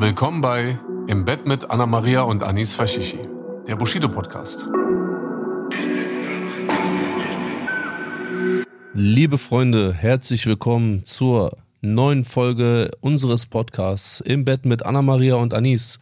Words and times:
Willkommen 0.00 0.40
bei 0.40 0.78
Im 1.08 1.24
Bett 1.24 1.44
mit 1.44 1.68
Anna 1.72 1.84
Maria 1.84 2.22
und 2.22 2.44
Anis 2.44 2.72
Fashishi, 2.72 3.18
der 3.66 3.74
Bushido 3.74 4.08
Podcast. 4.08 4.68
Liebe 8.94 9.38
Freunde, 9.38 9.92
herzlich 9.92 10.46
willkommen 10.46 11.02
zur 11.02 11.56
neuen 11.80 12.24
Folge 12.24 12.92
unseres 13.00 13.46
Podcasts 13.46 14.20
Im 14.20 14.44
Bett 14.44 14.64
mit 14.66 14.86
Anna 14.86 15.02
Maria 15.02 15.34
und 15.34 15.52
Anis. 15.52 15.98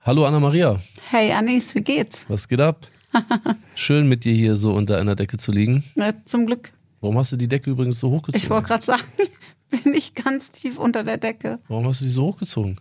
Hallo 0.00 0.26
Anna 0.26 0.38
Maria. 0.38 0.80
Hey 1.10 1.32
Anis, 1.32 1.74
wie 1.74 1.82
geht's? 1.82 2.26
Was 2.28 2.46
geht 2.46 2.60
ab? 2.60 2.86
Schön 3.74 4.08
mit 4.08 4.22
dir 4.24 4.34
hier 4.34 4.54
so 4.54 4.74
unter 4.74 4.98
einer 4.98 5.16
Decke 5.16 5.38
zu 5.38 5.50
liegen. 5.50 5.82
Na, 5.96 6.12
zum 6.24 6.46
Glück. 6.46 6.72
Warum 7.00 7.18
hast 7.18 7.32
du 7.32 7.36
die 7.36 7.48
Decke 7.48 7.70
übrigens 7.70 7.98
so 7.98 8.10
hochgezogen? 8.10 8.44
Ich 8.44 8.48
wollte 8.48 8.68
gerade 8.68 8.84
sagen, 8.84 9.02
bin 9.70 9.92
ich 9.92 10.14
ganz 10.14 10.52
tief 10.52 10.78
unter 10.78 11.02
der 11.02 11.16
Decke. 11.16 11.58
Warum 11.66 11.88
hast 11.88 12.00
du 12.00 12.04
die 12.04 12.12
so 12.12 12.26
hochgezogen? 12.26 12.78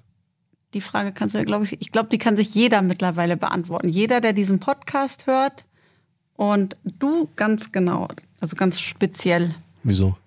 Die 0.74 0.82
Frage 0.82 1.12
kannst 1.12 1.36
du 1.36 1.40
ja, 1.40 1.44
glaube 1.46 1.66
ich, 1.66 1.80
ich 1.82 1.92
glaube, 1.92 2.10
die 2.10 2.18
kann 2.18 2.36
sich 2.36 2.54
jeder 2.56 2.82
mittlerweile 2.82 3.38
beantworten. 3.38 3.90
Jeder, 3.90 4.22
der 4.22 4.34
diesen 4.34 4.60
Podcast 4.60 5.28
hört 5.28 5.66
und 6.36 6.78
du 6.84 7.30
ganz 7.36 7.72
genau, 7.72 8.08
also 8.42 8.56
ganz 8.56 8.80
speziell. 8.80 9.54
Wieso? 9.84 10.18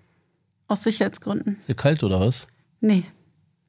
Aus 0.67 0.83
Sicherheitsgründen. 0.83 1.57
Ist 1.59 1.67
dir 1.67 1.75
kalt 1.75 2.03
oder 2.03 2.19
was? 2.19 2.47
Nee. 2.81 3.03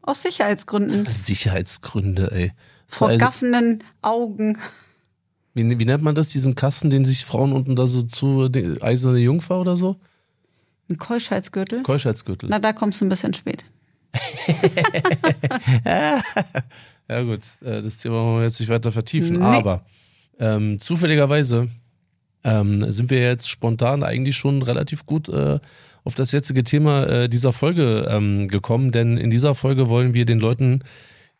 Aus 0.02 0.22
Sicherheitsgründen. 0.22 1.06
Sicherheitsgründe, 1.06 2.30
ey. 2.32 2.52
Vor 2.86 3.08
Also, 3.08 3.18
gaffenden 3.18 3.84
Augen. 4.02 4.58
wie, 5.54 5.78
wie 5.78 5.84
nennt 5.84 6.02
man 6.02 6.14
das, 6.14 6.28
diesen 6.28 6.54
Kasten, 6.54 6.90
den 6.90 7.04
sich 7.04 7.24
Frauen 7.24 7.52
unten 7.52 7.76
da 7.76 7.86
so 7.86 8.02
zu, 8.02 8.48
die 8.48 8.80
eiserne 8.82 9.18
Jungfer 9.18 9.60
oder 9.60 9.76
so? 9.76 9.96
Ein 10.90 10.98
Keuschheitsgürtel. 10.98 11.82
Keuschheitsgürtel. 11.82 12.48
Na, 12.48 12.58
da 12.58 12.72
kommst 12.72 13.00
du 13.00 13.04
ein 13.04 13.10
bisschen 13.10 13.34
spät. 13.34 13.64
Ja 17.10 17.22
gut, 17.22 17.40
äh, 17.64 17.80
das 17.80 17.98
Thema 17.98 18.16
wollen 18.16 18.38
wir 18.40 18.44
jetzt 18.44 18.60
nicht 18.60 18.68
weiter 18.68 18.92
vertiefen, 18.92 19.38
Nee. 19.38 19.44
aber 19.44 19.82
ähm, 20.38 20.78
zufälligerweise 20.78 21.68
ähm, 22.44 22.90
sind 22.92 23.08
wir 23.10 23.20
jetzt 23.22 23.48
spontan 23.48 24.02
eigentlich 24.02 24.36
schon 24.36 24.60
relativ 24.62 25.06
gut 25.06 25.28
äh, 25.30 25.58
auf 26.04 26.14
das 26.14 26.32
jetzige 26.32 26.64
Thema 26.64 27.04
äh, 27.06 27.28
dieser 27.30 27.52
Folge 27.54 28.06
ähm, 28.10 28.48
gekommen, 28.48 28.92
denn 28.92 29.16
in 29.16 29.30
dieser 29.30 29.54
Folge 29.54 29.88
wollen 29.88 30.12
wir 30.12 30.26
den 30.26 30.38
Leuten, 30.38 30.80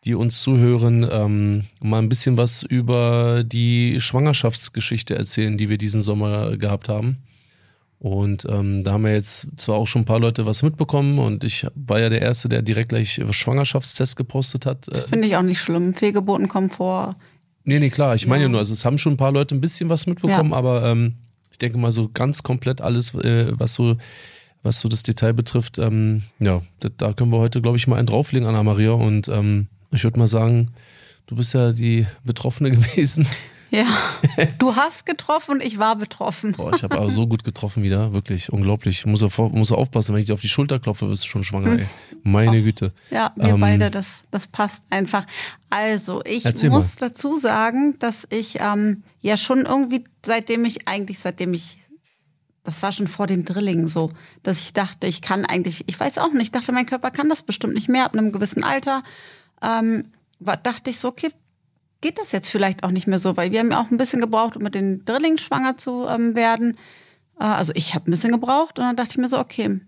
die 0.05 0.15
uns 0.15 0.41
zuhören, 0.43 1.07
ähm, 1.11 1.65
mal 1.81 1.99
ein 1.99 2.09
bisschen 2.09 2.37
was 2.39 2.63
über 2.63 3.45
die 3.45 4.01
Schwangerschaftsgeschichte 4.01 5.17
erzählen, 5.17 5.59
die 5.59 5.69
wir 5.69 5.77
diesen 5.77 6.01
Sommer 6.03 6.57
gehabt 6.57 6.89
haben. 6.89 7.19
Und 8.01 8.47
ähm, 8.49 8.85
da 8.85 8.93
haben 8.93 9.03
wir 9.05 9.13
jetzt 9.13 9.49
zwar 9.57 9.77
auch 9.77 9.87
schon 9.89 10.03
ein 10.03 10.05
paar 10.05 10.21
Leute 10.21 10.47
was 10.47 10.63
mitbekommen 10.63 11.19
und 11.19 11.43
ich 11.43 11.67
war 11.75 11.99
ja 11.99 12.09
der 12.09 12.23
Erste, 12.23 12.49
der 12.49 12.63
direkt 12.63 12.91
gleich 12.91 13.21
Schwangerschaftstest 13.31 14.15
gepostet 14.17 14.67
hat. 14.67 14.87
Das 14.87 15.07
Äh, 15.07 15.09
finde 15.09 15.27
ich 15.27 15.35
auch 15.37 15.43
nicht 15.43 15.61
schlimm. 15.61 15.95
Fehlgeburten 15.95 16.47
kommen 16.49 16.71
vor. 16.71 17.17
nee, 17.65 17.81
nee, 17.81 17.91
klar, 17.91 18.15
ich 18.15 18.27
meine 18.29 18.43
ja 18.43 18.47
Ja. 18.47 18.51
nur, 18.51 18.61
also 18.61 18.73
es 18.73 18.85
haben 18.85 18.99
schon 18.99 19.15
ein 19.15 19.17
paar 19.19 19.33
Leute 19.33 19.55
ein 19.55 19.61
bisschen 19.61 19.89
was 19.89 20.07
mitbekommen, 20.07 20.51
Ja. 20.53 20.57
aber 20.57 20.85
ähm, 20.87 21.15
ich 21.51 21.59
denke 21.59 21.77
mal 21.79 21.91
so 21.91 22.09
ganz 22.09 22.43
komplett 22.45 22.81
alles, 22.81 23.15
äh, 23.15 23.53
was 23.59 23.75
so 23.75 23.97
was 24.63 24.81
so 24.81 24.89
das 24.89 25.03
Detail 25.05 25.33
betrifft, 25.35 25.79
ähm, 25.79 26.23
ja, 26.41 26.63
da, 26.81 26.89
da 26.97 27.13
können 27.13 27.31
wir 27.31 27.39
heute, 27.39 27.61
glaube 27.61 27.77
ich, 27.77 27.87
mal 27.87 27.97
einen 27.97 28.07
drauflegen, 28.09 28.47
Anna 28.49 28.63
Maria. 28.65 28.91
Und 28.91 29.29
ähm, 29.29 29.69
ich 29.93 30.03
würde 30.03 30.19
mal 30.19 30.27
sagen, 30.27 30.73
du 31.27 31.37
bist 31.37 31.55
ja 31.55 31.71
die 31.73 32.07
Betroffene 32.25 32.71
gewesen. 32.73 33.27
Ja. 33.71 33.87
Du 34.59 34.77
hast 34.77 35.05
getroffen 35.07 35.53
und 35.53 35.63
ich 35.65 35.79
war 35.79 35.97
betroffen. 35.97 36.53
Boah, 36.53 36.73
ich 36.73 36.83
habe 36.85 36.97
aber 36.97 37.11
so 37.11 37.27
gut 37.27 37.43
getroffen 37.45 37.83
wieder, 37.83 38.13
wirklich 38.13 38.53
unglaublich. 38.53 39.05
Muss 39.07 39.23
vor- 39.33 39.51
muss 39.51 39.73
aufpassen, 39.73 40.15
wenn 40.15 40.21
ich 40.21 40.27
dir 40.27 40.35
auf 40.35 40.41
die 40.41 40.49
Schulter 40.49 40.79
klopfe, 40.79 41.09
wirst 41.09 41.25
du 41.25 41.29
schon 41.29 41.45
schwanger, 41.45 41.73
ey. 41.79 41.87
Meine 42.23 42.63
Güte. 42.63 42.93
Ja, 43.11 43.33
wir 43.37 43.51
Ähm, 43.55 43.61
beide, 43.61 43.91
das, 43.91 44.23
das 44.31 44.47
passt 44.47 44.83
einfach. 44.91 45.27
Also, 45.71 46.23
ich 46.25 46.45
muss 46.71 46.97
dazu 46.97 47.37
sagen, 47.37 47.99
dass 47.99 48.27
ich 48.31 48.59
ähm, 48.61 49.03
ja 49.23 49.37
schon 49.37 49.61
irgendwie, 49.67 50.05
seitdem 50.25 50.65
ich 50.65 50.87
eigentlich, 50.89 51.19
seitdem 51.19 51.53
ich, 51.55 51.79
das 52.65 52.83
war 52.83 52.93
schon 52.93 53.09
vor 53.09 53.27
dem 53.27 53.45
Drilling 53.45 53.89
so, 53.89 54.13
dass 54.45 54.59
ich 54.61 54.73
dachte, 54.73 55.07
ich 55.09 55.21
kann 55.23 55.45
eigentlich, 55.45 55.85
ich 55.89 55.99
weiß 55.99 56.19
auch 56.19 56.33
nicht, 56.33 56.43
ich 56.43 56.53
dachte, 56.53 56.73
mein 56.73 56.87
Körper 56.87 57.11
kann 57.11 57.29
das 57.29 57.43
bestimmt 57.43 57.75
nicht 57.75 57.89
mehr 57.89 58.05
ab 58.05 58.13
einem 58.15 58.31
gewissen 58.33 58.63
Alter. 58.65 59.03
Ähm, 59.63 60.05
war, 60.39 60.57
dachte 60.57 60.91
ich 60.91 60.99
so, 60.99 61.09
okay, 61.09 61.31
geht 62.01 62.19
das 62.19 62.33
jetzt 62.33 62.49
vielleicht 62.49 62.85
auch 62.85 62.91
nicht 62.91 63.07
mehr 63.07 63.19
so, 63.19 63.37
weil 63.37 63.53
wir 63.53 63.61
haben 63.61 63.71
ja 63.71 63.81
auch 63.81 63.91
ein 63.91 63.99
bisschen 63.99 64.21
gebraucht, 64.21 64.57
um 64.57 64.63
mit 64.63 64.75
den 64.75 65.05
Drillings 65.05 65.43
schwanger 65.43 65.77
zu 65.77 66.07
ähm, 66.07 66.35
werden. 66.35 66.79
Äh, 67.41 67.45
also 67.45 67.73
ich 67.75 67.95
habe 67.95 68.09
ein 68.09 68.13
bisschen 68.13 68.33
gebraucht 68.33 68.79
und 68.79 68.85
dann 68.85 68.97
dachte 68.97 69.13
ich 69.13 69.19
mir 69.19 69.29
so, 69.29 69.39
okay, 69.39 69.81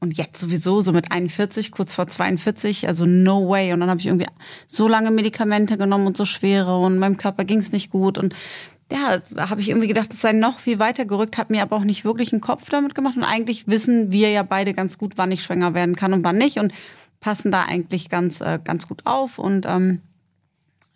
und 0.00 0.18
jetzt 0.18 0.38
sowieso 0.38 0.82
so 0.82 0.92
mit 0.92 1.12
41, 1.12 1.70
kurz 1.70 1.94
vor 1.94 2.06
42, 2.06 2.88
also 2.88 3.06
no 3.06 3.48
way. 3.48 3.72
Und 3.72 3.80
dann 3.80 3.88
habe 3.88 4.00
ich 4.00 4.06
irgendwie 4.06 4.26
so 4.66 4.86
lange 4.86 5.10
Medikamente 5.10 5.78
genommen 5.78 6.06
und 6.06 6.16
so 6.16 6.26
schwere 6.26 6.78
und 6.78 6.98
meinem 6.98 7.16
Körper 7.16 7.44
ging 7.44 7.60
es 7.60 7.72
nicht 7.72 7.90
gut. 7.90 8.18
Und 8.18 8.34
ja, 8.92 9.22
habe 9.48 9.62
ich 9.62 9.70
irgendwie 9.70 9.88
gedacht, 9.88 10.12
es 10.12 10.20
sei 10.20 10.32
noch 10.32 10.58
viel 10.58 10.78
weiter 10.78 11.06
gerückt, 11.06 11.38
habe 11.38 11.54
mir 11.54 11.62
aber 11.62 11.76
auch 11.76 11.84
nicht 11.84 12.04
wirklich 12.04 12.32
einen 12.32 12.42
Kopf 12.42 12.68
damit 12.68 12.94
gemacht. 12.94 13.16
Und 13.16 13.24
eigentlich 13.24 13.66
wissen 13.66 14.12
wir 14.12 14.30
ja 14.30 14.42
beide 14.42 14.74
ganz 14.74 14.98
gut, 14.98 15.14
wann 15.16 15.32
ich 15.32 15.42
schwanger 15.42 15.72
werden 15.72 15.96
kann 15.96 16.12
und 16.12 16.22
wann 16.22 16.36
nicht. 16.36 16.58
Und 16.58 16.74
passen 17.20 17.50
da 17.50 17.62
eigentlich 17.62 18.10
ganz, 18.10 18.42
äh, 18.42 18.58
ganz 18.62 18.86
gut 18.86 19.06
auf. 19.06 19.38
Und 19.38 19.64
ähm, 19.66 20.02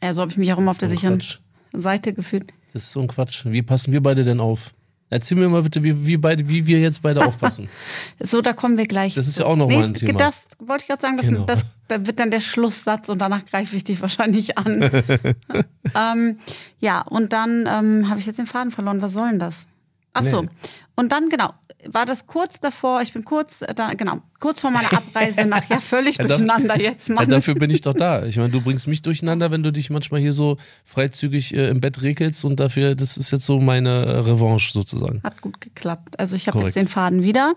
ja, 0.03 0.15
so 0.15 0.21
habe 0.23 0.31
ich 0.31 0.37
mich 0.39 0.53
auch 0.53 0.59
immer 0.59 0.71
auf 0.71 0.79
der 0.79 0.89
So 0.89 0.95
sicheren 0.95 1.19
Quatsch. 1.19 1.39
Seite 1.73 2.13
gefühlt. 2.13 2.53
Das 2.73 2.83
ist 2.83 2.93
so 2.93 3.01
ein 3.01 3.09
Quatsch. 3.09 3.45
Wie 3.47 3.63
passen 3.63 3.93
wir 3.93 4.03
beide 4.03 4.25
denn 4.25 4.41
auf? 4.41 4.73
Erzähl 5.11 5.39
mir 5.39 5.49
mal 5.49 5.63
bitte, 5.63 5.83
wie, 5.83 6.07
wie, 6.07 6.19
beide, 6.19 6.47
wie 6.49 6.67
wir 6.67 6.81
jetzt 6.81 7.01
beide 7.01 7.25
aufpassen. 7.25 7.69
So, 8.21 8.43
da 8.43 8.53
kommen 8.53 8.77
wir 8.77 8.87
gleich. 8.87 9.15
Das 9.15 9.27
ist 9.27 9.39
ja 9.39 9.47
auch 9.47 9.57
noch 9.57 9.71
mal 9.71 9.85
ein 9.85 9.95
Thema. 9.95 10.19
Das 10.19 10.49
wollte 10.59 10.83
ich 10.83 10.89
gerade 10.89 11.01
sagen, 11.01 11.17
das, 11.17 11.27
Genau. 11.27 11.45
das, 11.45 11.65
da 11.89 12.07
wird 12.07 12.19
dann 12.19 12.31
der 12.31 12.41
Schlusssatz 12.41 13.09
und 13.09 13.19
danach 13.19 13.45
greife 13.47 13.75
ich 13.75 13.85
dich 13.85 14.03
wahrscheinlich 14.03 14.59
an. 14.59 14.83
ähm, 15.95 16.39
ja, 16.83 17.01
und 17.01 17.33
dann 17.33 17.67
ähm, 17.67 18.11
habe 18.11 18.21
ich 18.21 18.27
jetzt 18.27 18.39
den 18.39 18.45
Faden 18.47 18.71
verloren. 18.71 19.01
Was 19.01 19.15
soll 19.15 19.31
denn 19.31 19.39
das? 19.39 19.67
Ach 20.13 20.25
so. 20.25 20.43
Nee. 20.43 20.49
Und 20.97 21.11
dann, 21.11 21.31
genau, 21.31 21.55
war 21.87 22.07
das 22.07 22.27
kurz 22.27 22.59
davor, 22.61 23.03
ich 23.03 23.13
bin 23.13 23.25
kurz, 23.25 23.63
äh, 23.63 23.73
da, 23.73 23.95
genau, 23.95 24.21
kurz 24.41 24.61
vor 24.61 24.71
meiner 24.71 24.93
Abreise 24.93 25.45
nach, 25.47 25.69
ja, 25.71 25.81
völlig 25.81 26.17
Ja, 26.19 26.25
durcheinander 26.25 26.81
jetzt, 26.81 27.09
Ja, 27.09 27.15
Mann. 27.15 27.31
dafür 27.31 27.55
bin 27.55 27.71
ich 27.71 27.83
doch 27.83 27.95
da. 27.95 28.25
Ich 28.27 28.37
meine, 28.37 28.51
du 28.51 28.61
bringst 28.61 28.89
mich 28.89 29.03
durcheinander, 29.03 29.51
wenn 29.51 29.63
du 29.63 29.71
dich 29.71 29.89
manchmal 29.91 30.21
hier 30.21 30.33
so 30.33 30.57
freizügig 30.85 31.55
äh, 31.55 31.69
im 31.69 31.81
Bett 31.81 32.03
regelst 32.03 32.45
und 32.45 32.59
dafür, 32.59 32.95
das 32.95 33.17
ist 33.17 33.31
jetzt 33.31 33.47
so 33.47 33.61
meine 33.61 33.91
äh, 34.07 34.19
Revanche 34.19 34.73
sozusagen. 34.73 35.23
Hat 35.23 35.41
gut 35.41 35.61
geklappt. 35.61 36.19
Also 36.19 36.35
ich 36.37 36.49
habe 36.49 36.61
jetzt 36.63 36.77
den 36.77 36.89
Faden 36.89 37.23
wieder. 37.23 37.55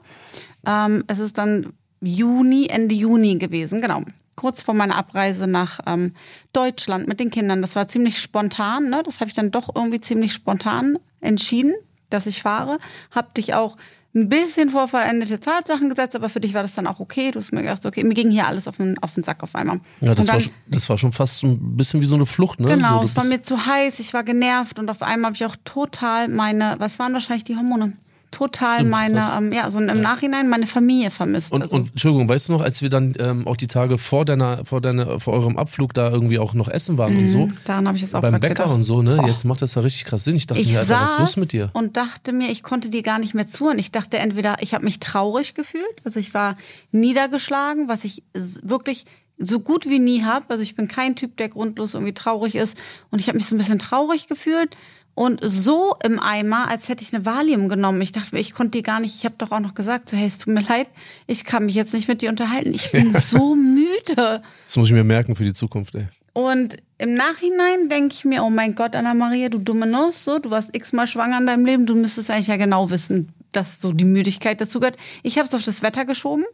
Ähm, 0.68 1.04
es 1.08 1.20
ist 1.20 1.38
dann 1.38 1.74
Juni, 2.02 2.68
Ende 2.68 2.94
Juni 2.96 3.38
gewesen, 3.38 3.82
genau. 3.82 4.02
Kurz 4.36 4.64
vor 4.64 4.74
meiner 4.74 4.96
Abreise 4.98 5.46
nach 5.48 5.80
ähm, 5.86 6.14
Deutschland 6.54 7.08
mit 7.08 7.20
den 7.20 7.32
Kindern. 7.32 7.62
Das 7.62 7.76
war 7.76 7.88
ziemlich 7.88 8.20
spontan, 8.20 8.90
ne? 8.90 9.02
Das 9.04 9.20
habe 9.20 9.28
ich 9.30 9.36
dann 9.36 9.52
doch 9.52 9.76
irgendwie 9.76 10.00
ziemlich 10.00 10.34
spontan 10.34 10.98
entschieden, 11.20 11.74
dass 12.10 12.26
ich 12.28 12.42
fahre. 12.42 12.80
Hab 13.12 13.36
dich 13.36 13.54
auch 13.54 13.78
ein 14.14 14.28
bisschen 14.28 14.70
vor 14.70 14.88
vollendete 14.90 15.40
Tatsachen 15.40 15.90
gesetzt, 15.90 16.16
aber 16.16 16.28
für 16.28 16.40
dich 16.42 16.54
war 16.54 16.62
das 16.64 16.74
dann 16.74 16.86
auch 16.88 17.00
okay. 17.00 17.32
Du 17.32 17.40
hast 17.40 17.54
mir 17.54 17.62
gedacht, 17.62 17.86
okay, 17.86 18.04
mir 18.04 18.14
ging 18.14 18.30
hier 18.30 18.46
alles 18.48 18.68
auf 18.68 18.78
den, 18.78 18.98
auf 19.02 19.14
den 19.14 19.24
Sack 19.24 19.42
auf 19.44 19.56
einmal. 19.56 19.80
Ja, 20.02 20.14
das, 20.14 20.26
dann- 20.26 20.34
war, 20.36 20.40
schon- 20.42 20.54
das 20.68 20.90
war 20.90 20.98
schon 20.98 21.12
fast 21.14 21.38
so 21.40 21.48
ein 21.48 21.78
bisschen 21.78 22.02
wie 22.02 22.06
so 22.06 22.16
eine 22.16 22.26
Flucht, 22.26 22.60
ne? 22.60 22.68
Genau, 22.68 23.00
so, 23.00 23.06
es 23.06 23.16
war 23.16 23.24
mir 23.24 23.42
zu 23.42 23.66
heiß, 23.66 24.00
ich 24.00 24.14
war 24.14 24.24
genervt 24.24 24.80
und 24.80 24.90
auf 24.90 25.02
einmal 25.02 25.28
habe 25.30 25.36
ich 25.36 25.46
auch 25.46 25.56
total 25.64 26.28
meine, 26.28 26.76
was 26.80 27.00
waren 27.00 27.14
wahrscheinlich 27.14 27.46
die 27.46 27.56
Hormone? 27.56 27.94
Total 28.32 28.86
meine, 28.86 29.30
ähm, 29.38 29.52
ja, 29.52 29.70
so 29.70 29.80
im 29.80 30.02
Nachhinein 30.02 30.48
meine 30.50 30.66
Familie 30.66 31.12
vermisst. 31.12 31.52
Und, 31.52 31.62
also, 31.62 31.76
und 31.76 31.92
Entschuldigung, 31.92 32.30
weißt 32.30 32.48
du 32.48 32.54
noch, 32.54 32.62
als 32.62 32.82
wir 32.82 32.90
dann 32.90 33.14
ähm, 33.20 33.46
auch 33.46 33.58
die 33.58 33.68
Tage 33.68 33.98
vor 33.98 34.24
deiner, 34.24 34.64
vor 34.64 34.80
deiner, 34.80 35.20
vor 35.20 35.34
eurem 35.34 35.58
Abflug 35.58 35.94
da 35.94 36.10
irgendwie 36.10 36.40
auch 36.40 36.54
noch 36.54 36.70
essen 36.70 36.98
waren 36.98 37.18
und 37.18 37.28
so, 37.28 37.50
daran 37.66 37.88
habe 37.88 37.98
ich 37.98 38.04
jetzt 38.04 38.16
auch 38.16 38.22
beim 38.22 38.40
Bäcker 38.40 38.64
gedacht. 38.64 38.72
und 38.74 38.84
so, 38.84 39.02
ne? 39.02 39.18
Boah. 39.18 39.28
Jetzt 39.28 39.44
macht 39.44 39.62
das 39.62 39.76
ja 39.76 39.82
richtig 39.82 40.06
krass 40.06 40.24
Sinn. 40.24 40.36
Ich 40.36 40.48
dachte 40.48 40.62
ich 40.62 40.72
mir, 40.72 40.80
Alter, 40.80 41.02
was 41.02 41.12
ist 41.12 41.20
los 41.20 41.38
mit 41.38 41.52
dir? 41.52 41.70
und 41.74 41.98
dachte 41.98 42.32
mir, 42.32 42.50
ich 42.50 42.64
konnte 42.64 42.90
dir 42.90 43.04
gar 43.04 43.20
nicht 43.20 43.34
mehr 43.34 43.48
zuhören. 43.48 43.78
Ich 43.80 43.92
dachte 43.92 44.18
entweder, 44.18 44.56
ich 44.62 44.74
habe 44.74 44.86
mich 44.86 45.00
traurig 45.00 45.54
gefühlt, 45.54 45.84
also 46.06 46.20
ich 46.20 46.34
war 46.34 46.56
niedergeschlagen, 46.92 47.90
was 47.90 48.06
ich 48.06 48.24
wirklich 48.34 49.06
so 49.38 49.60
gut 49.60 49.90
wie 49.90 50.00
nie 50.00 50.24
habe. 50.24 50.46
Also 50.50 50.64
ich 50.64 50.76
bin 50.76 50.88
kein 50.88 51.16
Typ, 51.16 51.36
der 51.38 51.50
grundlos 51.50 51.94
irgendwie 51.94 52.14
traurig 52.14 52.56
ist. 52.56 52.78
Und 53.10 53.20
ich 53.20 53.28
habe 53.28 53.38
mich 53.38 53.46
so 53.46 53.56
ein 53.56 53.58
bisschen 53.58 53.80
traurig 53.80 54.28
gefühlt. 54.28 54.76
Und 55.22 55.40
so 55.44 55.94
im 56.04 56.20
Eimer, 56.20 56.68
als 56.68 56.90
hätte 56.90 57.04
ich 57.04 57.14
eine 57.14 57.28
Valium 57.28 57.70
genommen. 57.70 58.02
Ich 58.02 58.12
dachte 58.12 58.34
mir, 58.34 58.42
ich 58.42 58.56
konnte 58.56 58.80
dir 58.80 58.82
gar 58.82 59.00
nicht, 59.00 59.14
ich 59.14 59.24
habe 59.24 59.36
doch 59.38 59.52
auch 59.52 59.60
noch 59.60 59.76
gesagt, 59.76 60.10
so 60.10 60.18
hey, 60.18 60.26
es 60.26 60.40
tut 60.40 60.52
mir 60.52 60.62
leid, 60.62 60.88
ich 61.28 61.46
kann 61.46 61.68
mich 61.68 61.76
jetzt 61.76 61.94
nicht 61.94 62.08
mit 62.08 62.24
dir 62.24 62.30
unterhalten. 62.30 62.74
Ich 62.74 62.92
bin 62.92 63.14
so 63.14 63.54
müde. 63.54 64.42
Das 64.66 64.78
muss 64.78 64.88
ich 64.88 64.94
mir 64.94 65.04
merken 65.04 65.36
für 65.36 65.44
die 65.44 65.54
Zukunft, 65.54 65.94
ey. 65.94 66.08
Und 66.34 66.78
im 66.98 67.14
Nachhinein 67.14 67.88
denke 67.88 68.16
ich 68.16 68.26
mir, 68.26 68.44
oh 68.44 68.50
mein 68.50 68.74
Gott, 68.74 68.96
Anna-Maria, 68.96 69.50
du 69.50 69.60
dumme 69.60 69.86
Nuss, 69.86 70.24
so, 70.24 70.40
du 70.40 70.50
warst 70.50 70.76
x-mal 70.76 71.06
schwanger 71.06 71.38
in 71.38 71.46
deinem 71.46 71.66
Leben, 71.66 71.86
du 71.86 71.94
müsstest 71.94 72.32
eigentlich 72.32 72.48
ja 72.48 72.58
genau 72.58 72.90
wissen, 72.90 73.32
dass 73.52 73.80
so 73.80 73.94
die 73.94 74.06
Müdigkeit 74.06 74.60
dazu 74.60 74.80
gehört. 74.80 74.98
Ich 75.22 75.38
habe 75.38 75.48
es 75.48 75.54
auf 75.54 75.64
das 75.64 75.84
Wetter 75.84 76.06
geschoben 76.06 76.46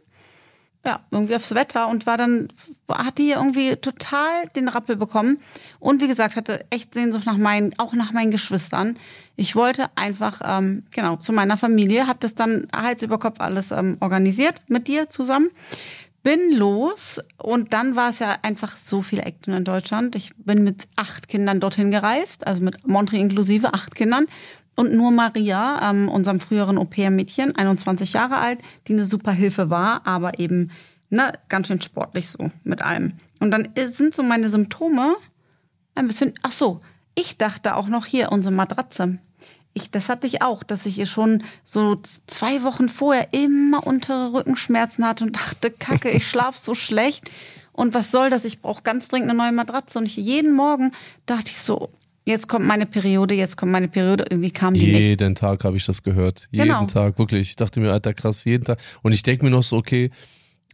ja, 0.88 1.00
irgendwie 1.10 1.36
aufs 1.36 1.54
Wetter 1.54 1.88
und 1.88 2.06
war 2.06 2.16
dann, 2.16 2.48
hatte 2.90 3.22
hier 3.22 3.36
irgendwie 3.36 3.76
total 3.76 4.48
den 4.56 4.68
Rappel 4.68 4.96
bekommen. 4.96 5.38
Und 5.80 6.00
wie 6.00 6.08
gesagt, 6.08 6.34
hatte 6.34 6.64
echt 6.70 6.94
Sehnsucht 6.94 7.26
nach 7.26 7.36
meinen, 7.36 7.78
auch 7.78 7.92
nach 7.92 8.12
meinen 8.12 8.30
Geschwistern. 8.30 8.98
Ich 9.36 9.54
wollte 9.54 9.90
einfach, 9.96 10.40
ähm, 10.42 10.84
genau, 10.90 11.16
zu 11.16 11.34
meiner 11.34 11.58
Familie, 11.58 12.06
habe 12.06 12.20
das 12.20 12.34
dann 12.34 12.68
Hals 12.74 13.02
über 13.02 13.18
Kopf 13.18 13.38
alles 13.40 13.70
ähm, 13.70 13.98
organisiert 14.00 14.62
mit 14.68 14.88
dir 14.88 15.10
zusammen. 15.10 15.50
Bin 16.22 16.52
los 16.52 17.20
und 17.36 17.74
dann 17.74 17.94
war 17.94 18.10
es 18.10 18.18
ja 18.18 18.36
einfach 18.42 18.76
so 18.78 19.02
viel 19.02 19.20
Action 19.20 19.52
in 19.52 19.64
Deutschland. 19.64 20.16
Ich 20.16 20.32
bin 20.36 20.64
mit 20.64 20.88
acht 20.96 21.28
Kindern 21.28 21.60
dorthin 21.60 21.90
gereist, 21.90 22.46
also 22.46 22.62
mit 22.62 22.86
Montri 22.88 23.20
inklusive, 23.20 23.74
acht 23.74 23.94
Kindern 23.94 24.26
und 24.78 24.94
nur 24.94 25.10
Maria, 25.10 25.90
ähm, 25.90 26.08
unserem 26.08 26.38
früheren 26.38 26.78
Au-pair-Mädchen, 26.78 27.56
21 27.56 28.12
Jahre 28.12 28.36
alt, 28.36 28.60
die 28.86 28.92
eine 28.92 29.06
super 29.06 29.32
Hilfe 29.32 29.70
war, 29.70 30.06
aber 30.06 30.38
eben 30.38 30.70
ne, 31.10 31.32
ganz 31.48 31.66
schön 31.66 31.82
sportlich 31.82 32.30
so 32.30 32.52
mit 32.62 32.80
allem. 32.80 33.14
Und 33.40 33.50
dann 33.50 33.70
sind 33.92 34.14
so 34.14 34.22
meine 34.22 34.48
Symptome 34.48 35.16
ein 35.96 36.06
bisschen, 36.06 36.32
ach 36.44 36.52
so, 36.52 36.80
ich 37.16 37.38
dachte 37.38 37.74
auch 37.74 37.88
noch 37.88 38.06
hier, 38.06 38.30
unsere 38.30 38.54
Matratze. 38.54 39.18
Ich, 39.74 39.90
das 39.90 40.08
hatte 40.08 40.28
ich 40.28 40.42
auch, 40.42 40.62
dass 40.62 40.86
ich 40.86 40.96
ihr 40.96 41.06
schon 41.06 41.42
so 41.64 41.96
zwei 42.26 42.62
Wochen 42.62 42.88
vorher 42.88 43.32
immer 43.32 43.84
untere 43.84 44.32
Rückenschmerzen 44.32 45.04
hatte 45.04 45.24
und 45.24 45.34
dachte, 45.34 45.72
Kacke, 45.72 46.10
ich 46.10 46.28
schlafe 46.28 46.58
so 46.62 46.74
schlecht. 46.76 47.32
Und 47.72 47.94
was 47.94 48.12
soll 48.12 48.30
das? 48.30 48.44
Ich 48.44 48.62
brauche 48.62 48.84
ganz 48.84 49.08
dringend 49.08 49.30
eine 49.30 49.38
neue 49.38 49.52
Matratze. 49.52 49.98
Und 49.98 50.06
ich 50.06 50.16
jeden 50.16 50.54
Morgen 50.54 50.92
dachte 51.26 51.50
ich 51.50 51.60
so, 51.60 51.90
jetzt 52.28 52.48
kommt 52.48 52.66
meine 52.66 52.86
Periode, 52.86 53.34
jetzt 53.34 53.56
kommt 53.56 53.72
meine 53.72 53.88
Periode. 53.88 54.24
Irgendwie 54.30 54.50
kam 54.50 54.74
die 54.74 54.80
jeden 54.80 54.92
nicht. 54.92 55.08
Jeden 55.08 55.34
Tag 55.34 55.64
habe 55.64 55.76
ich 55.76 55.86
das 55.86 56.02
gehört. 56.02 56.48
Jeden 56.50 56.68
genau. 56.68 56.86
Tag, 56.86 57.18
wirklich. 57.18 57.50
Ich 57.50 57.56
dachte 57.56 57.80
mir, 57.80 57.92
Alter, 57.92 58.14
krass, 58.14 58.44
jeden 58.44 58.64
Tag. 58.64 58.78
Und 59.02 59.12
ich 59.12 59.22
denke 59.22 59.44
mir 59.44 59.50
noch 59.50 59.62
so, 59.62 59.76
okay, 59.76 60.10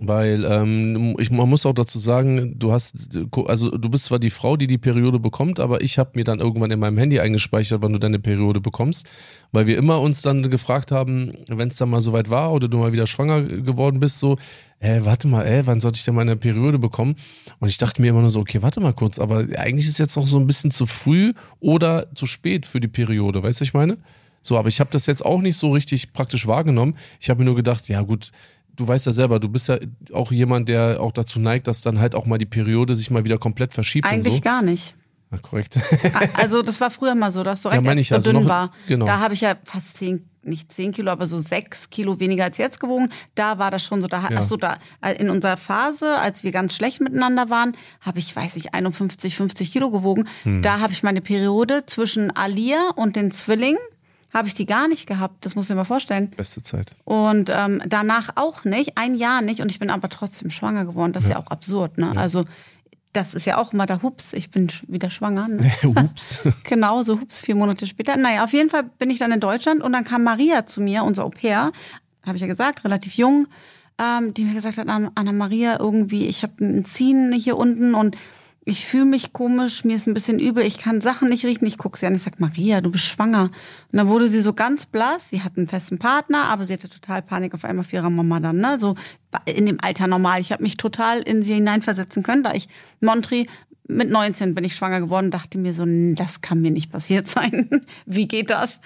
weil 0.00 0.44
ähm, 0.44 1.14
ich, 1.20 1.30
man 1.30 1.48
muss 1.48 1.64
auch 1.66 1.72
dazu 1.72 2.00
sagen, 2.00 2.58
du 2.58 2.72
hast, 2.72 3.16
also 3.46 3.70
du 3.70 3.88
bist 3.88 4.06
zwar 4.06 4.18
die 4.18 4.30
Frau, 4.30 4.56
die 4.56 4.66
die 4.66 4.78
Periode 4.78 5.20
bekommt, 5.20 5.60
aber 5.60 5.82
ich 5.82 5.98
habe 5.98 6.10
mir 6.14 6.24
dann 6.24 6.40
irgendwann 6.40 6.72
in 6.72 6.80
meinem 6.80 6.98
Handy 6.98 7.20
eingespeichert, 7.20 7.80
wann 7.80 7.92
du 7.92 8.00
deine 8.00 8.18
Periode 8.18 8.60
bekommst, 8.60 9.06
weil 9.52 9.68
wir 9.68 9.78
immer 9.78 10.00
uns 10.00 10.20
dann 10.20 10.50
gefragt 10.50 10.90
haben, 10.90 11.32
wenn 11.46 11.68
es 11.68 11.76
dann 11.76 11.90
mal 11.90 12.00
soweit 12.00 12.28
war 12.28 12.52
oder 12.52 12.66
du 12.66 12.78
mal 12.78 12.92
wieder 12.92 13.06
schwanger 13.06 13.42
geworden 13.42 14.00
bist, 14.00 14.18
so, 14.18 14.36
äh, 14.80 15.00
warte 15.04 15.28
mal, 15.28 15.46
äh, 15.46 15.64
wann 15.64 15.78
sollte 15.78 15.96
ich 15.96 16.04
denn 16.04 16.16
meine 16.16 16.34
Periode 16.34 16.80
bekommen? 16.80 17.14
Und 17.60 17.68
ich 17.68 17.78
dachte 17.78 18.02
mir 18.02 18.08
immer 18.08 18.20
nur 18.20 18.30
so, 18.30 18.40
okay, 18.40 18.62
warte 18.62 18.80
mal 18.80 18.94
kurz, 18.94 19.20
aber 19.20 19.46
eigentlich 19.56 19.86
ist 19.86 19.98
jetzt 19.98 20.16
auch 20.16 20.26
so 20.26 20.40
ein 20.40 20.48
bisschen 20.48 20.72
zu 20.72 20.86
früh 20.86 21.34
oder 21.60 22.12
zu 22.14 22.26
spät 22.26 22.66
für 22.66 22.80
die 22.80 22.88
Periode, 22.88 23.44
weißt 23.44 23.60
du, 23.60 23.64
ich 23.64 23.74
meine? 23.74 23.96
So, 24.44 24.58
aber 24.58 24.68
ich 24.68 24.78
habe 24.78 24.90
das 24.92 25.06
jetzt 25.06 25.24
auch 25.24 25.40
nicht 25.40 25.56
so 25.56 25.72
richtig 25.72 26.12
praktisch 26.12 26.46
wahrgenommen. 26.46 26.96
Ich 27.18 27.30
habe 27.30 27.38
mir 27.38 27.46
nur 27.46 27.56
gedacht, 27.56 27.88
ja 27.88 28.02
gut, 28.02 28.30
du 28.76 28.86
weißt 28.86 29.06
ja 29.06 29.12
selber, 29.12 29.40
du 29.40 29.48
bist 29.48 29.68
ja 29.68 29.78
auch 30.12 30.32
jemand, 30.32 30.68
der 30.68 31.00
auch 31.00 31.12
dazu 31.12 31.40
neigt, 31.40 31.66
dass 31.66 31.80
dann 31.80 31.98
halt 31.98 32.14
auch 32.14 32.26
mal 32.26 32.38
die 32.38 32.46
Periode 32.46 32.94
sich 32.94 33.10
mal 33.10 33.24
wieder 33.24 33.38
komplett 33.38 33.72
verschiebt. 33.72 34.06
Eigentlich 34.06 34.34
so. 34.34 34.40
gar 34.40 34.62
nicht. 34.62 34.96
Na, 35.30 35.38
korrekt. 35.38 35.78
also 36.34 36.62
das 36.62 36.80
war 36.80 36.90
früher 36.90 37.14
mal 37.14 37.32
so, 37.32 37.42
dass 37.42 37.62
du 37.62 37.68
recht, 37.68 37.82
ja, 37.82 37.90
als 37.90 38.00
ich 38.00 38.08
so 38.08 38.14
also 38.16 38.32
dünn 38.32 38.42
noch, 38.42 38.48
war. 38.48 38.72
Genau. 38.86 39.06
Da 39.06 39.20
habe 39.20 39.34
ich 39.34 39.40
ja 39.40 39.54
fast 39.64 39.96
zehn, 39.96 40.28
nicht 40.42 40.72
zehn 40.72 40.92
Kilo, 40.92 41.10
aber 41.10 41.26
so 41.26 41.38
sechs 41.38 41.90
Kilo 41.90 42.20
weniger 42.20 42.44
als 42.44 42.58
jetzt 42.58 42.78
gewogen. 42.78 43.08
Da 43.34 43.58
war 43.58 43.70
das 43.70 43.84
schon 43.84 44.00
so. 44.00 44.06
Da, 44.06 44.28
ja. 44.30 44.38
achso, 44.38 44.56
da 44.56 44.76
äh, 45.02 45.14
in 45.14 45.30
unserer 45.30 45.56
Phase, 45.56 46.18
als 46.18 46.44
wir 46.44 46.52
ganz 46.52 46.76
schlecht 46.76 47.00
miteinander 47.00 47.50
waren, 47.50 47.72
habe 48.00 48.18
ich, 48.18 48.34
weiß 48.34 48.56
ich, 48.56 48.74
51, 48.74 49.36
50 49.36 49.72
Kilo 49.72 49.90
gewogen. 49.90 50.28
Hm. 50.42 50.62
Da 50.62 50.80
habe 50.80 50.92
ich 50.92 51.02
meine 51.02 51.20
Periode 51.20 51.84
zwischen 51.86 52.30
Alia 52.36 52.90
und 52.94 53.16
den 53.16 53.30
Zwillingen 53.30 53.78
habe 54.34 54.48
ich 54.48 54.54
die 54.54 54.66
gar 54.66 54.88
nicht 54.88 55.06
gehabt. 55.06 55.44
Das 55.44 55.54
muss 55.54 55.66
ich 55.66 55.70
mir 55.70 55.76
mal 55.76 55.84
vorstellen. 55.84 56.30
Beste 56.30 56.62
Zeit. 56.62 56.96
Und 57.04 57.50
ähm, 57.54 57.80
danach 57.86 58.30
auch 58.34 58.64
nicht, 58.64 58.98
ein 58.98 59.14
Jahr 59.14 59.40
nicht. 59.40 59.60
Und 59.60 59.70
ich 59.70 59.78
bin 59.78 59.90
aber 59.90 60.08
trotzdem 60.08 60.50
schwanger 60.50 60.84
geworden. 60.84 61.12
Das 61.12 61.24
ist 61.24 61.30
ja, 61.30 61.36
ja 61.36 61.42
auch 61.42 61.50
absurd. 61.50 61.98
Ne? 61.98 62.12
Ja. 62.14 62.20
Also 62.20 62.44
das 63.14 63.32
ist 63.32 63.46
ja 63.46 63.58
auch 63.58 63.72
immer 63.72 63.86
der 63.86 64.02
Hups, 64.02 64.32
ich 64.32 64.50
bin 64.50 64.70
wieder 64.88 65.08
schwanger. 65.08 65.48
Ne? 65.48 65.70
Hups. 65.82 66.38
genau, 66.64 67.02
so 67.02 67.20
Hups, 67.20 67.40
vier 67.40 67.54
Monate 67.54 67.86
später. 67.86 68.16
Naja, 68.16 68.44
auf 68.44 68.52
jeden 68.52 68.68
Fall 68.68 68.82
bin 68.98 69.08
ich 69.08 69.18
dann 69.18 69.32
in 69.32 69.40
Deutschland 69.40 69.82
und 69.82 69.92
dann 69.92 70.04
kam 70.04 70.24
Maria 70.24 70.66
zu 70.66 70.80
mir, 70.80 71.04
unser 71.04 71.24
Au 71.24 71.30
pair, 71.30 71.70
habe 72.26 72.36
ich 72.36 72.40
ja 72.40 72.48
gesagt, 72.48 72.84
relativ 72.84 73.14
jung, 73.14 73.46
ähm, 73.98 74.34
die 74.34 74.44
mir 74.44 74.54
gesagt 74.54 74.78
hat, 74.78 74.88
Anna 74.88 75.32
Maria, 75.32 75.78
irgendwie, 75.78 76.26
ich 76.26 76.42
habe 76.42 76.64
ein 76.64 76.84
Ziehen 76.84 77.32
hier 77.32 77.56
unten 77.56 77.94
und 77.94 78.16
ich 78.66 78.86
fühle 78.86 79.04
mich 79.04 79.32
komisch, 79.32 79.84
mir 79.84 79.96
ist 79.96 80.06
ein 80.06 80.14
bisschen 80.14 80.38
übel, 80.38 80.64
ich 80.64 80.78
kann 80.78 81.02
Sachen 81.02 81.28
nicht 81.28 81.44
riechen. 81.44 81.66
Ich 81.66 81.76
gucke 81.76 81.98
sie 81.98 82.06
an, 82.06 82.14
ich 82.14 82.22
sag, 82.22 82.40
Maria, 82.40 82.80
du 82.80 82.90
bist 82.90 83.04
schwanger. 83.04 83.50
Und 83.92 83.98
dann 83.98 84.08
wurde 84.08 84.28
sie 84.28 84.40
so 84.40 84.54
ganz 84.54 84.86
blass, 84.86 85.28
sie 85.30 85.42
hat 85.42 85.58
einen 85.58 85.68
festen 85.68 85.98
Partner, 85.98 86.44
aber 86.44 86.64
sie 86.64 86.72
hatte 86.72 86.88
total 86.88 87.20
Panik 87.20 87.52
auf 87.52 87.64
einmal 87.64 87.84
für 87.84 87.96
ihre 87.96 88.10
Mama 88.10 88.40
dann, 88.40 88.56
ne? 88.56 88.78
So 88.78 88.94
in 89.44 89.66
dem 89.66 89.78
Alter 89.82 90.06
normal. 90.06 90.40
Ich 90.40 90.50
habe 90.50 90.62
mich 90.62 90.78
total 90.78 91.20
in 91.20 91.42
sie 91.42 91.54
hineinversetzen 91.54 92.22
können, 92.22 92.42
da 92.42 92.52
ich 92.54 92.68
Montri 93.00 93.48
mit 93.86 94.10
19 94.10 94.54
bin 94.54 94.64
ich 94.64 94.74
schwanger 94.74 95.00
geworden, 95.00 95.30
dachte 95.30 95.58
mir 95.58 95.74
so, 95.74 95.84
das 96.14 96.40
kann 96.40 96.62
mir 96.62 96.70
nicht 96.70 96.90
passiert 96.90 97.28
sein. 97.28 97.68
Wie 98.06 98.26
geht 98.26 98.48
das? 98.48 98.80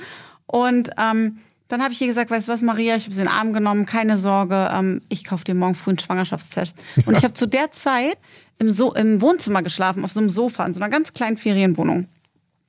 Und 0.47 0.91
ähm, 0.99 1.39
dann 1.69 1.83
habe 1.83 1.93
ich 1.93 2.01
ihr 2.01 2.09
gesagt, 2.09 2.31
weißt 2.31 2.49
du 2.49 2.53
was, 2.53 2.63
Maria, 2.63 2.97
ich 2.97 3.05
habe 3.05 3.15
sie 3.15 3.21
in 3.21 3.27
den 3.27 3.33
Arm 3.33 3.53
genommen, 3.53 3.87
keine 3.87 4.19
Sorge, 4.19 4.71
ähm, 4.73 5.03
ich 5.09 5.25
kaufe 5.25 5.45
dir 5.45 5.55
morgen 5.55 5.75
früh 5.75 5.91
einen 5.91 5.99
Schwangerschaftstest. 5.99 6.75
Und 7.07 7.17
ich 7.17 7.23
habe 7.23 7.35
zu 7.35 7.47
der 7.47 7.71
Zeit 7.71 8.19
im, 8.59 8.71
so 8.71 8.95
im 8.95 9.21
Wohnzimmer 9.21 9.63
geschlafen, 9.63 10.05
auf 10.05 10.13
so 10.13 10.21
einem 10.21 10.31
Sofa, 10.31 10.65
in 10.67 10.75
so 10.75 10.81
einer 10.81 10.91
ganz 10.91 11.13
kleinen 11.13 11.37
Ferienwohnung. 11.37 12.09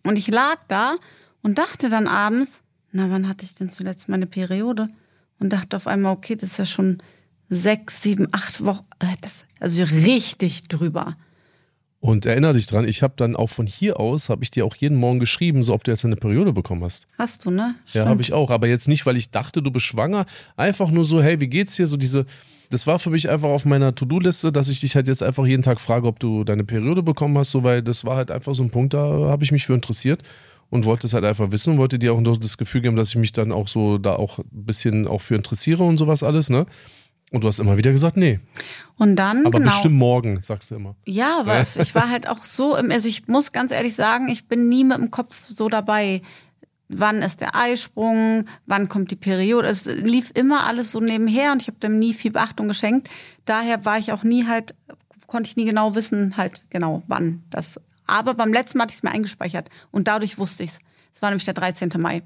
Und 0.03 0.17
ich 0.17 0.27
lag 0.27 0.57
da 0.67 0.95
und 1.41 1.57
dachte 1.57 1.89
dann 1.89 2.07
abends, 2.07 2.61
na, 2.91 3.09
wann 3.11 3.27
hatte 3.27 3.45
ich 3.45 3.55
denn 3.55 3.69
zuletzt 3.69 4.09
meine 4.09 4.25
Periode? 4.25 4.87
Und 5.39 5.53
dachte 5.53 5.77
auf 5.77 5.87
einmal, 5.87 6.13
okay, 6.13 6.35
das 6.35 6.51
ist 6.51 6.57
ja 6.57 6.65
schon 6.65 6.97
sechs, 7.49 8.01
sieben, 8.01 8.27
acht 8.31 8.63
Wochen, 8.65 8.85
äh, 8.99 9.15
das, 9.21 9.45
also 9.59 9.83
richtig 9.83 10.67
drüber. 10.67 11.15
Und 12.01 12.25
erinnere 12.25 12.53
dich 12.53 12.65
dran, 12.65 12.87
ich 12.87 13.03
habe 13.03 13.13
dann 13.17 13.35
auch 13.35 13.49
von 13.49 13.67
hier 13.67 13.99
aus, 13.99 14.29
habe 14.29 14.43
ich 14.43 14.51
dir 14.51 14.65
auch 14.65 14.75
jeden 14.75 14.97
Morgen 14.97 15.19
geschrieben, 15.19 15.63
so 15.63 15.73
ob 15.73 15.83
du 15.83 15.91
jetzt 15.91 16.05
eine 16.05 16.15
Periode 16.15 16.53
bekommen 16.53 16.83
hast. 16.83 17.07
Hast 17.17 17.45
du, 17.45 17.51
ne? 17.51 17.75
Stimmt. 17.85 18.05
Ja, 18.05 18.09
habe 18.09 18.21
ich 18.21 18.31
auch. 18.31 18.51
Aber 18.51 18.67
jetzt 18.67 18.87
nicht, 18.87 19.05
weil 19.05 19.17
ich 19.17 19.31
dachte, 19.31 19.61
du 19.61 19.69
bist 19.69 19.85
schwanger. 19.85 20.25
Einfach 20.55 20.91
nur 20.91 21.03
so, 21.03 21.21
hey, 21.21 21.41
wie 21.41 21.47
geht's 21.47 21.75
dir? 21.75 21.87
So 21.87 21.97
diese, 21.97 22.25
das 22.69 22.85
war 22.85 22.99
für 22.99 23.09
mich 23.09 23.29
einfach 23.29 23.49
auf 23.49 23.65
meiner 23.65 23.95
To-Do-Liste, 23.95 24.51
dass 24.51 24.69
ich 24.69 24.79
dich 24.79 24.95
halt 24.95 25.07
jetzt 25.07 25.23
einfach 25.23 25.45
jeden 25.45 25.63
Tag 25.63 25.79
frage, 25.79 26.07
ob 26.07 26.19
du 26.19 26.43
deine 26.43 26.63
Periode 26.63 27.01
bekommen 27.01 27.37
hast, 27.37 27.51
so, 27.51 27.63
weil 27.63 27.81
das 27.81 28.05
war 28.05 28.15
halt 28.15 28.29
einfach 28.31 28.53
so 28.53 28.63
ein 28.63 28.69
Punkt, 28.69 28.93
da 28.93 28.99
habe 28.99 29.43
ich 29.43 29.51
mich 29.51 29.65
für 29.65 29.73
interessiert 29.73 30.21
und 30.69 30.85
wollte 30.85 31.07
es 31.07 31.13
halt 31.13 31.25
einfach 31.25 31.51
wissen, 31.51 31.77
wollte 31.79 31.97
dir 31.97 32.13
auch 32.13 32.21
das 32.39 32.57
Gefühl 32.57 32.81
geben, 32.81 32.95
dass 32.95 33.09
ich 33.09 33.15
mich 33.15 33.31
dann 33.31 33.51
auch 33.51 33.67
so 33.67 33.97
da 33.97 34.15
auch 34.15 34.39
ein 34.39 34.45
bisschen 34.51 35.07
auch 35.07 35.21
für 35.21 35.35
interessiere 35.35 35.83
und 35.83 35.97
sowas 35.97 36.21
alles, 36.21 36.49
ne? 36.49 36.65
Und 37.31 37.43
du 37.43 37.47
hast 37.47 37.59
immer 37.59 37.77
wieder 37.77 37.91
gesagt, 37.91 38.17
nee. 38.17 38.39
Und 38.97 39.15
dann, 39.15 39.45
Aber 39.45 39.59
genau. 39.59 39.71
bestimmt 39.71 39.95
morgen, 39.95 40.41
sagst 40.41 40.71
du 40.71 40.75
immer. 40.75 40.95
Ja, 41.05 41.41
weil 41.45 41.65
ich 41.75 41.93
war 41.93 42.09
halt 42.09 42.27
auch 42.27 42.43
so, 42.43 42.75
im, 42.75 42.89
also 42.89 43.07
ich 43.07 43.27
muss 43.27 43.51
ganz 43.51 43.71
ehrlich 43.71 43.93
sagen, 43.93 44.29
ich 44.29 44.47
bin 44.47 44.67
nie 44.67 44.83
mit 44.83 44.97
dem 44.97 45.11
Kopf 45.11 45.47
so 45.47 45.69
dabei. 45.69 46.21
Wann 46.89 47.21
ist 47.21 47.39
der 47.39 47.55
Eisprung? 47.55 48.45
Wann 48.65 48.89
kommt 48.89 49.11
die 49.11 49.15
Periode? 49.15 49.67
Es 49.67 49.85
lief 49.85 50.31
immer 50.33 50.65
alles 50.65 50.91
so 50.91 50.99
nebenher 50.99 51.51
und 51.51 51.61
ich 51.61 51.67
habe 51.67 51.77
dem 51.77 51.99
nie 51.99 52.15
viel 52.15 52.31
Beachtung 52.31 52.67
geschenkt. 52.67 53.09
Daher 53.45 53.85
war 53.85 53.99
ich 53.99 54.11
auch 54.11 54.23
nie 54.23 54.47
halt, 54.47 54.73
konnte 55.27 55.47
ich 55.47 55.55
nie 55.55 55.65
genau 55.65 55.93
wissen, 55.93 56.35
halt 56.35 56.63
genau 56.71 57.03
wann 57.07 57.43
das. 57.51 57.79
Aber 58.07 58.33
beim 58.33 58.51
letzten 58.51 58.79
Mal 58.79 58.83
hatte 58.83 58.93
ich 58.93 58.97
es 58.97 59.03
mir 59.03 59.11
eingespeichert 59.11 59.69
und 59.91 60.07
dadurch 60.07 60.39
wusste 60.39 60.63
ich 60.63 60.71
es. 60.71 60.79
Es 61.13 61.21
war 61.21 61.29
nämlich 61.29 61.45
der 61.45 61.53
13. 61.53 61.91
Mai. 61.97 62.23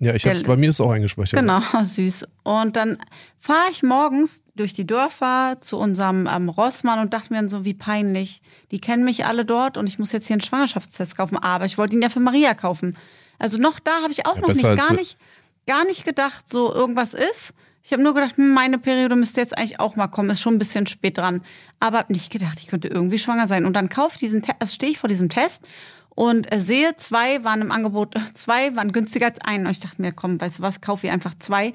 Ja, 0.00 0.14
ich 0.14 0.24
hab's, 0.26 0.44
bei 0.44 0.56
mir 0.56 0.70
ist 0.70 0.80
auch 0.80 0.92
eingespeichert. 0.92 1.40
Genau, 1.40 1.60
süß. 1.82 2.24
Und 2.44 2.76
dann 2.76 2.98
fahre 3.40 3.68
ich 3.72 3.82
morgens 3.82 4.42
durch 4.54 4.72
die 4.72 4.86
Dörfer 4.86 5.56
zu 5.60 5.76
unserem 5.76 6.28
ähm, 6.32 6.48
Rossmann 6.48 7.00
und 7.00 7.14
dachte 7.14 7.32
mir 7.32 7.40
dann 7.40 7.48
so, 7.48 7.64
wie 7.64 7.74
peinlich. 7.74 8.40
Die 8.70 8.80
kennen 8.80 9.04
mich 9.04 9.24
alle 9.24 9.44
dort 9.44 9.76
und 9.76 9.88
ich 9.88 9.98
muss 9.98 10.12
jetzt 10.12 10.28
hier 10.28 10.34
einen 10.34 10.42
Schwangerschaftstest 10.42 11.16
kaufen. 11.16 11.36
Aber 11.36 11.64
ich 11.64 11.78
wollte 11.78 11.96
ihn 11.96 12.02
ja 12.02 12.10
für 12.10 12.20
Maria 12.20 12.54
kaufen. 12.54 12.96
Also 13.38 13.58
noch 13.58 13.78
da 13.78 14.02
habe 14.02 14.12
ich 14.12 14.26
auch 14.26 14.36
ja, 14.36 14.40
noch 14.42 14.48
nicht, 14.48 14.76
gar 14.76 14.92
nicht, 14.92 15.18
gar 15.66 15.84
nicht 15.84 16.04
gedacht, 16.04 16.48
so 16.48 16.72
irgendwas 16.72 17.14
ist. 17.14 17.54
Ich 17.82 17.92
habe 17.92 18.02
nur 18.02 18.14
gedacht, 18.14 18.36
hm, 18.36 18.52
meine 18.52 18.78
Periode 18.78 19.16
müsste 19.16 19.40
jetzt 19.40 19.56
eigentlich 19.56 19.80
auch 19.80 19.96
mal 19.96 20.08
kommen, 20.08 20.30
ist 20.30 20.42
schon 20.42 20.54
ein 20.54 20.58
bisschen 20.58 20.86
spät 20.86 21.16
dran. 21.16 21.42
Aber 21.80 21.98
habe 21.98 22.12
nicht 22.12 22.30
gedacht, 22.30 22.58
ich 22.60 22.66
könnte 22.66 22.88
irgendwie 22.88 23.18
schwanger 23.18 23.48
sein. 23.48 23.64
Und 23.64 23.74
dann 23.74 23.88
kaufe 23.88 24.14
ich 24.14 24.18
diesen 24.18 24.42
Test, 24.42 24.56
also 24.60 24.74
stehe 24.74 24.92
ich 24.92 24.98
vor 24.98 25.08
diesem 25.08 25.28
Test 25.28 25.62
und 26.10 26.48
sehe, 26.54 26.96
zwei 26.96 27.44
waren 27.44 27.62
im 27.62 27.70
Angebot, 27.70 28.14
zwei 28.34 28.74
waren 28.76 28.92
günstiger 28.92 29.26
als 29.26 29.40
ein. 29.40 29.64
Und 29.64 29.70
ich 29.70 29.80
dachte 29.80 30.02
mir, 30.02 30.12
komm, 30.12 30.40
weißt 30.40 30.58
du 30.58 30.62
was, 30.62 30.80
kaufe 30.80 31.06
ich 31.06 31.12
einfach 31.12 31.34
zwei. 31.36 31.72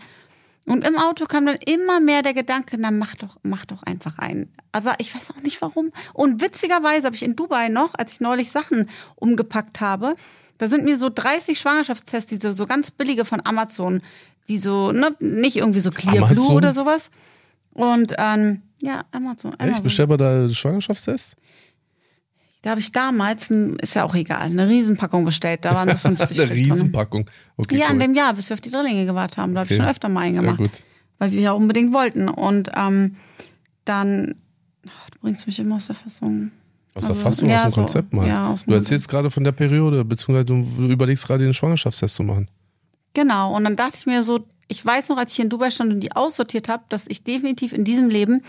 Und 0.66 0.88
im 0.88 0.98
Auto 0.98 1.26
kam 1.26 1.46
dann 1.46 1.58
immer 1.66 2.00
mehr 2.00 2.22
der 2.22 2.34
Gedanke, 2.34 2.78
na 2.80 2.90
mach 2.90 3.16
doch, 3.16 3.38
mach 3.44 3.66
doch 3.66 3.84
einfach 3.84 4.18
einen. 4.18 4.50
Aber 4.72 4.96
ich 5.00 5.14
weiß 5.14 5.32
auch 5.32 5.42
nicht 5.42 5.62
warum. 5.62 5.92
Und 6.14 6.42
witzigerweise 6.42 7.06
habe 7.06 7.16
ich 7.16 7.24
in 7.24 7.36
Dubai 7.36 7.68
noch, 7.68 7.96
als 7.96 8.14
ich 8.14 8.22
neulich 8.22 8.50
Sachen 8.52 8.90
umgepackt 9.16 9.82
habe, 9.82 10.16
da 10.58 10.70
sind 10.70 10.86
mir 10.86 10.98
so 10.98 11.10
30 11.14 11.60
Schwangerschaftstests, 11.60 12.30
diese 12.30 12.54
so 12.54 12.66
ganz 12.66 12.92
billige 12.92 13.26
von 13.26 13.42
Amazon, 13.44 14.02
die 14.48 14.58
so, 14.58 14.94
ne, 14.94 15.14
nicht 15.20 15.58
irgendwie 15.58 15.82
so 15.82 15.92
Clear 15.92 16.18
Amazon? 16.18 16.36
Blue 16.36 16.54
oder 16.56 16.74
sowas. 16.74 17.12
Und 17.72 18.14
ähm, 18.18 18.62
ja, 18.82 19.04
Amazon. 19.12 19.56
Amazon. 19.58 19.84
Bestell 19.84 20.08
mal 20.08 20.18
da 20.18 20.50
Schwangerschaftstest? 20.50 21.36
Da 22.64 22.72
habe 22.72 22.80
ich 22.80 22.92
damals, 22.92 23.50
ein, 23.52 23.76
ist 23.76 23.94
ja 23.94 24.04
auch 24.06 24.16
egal, 24.16 24.42
eine 24.42 24.68
Riesenpackung 24.68 25.24
bestellt. 25.26 25.64
Da 25.66 25.76
waren 25.76 25.90
so 25.90 25.98
50 26.10 26.38
Eine 26.40 26.48
Stück. 26.48 26.58
Riesenpackung. 26.58 27.30
Okay, 27.58 27.78
Ja, 27.78 27.88
cool. 27.90 27.94
in 27.94 28.00
dem 28.00 28.14
Jahr, 28.16 28.34
bis 28.34 28.50
wir 28.50 28.56
auf 28.56 28.62
die 28.62 28.72
Drillinge 28.72 29.06
gewartet 29.06 29.38
haben. 29.38 29.54
Da 29.54 29.60
habe 29.62 29.68
ich 29.72 29.78
Okay. 29.78 29.84
schon 29.86 29.92
öfter 29.92 30.10
mal 30.10 30.22
einen 30.22 30.34
Sehr 30.34 30.42
gemacht. 30.42 30.58
gut. 30.58 30.84
Weil 31.20 31.32
wir 31.34 31.42
ja 31.42 31.52
unbedingt 31.52 31.94
wollten. 31.94 32.28
Und 32.30 32.72
ähm, 32.76 33.16
dann, 33.86 34.36
ach, 34.88 35.10
du 35.12 35.20
bringst 35.20 35.46
mich 35.46 35.60
immer 35.60 35.76
aus 35.76 35.88
der 35.88 35.96
Fassung. 35.96 36.52
Aus 36.96 37.04
Also, 37.04 37.14
der 37.14 37.22
Fassung, 37.22 37.50
ja, 37.50 37.58
aus 37.58 37.64
dem 37.64 37.70
so, 37.72 37.82
Konzept, 37.82 38.14
Mann. 38.14 38.28
ja, 38.28 38.56
du 38.66 38.74
erzählst 38.74 39.10
gerade 39.10 39.30
von 39.32 39.44
der 39.44 39.52
Periode, 39.52 40.06
beziehungsweise 40.06 40.46
du 40.46 40.88
überlegst 40.88 41.26
gerade 41.28 41.44
den 41.44 41.54
Schwangerschaftstest 41.54 42.16
zu 42.16 42.24
machen. 42.24 42.50
Genau. 43.14 43.56
Und 43.56 43.64
dann 43.64 43.76
dachte 43.76 43.98
ich 43.98 44.06
mir 44.06 44.24
so, 44.24 44.46
ich 44.68 44.86
weiß 44.86 45.10
noch, 45.10 45.18
als 45.18 45.34
ich 45.34 45.40
in 45.40 45.50
Dubai 45.50 45.70
stand 45.72 45.92
und 45.94 46.00
die 46.00 46.12
aussortiert 46.16 46.70
habe, 46.70 46.84
dass 46.90 47.06
ich 47.08 47.24
definitiv 47.24 47.74
in 47.74 47.84
diesem 47.84 48.10
Leben 48.10 48.42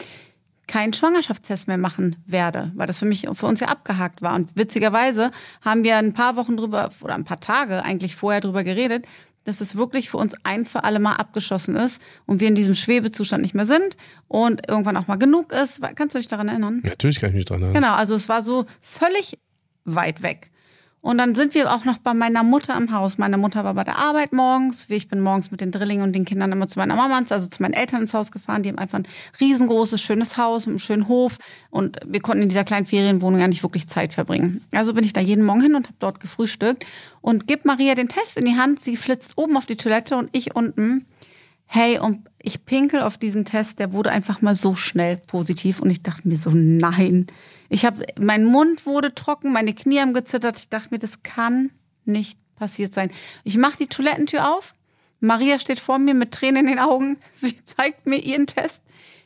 keinen 0.67 0.93
Schwangerschaftstest 0.93 1.69
mehr 1.69 1.79
machen 1.79 2.17
werde, 2.27 2.73
weil 2.75 2.87
das 2.87 2.99
für 2.99 3.05
mich 3.05 3.27
für 3.33 3.47
uns 3.47 3.61
ja 3.61 3.69
abgehakt 3.69 4.23
war. 4.23 4.35
Und 4.35 4.57
witzigerweise 4.57 5.31
haben 5.63 5.85
wir 5.85 5.97
ein 5.97 6.13
paar 6.13 6.37
Wochen 6.37 6.57
drüber 6.57 6.91
oder 7.03 7.15
ein 7.15 7.25
paar 7.25 7.41
Tage 7.41 7.85
eigentlich 7.85 8.17
vorher 8.17 8.41
drüber 8.41 8.65
geredet, 8.65 9.07
dass 9.45 9.61
es 9.61 9.77
wirklich 9.77 10.11
für 10.11 10.17
uns 10.17 10.35
ein 10.43 10.65
für 10.65 10.85
alle 10.85 10.99
Mal 10.99 11.17
abgeschossen 11.17 11.77
ist 11.77 12.01
und 12.27 12.41
wir 12.41 12.49
in 12.49 12.55
diesem 12.55 12.75
Schwebezustand 12.75 13.43
nicht 13.43 13.55
mehr 13.55 13.67
sind 13.67 13.97
und 14.27 14.69
irgendwann 14.69 14.97
auch 14.97 15.07
mal 15.07 15.17
genug 15.17 15.53
ist. 15.53 15.83
Kannst 15.95 16.15
du 16.15 16.19
dich 16.19 16.29
daran 16.29 16.49
erinnern? 16.49 16.81
Natürlich 16.83 17.21
kann 17.21 17.31
ich 17.31 17.37
mich 17.37 17.45
dran 17.45 17.61
erinnern. 17.61 17.83
Genau, 17.83 17.95
also 17.95 18.15
es 18.15 18.29
war 18.29 18.43
so 18.43 18.65
völlig 18.81 19.39
weit 19.85 20.23
weg. 20.23 20.51
Und 21.05 21.19
dann 21.19 21.35
sind 21.35 21.53
wir 21.53 21.71
auch 21.71 21.85
noch 21.85 21.99
bei 21.99 22.15
meiner 22.15 22.43
Mutter 22.43 22.75
im 22.79 22.91
Haus. 22.91 23.19
Meine 23.19 23.37
Mutter 23.37 23.63
war 23.63 23.75
bei 23.75 23.85
der 23.85 23.99
Arbeit 23.99 24.33
morgens. 24.33 24.87
Ich 24.89 25.07
bin 25.07 25.21
morgens 25.21 25.51
mit 25.51 25.61
den 25.61 25.71
Drillingen 25.71 26.03
und 26.03 26.15
den 26.15 26.25
Kindern 26.25 26.51
immer 26.51 26.67
zu 26.67 26.79
meiner 26.79 26.97
Mama, 26.97 27.21
also 27.29 27.47
zu 27.47 27.61
meinen 27.61 27.75
Eltern 27.75 28.01
ins 28.01 28.15
Haus 28.15 28.33
gefahren. 28.33 28.63
Die 28.63 28.71
haben 28.71 28.79
einfach 28.79 29.01
ein 29.01 29.07
riesengroßes, 29.39 30.01
schönes 30.01 30.39
Haus 30.39 30.65
mit 30.65 30.73
einem 30.73 30.79
schönen 30.79 31.07
Hof. 31.07 31.37
Und 31.69 31.99
wir 32.07 32.21
konnten 32.23 32.45
in 32.45 32.49
dieser 32.49 32.65
kleinen 32.65 32.87
Ferienwohnung 32.87 33.39
ja 33.39 33.49
nicht 33.49 33.63
wirklich 33.63 33.87
Zeit 33.87 34.15
verbringen. 34.15 34.65
Also 34.73 34.95
bin 34.95 35.05
ich 35.05 35.13
da 35.13 35.21
jeden 35.21 35.45
Morgen 35.45 35.61
hin 35.61 35.75
und 35.75 35.89
habe 35.89 35.97
dort 35.99 36.21
gefrühstückt 36.21 36.87
und 37.21 37.47
gib 37.47 37.67
Maria 37.67 37.95
den 37.95 38.09
Test 38.09 38.39
in 38.39 38.47
die 38.47 38.57
Hand. 38.57 38.81
Sie 38.81 38.97
flitzt 38.97 39.37
oben 39.37 39.59
auf 39.59 39.67
die 39.67 39.77
Toilette 39.77 40.17
und 40.17 40.31
ich 40.33 40.57
unten. 40.57 41.05
Hey, 41.67 41.99
und 41.99 42.21
ich 42.45 42.67
pinkel 42.67 43.01
auf 43.01 43.17
diesen 43.17 43.47
Test, 43.47 43.79
der 43.79 43.93
wurde 43.93 44.11
einfach 44.11 44.43
mal 44.43 44.55
so 44.55 44.75
schnell 44.75 45.17
positiv 45.17 45.81
und 45.81 45.89
ich 45.89 46.03
dachte 46.03 46.29
mir 46.29 46.37
so, 46.37 46.51
nein. 46.53 47.27
Ich 47.71 47.87
habe, 47.87 48.05
mein 48.21 48.45
Mund 48.45 48.85
wurde 48.85 49.15
trocken, 49.15 49.51
meine 49.53 49.73
Knie 49.73 50.01
haben 50.01 50.13
gezittert. 50.13 50.59
Ich 50.59 50.69
dachte 50.69 50.89
mir, 50.91 50.99
das 50.99 51.23
kann 51.23 51.71
nicht 52.05 52.39
passiert 52.55 52.93
sein. 52.93 53.11
Ich 53.45 53.57
mache 53.57 53.79
die 53.79 53.87
Toilettentür 53.87 54.55
auf. 54.55 54.75
Maria 55.21 55.59
steht 55.59 55.81
vor 55.81 55.99
mir 55.99 56.13
mit 56.13 56.33
Tränen 56.33 56.67
in 56.67 56.73
den 56.73 56.79
Augen. 56.79 57.17
Sie 57.37 57.65
zeigt 57.65 58.07
mir 58.07 58.19
ihren 58.19 58.47
Test. 58.47 58.83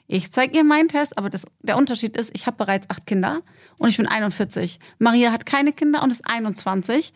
Ich 0.07 0.33
zeige 0.33 0.57
ihr 0.57 0.65
meinen 0.65 0.89
Test, 0.89 1.19
aber 1.19 1.29
das, 1.29 1.45
der 1.61 1.77
Unterschied 1.77 2.17
ist, 2.17 2.31
ich 2.33 2.47
habe 2.47 2.57
bereits 2.57 2.89
acht 2.89 3.05
Kinder 3.05 3.41
und 3.79 3.89
ich 3.89 3.97
bin 3.97 4.07
41. 4.07 4.79
Maria 4.99 5.33
hat 5.33 5.45
keine 5.45 5.73
Kinder 5.73 6.03
und 6.05 6.13
ist 6.13 6.23
21. 6.25 7.13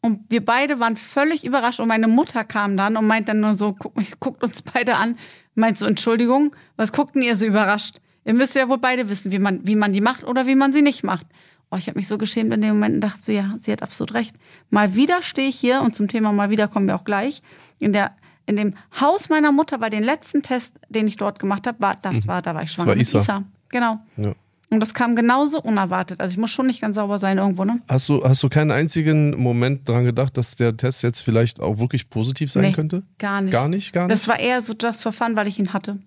Und 0.00 0.20
wir 0.28 0.44
beide 0.44 0.78
waren 0.78 0.96
völlig 0.96 1.44
überrascht 1.44 1.80
und 1.80 1.88
meine 1.88 2.06
Mutter 2.06 2.44
kam 2.44 2.76
dann 2.76 2.96
und 2.96 3.06
meint 3.06 3.28
dann 3.28 3.40
nur 3.40 3.54
so, 3.54 3.72
guck, 3.72 3.94
guckt 4.20 4.44
uns 4.44 4.62
beide 4.62 4.96
an, 4.96 5.16
meint 5.54 5.76
so, 5.76 5.86
Entschuldigung, 5.86 6.54
was 6.76 6.92
guckt 6.92 7.16
denn 7.16 7.22
ihr 7.22 7.36
so 7.36 7.46
überrascht? 7.46 8.00
Ihr 8.24 8.34
müsst 8.34 8.54
ja 8.54 8.68
wohl 8.68 8.78
beide 8.78 9.08
wissen, 9.08 9.32
wie 9.32 9.38
man, 9.38 9.66
wie 9.66 9.74
man 9.74 9.92
die 9.92 10.00
macht 10.00 10.24
oder 10.24 10.46
wie 10.46 10.54
man 10.54 10.72
sie 10.72 10.82
nicht 10.82 11.02
macht. 11.02 11.26
Oh, 11.70 11.76
ich 11.76 11.88
habe 11.88 11.98
mich 11.98 12.08
so 12.08 12.16
geschämt 12.16 12.52
in 12.54 12.60
dem 12.60 12.74
Moment 12.74 12.96
und 12.96 13.00
dachte 13.00 13.20
so, 13.20 13.32
ja, 13.32 13.56
sie 13.58 13.72
hat 13.72 13.82
absolut 13.82 14.14
recht. 14.14 14.34
Mal 14.70 14.94
wieder 14.94 15.22
stehe 15.22 15.48
ich 15.48 15.56
hier 15.56 15.82
und 15.82 15.94
zum 15.94 16.08
Thema 16.08 16.32
mal 16.32 16.50
wieder 16.50 16.68
kommen 16.68 16.86
wir 16.86 16.94
auch 16.94 17.04
gleich. 17.04 17.42
In 17.78 17.92
der, 17.92 18.16
in 18.46 18.56
dem 18.56 18.74
Haus 19.00 19.28
meiner 19.28 19.52
Mutter, 19.52 19.78
bei 19.78 19.90
den 19.90 20.02
letzten 20.02 20.42
Test, 20.42 20.74
den 20.88 21.06
ich 21.08 21.16
dort 21.16 21.38
gemacht 21.38 21.66
habe, 21.66 21.80
war, 21.80 21.96
das 21.96 22.26
war, 22.26 22.40
da 22.40 22.54
war 22.54 22.62
ich 22.62 22.72
schwanger 22.72 22.88
war 22.88 22.96
mit 22.96 23.06
Isa. 23.06 23.20
Isa. 23.20 23.44
Genau. 23.68 23.98
Ja. 24.16 24.32
Und 24.70 24.80
das 24.80 24.92
kam 24.92 25.16
genauso 25.16 25.62
unerwartet. 25.62 26.20
Also 26.20 26.32
ich 26.32 26.38
muss 26.38 26.50
schon 26.50 26.66
nicht 26.66 26.80
ganz 26.82 26.96
sauber 26.96 27.18
sein 27.18 27.38
irgendwo, 27.38 27.64
ne? 27.64 27.80
Hast 27.88 28.08
du, 28.10 28.22
hast 28.22 28.42
du 28.42 28.48
keinen 28.50 28.70
einzigen 28.70 29.30
Moment 29.40 29.88
daran 29.88 30.04
gedacht, 30.04 30.36
dass 30.36 30.56
der 30.56 30.76
Test 30.76 31.02
jetzt 31.02 31.20
vielleicht 31.20 31.58
auch 31.60 31.78
wirklich 31.78 32.10
positiv 32.10 32.52
sein 32.52 32.64
Nee, 32.64 32.72
könnte? 32.72 33.02
Gar 33.18 33.40
nicht. 33.40 33.52
Gar 33.52 33.68
nicht, 33.68 33.92
gar 33.94 34.06
nicht? 34.06 34.12
Das 34.12 34.28
war 34.28 34.38
eher 34.38 34.60
so 34.60 34.74
just 34.78 35.02
for 35.02 35.12
fun, 35.12 35.36
weil 35.36 35.46
ich 35.46 35.58
ihn 35.58 35.72
hatte. 35.72 35.98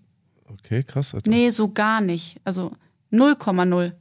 okay, 0.48 0.84
krass. 0.84 1.16
Alter. 1.16 1.30
Nee, 1.30 1.50
so 1.50 1.70
gar 1.72 2.02
nicht. 2.02 2.40
Also 2.44 2.72
0,0. 3.12 3.94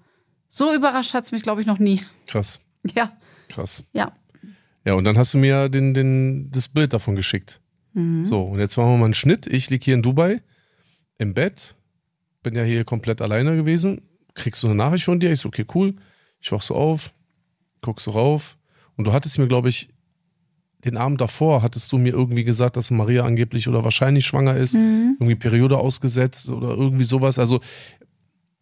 So 0.48 0.74
überrascht 0.74 1.14
hat's 1.14 1.32
mich, 1.32 1.42
glaube 1.42 1.60
ich, 1.62 1.66
noch 1.66 1.78
nie. 1.78 2.02
Krass, 2.26 2.60
Ja, 2.94 3.12
krass. 3.48 3.84
ja. 3.92 4.12
Ja, 4.84 4.94
und 4.94 5.04
dann 5.04 5.16
hast 5.18 5.34
du 5.34 5.38
mir 5.38 5.68
den, 5.68 5.92
den, 5.94 6.50
das 6.50 6.68
Bild 6.68 6.92
davon 6.92 7.14
geschickt. 7.16 7.60
Mhm. 7.92 8.24
So, 8.24 8.42
und 8.42 8.58
jetzt 8.60 8.76
machen 8.76 8.90
wir 8.92 8.96
mal 8.98 9.04
einen 9.06 9.14
Schnitt. 9.14 9.46
Ich 9.46 9.68
lieg 9.70 9.84
hier 9.84 9.94
in 9.94 10.02
Dubai 10.02 10.42
im 11.18 11.34
Bett, 11.34 11.76
bin 12.42 12.54
ja 12.54 12.62
hier 12.62 12.84
komplett 12.84 13.20
alleine 13.20 13.56
gewesen, 13.56 14.00
kriegst 14.40 14.60
so 14.60 14.66
eine 14.68 14.76
Nachricht 14.76 15.04
von 15.04 15.20
dir. 15.20 15.30
Ich 15.32 15.40
so, 15.40 15.48
okay, 15.48 15.64
cool. 15.74 15.94
Ich 16.40 16.50
wach 16.52 16.62
so 16.62 16.74
auf, 16.74 17.12
guck 17.80 18.00
so 18.00 18.10
rauf. 18.12 18.56
Und 18.96 19.06
du 19.06 19.12
hattest 19.12 19.38
mir, 19.38 19.46
glaube 19.48 19.68
ich, 19.68 19.88
den 20.84 20.96
Abend 20.96 21.20
davor 21.20 21.62
hattest 21.62 21.92
du 21.92 21.98
mir 21.98 22.12
irgendwie 22.12 22.44
gesagt, 22.44 22.76
dass 22.76 22.90
Maria 22.90 23.24
angeblich 23.24 23.68
oder 23.68 23.84
wahrscheinlich 23.84 24.24
schwanger 24.24 24.56
ist, 24.56 24.74
Mhm. 24.74 25.16
irgendwie 25.20 25.36
Periode 25.36 25.76
ausgesetzt 25.78 26.48
oder 26.48 26.70
irgendwie 26.70 27.04
sowas. 27.04 27.38
Also 27.38 27.60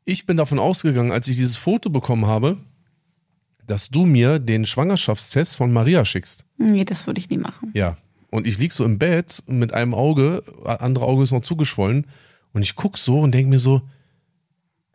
ich 0.04 0.26
bin 0.26 0.37
davon 0.37 0.58
ausgegangen, 0.58 1.12
als 1.12 1.28
ich 1.28 1.37
dieses 1.37 1.56
Foto 1.56 1.90
bekommen 1.90 2.26
habe, 2.26 2.56
dass 3.66 3.90
du 3.90 4.06
mir 4.06 4.38
den 4.40 4.64
Schwangerschaftstest 4.66 5.54
von 5.56 5.73
Maria 5.73 6.04
schickst. 6.04 6.44
Nee, 6.56 6.85
das 6.85 7.06
würde 7.06 7.20
ich 7.20 7.28
nie 7.30 7.37
machen. 7.38 7.70
Ja. 7.75 7.97
Und 8.30 8.47
ich 8.47 8.58
lieg 8.58 8.73
so 8.73 8.85
im 8.85 8.99
Bett 8.99 9.42
mit 9.47 9.73
einem 9.73 9.94
Auge, 9.94 10.42
andere 10.64 11.04
Auge 11.04 11.23
ist 11.23 11.32
noch 11.32 11.42
zugeschwollen. 11.42 12.06
Und 12.52 12.62
ich 12.62 12.75
guck 12.75 12.99
so 12.99 13.20
und 13.20 13.32
denk 13.32 13.49
mir 13.49 13.58
so, 13.58 13.82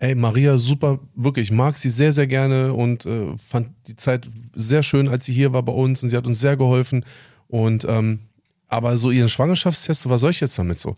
ey, 0.04 0.16
Maria, 0.16 0.58
super, 0.58 1.00
wirklich, 1.16 1.48
ich 1.48 1.52
mag 1.54 1.78
sie 1.78 1.88
sehr, 1.88 2.12
sehr 2.12 2.28
gerne 2.28 2.74
und 2.74 3.06
äh, 3.06 3.38
fand 3.38 3.70
die 3.88 3.96
Zeit 3.96 4.30
sehr 4.54 4.84
schön, 4.84 5.08
als 5.08 5.24
sie 5.24 5.34
hier 5.34 5.54
war 5.54 5.64
bei 5.64 5.72
uns 5.72 6.04
und 6.04 6.10
sie 6.10 6.18
hat 6.18 6.28
uns 6.28 6.42
sehr 6.42 6.58
geholfen. 6.58 7.06
Und 7.48 7.86
ähm, 7.86 8.20
aber 8.68 8.98
so 8.98 9.12
ihren 9.12 9.30
Schwangerschaftstest, 9.30 10.02
so, 10.02 10.10
was 10.10 10.20
soll 10.20 10.32
ich 10.32 10.42
jetzt 10.42 10.60
damit 10.60 10.78
so? 10.78 10.98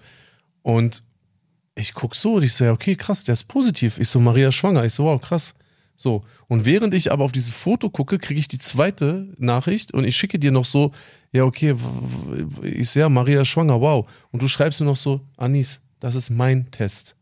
Und 0.63 1.03
ich 1.75 1.93
guck 1.93 2.15
so 2.15 2.33
und 2.35 2.43
ich 2.43 2.53
so, 2.53 2.65
ja, 2.65 2.71
okay, 2.71 2.95
krass, 2.95 3.23
der 3.23 3.33
ist 3.33 3.43
positiv. 3.43 3.99
Ich 3.99 4.09
so, 4.09 4.19
Maria 4.19 4.47
ist 4.47 4.55
schwanger. 4.55 4.83
Ich 4.85 4.93
so, 4.93 5.03
wow, 5.03 5.21
krass. 5.21 5.53
So. 5.95 6.23
Und 6.47 6.65
während 6.65 6.95
ich 6.95 7.11
aber 7.11 7.25
auf 7.25 7.31
dieses 7.31 7.51
Foto 7.51 7.91
gucke, 7.91 8.17
kriege 8.17 8.39
ich 8.39 8.47
die 8.47 8.57
zweite 8.57 9.27
Nachricht 9.37 9.93
und 9.93 10.05
ich 10.05 10.17
schicke 10.17 10.39
dir 10.39 10.51
noch 10.51 10.65
so, 10.65 10.93
ja, 11.31 11.43
okay, 11.43 11.75
ich 12.63 12.89
sehe, 12.89 13.01
ja, 13.01 13.09
Maria 13.09 13.41
ist 13.41 13.49
schwanger, 13.49 13.79
wow. 13.81 14.09
Und 14.31 14.41
du 14.41 14.47
schreibst 14.47 14.79
mir 14.79 14.87
noch 14.87 14.97
so, 14.97 15.21
Anis, 15.37 15.81
das 15.99 16.15
ist 16.15 16.31
mein 16.31 16.71
Test. 16.71 17.15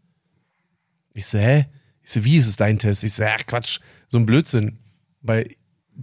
Ich 1.13 1.27
so, 1.27 1.37
hä? 1.37 1.65
Ich 2.03 2.11
so, 2.11 2.25
wie 2.25 2.37
ist 2.37 2.47
es 2.47 2.55
dein 2.55 2.79
Test? 2.79 3.03
Ich 3.03 3.13
so, 3.13 3.23
ja, 3.23 3.37
Quatsch, 3.37 3.79
so 4.07 4.17
ein 4.17 4.25
Blödsinn. 4.25 4.79
Weil 5.21 5.47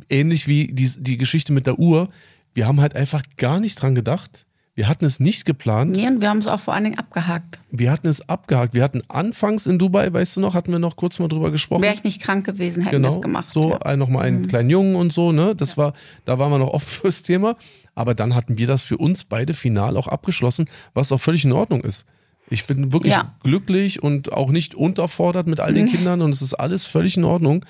ähnlich 0.09 0.47
wie 0.47 0.69
die, 0.73 0.91
die 0.99 1.19
Geschichte 1.19 1.53
mit 1.53 1.67
der 1.67 1.79
Uhr, 1.79 2.09
wir 2.55 2.67
haben 2.67 2.81
halt 2.81 2.97
einfach 2.97 3.23
gar 3.37 3.61
nicht 3.61 3.81
dran 3.81 3.95
gedacht. 3.95 4.47
Wir 4.75 4.89
hatten 4.89 5.05
es 5.05 5.21
nicht 5.21 5.45
geplant. 5.45 5.97
Nee, 5.97 6.07
und 6.07 6.21
wir 6.21 6.31
haben 6.31 6.39
es 6.39 6.47
auch 6.47 6.61
vor 6.61 6.75
allen 6.75 6.85
Dingen 6.85 6.99
abgehakt. 6.99 7.59
Wir 7.71 7.91
hatten 7.91 8.07
es 8.07 8.29
abgehakt. 8.29 8.73
Wir 8.73 8.83
hatten 8.83 9.03
anfangs 9.09 9.67
in 9.67 9.79
Dubai, 9.79 10.11
weißt 10.13 10.37
du 10.37 10.41
noch, 10.41 10.55
hatten 10.55 10.73
wir 10.73 10.79
noch 10.79 10.97
kurz 10.97 11.19
mal 11.19 11.29
drüber 11.29 11.51
gesprochen. 11.51 11.83
Wäre 11.83 11.93
ich 11.93 12.05
nicht 12.05 12.23
krank 12.23 12.47
gewesen, 12.47 12.85
hätten 12.85 13.03
wir 13.03 13.09
genau, 13.09 13.17
es 13.17 13.21
gemacht. 13.21 13.53
so 13.53 13.73
ja. 13.73 13.83
ein, 13.83 13.99
noch 13.99 14.09
mal 14.09 14.23
einen 14.23 14.47
kleinen 14.47 14.71
Jungen 14.71 14.95
und 14.95 15.13
so, 15.13 15.33
ne? 15.33 15.55
Das 15.55 15.77
war, 15.77 15.93
da 16.25 16.39
waren 16.39 16.51
wir 16.51 16.59
noch 16.59 16.73
offen 16.73 16.89
fürs 17.03 17.23
Thema. 17.23 17.57
Aber 17.95 18.15
dann 18.15 18.35
hatten 18.35 18.57
wir 18.57 18.67
das 18.67 18.83
für 18.83 18.97
uns 18.97 19.25
beide 19.25 19.53
final 19.53 19.97
auch 19.97 20.07
abgeschlossen, 20.07 20.67
was 20.95 21.13
auch 21.13 21.21
völlig 21.21 21.45
in 21.45 21.53
Ordnung 21.53 21.83
ist. 21.83 22.07
Ich 22.51 22.67
bin 22.67 22.93
wirklich 22.93 23.13
Ja. 23.15 23.35
glücklich 23.43 24.03
und 24.03 24.33
auch 24.33 24.51
nicht 24.51 24.75
unterfordert 24.75 25.47
mit 25.47 25.61
all 25.61 25.73
den 25.73 25.87
Kindern 25.87 26.21
und 26.21 26.31
es 26.35 26.43
ist 26.43 26.55
alles 26.55 26.85
völlig 26.87 27.17
in 27.17 27.25
Ordnung. 27.25 27.65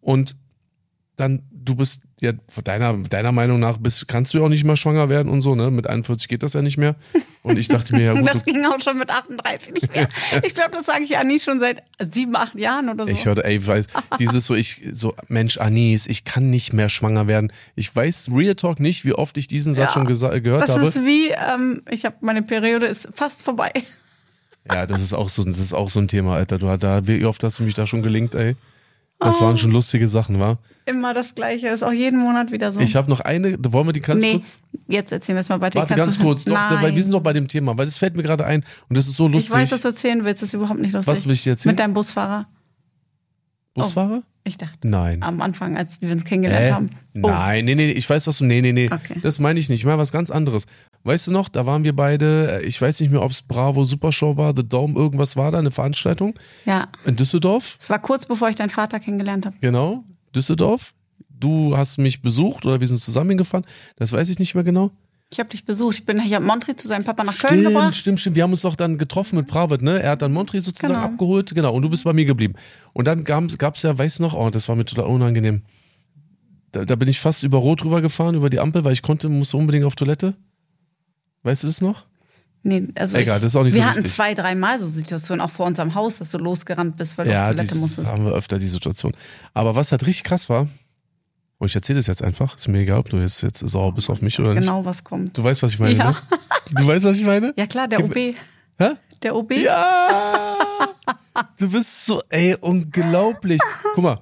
Und 0.00 0.36
dann, 1.16 1.44
du 1.52 1.76
bist 1.76 2.02
ja 2.20 2.32
von 2.48 2.64
deiner, 2.64 2.94
deiner 3.04 3.30
Meinung 3.30 3.60
nach 3.60 3.78
bist, 3.78 4.08
kannst 4.08 4.34
du 4.34 4.38
ja 4.38 4.44
auch 4.44 4.48
nicht 4.48 4.64
mehr 4.64 4.76
schwanger 4.76 5.08
werden 5.08 5.30
und 5.30 5.40
so, 5.42 5.54
ne? 5.54 5.70
Mit 5.70 5.86
41 5.86 6.26
geht 6.26 6.42
das 6.42 6.54
ja 6.54 6.62
nicht 6.62 6.76
mehr. 6.78 6.96
Und 7.44 7.56
ich 7.58 7.68
dachte 7.68 7.94
mir, 7.94 8.02
ja 8.06 8.14
gut, 8.18 8.28
das 8.34 8.44
ging 8.44 8.64
auch 8.66 8.80
schon 8.80 8.98
mit 8.98 9.10
38 9.10 9.74
nicht 9.74 9.94
mehr. 9.94 10.08
Ich 10.42 10.54
glaube, 10.54 10.70
das 10.72 10.86
sage 10.86 11.04
ich 11.04 11.16
Anis 11.16 11.44
schon 11.44 11.60
seit 11.60 11.84
sieben, 12.12 12.34
acht 12.34 12.56
Jahren 12.56 12.88
oder 12.88 13.04
so. 13.04 13.10
Ich 13.10 13.24
hörte, 13.26 13.44
ey, 13.44 13.58
ich 13.58 13.66
weiß, 13.66 13.86
dieses 14.18 14.46
so, 14.46 14.54
ich, 14.56 14.82
so, 14.92 15.14
Mensch, 15.28 15.58
Anis, 15.58 16.06
ich 16.08 16.24
kann 16.24 16.50
nicht 16.50 16.72
mehr 16.72 16.88
schwanger 16.88 17.28
werden. 17.28 17.52
Ich 17.76 17.94
weiß, 17.94 18.30
Real 18.34 18.56
Talk 18.56 18.80
nicht, 18.80 19.04
wie 19.04 19.12
oft 19.12 19.36
ich 19.36 19.46
diesen 19.46 19.74
Satz 19.74 19.88
Ja. 19.88 19.92
schon 19.92 20.06
gehört 20.06 20.62
das 20.68 20.70
habe. 20.76 20.88
ist 20.88 21.04
wie, 21.06 21.28
ähm, 21.30 21.82
ich 21.90 22.04
habe 22.04 22.16
meine 22.22 22.42
Periode 22.42 22.86
ist 22.86 23.08
fast 23.14 23.42
vorbei. 23.42 23.70
Ja, 24.70 24.86
das 24.86 25.02
ist 25.02 25.12
auch 25.12 25.28
so, 25.28 25.44
das 25.44 25.58
ist 25.58 25.72
auch 25.74 25.90
so 25.90 26.00
ein 26.00 26.08
Thema, 26.08 26.34
Alter. 26.36 26.58
Du, 26.58 26.74
da, 26.76 27.06
wie 27.06 27.24
oft 27.24 27.42
hast 27.42 27.58
du 27.58 27.64
mich 27.64 27.74
da 27.74 27.86
schon 27.86 28.02
gelingt, 28.02 28.34
ey? 28.34 28.56
Das 29.20 29.40
waren 29.40 29.56
schon 29.56 29.70
lustige 29.70 30.06
Sachen, 30.08 30.38
war? 30.38 30.58
Immer 30.86 31.14
das 31.14 31.34
Gleiche, 31.34 31.68
ist 31.68 31.82
auch 31.82 31.92
jeden 31.92 32.18
Monat 32.18 32.52
wieder 32.52 32.72
so. 32.72 32.80
Ich 32.80 32.94
habe 32.94 33.08
noch 33.08 33.20
eine, 33.20 33.56
wollen 33.72 33.88
wir 33.88 33.92
die 33.94 34.00
ganz 34.00 34.20
nee, 34.20 34.32
kurz? 34.34 34.58
jetzt 34.86 35.12
erzählen 35.12 35.36
wir 35.36 35.40
es 35.40 35.48
mal 35.48 35.60
weiter. 35.60 35.78
Warte 35.80 35.94
Kannst 35.94 36.18
ganz 36.18 36.18
kurz, 36.18 36.44
doch, 36.44 36.52
Nein. 36.52 36.82
weil 36.82 36.94
wir 36.94 37.02
sind 37.02 37.12
doch 37.12 37.22
bei 37.22 37.32
dem 37.32 37.48
Thema, 37.48 37.76
weil 37.78 37.86
das 37.86 37.96
fällt 37.96 38.16
mir 38.16 38.22
gerade 38.22 38.44
ein 38.44 38.64
und 38.88 38.96
das 38.98 39.06
ist 39.06 39.14
so 39.16 39.26
ich 39.28 39.32
lustig. 39.34 39.54
weiß, 39.54 39.72
was 39.72 39.80
du 39.80 39.88
erzählen 39.88 40.24
willst, 40.24 40.42
das 40.42 40.48
ist 40.50 40.54
überhaupt 40.54 40.80
nicht 40.80 40.92
lustig. 40.92 41.14
Was 41.14 41.24
will 41.26 41.32
ich 41.32 41.42
dir 41.42 41.50
erzählen? 41.50 41.72
Mit 41.72 41.80
deinem 41.80 41.94
Busfahrer. 41.94 42.46
Busfahrer? 43.74 44.22
Ich 44.44 44.58
dachte, 44.58 44.86
Nein. 44.86 45.22
am 45.22 45.40
Anfang, 45.40 45.76
als 45.78 46.02
wir 46.02 46.10
uns 46.12 46.24
kennengelernt 46.24 46.66
Äh? 46.66 46.72
haben. 46.72 46.90
Oh, 47.14 47.28
Nein, 47.28 47.64
nee, 47.64 47.74
nee, 47.74 47.92
ich 47.92 48.08
weiß, 48.08 48.26
was 48.26 48.38
du. 48.38 48.44
Nee, 48.44 48.60
nee, 48.60 48.72
nee. 48.72 48.90
Okay. 48.92 49.18
Das 49.22 49.38
meine 49.38 49.58
ich 49.58 49.70
nicht. 49.70 49.80
Ich 49.80 49.86
meine 49.86 49.98
was 49.98 50.12
ganz 50.12 50.30
anderes. 50.30 50.66
Weißt 51.04 51.26
du 51.26 51.32
noch, 51.32 51.48
da 51.50 51.66
waren 51.66 51.84
wir 51.84 51.94
beide, 51.94 52.60
äh, 52.62 52.66
ich 52.66 52.80
weiß 52.80 53.00
nicht 53.00 53.10
mehr, 53.10 53.22
ob 53.22 53.30
es 53.30 53.42
Bravo 53.42 53.84
Supershow 53.84 54.36
war, 54.36 54.56
The 54.56 54.66
Dome, 54.66 54.94
irgendwas 54.98 55.36
war 55.36 55.50
da, 55.50 55.58
eine 55.58 55.70
Veranstaltung 55.70 56.34
ja. 56.64 56.88
in 57.04 57.14
Düsseldorf. 57.16 57.76
Es 57.80 57.90
war 57.90 57.98
kurz 57.98 58.24
bevor 58.26 58.48
ich 58.48 58.56
deinen 58.56 58.70
Vater 58.70 58.98
kennengelernt 58.98 59.44
habe. 59.46 59.54
Genau, 59.60 60.04
Düsseldorf. 60.34 60.94
Du 61.28 61.76
hast 61.76 61.98
mich 61.98 62.22
besucht 62.22 62.64
oder 62.64 62.80
wir 62.80 62.86
sind 62.86 63.02
zusammen 63.02 63.30
hingefahren. 63.30 63.66
Das 63.96 64.12
weiß 64.12 64.30
ich 64.30 64.38
nicht 64.38 64.54
mehr 64.54 64.64
genau. 64.64 64.92
Ich 65.30 65.40
habe 65.40 65.48
dich 65.50 65.64
besucht. 65.64 65.96
Ich 65.98 66.04
bin 66.06 66.18
ich 66.20 66.32
habe 66.32 66.44
Montri 66.44 66.76
zu 66.76 66.86
seinem 66.86 67.04
Papa 67.04 67.24
nach 67.24 67.36
Köln 67.36 67.54
Stimmt, 67.60 67.66
gebracht. 67.66 67.96
stimmt, 67.96 68.20
stimmt. 68.20 68.36
Wir 68.36 68.44
haben 68.44 68.52
uns 68.52 68.62
doch 68.62 68.76
dann 68.76 68.98
getroffen 68.98 69.36
mit 69.36 69.46
Pravit, 69.46 69.82
ne? 69.82 70.00
Er 70.00 70.12
hat 70.12 70.22
dann 70.22 70.32
Montri 70.32 70.60
sozusagen 70.60 70.94
Genau. 70.94 71.04
abgeholt, 71.06 71.54
genau. 71.54 71.74
Und 71.74 71.82
du 71.82 71.90
bist 71.90 72.04
bei 72.04 72.12
mir 72.12 72.24
geblieben. 72.24 72.54
Und 72.92 73.06
dann 73.06 73.24
gab 73.24 73.74
es 73.74 73.82
ja, 73.82 73.98
weißt 73.98 74.20
du 74.20 74.22
noch, 74.22 74.34
oh, 74.34 74.48
das 74.48 74.68
war 74.68 74.76
mir 74.76 74.84
total 74.84 75.06
unangenehm. 75.06 75.62
Da, 76.72 76.84
da 76.84 76.94
bin 76.94 77.08
ich 77.08 77.20
fast 77.20 77.42
über 77.42 77.58
Rot 77.58 77.84
rüber 77.84 78.00
gefahren, 78.00 78.36
über 78.36 78.48
die 78.48 78.60
Ampel, 78.60 78.84
weil 78.84 78.92
ich 78.92 79.02
konnte, 79.02 79.28
musste 79.28 79.56
unbedingt 79.56 79.84
auf 79.84 79.96
Toilette. 79.96 80.34
Weißt 81.44 81.62
du 81.62 81.66
das 81.68 81.80
noch? 81.80 82.04
Nee, 82.66 82.88
also 82.98 83.18
Egal, 83.18 83.36
ich, 83.36 83.42
das 83.42 83.52
ist 83.52 83.56
auch 83.56 83.62
nicht 83.62 83.74
wir 83.74 83.82
so 83.82 83.88
hatten 83.88 83.98
wichtig. 83.98 84.12
zwei, 84.14 84.32
dreimal 84.34 84.78
so 84.78 84.86
Situationen, 84.86 85.42
auch 85.42 85.50
vor 85.50 85.66
unserem 85.66 85.94
Haus, 85.94 86.16
dass 86.16 86.30
du 86.30 86.38
losgerannt 86.38 86.96
bist, 86.96 87.16
weil 87.18 87.26
du 87.26 87.32
ja, 87.32 87.42
auf 87.50 87.54
Toilette 87.54 87.68
das 87.68 87.78
musstest. 87.78 88.06
haben 88.08 88.24
wir 88.24 88.32
öfter, 88.32 88.58
die 88.58 88.66
Situation. 88.66 89.12
Aber 89.52 89.74
was 89.76 89.92
halt 89.92 90.06
richtig 90.06 90.24
krass 90.24 90.48
war, 90.48 90.66
und 91.58 91.68
ich 91.68 91.74
erzähle 91.76 91.98
das 91.98 92.06
jetzt 92.06 92.22
einfach, 92.22 92.56
ist 92.56 92.66
mir 92.68 92.78
egal, 92.80 92.98
ob 92.98 93.10
du 93.10 93.18
jetzt, 93.18 93.42
jetzt 93.42 93.58
sauer 93.60 93.92
bist 93.94 94.08
auf 94.10 94.22
mich 94.22 94.38
oder 94.40 94.54
nicht. 94.54 94.62
Genau, 94.64 94.84
was 94.84 95.04
kommt. 95.04 95.36
Du 95.36 95.44
weißt, 95.44 95.62
was 95.62 95.72
ich 95.72 95.78
meine, 95.78 95.94
Ja. 95.96 96.10
ne? 96.10 96.16
Du 96.70 96.86
weißt, 96.86 97.04
was 97.04 97.16
ich 97.18 97.22
meine? 97.24 97.52
Ja 97.56 97.66
klar, 97.66 97.86
der 97.86 97.98
Gib- 98.00 98.10
OB. 98.10 98.34
Hä? 98.78 98.90
Der 99.22 99.36
OB. 99.36 99.52
Ja! 99.52 100.56
Du 101.58 101.68
bist 101.70 102.06
so, 102.06 102.20
ey, 102.30 102.56
unglaublich. 102.60 103.60
Guck 103.94 104.04
mal, 104.04 104.20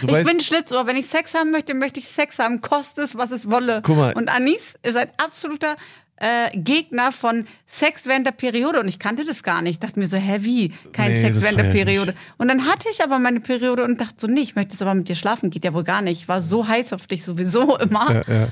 du 0.00 0.06
ich 0.08 0.12
weißt, 0.12 0.28
bin 0.30 0.40
Schlitzohr. 0.40 0.86
Wenn 0.86 0.96
ich 0.96 1.06
Sex 1.06 1.34
haben 1.34 1.50
möchte, 1.50 1.74
möchte 1.74 1.98
ich 2.00 2.06
Sex 2.06 2.38
haben, 2.38 2.60
koste 2.60 3.02
es, 3.02 3.16
was 3.16 3.30
es 3.30 3.50
wolle. 3.50 3.80
Guck 3.82 3.96
mal. 3.96 4.12
Und 4.14 4.28
Anis 4.28 4.74
ist 4.82 4.96
ein 4.96 5.08
absoluter 5.22 5.76
äh, 6.20 6.56
Gegner 6.56 7.10
von 7.12 7.46
Sex 7.66 8.06
während 8.06 8.26
der 8.26 8.32
Periode. 8.32 8.80
Und 8.80 8.88
ich 8.88 8.98
kannte 8.98 9.24
das 9.24 9.42
gar 9.42 9.62
nicht. 9.62 9.72
Ich 9.72 9.78
dachte 9.80 9.98
mir 9.98 10.06
so, 10.06 10.16
hä, 10.16 10.38
wie? 10.40 10.68
Kein 10.92 11.10
Nee, 11.12 11.20
Sex 11.22 11.42
während 11.42 11.58
der 11.58 11.72
Periode. 11.72 12.14
Und 12.38 12.48
dann 12.48 12.66
hatte 12.66 12.88
ich 12.90 13.02
aber 13.02 13.18
meine 13.18 13.40
Periode 13.40 13.84
und 13.84 14.00
dachte 14.00 14.14
so, 14.18 14.26
nee, 14.26 14.40
ich 14.42 14.54
möchte 14.54 14.72
jetzt 14.72 14.82
aber 14.82 14.94
mit 14.94 15.08
dir 15.08 15.16
schlafen. 15.16 15.50
Geht 15.50 15.64
ja 15.64 15.74
wohl 15.74 15.84
gar 15.84 16.02
nicht. 16.02 16.22
Ich 16.22 16.28
war 16.28 16.40
so 16.42 16.68
heiß 16.68 16.92
auf 16.92 17.06
dich 17.06 17.24
sowieso 17.24 17.76
immer. 17.78 18.24
ja, 18.28 18.34
ja. 18.34 18.48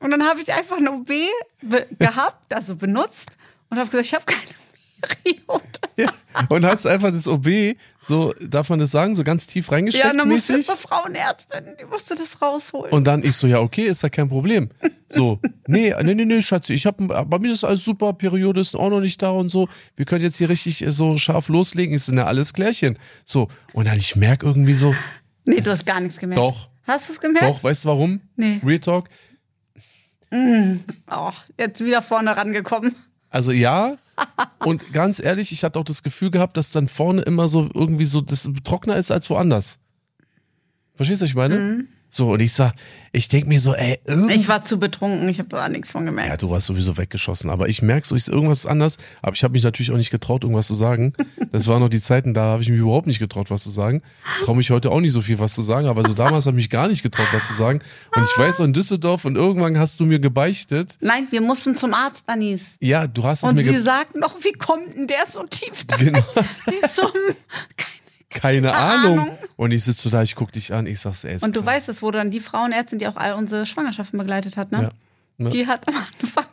Und 0.00 0.10
dann 0.10 0.26
habe 0.26 0.40
ich 0.40 0.52
einfach 0.52 0.78
eine 0.78 0.90
OB 0.90 1.10
gehabt, 1.98 2.52
also 2.52 2.74
benutzt 2.74 3.30
und 3.70 3.78
habe 3.78 3.88
gesagt, 3.88 4.06
ich 4.06 4.14
habe 4.14 4.24
keine 4.24 4.40
Periode. 5.02 5.62
Ja. 5.98 6.10
Und 6.48 6.64
hast 6.64 6.86
einfach 6.86 7.10
das 7.10 7.28
OB, 7.28 7.46
so, 8.00 8.32
darf 8.40 8.70
man 8.70 8.78
das 8.78 8.92
sagen, 8.92 9.14
so 9.14 9.22
ganz 9.24 9.46
tief 9.46 9.66
Ja, 9.66 9.72
reingesteckt 9.74 10.10
und 10.10 10.18
dann 10.18 10.28
musste 10.28 10.54
mäßig. 10.54 10.70
eine 10.70 10.78
Frauenärztin, 10.78 11.64
die 11.78 11.84
musste 11.84 12.14
das 12.14 12.40
rausholen. 12.40 12.90
Und 12.92 13.04
dann 13.06 13.22
ich 13.22 13.36
so, 13.36 13.46
ja, 13.46 13.60
okay, 13.60 13.82
ist 13.82 14.02
ja 14.02 14.08
kein 14.08 14.26
Problem. 14.30 14.70
So, 15.10 15.38
nee, 15.66 15.94
nee, 16.02 16.14
nee, 16.14 16.24
nee, 16.24 16.40
Schatzi, 16.40 16.72
ich 16.72 16.86
hab, 16.86 16.96
bei 16.96 17.38
mir 17.38 17.52
ist 17.52 17.62
alles 17.62 17.84
super, 17.84 18.14
Periode 18.14 18.62
ist 18.62 18.74
auch 18.74 18.88
noch 18.88 19.00
nicht 19.00 19.20
da 19.20 19.28
und 19.28 19.50
so. 19.50 19.68
Wir 19.94 20.06
können 20.06 20.24
jetzt 20.24 20.38
hier 20.38 20.48
richtig 20.48 20.80
äh, 20.80 20.90
so 20.90 21.18
scharf 21.18 21.48
loslegen. 21.48 21.94
Ich 21.94 22.04
so, 22.04 22.12
na, 22.12 22.24
alles 22.24 22.54
klärchen. 22.54 22.98
So, 23.26 23.48
und 23.74 23.86
dann 23.86 23.98
ich 23.98 24.16
merk 24.16 24.42
irgendwie 24.42 24.72
so, 24.74 24.94
nee, 25.44 25.60
du 25.60 25.70
hast 25.70 25.84
gar 25.84 26.00
nichts 26.00 26.18
gemerkt. 26.18 26.40
Doch. 26.40 26.70
Hast 26.84 27.10
du 27.10 27.12
es 27.12 27.20
gemerkt? 27.20 27.46
doch, 27.46 27.62
weißt 27.62 27.84
du 27.84 27.88
warum? 27.88 28.20
Nee. 28.36 28.60
Real 28.64 28.78
Talk. 28.80 29.10
Oh, 30.32 31.30
jetzt 31.58 31.84
wieder 31.84 32.00
vorne 32.00 32.34
rangekommen. 32.34 32.94
Also 33.28 33.52
ja. 33.52 33.96
Und 34.64 34.92
ganz 34.92 35.18
ehrlich, 35.18 35.52
ich 35.52 35.64
hatte 35.64 35.78
auch 35.78 35.84
das 35.84 36.02
Gefühl 36.02 36.30
gehabt, 36.30 36.56
dass 36.56 36.70
dann 36.70 36.88
vorne 36.88 37.22
immer 37.22 37.48
so 37.48 37.68
irgendwie 37.74 38.04
so 38.04 38.20
das 38.20 38.48
trockener 38.64 38.96
ist 38.96 39.10
als 39.10 39.28
woanders. 39.28 39.78
Verstehst 40.94 41.20
du, 41.20 41.24
was 41.24 41.30
ich 41.30 41.36
meine? 41.36 41.56
Mhm. 41.56 41.88
So, 42.14 42.32
und 42.32 42.40
ich 42.40 42.52
sag, 42.52 42.74
ich 43.10 43.28
denk 43.28 43.46
mir 43.46 43.58
so, 43.58 43.74
ey, 43.74 43.98
irgendwie. 44.04 44.34
Ich 44.34 44.46
war 44.46 44.62
zu 44.62 44.78
betrunken, 44.78 45.26
ich 45.30 45.38
habe 45.38 45.48
da 45.48 45.66
nichts 45.70 45.92
von 45.92 46.04
ja, 46.04 46.10
gemerkt. 46.10 46.42
du 46.42 46.50
warst 46.50 46.66
sowieso 46.66 46.98
weggeschossen, 46.98 47.48
aber 47.48 47.70
ich 47.70 47.80
merke 47.80 48.06
so, 48.06 48.14
ich, 48.14 48.28
irgendwas 48.28 48.60
ist 48.60 48.66
anders. 48.66 48.98
Aber 49.22 49.34
ich 49.34 49.42
habe 49.42 49.52
mich 49.52 49.64
natürlich 49.64 49.92
auch 49.92 49.96
nicht 49.96 50.10
getraut, 50.10 50.44
irgendwas 50.44 50.66
zu 50.66 50.74
sagen. 50.74 51.14
Das 51.52 51.68
waren 51.68 51.80
noch 51.80 51.90
die 51.90 52.00
Zeiten, 52.00 52.32
da 52.32 52.44
habe 52.44 52.62
ich 52.62 52.70
mich 52.70 52.78
überhaupt 52.78 53.06
nicht 53.06 53.18
getraut, 53.18 53.50
was 53.50 53.62
zu 53.62 53.68
sagen. 53.68 54.00
Traue 54.44 54.56
mich 54.56 54.70
heute 54.70 54.90
auch 54.90 55.00
nicht 55.00 55.12
so 55.12 55.20
viel, 55.20 55.38
was 55.38 55.52
zu 55.52 55.60
sagen, 55.60 55.86
aber 55.86 56.02
so 56.02 56.14
damals 56.14 56.46
habe 56.46 56.56
ich 56.56 56.64
mich 56.64 56.70
gar 56.70 56.88
nicht 56.88 57.02
getraut, 57.02 57.26
was 57.30 57.46
zu 57.46 57.52
sagen. 57.52 57.82
Und 58.16 58.24
ich 58.24 58.38
weiß, 58.38 58.60
in 58.60 58.72
Düsseldorf 58.72 59.26
und 59.26 59.36
irgendwann 59.36 59.78
hast 59.78 60.00
du 60.00 60.06
mir 60.06 60.18
gebeichtet. 60.18 60.96
Nein, 61.02 61.26
wir 61.30 61.42
mussten 61.42 61.76
zum 61.76 61.92
Arzt, 61.92 62.24
Anis. 62.26 62.62
Ja, 62.80 63.06
du 63.06 63.24
hast 63.24 63.42
es 63.42 63.50
Und 63.50 63.56
mir 63.56 63.64
sie 63.64 63.72
ge 63.72 63.82
sagten 63.82 64.20
noch, 64.20 64.36
wie 64.42 64.52
kommt 64.52 64.96
denn 64.96 65.06
der 65.08 65.26
so 65.28 65.42
tief 65.42 65.84
da? 65.86 65.96
Genau. 65.96 66.24
Ich 66.66 66.90
so, 66.90 67.02
keine 67.76 68.01
Keine 68.34 68.74
Ahnung. 68.74 69.18
Ahnung. 69.20 69.38
Und 69.56 69.70
ich 69.72 69.84
sitze 69.84 70.02
so 70.02 70.10
da, 70.10 70.22
ich 70.22 70.34
guck 70.34 70.52
dich 70.52 70.72
an, 70.72 70.86
ich 70.86 70.98
sag's, 71.00 71.24
ey. 71.24 71.36
ist 71.36 71.42
Und 71.42 71.54
du 71.56 71.62
klar. 71.62 71.74
weißt, 71.76 71.88
es 71.88 72.02
wurde 72.02 72.18
dann 72.18 72.30
die 72.30 72.40
Frauenärztin, 72.40 72.98
die 72.98 73.06
auch 73.06 73.16
all 73.16 73.34
unsere 73.34 73.66
Schwangerschaften 73.66 74.18
begleitet 74.18 74.56
hat, 74.56 74.72
ne? 74.72 74.82
Ja. 75.38 75.44
Ja. 75.44 75.48
Die 75.50 75.66
hat 75.66 75.86
am 75.88 75.94
Anfang, 75.96 76.44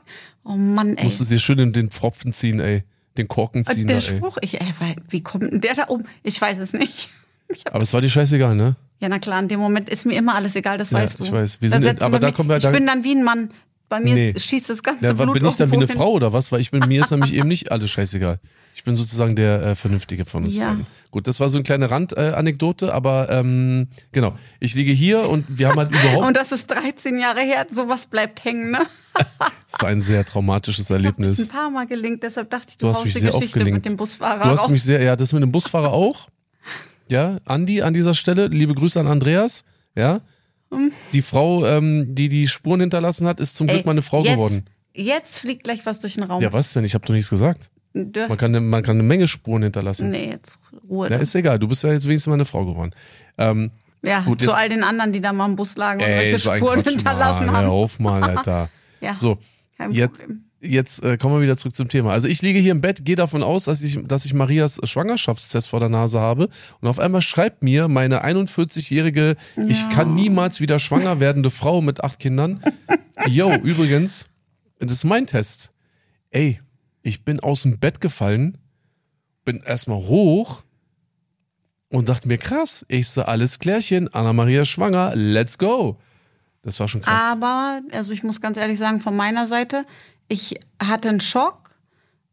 oh 0.44 0.56
Mann, 0.56 0.96
ey. 0.98 1.04
musstest 1.06 1.32
dir 1.32 1.40
schön 1.40 1.58
den, 1.58 1.74
den 1.74 1.90
Pfropfen 1.90 2.34
ziehen, 2.34 2.60
ey. 2.60 2.84
Den 3.18 3.28
Korken 3.28 3.66
ziehen, 3.66 3.82
Und 3.82 3.88
der 3.90 4.00
da, 4.00 4.08
ey. 4.08 4.18
Spruch, 4.18 4.38
ich, 4.42 4.60
ey, 4.62 4.68
wie 5.10 5.22
kommt 5.22 5.52
denn 5.52 5.62
der 5.62 5.74
da 5.76 5.88
oben? 5.90 6.06
Ich 6.24 6.40
weiß 6.40 6.58
es 6.60 6.74
nicht. 6.74 7.10
Ich 7.52 7.66
Aber 7.74 7.82
es 7.82 7.92
war 7.94 8.00
dir 8.02 8.12
scheißegal, 8.12 8.54
ne? 8.56 8.76
ja, 9.00 9.10
na 9.10 9.18
klar, 9.18 9.40
in 9.42 9.48
dem 9.48 9.60
Moment 9.60 9.90
ist 9.90 10.06
mir 10.06 10.14
immer 10.16 10.36
alles 10.36 10.56
egal, 10.56 10.78
das 10.78 10.92
Ja, 10.92 11.00
weißt 11.00 11.20
du. 11.20 11.24
ich 11.24 11.32
weiß. 11.32 11.60
Wir 11.62 11.72
sind- 11.72 11.82
setzen 11.82 12.04
aber 12.04 12.20
da 12.20 12.30
kommen 12.32 12.48
wir- 12.48 12.58
Ich 12.58 12.64
da- 12.64 12.70
bin 12.70 12.86
dann 12.86 13.04
wie 13.04 13.16
ein 13.16 13.24
Mann. 13.24 13.50
Bei 13.90 14.00
mir 14.00 14.14
Nee. 14.14 14.36
schießt 14.38 14.70
das 14.70 14.84
ganze 14.84 15.04
Ja, 15.04 15.14
Blut 15.14 15.34
bin 15.34 15.44
ich 15.48 15.56
dann 15.56 15.72
wie 15.72 15.78
eine 15.78 15.88
hin. 15.88 15.96
Frau 15.98 16.12
oder 16.12 16.32
was? 16.32 16.52
Weil 16.52 16.62
ich 16.62 16.70
bin, 16.70 16.88
mir 16.88 17.02
ist 17.02 17.10
nämlich 17.12 17.34
eben 17.34 17.48
nicht 17.48 17.72
alles 17.72 17.90
scheißegal. 17.90 18.40
Ich 18.80 18.86
bin 18.86 18.96
sozusagen 18.96 19.36
der 19.36 19.62
äh, 19.62 19.76
Vernünftige 19.76 20.24
von 20.24 20.46
uns 20.46 20.56
Ja. 20.56 20.70
beiden. 20.70 20.88
Gut, 21.12 21.28
das 21.28 21.42
war 21.42 21.50
so 21.50 21.58
eine 21.58 21.64
kleine 21.64 21.92
Randanekdote, 21.92 22.86
äh, 22.88 22.92
aber 22.92 23.30
ähm, 23.30 23.90
genau. 24.14 24.34
Ich 24.62 24.74
liege 24.74 24.94
hier 24.94 25.28
und 25.30 25.44
wir 25.50 25.68
haben 25.68 25.78
halt 25.78 25.90
überhaupt. 25.92 26.26
Und 26.28 26.38
das 26.38 26.54
ist 26.54 26.68
13 26.72 27.20
Jahre 27.20 27.42
her, 27.42 27.68
sowas 27.70 28.06
bleibt 28.06 28.46
hängen, 28.46 28.72
ne? 28.72 28.80
Es 29.68 29.82
war 29.82 29.90
ein 29.90 30.00
sehr 30.02 30.24
traumatisches 30.24 30.90
Ein 30.92 30.96
Erlebnis. 30.96 31.50
paar 31.50 31.70
Mal 31.70 31.88
gelingt, 31.88 32.24
deshalb 32.24 32.50
dachte 32.52 32.68
ich, 32.70 32.78
du, 32.78 32.86
Du 32.88 32.94
hast 32.94 33.04
mich 33.04 33.14
die 33.16 33.20
sehr 33.20 33.32
Geschichte 33.32 33.66
mit 33.66 33.84
dem 33.84 33.98
Busfahrer 33.98 34.44
Du 34.46 34.50
hast 34.52 34.62
raus. 34.62 34.70
mich 34.70 34.82
sehr, 34.82 35.04
ja, 35.04 35.18
das 35.18 35.34
mit 35.34 35.44
dem 35.44 35.52
Busfahrer 35.52 35.92
auch. 35.92 36.30
Ja, 37.10 37.40
Andi 37.44 37.82
an 37.82 37.94
dieser 37.94 38.14
Stelle, 38.16 38.48
liebe 38.48 38.74
Grüße 38.76 38.98
an 38.98 39.08
Andreas. 39.08 39.66
Ja, 39.94 40.22
die 41.12 41.22
Frau, 41.22 41.66
ähm, 41.66 42.16
die 42.16 42.30
die 42.30 42.48
Spuren 42.48 42.80
hinterlassen 42.80 43.28
hat, 43.28 43.42
ist 43.42 43.58
zum 43.58 43.68
Glück 43.68 43.80
Ey, 43.82 43.86
mal 43.86 43.92
eine 43.92 44.04
Frau 44.04 44.24
jetzt, 44.24 44.32
geworden. 44.36 44.64
Jetzt 44.96 45.40
fliegt 45.40 45.66
gleich 45.66 45.86
was 45.86 46.00
durch 46.00 46.14
den 46.14 46.24
Raum. 46.24 46.42
Ja, 46.42 46.54
was 46.54 46.72
denn? 46.72 46.86
Ich 46.86 46.94
habe 46.94 47.06
doch 47.06 47.14
nichts 47.14 47.30
gesagt. 47.30 47.70
Man 47.94 48.38
kann, 48.38 48.56
eine- 48.56 48.62
man 48.62 48.84
kann 48.84 48.96
eine 48.98 49.04
Menge 49.04 49.28
Spuren 49.28 49.64
hinterlassen. 49.64 50.10
Nee, 50.12 50.30
jetzt 50.30 50.58
Ruhe. 50.88 51.10
Ja, 51.10 51.18
da. 51.18 51.22
ist 51.24 51.34
egal. 51.36 51.58
Du 51.60 51.68
bist 51.68 51.84
ja 51.84 51.92
jetzt 51.92 52.06
wenigstens 52.08 52.28
mal 52.28 52.36
eine 52.36 52.46
Frau 52.46 52.66
geworden. 52.66 52.92
Ähm, 53.38 53.72
Ja, 54.02 54.22
Gut, 54.22 54.42
zu 54.42 54.50
jetzt- 54.52 54.58
all 54.60 54.70
den 54.70 54.84
anderen, 54.84 55.12
die 55.12 55.20
da 55.22 55.34
mal 55.34 55.46
im 55.50 55.56
Bus 55.58 55.76
lagen 55.76 56.00
und 56.02 56.08
ey, 56.08 56.18
welche 56.32 56.38
so 56.40 56.56
Spuren 56.56 56.84
Quatsch, 56.84 56.94
hinterlassen 56.94 57.46
Mann, 57.48 57.56
haben. 57.56 57.64
Hör 57.66 57.72
auf 57.72 58.00
mal, 58.00 58.24
Alter. 58.38 58.70
Ja, 59.02 59.18
So, 59.20 59.40
kein 59.78 59.92
jetzt, 59.92 60.18
Problem. 60.20 60.44
jetzt 60.62 61.04
äh, 61.04 61.18
kommen 61.18 61.36
wir 61.36 61.42
wieder 61.42 61.58
zurück 61.58 61.76
zum 61.76 61.90
Thema. 61.90 62.12
Also 62.14 62.28
ich 62.30 62.42
liege 62.42 62.60
hier 62.60 62.72
im 62.72 62.80
Bett, 62.80 63.04
gehe 63.04 63.16
davon 63.18 63.44
aus, 63.44 63.66
dass 63.66 63.82
ich, 63.82 64.00
dass 64.08 64.24
ich 64.24 64.34
Marias 64.34 64.80
Schwangerschaftstest 64.84 65.68
vor 65.68 65.80
der 65.82 65.90
Nase 65.90 66.20
habe. 66.20 66.48
Und 66.80 66.88
auf 66.88 66.98
einmal 67.00 67.22
schreibt 67.22 67.62
mir 67.64 67.88
meine 67.90 68.24
41-jährige, 68.24 69.36
ich 69.68 69.90
kann 69.90 70.16
niemals 70.16 70.62
wieder 70.62 70.80
schwanger 70.80 71.20
werdende 71.20 71.50
Frau 71.50 71.82
mit 71.82 72.02
acht 72.04 72.20
Kindern. 72.20 72.62
Yo, 73.28 73.52
übrigens, 73.54 74.30
das 74.80 74.92
ist 74.94 75.04
mein 75.04 75.28
Test. 75.28 75.72
Ey, 76.32 76.62
ich 77.02 77.24
bin 77.24 77.40
aus 77.40 77.64
dem 77.64 77.80
Bett 77.80 78.02
gefallen, 78.02 78.58
bin 79.46 79.62
erstmal 79.64 79.98
hoch 79.98 80.64
und 81.90 82.10
dachte 82.10 82.28
mir, 82.28 82.38
krass, 82.38 82.86
ich 82.88 83.10
so, 83.10 83.24
alles 83.24 83.60
klärchen, 83.60 84.14
Anna-Maria 84.14 84.66
schwanger, 84.66 85.14
let's 85.16 85.58
go. 85.58 85.98
Das 86.62 86.80
war 86.80 86.88
schon 86.88 87.02
krass. 87.02 87.22
Aber, 87.22 87.82
also 87.92 88.14
ich 88.14 88.24
muss 88.24 88.42
ganz 88.42 88.58
ehrlich 88.58 88.78
sagen, 88.78 89.00
von 89.00 89.16
meiner 89.16 89.48
Seite, 89.48 89.86
ich 90.28 90.60
hatte 90.82 91.10
einen 91.10 91.22
Schock 91.22 91.80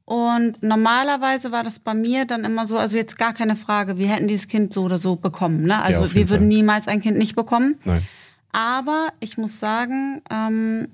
und 0.05 0.63
normalerweise 0.63 1.53
war 1.53 1.65
das 1.65 1.79
bei 1.79 1.95
mir 1.95 2.27
dann 2.27 2.45
immer 2.45 2.67
so, 2.67 2.79
also 2.79 2.97
jetzt 2.97 3.19
gar 3.19 3.33
keine 3.33 3.57
Frage, 3.57 3.99
wir 3.99 4.09
hätten 4.09 4.29
dieses 4.29 4.49
Kind 4.49 4.73
so 4.73 4.85
oder 4.85 4.99
so 4.99 5.17
bekommen. 5.17 5.63
Ne? 5.63 5.81
Also 5.83 6.05
auf 6.05 6.15
wir 6.15 6.21
jeden 6.21 6.31
würden 6.31 6.43
Fall. 6.43 6.49
niemals 6.49 6.89
ein 6.89 7.01
Kind 7.01 7.19
nicht 7.19 7.35
bekommen. 7.35 7.77
Nein. 7.85 8.07
Aber 8.53 9.09
ich 9.21 9.37
muss 9.37 9.59
sagen, 9.59 10.23
ähm, 10.31 10.89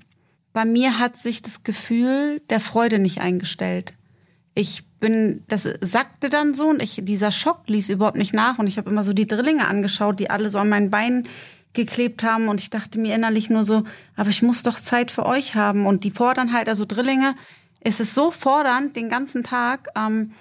bei 0.53 0.65
mir 0.65 0.99
hat 0.99 1.17
sich 1.17 1.41
das 1.41 1.63
Gefühl 1.63 2.41
der 2.49 2.59
Freude 2.59 2.99
nicht 2.99 3.21
eingestellt. 3.21 3.93
Ich 4.55 4.83
bin, 4.99 5.43
das 5.47 5.67
sackte 5.81 6.29
dann 6.29 6.53
so 6.53 6.67
und 6.67 6.81
ich, 6.81 6.99
dieser 7.03 7.31
Schock 7.31 7.67
ließ 7.67 7.89
überhaupt 7.89 8.17
nicht 8.17 8.33
nach 8.33 8.59
und 8.59 8.67
ich 8.67 8.77
habe 8.77 8.89
immer 8.89 9.03
so 9.03 9.13
die 9.13 9.27
Drillinge 9.27 9.67
angeschaut, 9.67 10.19
die 10.19 10.29
alle 10.29 10.49
so 10.49 10.59
an 10.59 10.69
meinen 10.69 10.91
Beinen 10.91 11.27
geklebt 11.73 12.21
haben 12.21 12.47
und 12.47 12.59
ich 12.59 12.69
dachte 12.69 12.99
mir 12.99 13.15
innerlich 13.15 13.49
nur 13.49 13.63
so, 13.63 13.83
aber 14.15 14.29
ich 14.29 14.43
muss 14.43 14.61
doch 14.61 14.79
Zeit 14.79 15.09
für 15.09 15.25
euch 15.25 15.55
haben 15.55 15.87
und 15.87 16.03
die 16.03 16.11
fordern 16.11 16.53
halt, 16.53 16.69
also 16.69 16.85
Drillinge, 16.85 17.35
es 17.79 17.99
ist 17.99 18.13
so 18.13 18.29
fordernd 18.29 18.95
den 18.95 19.09
ganzen 19.09 19.43
Tag, 19.43 19.89
ähm, 19.95 20.31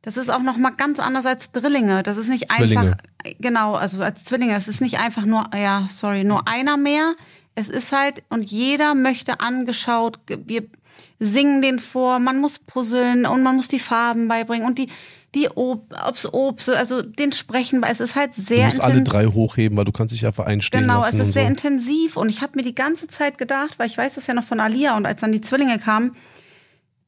das 0.00 0.16
ist 0.18 0.30
auch 0.30 0.42
noch 0.42 0.58
mal 0.58 0.70
ganz 0.70 1.00
anders 1.00 1.24
als 1.24 1.50
Drillinge. 1.50 2.02
Das 2.02 2.18
ist 2.18 2.28
nicht 2.28 2.50
Zwillinge. 2.50 2.80
einfach 2.80 2.96
genau, 3.40 3.74
also 3.74 4.02
als 4.02 4.22
Zwillinge, 4.24 4.54
es 4.54 4.68
ist 4.68 4.82
nicht 4.82 4.98
einfach 4.98 5.24
nur, 5.24 5.48
ja, 5.54 5.86
sorry, 5.88 6.24
nur 6.24 6.46
einer 6.46 6.76
mehr. 6.76 7.14
Es 7.54 7.68
ist 7.68 7.92
halt, 7.92 8.22
und 8.30 8.50
jeder 8.50 8.94
möchte 8.94 9.40
angeschaut, 9.40 10.18
wir 10.26 10.64
singen 11.20 11.62
den 11.62 11.78
vor, 11.78 12.18
man 12.18 12.40
muss 12.40 12.58
puzzeln 12.58 13.26
und 13.26 13.42
man 13.42 13.56
muss 13.56 13.68
die 13.68 13.78
Farben 13.78 14.28
beibringen 14.28 14.66
und 14.66 14.78
die, 14.78 14.88
die 15.34 15.48
Ob 15.48 15.86
ob's 16.06 16.26
Obst, 16.32 16.70
also 16.70 17.02
den 17.02 17.32
sprechen, 17.32 17.82
weil 17.82 17.92
es 17.92 18.00
ist 18.00 18.14
halt 18.14 18.34
sehr 18.34 18.58
Du 18.58 18.66
musst 18.66 18.80
alle 18.80 19.02
drei 19.02 19.26
hochheben, 19.26 19.76
weil 19.76 19.84
du 19.84 19.92
kannst 19.92 20.14
dich 20.14 20.26
einfach 20.26 20.46
einstellen 20.46 20.84
Genau, 20.84 21.00
lassen 21.00 21.20
es 21.20 21.28
ist 21.28 21.34
sehr 21.34 21.44
so. 21.44 21.48
intensiv 21.48 22.16
und 22.16 22.28
ich 22.28 22.42
habe 22.42 22.52
mir 22.56 22.62
die 22.62 22.74
ganze 22.74 23.08
Zeit 23.08 23.38
gedacht, 23.38 23.78
weil 23.78 23.86
ich 23.86 23.98
weiß 23.98 24.14
das 24.14 24.26
ja 24.26 24.34
noch 24.34 24.44
von 24.44 24.60
Alia 24.60 24.96
und 24.96 25.06
als 25.06 25.20
dann 25.20 25.32
die 25.32 25.40
Zwillinge 25.40 25.78
kamen, 25.78 26.16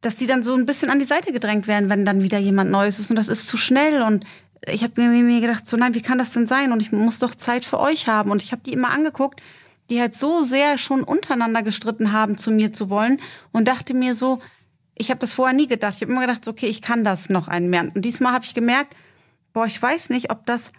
dass 0.01 0.17
die 0.17 0.27
dann 0.27 0.43
so 0.43 0.55
ein 0.55 0.67
bisschen 0.67 0.91
an 0.91 0.99
die 0.99 1.05
Seite 1.05 1.33
gedrängt 1.33 1.67
werden, 1.67 1.89
wenn 1.89 2.05
dann 2.05 2.23
wieder 2.23 2.39
jemand 2.39 2.71
Neues 2.71 2.99
ist 2.99 3.11
und 3.11 3.17
das 3.17 3.29
ist 3.29 3.49
zu 3.49 3.57
schnell 3.57 4.03
und 4.03 4.25
ich 4.67 4.83
habe 4.83 5.01
mir 5.01 5.41
gedacht, 5.41 5.69
so 5.69 5.77
nein, 5.77 5.95
wie 5.95 6.03
kann 6.03 6.19
das 6.19 6.33
denn 6.33 6.47
sein 6.47 6.73
und 6.73 6.81
ich 6.81 6.93
muss 6.93 7.19
doch 7.19 7.35
Zeit 7.35 7.65
für 7.65 7.79
euch 7.79 8.09
haben 8.09 8.31
und 8.31 8.43
ich 8.43 8.53
habe 8.53 8.63
die 8.65 8.73
immer 8.73 8.91
angeguckt, 8.91 9.41
die 9.90 10.01
halt 10.01 10.16
so 10.16 10.42
sehr 10.42 10.79
schon 10.79 11.03
untereinander 11.03 11.62
gestritten 11.62 12.12
haben, 12.12 12.38
zu 12.38 12.51
mir 12.51 12.72
zu 12.72 12.90
wollen 12.90 13.20
und 13.53 13.68
dachte 13.68 13.94
mir 13.94 14.14
so, 14.14 14.40
ich 14.99 15.11
habe 15.11 15.20
das 15.20 15.35
vorher 15.35 15.55
nie 15.55 15.66
gedacht. 15.66 15.94
Ich 15.96 16.03
habe 16.03 16.12
immer 16.12 16.22
gedacht, 16.22 16.49
okay, 16.49 16.66
ich 16.66 16.81
kann 16.83 17.05
das 17.05 17.29
noch 17.29 17.49
einen 17.49 17.68
mehr. 17.68 17.83
Und 17.94 18.03
diesmal 18.03 18.33
habe 18.33 18.44
ich 18.44 18.55
gemerkt, 18.55 18.96
boah, 19.53 19.66
ich 19.66 19.81
weiß 19.81 20.09
nicht, 20.09 20.31
ob 20.31 20.46
das, 20.46 20.72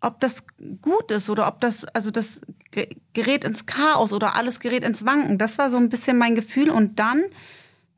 ob 0.00 0.20
das 0.20 0.44
gut 0.82 1.10
ist 1.10 1.30
oder 1.30 1.48
ob 1.48 1.60
das, 1.60 1.84
also 1.86 2.10
das 2.10 2.42
ge- 2.70 2.96
gerät 3.14 3.44
ins 3.44 3.64
Chaos 3.64 4.12
oder 4.12 4.36
alles 4.36 4.60
gerät 4.60 4.84
ins 4.84 5.06
Wanken. 5.06 5.38
Das 5.38 5.56
war 5.56 5.70
so 5.70 5.78
ein 5.78 5.88
bisschen 5.88 6.18
mein 6.18 6.34
Gefühl. 6.34 6.68
Und 6.68 6.98
dann 6.98 7.24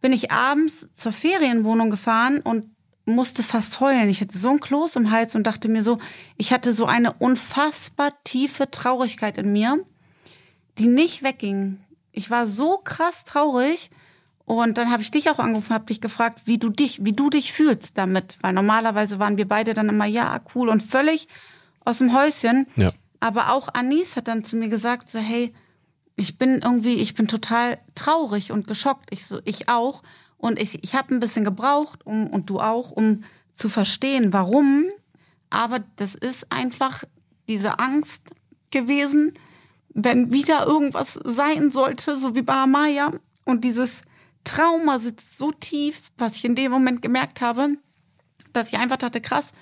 bin 0.00 0.12
ich 0.12 0.30
abends 0.30 0.87
zur 0.94 1.11
Ferienwohnung 1.12 1.90
gefahren 1.90 2.38
und 2.38 2.70
musste 3.04 3.42
fast 3.42 3.80
heulen. 3.80 4.08
Ich 4.11 4.20
hatte 4.20 4.38
so 4.38 4.50
ein 4.50 4.61
Kloß 4.61 4.94
im 4.96 5.11
Hals 5.11 5.34
und 5.34 5.44
dachte 5.44 5.68
mir 5.68 5.82
so, 5.82 5.98
ich 6.37 6.52
hatte 6.52 6.72
so 6.72 6.87
eine 6.87 7.14
unfassbar 7.14 8.12
tiefe 8.22 8.70
Traurigkeit 8.70 9.38
in 9.38 9.52
mir, 9.52 9.84
die 10.79 10.88
nicht 10.88 11.23
wegging. 11.23 11.81
Ich 12.12 12.31
war 12.31 12.47
so 12.47 12.79
krass 12.79 13.25
traurig 13.25 13.91
und 14.45 14.79
dann 14.79 14.91
habe 14.91 15.03
ich 15.03 15.11
dich 15.11 15.29
auch 15.31 15.38
angerufen, 15.38 15.75
habe 15.75 15.87
dich 15.87 16.01
gefragt, 16.01 16.43
wie 16.47 16.59
du 16.59 16.71
dich, 16.71 17.05
wie 17.05 17.12
du 17.12 17.31
dich 17.31 17.53
fühlst 17.53 17.99
damit, 17.99 18.37
weil 18.41 18.53
normalerweise 18.53 19.19
waren 19.19 19.37
wir 19.37 19.47
beide 19.47 19.75
dann 19.75 19.88
immer 19.88 20.07
ja 20.07 20.41
cool 20.55 20.69
und 20.69 20.83
völlig 20.83 21.29
aus 21.85 21.99
dem 21.99 22.14
Häuschen. 22.14 22.67
Ja. 22.77 22.93
Aber 23.21 23.53
auch 23.53 23.69
Anis 23.75 24.17
hat 24.17 24.29
dann 24.29 24.45
zu 24.45 24.57
mir 24.57 24.69
gesagt 24.69 25.09
so 25.09 25.19
hey, 25.19 25.53
ich 26.17 26.38
bin 26.38 26.61
irgendwie, 26.62 26.95
ich 26.95 27.14
bin 27.14 27.29
total 27.29 27.79
traurig 27.95 28.51
und 28.51 28.67
geschockt. 28.67 29.11
Ich 29.12 29.27
so, 29.27 29.41
ich 29.45 29.69
auch 29.69 30.03
und 30.37 30.59
ich 30.59 30.83
ich 30.83 30.95
habe 30.95 31.14
ein 31.14 31.21
bisschen 31.21 31.45
gebraucht, 31.45 32.07
um 32.07 32.27
und 32.29 32.51
du 32.51 32.59
auch, 32.59 32.91
um 32.91 33.25
zu 33.53 33.69
verstehen, 33.69 34.33
warum. 34.33 34.87
Aber 35.51 35.81
das 35.97 36.14
ist 36.14 36.51
einfach 36.51 37.05
diese 37.49 37.79
Angst 37.79 38.23
gewesen, 38.71 39.35
wenn 40.04 40.32
wieder 40.32 40.66
irgendwas 40.66 41.18
sein 41.24 41.70
sollte, 41.70 42.18
so 42.18 42.34
wie 42.34 42.42
bei 42.42 42.54
Amaya. 42.54 43.11
Und 43.44 43.64
dieses 43.64 44.02
Trauma 44.44 44.98
sitzt 44.98 45.37
so 45.37 45.52
tief, 45.52 46.11
was 46.16 46.37
ich 46.37 46.44
in 46.44 46.54
dem 46.54 46.70
Moment 46.70 47.02
gemerkt 47.02 47.40
habe, 47.40 47.76
dass 48.52 48.68
ich 48.68 48.78
einfach 48.78 48.96
dachte, 48.96 49.20
krass, 49.20 49.52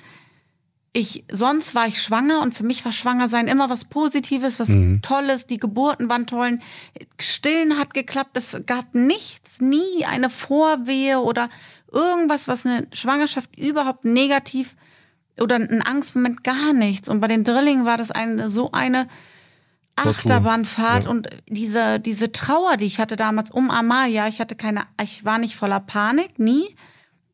ich, 0.93 1.25
sonst 1.31 1.75
war 1.75 1.87
ich 1.87 2.03
schwanger 2.03 2.41
und 2.41 2.55
für 2.55 2.65
mich 2.65 2.85
war 2.85 2.93
Schwangersein 2.93 3.49
immer 3.49 3.69
was 3.69 3.85
Positives, 3.85 4.59
was 4.59 4.71
Tolles. 5.03 5.47
Die 5.47 5.59
Geburten 5.59 6.09
waren 6.09 6.27
toll. 6.27 6.59
Stillen 7.21 7.79
hat 7.79 7.93
geklappt. 7.93 8.31
Es 8.35 8.57
gab 8.65 8.95
nichts, 8.95 9.61
nie 9.61 10.07
eine 10.07 10.31
Vorwehe 10.31 11.19
oder 11.21 11.51
irgendwas, 11.93 12.49
was 12.49 12.65
eine 12.65 12.87
Schwangerschaft 12.95 13.59
überhaupt 13.59 14.07
negativ 14.07 14.75
oder 15.39 15.57
ein 15.57 15.83
Angstmoment, 15.83 16.45
gar 16.45 16.73
nichts. 16.73 17.11
Und 17.11 17.21
bei 17.21 17.29
den 17.29 17.45
Drillingen 17.45 17.85
war 17.85 17.99
das 17.99 18.11
eine, 18.11 18.49
so 18.49 18.73
eine 18.73 19.07
Achterbahnfahrt 19.97 21.05
Ja. 21.05 21.11
und 21.11 21.29
diese, 21.49 21.99
diese 22.01 22.31
Trauer, 22.33 22.77
die 22.77 22.85
ich 22.85 22.99
hatte 23.01 23.17
damals 23.17 23.51
um 23.51 23.71
Amalia, 23.71 24.29
ich 24.29 24.41
hatte 24.41 24.55
keine, 24.55 24.83
ich 25.03 25.25
war 25.25 25.39
nicht 25.39 25.57
voller 25.57 25.81
Panik, 25.81 26.39
nie, 26.39 26.65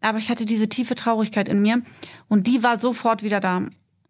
aber 0.01 0.18
ich 0.18 0.31
hatte 0.31 0.46
diese 0.46 0.68
tiefe 0.68 0.94
Traurigkeit 0.94 1.48
in 1.48 1.61
mir 1.61 1.83
und 2.29 2.46
die 2.46 2.62
war 2.62 2.79
sofort 2.79 3.22
wieder 3.22 3.40
da. 3.40 3.62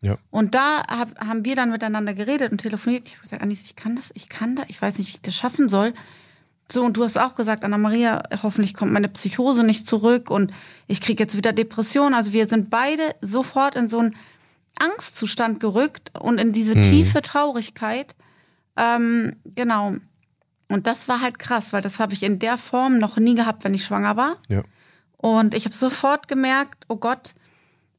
Ja. 0.02 0.18
Und 0.30 0.54
da 0.54 0.82
hab, 0.88 1.18
haben 1.24 1.44
wir 1.44 1.54
dann 1.54 1.70
miteinander 1.70 2.12
geredet 2.12 2.50
und 2.50 2.58
telefoniert. 2.58 3.06
Ich 3.06 3.14
habe 3.14 3.22
gesagt, 3.22 3.42
Anis, 3.42 3.62
ich 3.62 3.76
kann 3.76 3.94
das, 3.96 4.10
ich 4.14 4.28
kann 4.28 4.56
das, 4.56 4.66
ich 4.68 4.82
weiß 4.82 4.98
nicht, 4.98 5.08
wie 5.08 5.14
ich 5.14 5.22
das 5.22 5.34
schaffen 5.36 5.68
soll. 5.68 5.94
So, 6.70 6.82
und 6.82 6.96
du 6.96 7.04
hast 7.04 7.18
auch 7.18 7.34
gesagt, 7.34 7.64
Anna-Maria, 7.64 8.22
hoffentlich 8.42 8.74
kommt 8.74 8.92
meine 8.92 9.08
Psychose 9.08 9.62
nicht 9.62 9.86
zurück 9.86 10.30
und 10.30 10.52
ich 10.88 11.00
kriege 11.00 11.22
jetzt 11.22 11.36
wieder 11.36 11.52
Depression. 11.52 12.14
Also 12.14 12.32
wir 12.32 12.46
sind 12.46 12.68
beide 12.70 13.14
sofort 13.20 13.76
in 13.76 13.88
so 13.88 13.98
einen 13.98 14.16
Angstzustand 14.78 15.60
gerückt 15.60 16.10
und 16.18 16.38
in 16.40 16.52
diese 16.52 16.80
tiefe 16.80 17.22
Traurigkeit. 17.22 18.16
Ähm, 18.76 19.36
genau. 19.44 19.96
Und 20.68 20.86
das 20.86 21.08
war 21.08 21.20
halt 21.20 21.38
krass, 21.38 21.72
weil 21.72 21.82
das 21.82 21.98
habe 21.98 22.14
ich 22.14 22.22
in 22.22 22.38
der 22.38 22.56
Form 22.56 22.98
noch 22.98 23.18
nie 23.18 23.34
gehabt, 23.34 23.64
wenn 23.64 23.74
ich 23.74 23.84
schwanger 23.84 24.16
war. 24.16 24.38
Ja. 24.48 24.62
Und 25.18 25.54
ich 25.54 25.66
habe 25.66 25.74
sofort 25.74 26.28
gemerkt, 26.28 26.84
oh 26.88 26.96
Gott, 26.96 27.34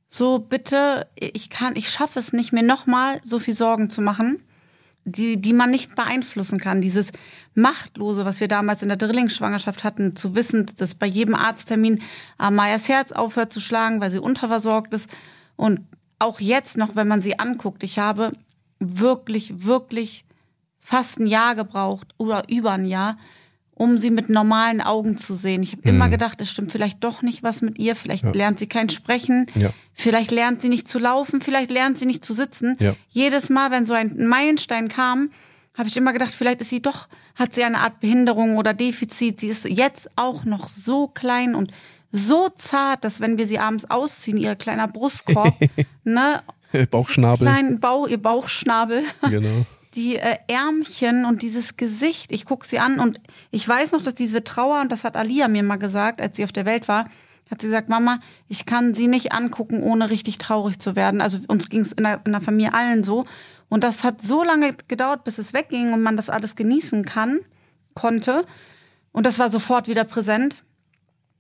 so 0.08 0.40
bitte, 0.40 1.08
ich 1.16 1.50
kann, 1.50 1.76
ich 1.76 1.90
schaffe 1.90 2.20
es 2.20 2.34
nicht, 2.34 2.52
mir 2.52 2.64
nochmal 2.64 3.20
so 3.24 3.40
viel 3.40 3.54
Sorgen 3.54 3.90
zu 3.90 4.02
machen, 4.02 4.44
die, 5.06 5.42
die 5.42 5.54
man 5.54 5.72
nicht 5.72 5.96
beeinflussen 5.96 6.60
kann. 6.60 6.82
Dieses 6.82 7.12
Machtlose, 7.56 8.26
was 8.26 8.40
wir 8.40 8.48
damals 8.48 8.82
in 8.82 8.90
der 8.90 8.98
Drillingsschwangerschaft 8.98 9.84
hatten, 9.84 10.16
zu 10.16 10.36
wissen, 10.36 10.66
dass 10.78 10.96
bei 10.96 11.08
jedem 11.08 11.36
Arzttermin 11.36 12.02
Amayas 12.38 12.90
Herz 12.90 13.12
aufhört 13.12 13.52
zu 13.52 13.60
schlagen, 13.60 14.02
weil 14.02 14.12
sie 14.12 14.20
unterversorgt 14.20 14.94
ist. 14.94 15.10
Und 15.56 15.82
auch 16.20 16.40
jetzt 16.40 16.78
noch, 16.78 16.96
wenn 16.96 17.08
man 17.08 17.22
sie 17.22 17.40
anguckt, 17.40 17.84
ich 17.84 18.00
habe 18.00 18.32
wirklich, 18.80 19.66
wirklich 19.66 20.26
fast 20.84 21.20
ein 21.20 21.28
Jahr 21.28 21.56
gebraucht 21.56 22.08
oder 22.18 22.44
über 22.50 22.72
ein 22.74 22.86
Jahr, 22.86 23.18
um 23.76 23.98
sie 23.98 24.12
mit 24.12 24.30
normalen 24.30 24.82
Augen 24.82 25.18
zu 25.18 25.36
sehen. 25.36 25.64
Ich 25.64 25.72
habe 25.72 25.88
immer 25.90 26.10
gedacht, 26.10 26.40
es 26.42 26.52
stimmt 26.52 26.72
vielleicht 26.72 27.04
doch 27.04 27.22
nicht 27.22 27.42
was 27.42 27.62
mit 27.62 27.80
ihr, 27.80 27.96
vielleicht 27.96 28.36
lernt 28.36 28.60
sie 28.60 28.68
kein 28.68 28.90
Sprechen, 28.90 29.48
Ja. 29.56 29.72
vielleicht 29.94 30.32
lernt 30.32 30.62
sie 30.62 30.70
nicht 30.70 30.88
zu 30.88 31.00
laufen, 31.00 31.42
vielleicht 31.42 31.72
lernt 31.72 31.98
sie 31.98 32.06
nicht 32.06 32.24
zu 32.24 32.34
sitzen. 32.34 32.76
Ja. 32.80 32.96
Jedes 33.10 33.50
Mal, 33.50 33.72
wenn 33.72 33.86
so 33.86 33.94
ein 33.94 34.28
Meilenstein 34.28 34.90
kam, 34.90 35.30
habe 35.76 35.88
ich 35.90 35.98
immer 35.98 36.14
gedacht, 36.14 36.32
vielleicht 36.34 36.62
ist 36.62 36.70
sie 36.70 36.82
doch, 36.84 37.08
hat 37.36 37.56
sie 37.56 37.64
eine 37.64 37.80
Art 37.80 38.00
Behinderung 38.00 38.58
oder 38.58 38.76
Defizit. 38.76 39.40
Sie 39.40 39.48
ist 39.48 39.66
jetzt 39.66 40.08
auch 40.18 40.44
noch 40.46 40.70
so 40.70 41.08
klein 41.08 41.56
und 41.56 41.72
so 42.12 42.50
zart, 42.50 43.04
dass 43.04 43.22
wenn 43.22 43.40
wir 43.40 43.48
sie 43.48 43.58
abends 43.58 43.90
ausziehen, 43.90 44.38
ihr 44.38 44.56
kleiner 44.56 44.88
Brustkorb, 44.88 45.56
ne, 46.04 46.44
Bauchschnabel. 46.92 47.48
kleinen 47.48 47.80
Bauch, 47.80 48.08
ihr 48.08 48.22
Bauchschnabel, 48.22 49.04
Genau. 49.28 49.66
Die 49.96 50.16
äh, 50.18 50.38
Ärmchen 50.48 51.26
und 51.26 51.42
dieses 51.42 51.78
Gesicht, 51.78 52.32
ich 52.32 52.46
guck 52.46 52.66
sie 52.66 52.80
an 52.80 53.00
und 53.00 53.20
ich 53.52 53.68
weiß 53.68 53.92
noch, 53.92 54.02
dass 54.02 54.14
diese 54.16 54.44
Trauer, 54.44 54.82
und 54.82 54.92
das 54.92 55.04
hat 55.04 55.16
Alia 55.18 55.48
mir 55.48 55.64
mal 55.64 55.76
gesagt, 55.78 56.22
als 56.22 56.38
sie 56.38 56.44
auf 56.44 56.52
der 56.52 56.66
Welt 56.66 56.88
war, 56.88 57.06
hat 57.52 57.62
sie 57.62 57.68
gesagt, 57.68 57.90
Mama, 57.90 58.20
ich 58.48 58.66
kann 58.66 58.94
sie 58.94 59.08
nicht 59.08 59.32
angucken, 59.34 59.84
ohne 59.84 60.10
richtig 60.10 60.38
traurig 60.40 60.80
zu 60.80 60.96
werden. 60.96 61.22
Also 61.22 61.40
uns 61.48 61.70
ging 61.70 61.82
es 61.82 61.92
in, 61.92 62.04
der- 62.04 62.22
in 62.26 62.32
der 62.32 62.42
Familie 62.42 62.74
allen 62.74 63.04
so. 63.04 63.26
Und 63.70 63.84
das 63.84 64.04
hat 64.04 64.22
so 64.22 64.44
lange 64.44 64.76
gedauert, 64.88 65.24
bis 65.24 65.38
es 65.38 65.54
wegging 65.54 65.94
und 65.94 66.02
man 66.02 66.16
das 66.18 66.30
alles 66.30 66.56
genießen 66.56 67.06
kann, 67.06 67.40
konnte. 67.94 68.46
Und 69.12 69.26
das 69.26 69.38
war 69.40 69.50
sofort 69.50 69.88
wieder 69.88 70.04
präsent. 70.06 70.64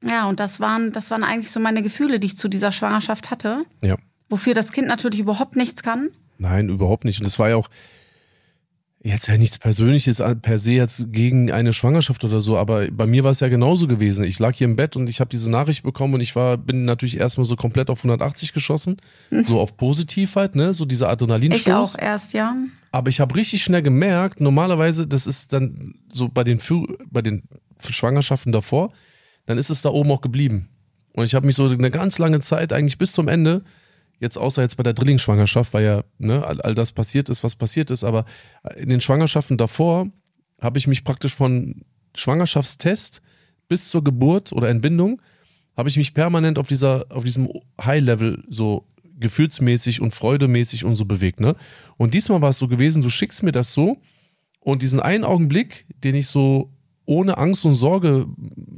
Ja, 0.03 0.27
und 0.27 0.39
das 0.39 0.59
waren, 0.59 0.91
das 0.91 1.09
waren 1.09 1.23
eigentlich 1.23 1.51
so 1.51 1.59
meine 1.59 1.81
Gefühle, 1.81 2.19
die 2.19 2.27
ich 2.27 2.37
zu 2.37 2.49
dieser 2.49 2.71
Schwangerschaft 2.71 3.31
hatte. 3.31 3.65
Ja. 3.81 3.95
Wofür 4.29 4.53
das 4.53 4.71
Kind 4.71 4.87
natürlich 4.87 5.21
überhaupt 5.21 5.55
nichts 5.55 5.81
kann. 5.81 6.09
Nein, 6.37 6.69
überhaupt 6.69 7.05
nicht. 7.05 7.19
Und 7.21 7.25
es 7.27 7.39
war 7.39 7.49
ja 7.49 7.55
auch 7.55 7.69
jetzt 9.05 9.27
ja 9.27 9.37
nichts 9.37 9.57
Persönliches 9.57 10.21
an- 10.21 10.39
per 10.41 10.57
se 10.57 10.71
jetzt 10.71 11.11
gegen 11.11 11.51
eine 11.51 11.73
Schwangerschaft 11.73 12.23
oder 12.23 12.39
so, 12.39 12.57
aber 12.57 12.89
bei 12.89 13.05
mir 13.05 13.23
war 13.25 13.31
es 13.31 13.41
ja 13.41 13.49
genauso 13.49 13.85
gewesen. 13.87 14.23
Ich 14.23 14.39
lag 14.39 14.55
hier 14.55 14.65
im 14.65 14.77
Bett 14.77 14.95
und 14.95 15.09
ich 15.09 15.19
habe 15.19 15.29
diese 15.29 15.49
Nachricht 15.51 15.83
bekommen 15.83 16.13
und 16.13 16.21
ich 16.21 16.35
war 16.37 16.57
bin 16.57 16.85
natürlich 16.85 17.17
erstmal 17.19 17.43
so 17.45 17.57
komplett 17.57 17.89
auf 17.89 17.99
180 17.99 18.53
geschossen, 18.53 18.97
so 19.43 19.59
auf 19.59 19.75
positiv 19.75 20.35
halt, 20.37 20.55
ne, 20.55 20.73
so 20.73 20.85
dieser 20.85 21.09
Adrenalinstoß. 21.09 21.65
Ich 21.65 21.73
auch 21.73 22.01
erst, 22.01 22.33
ja. 22.33 22.55
Aber 22.91 23.09
ich 23.09 23.19
habe 23.19 23.35
richtig 23.35 23.61
schnell 23.61 23.81
gemerkt, 23.81 24.39
normalerweise, 24.39 25.05
das 25.05 25.27
ist 25.27 25.51
dann 25.51 25.95
so 26.09 26.29
bei 26.29 26.45
den, 26.45 26.59
Fü- 26.59 26.95
bei 27.11 27.21
den 27.21 27.43
Schwangerschaften 27.81 28.53
davor, 28.53 28.93
dann 29.45 29.57
ist 29.57 29.69
es 29.69 29.81
da 29.81 29.89
oben 29.89 30.11
auch 30.11 30.21
geblieben. 30.21 30.69
Und 31.11 31.25
ich 31.25 31.35
habe 31.35 31.45
mich 31.45 31.55
so 31.57 31.67
eine 31.67 31.91
ganz 31.91 32.17
lange 32.19 32.39
Zeit, 32.39 32.71
eigentlich 32.71 32.97
bis 32.97 33.11
zum 33.11 33.27
Ende, 33.27 33.63
jetzt 34.19 34.37
außer 34.37 34.61
jetzt 34.61 34.77
bei 34.77 34.83
der 34.83 34.93
Drillingsschwangerschaft, 34.93 35.73
weil 35.73 35.85
ja 35.85 36.03
ne, 36.17 36.45
all, 36.45 36.61
all 36.61 36.75
das 36.75 36.91
passiert 36.91 37.29
ist, 37.29 37.43
was 37.43 37.55
passiert 37.55 37.89
ist, 37.89 38.03
aber 38.03 38.25
in 38.77 38.89
den 38.89 39.01
Schwangerschaften 39.01 39.57
davor 39.57 40.07
habe 40.61 40.77
ich 40.77 40.87
mich 40.87 41.03
praktisch 41.03 41.35
von 41.35 41.83
Schwangerschaftstest 42.15 43.21
bis 43.67 43.89
zur 43.89 44.03
Geburt 44.03 44.53
oder 44.53 44.69
Entbindung, 44.69 45.21
habe 45.75 45.89
ich 45.89 45.97
mich 45.97 46.13
permanent 46.13 46.59
auf 46.59 46.67
dieser, 46.67 47.05
auf 47.09 47.23
diesem 47.23 47.49
High-Level 47.81 48.43
so 48.49 48.85
gefühlsmäßig 49.19 50.01
und 50.01 50.11
freudemäßig 50.11 50.85
und 50.85 50.95
so 50.95 51.05
bewegt, 51.05 51.39
ne? 51.39 51.55
Und 51.97 52.13
diesmal 52.13 52.41
war 52.41 52.49
es 52.49 52.57
so 52.57 52.67
gewesen, 52.67 53.01
du 53.01 53.09
schickst 53.09 53.43
mir 53.43 53.51
das 53.51 53.73
so 53.73 53.97
und 54.59 54.81
diesen 54.81 54.99
einen 54.99 55.23
Augenblick, 55.23 55.85
den 56.03 56.15
ich 56.15 56.27
so 56.27 56.71
ohne 57.05 57.37
Angst 57.37 57.65
und 57.65 57.73
Sorge 57.73 58.27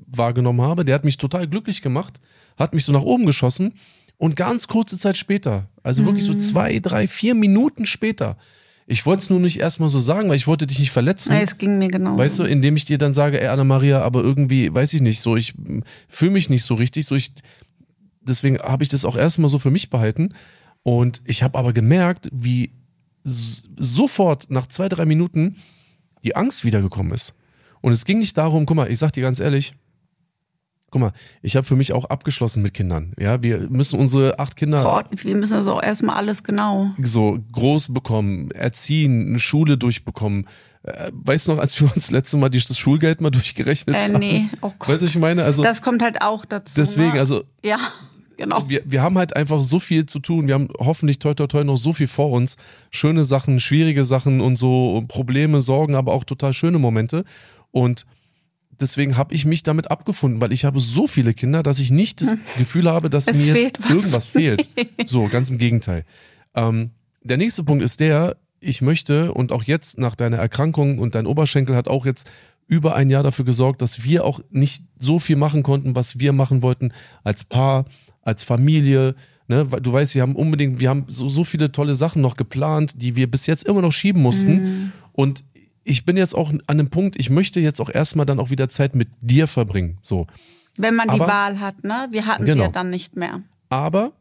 wahrgenommen 0.08 0.62
habe, 0.62 0.86
der 0.86 0.96
hat 0.96 1.04
mich 1.04 1.18
total 1.18 1.48
glücklich 1.48 1.82
gemacht, 1.82 2.20
hat 2.58 2.74
mich 2.74 2.86
so 2.86 2.92
nach 2.92 3.02
oben 3.02 3.26
geschossen 3.26 3.74
Und 4.18 4.36
ganz 4.36 4.68
kurze 4.68 4.98
Zeit 4.98 5.18
später, 5.18 5.70
also 5.84 6.06
wirklich 6.06 6.26
so 6.26 6.34
zwei, 6.34 6.80
drei, 6.80 7.08
vier 7.08 7.36
Minuten 7.36 7.86
später, 7.86 8.38
ich 8.88 9.06
wollte 9.06 9.24
es 9.24 9.30
nur 9.30 9.40
nicht 9.40 9.60
erstmal 9.60 9.90
so 9.90 10.00
sagen, 10.00 10.30
weil 10.30 10.36
ich 10.36 10.48
wollte 10.48 10.68
dich 10.68 10.80
nicht 10.80 10.92
verletzen. 10.92 11.34
Nee, 11.34 11.42
es 11.42 11.58
ging 11.58 11.80
mir 11.80 11.88
genau. 11.88 12.18
Weißt 12.18 12.38
du, 12.40 12.44
indem 12.44 12.76
ich 12.76 12.86
dir 12.86 12.98
dann 12.98 13.14
sage, 13.14 13.42
ey 13.42 13.48
Anna-Maria, 13.48 14.02
aber 14.02 14.22
irgendwie, 14.22 14.72
weiß 14.72 14.94
ich 14.94 15.02
nicht, 15.02 15.22
so, 15.22 15.36
ich 15.36 15.56
fühle 16.08 16.32
mich 16.32 16.50
nicht 16.50 16.64
so 16.64 16.76
richtig, 16.76 17.06
so 17.08 17.16
ich, 17.16 17.34
deswegen 18.22 18.60
habe 18.60 18.84
ich 18.84 18.90
das 18.90 19.04
auch 19.04 19.18
erstmal 19.18 19.50
so 19.50 19.58
für 19.58 19.72
mich 19.72 19.90
behalten. 19.90 20.34
Und 20.84 21.22
ich 21.26 21.42
habe 21.42 21.58
aber 21.58 21.74
gemerkt, 21.74 22.30
wie 22.32 22.74
sofort 23.24 24.52
nach 24.52 24.68
zwei, 24.68 24.88
drei 24.88 25.06
Minuten 25.06 25.56
die 26.24 26.36
Angst 26.36 26.64
wiedergekommen 26.64 27.12
ist. 27.12 27.34
Und 27.82 27.92
es 27.92 28.06
ging 28.06 28.20
nicht 28.20 28.38
darum, 28.38 28.68
guck 28.68 28.78
mal, 28.78 28.92
ich 28.92 29.00
sag 29.00 29.14
dir 29.14 29.22
ganz 29.22 29.40
ehrlich, 29.40 29.74
guck 30.96 31.02
mal, 31.02 31.12
ich 31.42 31.58
habe 31.58 31.68
für 31.68 31.76
mich 31.76 31.92
auch 31.92 32.06
abgeschlossen 32.06 32.64
mit 32.64 32.74
Kindern. 32.74 33.12
Ja, 33.20 33.44
wir 33.44 33.68
müssen 33.70 34.00
unsere 34.00 34.40
acht 34.40 34.56
Kinder 34.56 34.82
wir 35.12 35.36
müssen 35.36 35.56
also 35.56 35.74
auch 35.74 35.84
erstmal 35.84 36.16
alles 36.16 36.42
genau. 36.42 36.92
so 37.02 37.38
groß 37.52 37.94
bekommen, 37.94 38.50
erziehen, 38.52 39.28
eine 39.28 39.40
Schule 39.40 39.78
durchbekommen. 39.78 40.48
Äh, 40.84 41.12
weißt 41.14 41.50
du 41.50 41.52
noch, 41.52 41.60
als 41.60 41.78
wir 41.82 41.88
uns 41.88 41.96
das 41.96 42.12
letzte 42.12 42.38
Mal 42.38 42.48
das 42.50 42.80
Schulgeld 42.80 43.20
mal 43.20 43.30
durchgerechnet 43.30 43.94
Äh, 43.94 44.04
haben? 44.04 44.20
nee, 44.20 44.46
oh 44.62 44.72
Gott. 44.80 44.88
Weißt 44.88 45.02
du, 45.02 45.06
ich 45.08 45.18
meine? 45.18 45.44
Also 45.44 45.64
Das 45.64 45.82
kommt 45.82 46.02
halt 46.02 46.22
auch 46.22 46.46
dazu. 46.46 46.76
deswegen, 46.80 47.12
ne? 47.16 47.20
also 47.20 47.44
Ja, 47.62 47.78
genau. 48.38 48.64
wir, 48.70 48.82
wir 48.86 49.02
haben 49.02 49.18
halt 49.18 49.36
einfach 49.36 49.64
so 49.64 49.80
viel 49.80 50.06
zu 50.06 50.20
tun. 50.20 50.48
Wir 50.48 50.54
haben 50.54 50.70
hoffentlich 50.80 51.20
toi 51.20 51.34
toi 51.34 51.48
toi 51.48 51.66
noch 51.66 51.76
so 51.76 51.92
viel 51.92 52.08
vor 52.08 52.32
uns. 52.32 52.56
Schöne 52.90 53.26
Sachen, 53.26 53.60
schwierige 53.60 54.06
Sachen 54.06 54.40
und 54.40 54.56
so 54.56 54.96
und 54.96 55.10
Probleme, 55.10 55.60
Sorgen, 55.60 55.96
aber 55.96 56.14
auch 56.14 56.24
total 56.24 56.54
schöne 56.54 56.80
Momente. 56.80 57.26
Und 57.72 58.06
deswegen 58.80 59.18
habe 59.18 59.34
ich 59.34 59.46
mich 59.46 59.64
damit 59.64 59.92
abgefunden, 59.92 60.42
weil 60.42 60.52
ich 60.54 60.66
habe 60.66 60.80
so 60.80 61.08
viele 61.08 61.34
Kinder, 61.34 61.64
dass 61.64 61.80
ich 61.80 61.92
nicht 61.92 62.22
das 62.22 62.30
Gefühl 62.58 62.90
habe, 62.90 63.10
dass 63.10 63.28
Es 63.28 63.38
mir 63.38 63.46
jetzt 63.46 63.58
fehlt 63.58 63.80
was. 63.84 63.90
irgendwas 63.92 64.28
fehlt. 64.28 64.70
So, 65.06 65.28
ganz 65.28 65.50
im 65.50 65.58
Gegenteil. 65.58 66.04
Ähm, 66.56 66.92
der 67.24 67.38
nächste 67.38 67.64
Punkt 67.64 67.84
ist 67.84 68.00
der, 68.00 68.38
ich 68.60 68.82
möchte 68.82 69.34
und 69.34 69.52
auch 69.52 69.64
jetzt 69.64 69.98
nach 69.98 70.16
deiner 70.16 70.38
Erkrankung 70.38 71.00
und 71.00 71.16
dein 71.16 71.26
Oberschenkel 71.28 71.76
hat 71.76 71.88
auch 71.88 72.06
jetzt 72.06 72.30
über 72.68 72.96
ein 72.96 73.10
Jahr 73.10 73.24
dafür 73.24 73.46
gesorgt, 73.46 73.82
dass 73.82 74.04
wir 74.04 74.26
auch 74.26 74.40
nicht 74.50 74.84
so 74.98 75.20
viel 75.20 75.36
machen 75.36 75.62
konnten, 75.64 75.94
was 75.96 76.20
wir 76.20 76.34
machen 76.34 76.62
wollten 76.62 76.92
als 77.24 77.44
Paar, 77.44 77.86
als 78.22 78.44
Familie. 78.44 79.16
Ne? 79.48 79.66
Du 79.82 79.94
weißt, 79.94 80.16
wir 80.16 80.24
haben 80.24 80.36
unbedingt, 80.36 80.80
wir 80.80 80.90
haben 80.90 81.06
so, 81.08 81.30
so 81.30 81.44
viele 81.44 81.72
tolle 81.72 81.94
Sachen 81.94 82.22
noch 82.22 82.38
geplant, 82.38 82.94
die 82.98 83.16
wir 83.16 83.30
bis 83.30 83.46
jetzt 83.46 83.66
immer 83.66 83.82
noch 83.82 83.92
schieben 83.92 84.22
mussten. 84.22 84.92
Und 85.12 85.44
ich 85.86 86.04
bin 86.04 86.18
jetzt 86.18 86.36
auch 86.36 86.50
an 86.50 86.62
einem 86.68 86.90
Punkt, 86.90 87.16
ich 87.18 87.30
möchte 87.30 87.60
jetzt 87.62 87.80
auch 87.80 87.90
erstmal 87.90 88.26
dann 88.26 88.40
auch 88.40 88.50
wieder 88.50 88.68
Zeit 88.68 88.96
mit 88.96 89.08
dir 89.22 89.48
verbringen. 89.48 89.98
So. 90.02 90.28
Wenn 90.76 90.96
man 90.96 91.08
die 91.08 91.14
aber- 91.14 91.28
Wahl 91.28 91.60
hat, 91.62 91.84
ne? 91.86 92.08
Wir 92.12 92.26
hatten 92.26 92.46
sie 92.46 92.52
Genau. 92.52 92.66
ja 92.66 92.72
dann 92.72 92.90
nicht 92.90 93.16
mehr. 93.16 93.42
Aber, 93.70 94.12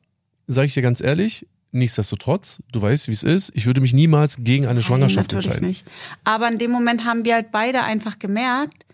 sage 0.46 0.66
ich 0.68 0.74
dir 0.74 0.83
ganz 0.83 1.00
ehrlich, 1.00 1.46
nichtsdestotrotz, 1.72 2.62
du 2.70 2.81
weißt, 2.81 3.09
wie 3.09 3.12
es 3.12 3.24
ist, 3.24 3.50
ich 3.57 3.66
würde 3.66 3.81
mich 3.81 3.92
niemals 3.92 4.44
gegen 4.44 4.66
eine 4.66 4.81
Schwangerschaft 4.83 5.33
Nein, 5.33 5.38
natürlich 5.38 5.46
entscheiden. 5.46 5.68
nicht. 5.68 5.85
Aber 6.22 6.46
in 6.48 6.59
dem 6.59 6.70
Moment 6.70 7.05
haben 7.05 7.24
wir 7.24 7.35
halt 7.35 7.50
beide 7.50 7.83
einfach 7.83 8.18
gemerkt, 8.20 8.87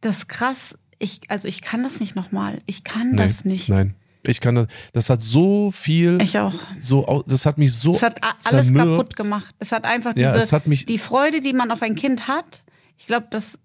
das 0.00 0.28
krass. 0.28 0.76
Ich, 0.98 1.20
also 1.28 1.48
ich 1.48 1.62
kann 1.62 1.82
das 1.82 1.98
nicht 1.98 2.14
nochmal. 2.14 2.58
Ich 2.66 2.84
kann 2.84 3.16
das 3.16 3.44
nicht. 3.44 3.68
Nein. 3.68 3.94
Ich 4.22 4.40
kann 4.40 4.54
das, 4.54 4.66
das 4.92 5.08
hat 5.10 5.22
so 5.22 5.70
viel, 5.70 6.20
Ich 6.20 6.38
auch. 6.38 6.52
so, 6.78 7.24
das 7.26 7.46
hat 7.46 7.56
mich 7.58 7.72
so 7.72 7.92
Es 7.92 8.02
hat 8.02 8.22
alles 8.22 8.66
zermürbt. 8.66 8.90
kaputt 8.98 9.16
gemacht. 9.16 9.54
Es 9.58 9.72
hat 9.72 9.84
einfach 9.84 10.12
diese, 10.12 10.24
Ja, 10.26 10.36
es 10.36 10.52
hat 10.52 10.66
mich- 10.66 10.84
die 10.86 10.98
Freude, 10.98 11.40
die 11.40 11.52
man 11.54 11.70
auf 11.70 11.80
ein 11.82 11.94
Kind 11.94 12.28
hat. 12.28 12.62
Ich 12.98 13.06
glaube, 13.06 13.28
das 13.30 13.58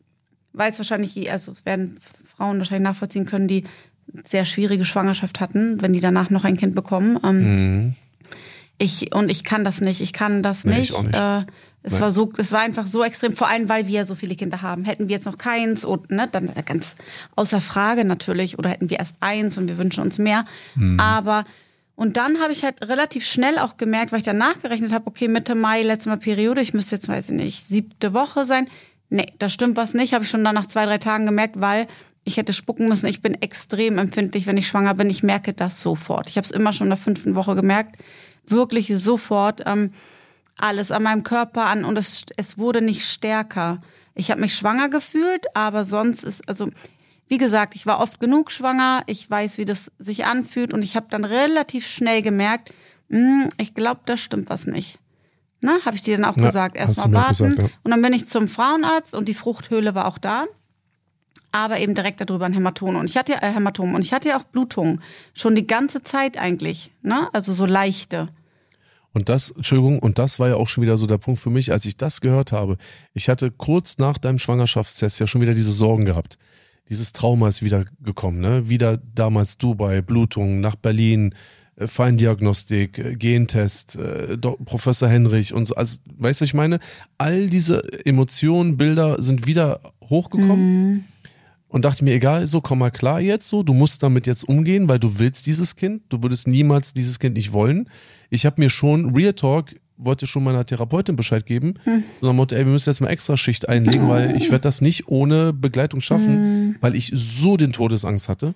weiß 0.53 0.77
wahrscheinlich, 0.79 1.29
also 1.31 1.51
es 1.51 1.65
werden 1.65 1.97
Frauen 2.37 2.57
wahrscheinlich 2.59 2.83
nachvollziehen 2.87 3.25
können, 3.25 3.47
die 3.49 3.65
sehr 4.25 4.45
schwierige 4.45 4.85
Schwangerschaft 4.85 5.39
hatten, 5.41 5.81
wenn 5.81 5.91
die 5.91 5.99
danach 5.99 6.29
noch 6.29 6.45
ein 6.45 6.55
Kind 6.55 6.73
bekommen. 6.75 7.19
Ähm, 7.23 7.95
Ich 8.77 9.13
und 9.15 9.31
ich 9.31 9.43
kann 9.45 9.63
das 9.63 9.79
nicht. 9.81 10.01
Ich 10.01 10.11
kann 10.13 10.43
das 10.43 10.63
Mhm. 10.65 10.71
Nee, 10.71 10.79
nicht. 10.79 10.89
ich 10.91 10.95
auch 10.95 11.03
nicht. 11.03 11.15
Äh, 11.15 11.45
es 11.85 12.01
war 12.01 12.11
so, 12.11 12.31
es 12.37 12.51
war 12.51 12.61
einfach 12.61 12.87
so 12.87 13.03
extrem. 13.03 13.33
Vor 13.33 13.47
allem, 13.47 13.69
weil 13.69 13.87
wir 13.87 14.05
so 14.05 14.15
viele 14.15 14.35
Kinder 14.35 14.61
haben. 14.61 14.85
Hätten 14.85 15.07
wir 15.07 15.15
jetzt 15.15 15.25
noch 15.25 15.37
keins 15.37 15.85
und 15.85 16.09
ne, 16.09 16.27
dann 16.31 16.51
ganz 16.65 16.95
außer 17.35 17.61
Frage 17.61 18.05
natürlich. 18.05 18.57
Oder 18.57 18.69
hätten 18.69 18.89
wir 18.89 18.99
erst 18.99 19.15
eins 19.19 19.57
und 19.57 19.67
wir 19.67 19.77
wünschen 19.77 20.01
uns 20.01 20.17
mehr. 20.17 20.45
Mhm. 20.75 20.99
Aber 20.99 21.45
und 21.95 22.17
dann 22.17 22.41
habe 22.41 22.51
ich 22.51 22.63
halt 22.63 22.81
relativ 22.89 23.25
schnell 23.25 23.57
auch 23.57 23.77
gemerkt, 23.77 24.11
weil 24.11 24.19
ich 24.19 24.25
dann 24.25 24.37
nachgerechnet 24.37 24.91
habe, 24.91 25.07
okay, 25.07 25.29
Mitte 25.29 25.55
Mai, 25.55 25.81
letzte 25.81 26.09
Mal 26.09 26.17
Periode, 26.17 26.61
ich 26.61 26.73
müsste 26.73 26.95
jetzt, 26.95 27.07
weiß 27.07 27.25
ich 27.25 27.35
nicht, 27.35 27.67
siebte 27.67 28.13
Woche 28.13 28.45
sein. 28.45 28.67
Nee, 29.09 29.27
da 29.39 29.47
stimmt 29.47 29.77
was 29.77 29.93
nicht, 29.93 30.13
habe 30.13 30.25
ich 30.25 30.29
schon 30.29 30.43
dann 30.43 30.55
nach 30.55 30.67
zwei, 30.67 30.85
drei 30.85 30.97
Tagen 30.97 31.25
gemerkt, 31.25 31.61
weil 31.61 31.87
ich 32.25 32.37
hätte 32.37 32.51
spucken 32.51 32.89
müssen. 32.89 33.05
Ich 33.05 33.21
bin 33.21 33.35
extrem 33.35 33.97
empfindlich, 33.97 34.47
wenn 34.47 34.57
ich 34.57 34.67
schwanger 34.67 34.95
bin. 34.95 35.09
Ich 35.09 35.23
merke 35.23 35.53
das 35.53 35.79
sofort. 35.79 36.27
Ich 36.27 36.37
habe 36.37 36.45
es 36.45 36.51
immer 36.51 36.73
schon 36.73 36.87
in 36.87 36.91
der 36.91 36.97
fünften 36.97 37.35
Woche 37.35 37.55
gemerkt. 37.55 37.97
Wirklich 38.47 38.91
sofort. 38.95 39.61
Ähm, 39.65 39.91
alles 40.57 40.91
an 40.91 41.03
meinem 41.03 41.23
Körper 41.23 41.65
an 41.65 41.85
und 41.85 41.97
es, 41.97 42.25
es 42.37 42.57
wurde 42.57 42.81
nicht 42.81 43.05
stärker. 43.05 43.79
Ich 44.13 44.31
habe 44.31 44.41
mich 44.41 44.55
schwanger 44.55 44.89
gefühlt, 44.89 45.45
aber 45.55 45.83
sonst 45.85 46.23
ist, 46.23 46.47
also 46.47 46.69
wie 47.27 47.37
gesagt, 47.37 47.75
ich 47.75 47.85
war 47.85 47.99
oft 47.99 48.19
genug 48.19 48.51
schwanger, 48.51 49.03
ich 49.07 49.29
weiß, 49.29 49.57
wie 49.57 49.65
das 49.65 49.91
sich 49.99 50.25
anfühlt 50.25 50.73
und 50.73 50.81
ich 50.81 50.95
habe 50.95 51.07
dann 51.09 51.25
relativ 51.25 51.87
schnell 51.87 52.21
gemerkt, 52.21 52.73
hm, 53.09 53.49
ich 53.57 53.73
glaube, 53.73 54.01
da 54.05 54.15
stimmt 54.15 54.49
was 54.49 54.67
nicht. 54.67 54.99
Na, 55.61 55.73
habe 55.85 55.95
ich 55.95 56.03
dir 56.03 56.17
dann 56.17 56.25
auch 56.25 56.37
Ja, 56.37 56.45
gesagt, 56.45 56.75
erstmal 56.75 57.11
warten. 57.13 57.55
gesagt, 57.55 57.57
ja. 57.59 57.77
Und 57.83 57.91
dann 57.91 58.01
bin 58.01 58.13
ich 58.13 58.27
zum 58.27 58.47
Frauenarzt 58.47 59.15
und 59.15 59.27
die 59.27 59.33
Fruchthöhle 59.33 59.95
war 59.95 60.05
auch 60.07 60.17
da. 60.19 60.45
Aber 61.51 61.79
eben 61.79 61.95
direkt 61.95 62.19
darüber 62.19 62.45
ein 62.45 62.53
Hämatom. 62.53 62.97
Und 62.97 63.09
ich 63.09 63.15
hatte 63.17 63.31
ja, 63.31 63.39
äh, 63.41 63.53
Hämatom. 63.53 63.95
Und 63.95 64.03
ich 64.03 64.11
hatte 64.13 64.27
ja 64.29 64.37
auch 64.37 64.43
Blutungen. 64.43 65.01
Schon 65.33 65.55
die 65.55 65.65
ganze 65.65 66.03
Zeit 66.03 66.37
eigentlich. 66.37 66.91
Ne? 67.01 67.29
Also 67.33 67.53
so 67.53 67.65
leichte. 67.65 68.27
Und 69.15 69.29
das, 69.29 69.51
Entschuldigung, 69.51 69.99
und 69.99 70.19
das 70.19 70.39
war 70.39 70.49
ja 70.49 70.55
auch 70.57 70.67
schon 70.67 70.83
wieder 70.83 70.97
so 70.97 71.07
der 71.07 71.17
Punkt 71.17 71.39
für 71.39 71.49
mich, 71.49 71.71
als 71.71 71.85
ich 71.85 71.95
das 71.95 72.19
gehört 72.19 72.51
habe. 72.51 72.75
Ich 73.13 73.29
hatte 73.29 73.49
kurz 73.49 73.97
nach 73.97 74.17
deinem 74.17 74.39
Schwangerschaftstest 74.39 75.21
ja 75.21 75.25
schon 75.25 75.39
wieder 75.39 75.53
diese 75.53 75.71
Sorgen 75.71 76.03
gehabt. 76.03 76.37
Dieses 76.89 77.13
Trauma 77.13 77.47
ist 77.47 77.63
wieder 77.63 77.85
gekommen, 78.01 78.41
ne? 78.41 78.67
Wieder 78.67 78.97
damals 78.97 79.57
Dubai, 79.57 80.01
Blutungen, 80.01 80.59
nach 80.59 80.75
Berlin, 80.75 81.33
äh, 81.77 81.87
Feindiagnostik, 81.87 82.99
äh, 82.99 83.15
Gentest, 83.15 83.95
äh, 83.95 84.37
Professor 84.37 85.07
Henrich 85.07 85.53
und 85.53 85.65
so. 85.67 85.75
Also, 85.75 85.97
weißt 86.17 86.41
du, 86.41 86.43
was 86.43 86.49
ich 86.49 86.53
meine? 86.53 86.79
All 87.17 87.47
diese 87.47 88.05
Emotionen, 88.05 88.75
Bilder 88.75 89.23
sind 89.23 89.47
wieder 89.47 89.79
hochgekommen. 90.09 91.05
Und 91.69 91.83
dachte 91.83 92.03
mir, 92.03 92.13
egal, 92.13 92.47
so 92.47 92.59
komm 92.61 92.79
mal 92.79 92.91
klar 92.91 93.19
jetzt 93.21 93.47
so, 93.47 93.63
du 93.63 93.73
musst 93.73 94.03
damit 94.03 94.27
jetzt 94.27 94.43
umgehen, 94.43 94.87
weil 94.87 94.99
du 94.99 95.19
willst 95.19 95.45
dieses 95.45 95.75
Kind, 95.75 96.03
du 96.09 96.21
würdest 96.21 96.47
niemals 96.47 96.93
dieses 96.93 97.19
Kind 97.19 97.35
nicht 97.35 97.53
wollen. 97.53 97.89
Ich 98.29 98.45
habe 98.45 98.61
mir 98.61 98.69
schon, 98.69 99.15
Real 99.15 99.33
Talk, 99.33 99.75
wollte 99.97 100.27
schon 100.27 100.43
meiner 100.43 100.65
Therapeutin 100.65 101.15
Bescheid 101.15 101.45
geben, 101.45 101.75
so 102.19 102.27
nach 102.27 102.33
dem 102.33 102.35
Motto, 102.35 102.55
ey, 102.55 102.65
wir 102.65 102.71
müssen 102.71 102.89
jetzt 102.89 102.99
mal 102.99 103.07
extra 103.07 103.37
Schicht 103.37 103.69
einlegen, 103.69 104.09
weil 104.09 104.35
ich 104.35 104.51
werde 104.51 104.63
das 104.63 104.81
nicht 104.81 105.07
ohne 105.07 105.53
Begleitung 105.53 106.01
schaffen, 106.01 106.75
weil 106.81 106.95
ich 106.95 107.11
so 107.13 107.55
den 107.55 107.71
Todesangst 107.71 108.27
hatte. 108.27 108.53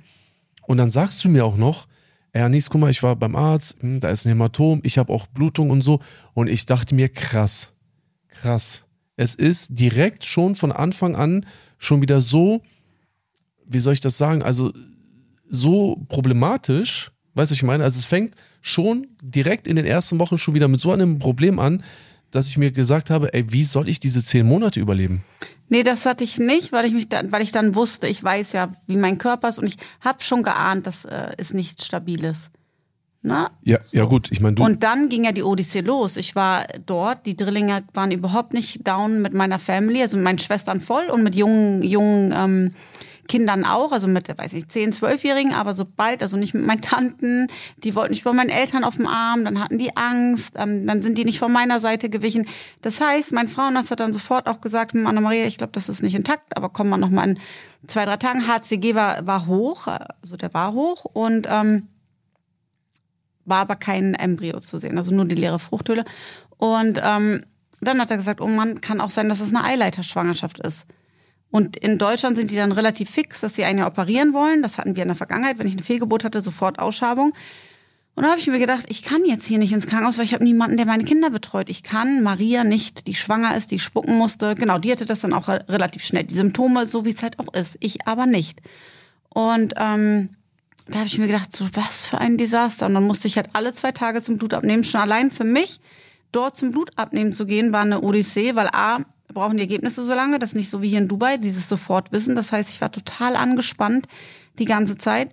Und 0.68 0.78
dann 0.78 0.92
sagst 0.92 1.24
du 1.24 1.30
mir 1.30 1.46
auch 1.46 1.58
noch, 1.58 1.88
ja, 2.36 2.48
Nies, 2.48 2.70
guck 2.70 2.82
mal, 2.82 2.92
ich 2.92 3.02
war 3.02 3.16
beim 3.16 3.36
Arzt, 3.36 3.82
hm, 3.82 4.00
da 4.00 4.10
ist 4.10 4.26
ein 4.26 4.30
Hämatom, 4.30 4.82
ich 4.84 4.98
habe 4.98 5.12
auch 5.12 5.28
Blutung 5.28 5.72
und 5.72 5.82
so. 5.82 6.00
Und 6.34 6.48
ich 6.48 6.66
dachte 6.66 6.94
mir, 6.94 7.10
krass, 7.10 7.74
krass. 8.28 8.84
Es 9.16 9.36
ist 9.36 9.80
direkt 9.80 10.26
schon 10.26 10.56
von 10.56 10.72
Anfang 10.72 11.16
an 11.16 11.46
schon 11.78 12.02
wieder 12.02 12.22
so, 12.22 12.62
wie 13.66 13.80
soll 13.80 13.94
ich 13.94 14.00
das 14.00 14.18
sagen, 14.18 14.44
also 14.44 14.72
so 15.50 16.06
problematisch, 16.08 17.12
weißt 17.34 17.52
du, 17.52 17.54
was 17.54 17.58
ich 17.58 17.64
meine? 17.64 17.84
Also 17.84 17.98
es 17.98 18.06
fängt 18.06 18.36
schon 18.62 19.08
direkt 19.22 19.68
in 19.68 19.76
den 19.76 19.86
ersten 19.86 20.20
Wochen 20.20 20.38
schon 20.38 20.54
wieder 20.54 20.68
mit 20.68 20.80
so 20.80 20.92
einem 20.92 21.20
Problem 21.20 21.60
an, 21.60 21.84
dass 22.32 22.48
ich 22.48 22.58
mir 22.58 22.72
gesagt 22.72 23.10
habe, 23.10 23.34
ey, 23.34 23.52
wie 23.52 23.64
soll 23.64 23.90
ich 23.90 24.00
diese 24.00 24.24
zehn 24.24 24.46
Monate 24.46 24.80
überleben? 24.80 25.24
Nee, 25.68 25.84
das 25.84 26.06
hatte 26.06 26.24
ich 26.24 26.38
nicht, 26.38 26.72
weil 26.72 26.86
ich 26.86 26.94
mich 26.94 27.10
dann, 27.10 27.32
weil 27.32 27.42
ich 27.42 27.52
dann 27.52 27.76
wusste, 27.76 28.08
ich 28.08 28.24
weiß 28.24 28.54
ja, 28.54 28.72
wie 28.88 28.98
mein 28.98 29.18
Körper 29.18 29.50
ist 29.50 29.60
und 29.60 29.68
ich 29.68 29.78
habe 30.02 30.24
schon 30.24 30.44
geahnt, 30.44 30.88
dass 30.88 31.06
äh, 31.06 31.32
es 31.38 31.54
nichts 31.54 31.86
Stabiles. 31.86 32.50
Na? 33.22 33.52
Ja, 33.64 33.80
ja 33.92 34.06
gut, 34.06 34.32
ich 34.32 34.40
meine, 34.40 34.56
du, 34.56 34.64
Und 34.64 34.82
dann 34.82 35.10
ging 35.10 35.26
ja 35.26 35.34
die 35.34 35.44
Odyssee 35.44 35.82
los. 35.82 36.16
Ich 36.16 36.36
war 36.36 36.66
dort, 36.86 37.26
die 37.26 37.36
Drillinge 37.36 37.84
waren 37.94 38.12
überhaupt 38.12 38.54
nicht 38.54 38.88
down 38.88 39.22
mit 39.22 39.34
meiner 39.34 39.60
Family, 39.60 40.02
also 40.02 40.16
mit 40.16 40.24
meinen 40.24 40.40
Schwestern 40.40 40.80
voll 40.80 41.06
und 41.12 41.24
mit 41.24 41.36
jungen, 41.36 41.84
jungen 41.84 42.34
ähm, 42.34 42.72
Kindern 43.30 43.64
auch, 43.64 43.94
also 43.94 44.08
mit, 44.08 44.28
weiß 44.28 44.54
ich, 44.54 44.68
10, 44.68 44.92
12-Jährigen, 44.92 45.54
aber 45.54 45.74
sobald, 45.74 46.22
also 46.22 46.36
nicht 46.36 46.54
mit 46.54 46.66
meinen 46.66 46.82
Tanten, 46.82 47.48
die 47.78 47.96
wollten 47.96 48.12
nicht 48.12 48.26
bei 48.26 48.34
meinen 48.34 48.50
Eltern 48.50 48.84
auf 48.84 48.98
dem 48.98 49.08
Arm, 49.08 49.46
dann 49.46 49.64
hatten 49.64 49.78
die 49.78 49.96
Angst, 49.96 50.56
ähm, 50.58 50.86
dann 50.86 51.02
sind 51.02 51.18
die 51.18 51.24
nicht 51.24 51.40
von 51.40 51.52
meiner 51.52 51.80
Seite 51.80 52.10
gewichen. 52.10 52.48
Das 52.82 53.00
heißt, 53.00 53.32
mein 53.32 53.48
Frauenarzt 53.48 53.92
hat 53.92 54.02
dann 54.02 54.12
sofort 54.12 54.48
auch 54.48 54.60
gesagt, 54.60 54.96
Anna-Maria, 54.96 55.46
ich 55.46 55.58
glaube, 55.58 55.72
das 55.74 55.88
ist 55.88 56.02
nicht 56.04 56.16
intakt, 56.16 56.58
aber 56.58 56.70
kommen 56.70 56.90
wir 56.90 56.98
noch 56.98 57.12
mal 57.12 57.30
in 57.30 57.40
zwei, 57.88 58.04
drei 58.04 58.18
Tagen. 58.18 58.48
HCG 58.48 58.96
war, 58.96 59.26
war 59.26 59.46
hoch, 59.46 59.88
also 59.88 60.36
der 60.36 60.54
war 60.54 60.74
hoch 60.74 61.06
und 61.06 61.48
ähm, 61.50 61.88
war 63.46 63.60
aber 63.60 63.76
kein 63.76 64.16
Embryo 64.16 64.60
zu 64.60 64.80
sehen, 64.80 64.98
also 64.98 65.14
nur 65.14 65.26
die 65.26 65.36
leere 65.36 65.60
Fruchthöhle. 65.60 66.04
Und 66.58 67.00
ähm, 67.02 67.42
dann 67.80 68.02
hat 68.02 68.10
er 68.10 68.18
gesagt, 68.18 68.42
oh 68.42 68.48
Mann, 68.48 68.82
kann 68.82 69.00
auch 69.00 69.12
sein, 69.12 69.30
dass 69.30 69.40
es 69.40 69.50
eine 69.50 69.64
Eileiterschwangerschaft 69.64 70.60
ist. 70.60 70.86
Und 71.52 71.78
in 71.78 71.98
Deutschland 71.98 72.38
sind 72.38 72.52
die 72.52 72.56
dann 72.56 72.72
relativ 72.72 73.10
fix, 73.10 73.40
dass 73.40 73.56
sie 73.56 73.64
einen 73.64 73.80
ja 73.80 73.88
operieren 73.88 74.34
wollen. 74.34 74.62
Das 74.62 74.78
hatten 74.78 74.96
wir 74.96 75.04
in 75.04 75.10
der 75.10 75.16
Vergangenheit. 75.16 75.58
Wenn 75.58 75.68
ich 75.68 75.74
eine 75.74 75.84
Fehlgeburt 75.84 76.24
hatte, 76.24 76.42
sofort 76.42 76.80
Ausschabung. 76.80 77.34
Und 78.16 78.24
da 78.24 78.32
habe 78.32 78.40
ich 78.40 78.48
mir 78.48 78.60
gedacht, 78.60 78.86
ich 78.90 79.04
kann 79.04 79.24
jetzt 79.26 79.46
hier 79.46 79.58
nicht 79.58 79.72
ins 79.72 79.88
Krankenhaus, 79.88 80.18
weil 80.18 80.26
ich 80.26 80.34
habe 80.34 80.44
niemanden, 80.44 80.78
der 80.78 80.86
meine 80.86 81.06
Kinder 81.06 81.30
betreut. 81.30 81.70
Ich 81.70 81.84
kann 81.84 82.22
Maria 82.22 82.64
nicht, 82.64 83.08
die 83.08 83.16
schwanger 83.16 83.56
ist, 83.56 83.72
die 83.72 83.80
spucken 83.80 84.18
musste. 84.18 84.56
Genau, 84.56 84.78
die 84.78 84.92
hatte 84.92 85.06
das 85.06 85.22
dann 85.22 85.34
auch 85.34 85.48
relativ 85.48 86.04
schnell, 86.04 86.26
die 86.26 86.36
Symptome, 86.36 86.86
so 86.86 87.06
wie 87.06 87.12
es 87.12 87.24
halt 87.24 87.40
auch 87.40 87.54
ist. 87.54 87.78
Ich 87.80 88.06
aber 88.08 88.26
nicht. 88.26 88.62
Und 89.30 89.74
ähm, 89.78 90.30
da 90.88 90.98
habe 91.00 91.08
ich 91.08 91.18
mir 91.18 91.28
gedacht, 91.28 91.56
so 91.56 91.66
was 91.74 92.08
für 92.08 92.18
ein 92.18 92.38
Desaster. 92.38 92.88
Und 92.88 92.96
dann 92.96 93.08
musste 93.08 93.28
ich 93.28 93.38
halt 93.38 93.50
alle 93.54 93.74
zwei 93.74 93.92
Tage 93.92 94.22
zum 94.22 94.38
Blutabnehmen. 94.38 94.84
Schon 94.84 95.02
allein 95.02 95.32
für 95.32 95.46
mich, 95.46 95.80
dort 96.32 96.58
zum 96.58 96.72
Blutabnehmen 96.72 97.32
zu 97.32 97.46
gehen, 97.46 97.72
war 97.72 97.84
eine 97.84 98.02
Odyssee, 98.02 98.56
weil 98.56 98.68
A, 98.74 99.00
brauchen 99.34 99.58
die 99.58 99.64
Ergebnisse 99.64 100.04
so 100.04 100.14
lange, 100.14 100.40
das 100.40 100.50
ist 100.50 100.56
nicht 100.56 100.70
so 100.70 100.82
wie 100.82 100.90
hier 100.90 101.00
in 101.00 101.08
Dubai, 101.08 101.38
dieses 101.38 101.70
Sofortwissen. 101.70 102.36
Das 102.36 102.52
heißt, 102.52 102.70
ich 102.70 102.82
war 102.82 102.92
total 102.92 103.36
angespannt 103.36 104.08
die 104.58 104.66
ganze 104.66 104.98
Zeit. 104.98 105.32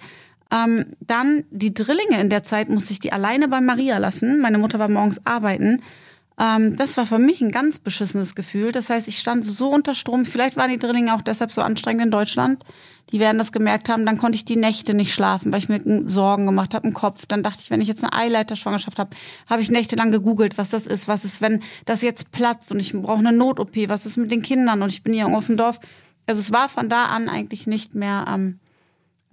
Ähm, 0.53 0.87
dann 1.01 1.45
die 1.51 1.75
Drillinge 1.75 2.21
in 2.21 2.31
der 2.31 2.45
Zeit 2.45 2.69
musste 2.69 2.93
ich 2.93 3.01
die 3.01 3.13
alleine 3.13 3.49
bei 3.49 3.61
Maria 3.61 3.99
lassen. 3.99 4.41
Meine 4.41 4.59
Mutter 4.59 4.79
war 4.79 4.89
morgens 4.89 5.25
arbeiten. 5.27 5.83
Ähm, 6.39 6.77
das 6.77 6.97
war 6.97 7.07
für 7.07 7.19
mich 7.19 7.41
ein 7.41 7.51
ganz 7.51 7.79
beschissenes 7.79 8.35
Gefühl. 8.35 8.73
Das 8.73 8.91
heißt, 8.91 9.09
ich 9.09 9.19
stand 9.19 9.45
so 9.45 9.71
unter 9.71 9.95
Strom. 9.95 10.25
Vielleicht 10.25 10.57
waren 10.57 10.71
die 10.71 10.79
Drillinge 10.79 11.15
auch 11.15 11.23
deshalb 11.23 11.51
so 11.51 11.63
anstrengend 11.63 12.05
in 12.05 12.11
Deutschland. 12.11 12.63
Die 13.13 13.21
werden 13.21 13.39
das 13.39 13.53
gemerkt 13.53 13.89
haben. 13.89 14.05
Dann 14.05 14.19
konnte 14.19 14.37
ich 14.37 14.45
die 14.45 14.57
Nächte 14.57 14.93
nicht 14.93 15.15
schlafen, 15.15 15.53
weil 15.53 15.61
ich 15.61 15.69
mir 15.69 15.81
Sorgen 16.07 16.45
gemacht 16.45 16.75
habe 16.75 16.87
im 16.87 16.93
Kopf. 16.93 17.25
Dann 17.27 17.43
dachte 17.43 17.61
ich, 17.63 17.71
wenn 17.71 17.81
ich 17.81 17.89
jetzt 17.89 18.03
eine 18.03 18.13
Eileiterschwangerschaft 18.13 18.99
habe, 18.99 19.11
habe 19.49 19.63
ich 19.63 19.71
nächtelang 19.71 20.11
gegoogelt, 20.11 20.59
was 20.59 20.71
das 20.71 20.87
ist. 20.87 21.09
Was 21.09 21.25
ist, 21.25 21.41
wenn 21.41 21.63
das 21.87 22.03
jetzt 22.03 22.33
platzt 22.33 22.71
und 22.73 22.81
ich 22.81 22.93
brauche 22.93 23.19
eine 23.19 23.33
Not-OP? 23.33 23.89
Was 23.89 24.05
ist 24.05 24.17
mit 24.17 24.31
den 24.31 24.43
Kindern? 24.43 24.83
Und 24.83 24.91
ich 24.91 25.03
bin 25.03 25.15
hier 25.15 25.29
auf 25.29 25.47
dem 25.47 25.57
Dorf. 25.57 25.81
Also 26.27 26.41
es 26.41 26.53
war 26.53 26.69
von 26.69 26.89
da 26.89 27.07
an 27.07 27.29
eigentlich 27.29 27.67
nicht 27.67 27.95
mehr... 27.95 28.27
Ähm, 28.29 28.59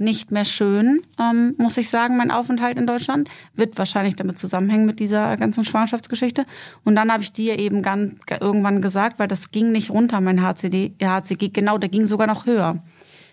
nicht 0.03 0.31
mehr 0.31 0.45
schön, 0.45 1.01
ähm, 1.19 1.55
muss 1.57 1.77
ich 1.77 1.89
sagen, 1.89 2.17
mein 2.17 2.31
Aufenthalt 2.31 2.77
in 2.77 2.87
Deutschland. 2.87 3.29
Wird 3.55 3.77
wahrscheinlich 3.77 4.15
damit 4.15 4.37
zusammenhängen 4.37 4.85
mit 4.85 4.99
dieser 4.99 5.35
ganzen 5.37 5.65
Schwangerschaftsgeschichte. 5.65 6.45
Und 6.83 6.95
dann 6.95 7.11
habe 7.11 7.23
ich 7.23 7.33
dir 7.33 7.59
eben 7.59 7.81
ganz, 7.81 8.15
irgendwann 8.39 8.81
gesagt, 8.81 9.19
weil 9.19 9.27
das 9.27 9.51
ging 9.51 9.71
nicht 9.71 9.91
runter, 9.91 10.21
mein 10.21 10.41
HCD, 10.41 10.93
HCG, 11.01 11.49
genau, 11.49 11.77
der 11.77 11.89
ging 11.89 12.05
sogar 12.05 12.27
noch 12.27 12.45
höher. 12.45 12.79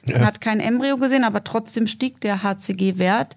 Ja. 0.06 0.18
Man 0.18 0.26
hat 0.26 0.40
kein 0.40 0.60
Embryo 0.60 0.96
gesehen, 0.96 1.24
aber 1.24 1.44
trotzdem 1.44 1.86
stieg 1.86 2.20
der 2.20 2.42
HCG-Wert. 2.42 3.36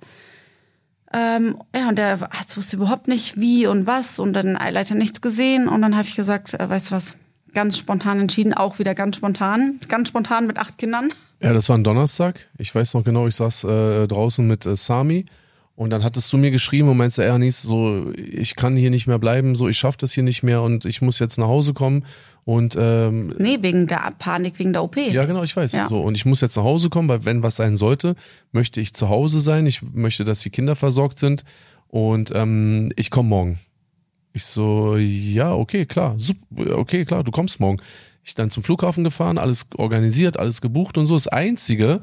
Ähm, 1.13 1.57
ja, 1.75 1.89
und 1.89 1.97
der 1.97 2.13
Arzt 2.31 2.57
wusste 2.57 2.77
überhaupt 2.77 3.07
nicht, 3.07 3.39
wie 3.39 3.67
und 3.67 3.85
was 3.85 4.17
und 4.17 4.33
dann 4.33 4.57
Eileiter 4.57 4.95
nichts 4.95 5.21
gesehen. 5.21 5.67
Und 5.67 5.81
dann 5.81 5.95
habe 5.95 6.07
ich 6.07 6.15
gesagt, 6.15 6.53
äh, 6.55 6.69
weißt 6.69 6.91
du 6.91 6.95
was, 6.95 7.15
ganz 7.53 7.77
spontan 7.77 8.19
entschieden, 8.19 8.53
auch 8.53 8.79
wieder 8.79 8.93
ganz 8.95 9.15
spontan, 9.15 9.79
ganz 9.87 10.09
spontan 10.09 10.47
mit 10.47 10.57
acht 10.57 10.77
Kindern. 10.77 11.13
Ja, 11.43 11.51
das 11.51 11.67
war 11.67 11.77
ein 11.77 11.83
Donnerstag. 11.83 12.49
Ich 12.57 12.73
weiß 12.73 12.93
noch 12.93 13.03
genau, 13.03 13.27
ich 13.27 13.35
saß 13.35 13.65
äh, 13.65 14.07
draußen 14.07 14.47
mit 14.47 14.65
äh, 14.65 14.77
Sami 14.77 15.25
und 15.75 15.89
dann 15.89 16.03
hattest 16.03 16.31
du 16.31 16.37
mir 16.37 16.51
geschrieben 16.51 16.87
und 16.87 16.97
meinst, 16.97 17.17
Ernis, 17.19 17.61
so, 17.61 18.11
ich 18.15 18.55
kann 18.55 18.77
hier 18.77 18.89
nicht 18.89 19.07
mehr 19.07 19.19
bleiben, 19.19 19.55
so, 19.55 19.67
ich 19.67 19.77
schaff 19.77 19.97
das 19.97 20.13
hier 20.13 20.23
nicht 20.23 20.43
mehr 20.43 20.61
und 20.61 20.85
ich 20.85 21.01
muss 21.01 21.19
jetzt 21.19 21.37
nach 21.37 21.47
Hause 21.47 21.73
kommen 21.73 22.05
und 22.45 22.77
ähm, 22.79 23.33
Nee, 23.39 23.57
wegen 23.61 23.87
der 23.87 24.13
Panik, 24.19 24.57
wegen 24.57 24.71
der 24.71 24.83
OP. 24.83 24.95
Ja, 24.95 25.25
genau, 25.25 25.43
ich 25.43 25.55
weiß. 25.55 25.73
Ja. 25.73 25.89
So, 25.89 25.99
und 25.99 26.15
ich 26.15 26.25
muss 26.25 26.41
jetzt 26.41 26.55
nach 26.55 26.63
Hause 26.63 26.89
kommen, 26.89 27.09
weil 27.09 27.25
wenn 27.25 27.43
was 27.43 27.57
sein 27.57 27.75
sollte, 27.75 28.15
möchte 28.53 28.79
ich 28.79 28.93
zu 28.93 29.09
Hause 29.09 29.39
sein. 29.39 29.65
Ich 29.65 29.81
möchte, 29.81 30.23
dass 30.23 30.39
die 30.39 30.49
Kinder 30.49 30.75
versorgt 30.75 31.19
sind 31.19 31.43
und 31.87 32.31
ähm, 32.33 32.91
ich 32.95 33.09
komme 33.09 33.29
morgen. 33.29 33.59
Ich 34.31 34.45
so, 34.45 34.95
ja, 34.97 35.53
okay, 35.53 35.85
klar, 35.85 36.15
super, 36.17 36.77
okay, 36.77 37.03
klar, 37.03 37.23
du 37.23 37.31
kommst 37.31 37.59
morgen. 37.59 37.79
Ich 38.23 38.33
dann 38.33 38.49
zum 38.49 38.63
Flughafen 38.63 39.03
gefahren, 39.03 39.37
alles 39.37 39.67
organisiert, 39.75 40.37
alles 40.37 40.61
gebucht 40.61 40.97
und 40.97 41.05
so. 41.05 41.13
Das 41.13 41.27
Einzige, 41.27 42.01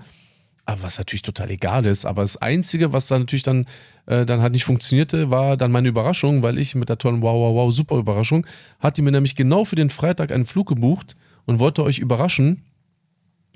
aber 0.67 0.83
was 0.83 0.99
natürlich 0.99 1.23
total 1.23 1.51
egal 1.51 1.87
ist, 1.87 2.05
aber 2.05 2.23
das 2.23 2.37
Einzige, 2.37 2.93
was 2.93 3.07
dann 3.07 3.23
natürlich 3.23 3.43
dann, 3.43 3.67
äh, 4.07 4.27
dann 4.27 4.43
halt 4.43 4.53
nicht 4.53 4.65
funktionierte, 4.65 5.31
war 5.31 5.57
dann 5.57 5.73
meine 5.73 5.89
Überraschung, 5.89 6.43
weil 6.43 6.59
ich 6.59 6.75
mit 6.75 6.89
der 6.89 6.99
tollen 6.99 7.23
Wow, 7.23 7.35
wow, 7.35 7.55
wow, 7.55 7.73
super 7.73 7.97
Überraschung, 7.97 8.47
hat 8.79 8.97
die 8.97 9.03
mir 9.03 9.13
nämlich 9.13 9.35
genau 9.35 9.65
für 9.65 9.77
den 9.77 9.91
Freitag 9.91 10.31
einen 10.31 10.47
Flug 10.47 10.69
gebucht 10.69 11.17
und 11.47 11.59
wollte 11.59 11.83
euch 11.83 11.99
überraschen. 11.99 12.65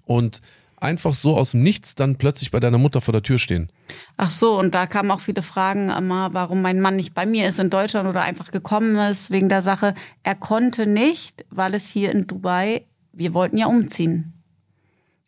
Und 0.06 0.40
einfach 0.84 1.14
so 1.14 1.36
aus 1.36 1.52
dem 1.52 1.62
Nichts 1.62 1.94
dann 1.94 2.16
plötzlich 2.16 2.50
bei 2.50 2.60
deiner 2.60 2.78
Mutter 2.78 3.00
vor 3.00 3.12
der 3.12 3.22
Tür 3.22 3.38
stehen. 3.38 3.70
Ach 4.16 4.30
so, 4.30 4.58
und 4.58 4.74
da 4.74 4.86
kamen 4.86 5.10
auch 5.10 5.20
viele 5.20 5.42
Fragen 5.42 5.88
immer, 5.88 6.32
warum 6.32 6.62
mein 6.62 6.80
Mann 6.80 6.96
nicht 6.96 7.14
bei 7.14 7.26
mir 7.26 7.48
ist 7.48 7.58
in 7.58 7.70
Deutschland 7.70 8.08
oder 8.08 8.22
einfach 8.22 8.50
gekommen 8.50 8.96
ist 8.96 9.30
wegen 9.30 9.48
der 9.48 9.62
Sache. 9.62 9.94
Er 10.22 10.34
konnte 10.34 10.86
nicht, 10.86 11.44
weil 11.50 11.74
es 11.74 11.86
hier 11.86 12.12
in 12.12 12.26
Dubai, 12.26 12.86
wir 13.12 13.34
wollten 13.34 13.56
ja 13.56 13.66
umziehen. 13.66 14.34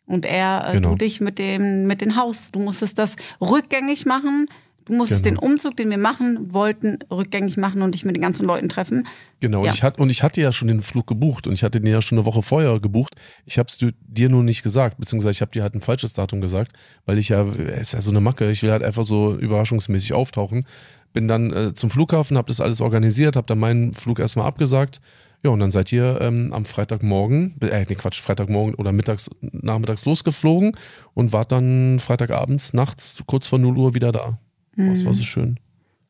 Und 0.05 0.25
er, 0.25 0.69
äh, 0.69 0.73
genau. 0.73 0.91
du 0.91 0.95
dich 0.95 1.19
mit 1.19 1.37
dem, 1.37 1.85
mit 1.85 1.99
dem 1.99 2.15
Haus, 2.15 2.51
du 2.51 2.59
musstest 2.59 2.97
das 2.97 3.17
rückgängig 3.41 4.05
machen 4.05 4.47
Du 4.87 4.93
musstest 4.93 5.23
genau. 5.23 5.41
den 5.41 5.51
Umzug, 5.51 5.75
den 5.75 5.89
wir 5.89 5.97
machen 5.97 6.53
wollten, 6.53 6.99
rückgängig 7.11 7.57
machen 7.57 7.81
und 7.81 7.93
dich 7.93 8.05
mit 8.05 8.15
den 8.15 8.21
ganzen 8.21 8.45
Leuten 8.45 8.69
treffen. 8.69 9.05
Genau, 9.41 9.65
ja. 9.65 9.73
ich 9.73 9.83
hat, 9.83 9.99
und 9.99 10.09
ich 10.09 10.23
hatte 10.23 10.39
ja 10.39 10.53
schon 10.53 10.69
den 10.69 10.81
Flug 10.81 11.07
gebucht 11.07 11.45
und 11.45 11.53
ich 11.53 11.63
hatte 11.63 11.81
den 11.81 11.91
ja 11.91 12.01
schon 12.01 12.17
eine 12.17 12.25
Woche 12.25 12.41
vorher 12.41 12.79
gebucht. 12.79 13.15
Ich 13.45 13.59
habe 13.59 13.67
es 13.67 13.77
dir 13.77 14.29
nur 14.29 14.43
nicht 14.43 14.63
gesagt, 14.63 14.97
beziehungsweise 14.97 15.31
ich 15.31 15.41
habe 15.41 15.51
dir 15.51 15.63
halt 15.63 15.75
ein 15.75 15.81
falsches 15.81 16.13
Datum 16.13 16.39
gesagt, 16.39 16.71
weil 17.05 17.17
ich 17.17 17.29
ja, 17.29 17.43
es 17.43 17.89
ist 17.89 17.93
ja 17.93 18.01
so 18.01 18.11
eine 18.11 18.21
Macke, 18.21 18.49
ich 18.49 18.63
will 18.63 18.71
halt 18.71 18.83
einfach 18.83 19.03
so 19.03 19.35
überraschungsmäßig 19.35 20.13
auftauchen. 20.13 20.65
Bin 21.11 21.27
dann 21.27 21.51
äh, 21.51 21.73
zum 21.73 21.89
Flughafen, 21.89 22.37
habe 22.37 22.47
das 22.47 22.61
alles 22.61 22.79
organisiert, 22.79 23.35
habe 23.35 23.47
dann 23.47 23.59
meinen 23.59 23.93
Flug 23.93 24.19
erstmal 24.19 24.47
abgesagt. 24.47 25.01
Ja, 25.43 25.51
und 25.51 25.59
dann 25.59 25.71
seid 25.71 25.91
ihr 25.91 26.19
ähm, 26.21 26.51
am 26.53 26.65
Freitagmorgen, 26.65 27.55
äh, 27.61 27.85
nee, 27.87 27.95
Quatsch, 27.95 28.21
Freitagmorgen 28.21 28.73
oder 28.75 28.91
mittags, 28.91 29.29
nachmittags 29.41 30.05
losgeflogen 30.05 30.75
und 31.13 31.31
wart 31.31 31.51
dann 31.51 31.99
Freitagabends, 31.99 32.73
nachts, 32.73 33.21
kurz 33.27 33.47
vor 33.47 33.59
0 33.59 33.77
Uhr 33.77 33.93
wieder 33.93 34.11
da. 34.11 34.39
Mhm. 34.77 34.91
Das 34.91 35.03
war 35.03 35.13
so 35.13 35.23
schön. 35.23 35.59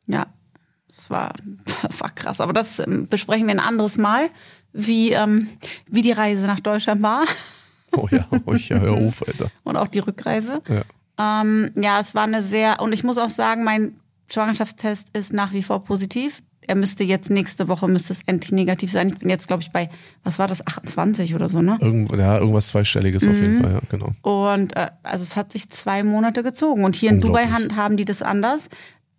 Ja, 0.05 0.27
das 0.87 1.09
war, 1.09 1.33
war 1.99 2.09
krass. 2.11 2.39
Aber 2.39 2.53
das 2.53 2.79
ähm, 2.79 3.07
besprechen 3.07 3.47
wir 3.47 3.55
ein 3.55 3.59
anderes 3.59 3.97
Mal, 3.97 4.29
wie, 4.73 5.11
ähm, 5.11 5.47
wie 5.89 6.03
die 6.03 6.11
Reise 6.11 6.43
nach 6.43 6.59
Deutschland 6.59 7.01
war. 7.01 7.23
Oh 7.91 8.07
ja, 8.11 8.27
oh 8.45 8.53
ja, 8.53 8.79
hör 8.79 8.93
auf, 8.93 9.27
Alter. 9.27 9.49
Und 9.63 9.77
auch 9.77 9.87
die 9.87 9.99
Rückreise. 9.99 10.61
Ja. 10.67 10.83
Ähm, 11.41 11.71
ja, 11.75 11.99
es 11.99 12.13
war 12.13 12.23
eine 12.23 12.43
sehr, 12.43 12.79
und 12.81 12.93
ich 12.93 13.03
muss 13.03 13.17
auch 13.17 13.29
sagen, 13.29 13.63
mein 13.63 13.95
Schwangerschaftstest 14.29 15.07
ist 15.13 15.33
nach 15.33 15.53
wie 15.53 15.63
vor 15.63 15.83
positiv. 15.83 16.43
Er 16.67 16.75
müsste 16.75 17.03
jetzt 17.03 17.29
nächste 17.29 17.67
Woche 17.67 17.87
müsste 17.87 18.13
es 18.13 18.21
endlich 18.25 18.51
negativ 18.51 18.91
sein. 18.91 19.07
Ich 19.09 19.17
bin 19.17 19.29
jetzt, 19.29 19.47
glaube 19.47 19.63
ich, 19.63 19.71
bei, 19.71 19.89
was 20.23 20.37
war 20.37 20.47
das, 20.47 20.65
28 20.65 21.33
oder 21.33 21.49
so, 21.49 21.61
ne? 21.61 21.77
Irgend, 21.81 22.11
ja, 22.11 22.37
irgendwas 22.37 22.67
Zweistelliges 22.67 23.23
mhm. 23.23 23.31
auf 23.31 23.35
jeden 23.37 23.57
mhm. 23.57 23.61
Fall, 23.61 23.71
ja, 23.73 23.79
genau. 23.89 24.13
Und 24.21 24.75
äh, 24.75 24.87
also 25.03 25.23
es 25.23 25.35
hat 25.35 25.51
sich 25.51 25.69
zwei 25.69 26.03
Monate 26.03 26.43
gezogen. 26.43 26.83
Und 26.83 26.95
hier 26.95 27.09
in 27.09 27.21
Dubai 27.21 27.47
haben 27.47 27.97
die 27.97 28.05
das 28.05 28.21
anders. 28.21 28.69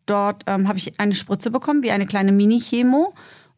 Dort 0.07 0.45
ähm, 0.47 0.69
habe 0.69 0.79
ich 0.79 0.99
eine 1.01 1.15
Spritze 1.15 1.51
bekommen, 1.51 1.83
wie 1.83 1.91
eine 1.91 2.07
kleine 2.07 2.33
Mini-Chemo. 2.33 3.15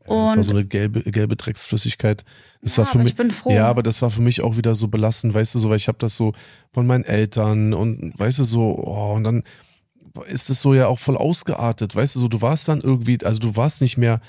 Und 0.06 0.26
das 0.28 0.36
war 0.36 0.44
so 0.44 0.50
eine 0.52 0.64
gelbe, 0.64 1.02
gelbe 1.02 1.36
Drecksflüssigkeit. 1.36 2.24
Das 2.62 2.76
ja, 2.76 2.78
war 2.78 2.86
für 2.86 2.98
mich, 2.98 3.08
ich 3.08 3.16
bin 3.16 3.30
froh. 3.30 3.52
Ja, 3.52 3.68
aber 3.68 3.82
das 3.82 4.02
war 4.02 4.10
für 4.10 4.22
mich 4.22 4.40
auch 4.40 4.56
wieder 4.56 4.74
so 4.74 4.88
belastend, 4.88 5.34
weißt 5.34 5.54
du, 5.54 5.58
so, 5.58 5.70
weil 5.70 5.76
ich 5.76 5.88
habe 5.88 5.98
das 5.98 6.16
so 6.16 6.32
von 6.72 6.86
meinen 6.86 7.04
Eltern 7.04 7.74
und 7.74 8.18
weißt 8.18 8.40
du 8.40 8.44
so, 8.44 8.60
oh, 8.60 9.14
und 9.14 9.24
dann 9.24 9.44
ist 10.26 10.50
es 10.50 10.60
so 10.60 10.74
ja 10.74 10.86
auch 10.86 10.98
voll 10.98 11.16
ausgeartet, 11.16 11.94
weißt 11.94 12.16
du, 12.16 12.20
so 12.20 12.28
du 12.28 12.42
warst 12.42 12.68
dann 12.68 12.80
irgendwie, 12.80 13.18
also 13.24 13.38
du 13.38 13.56
warst 13.56 13.80
nicht 13.80 13.96
mehr 13.96 14.20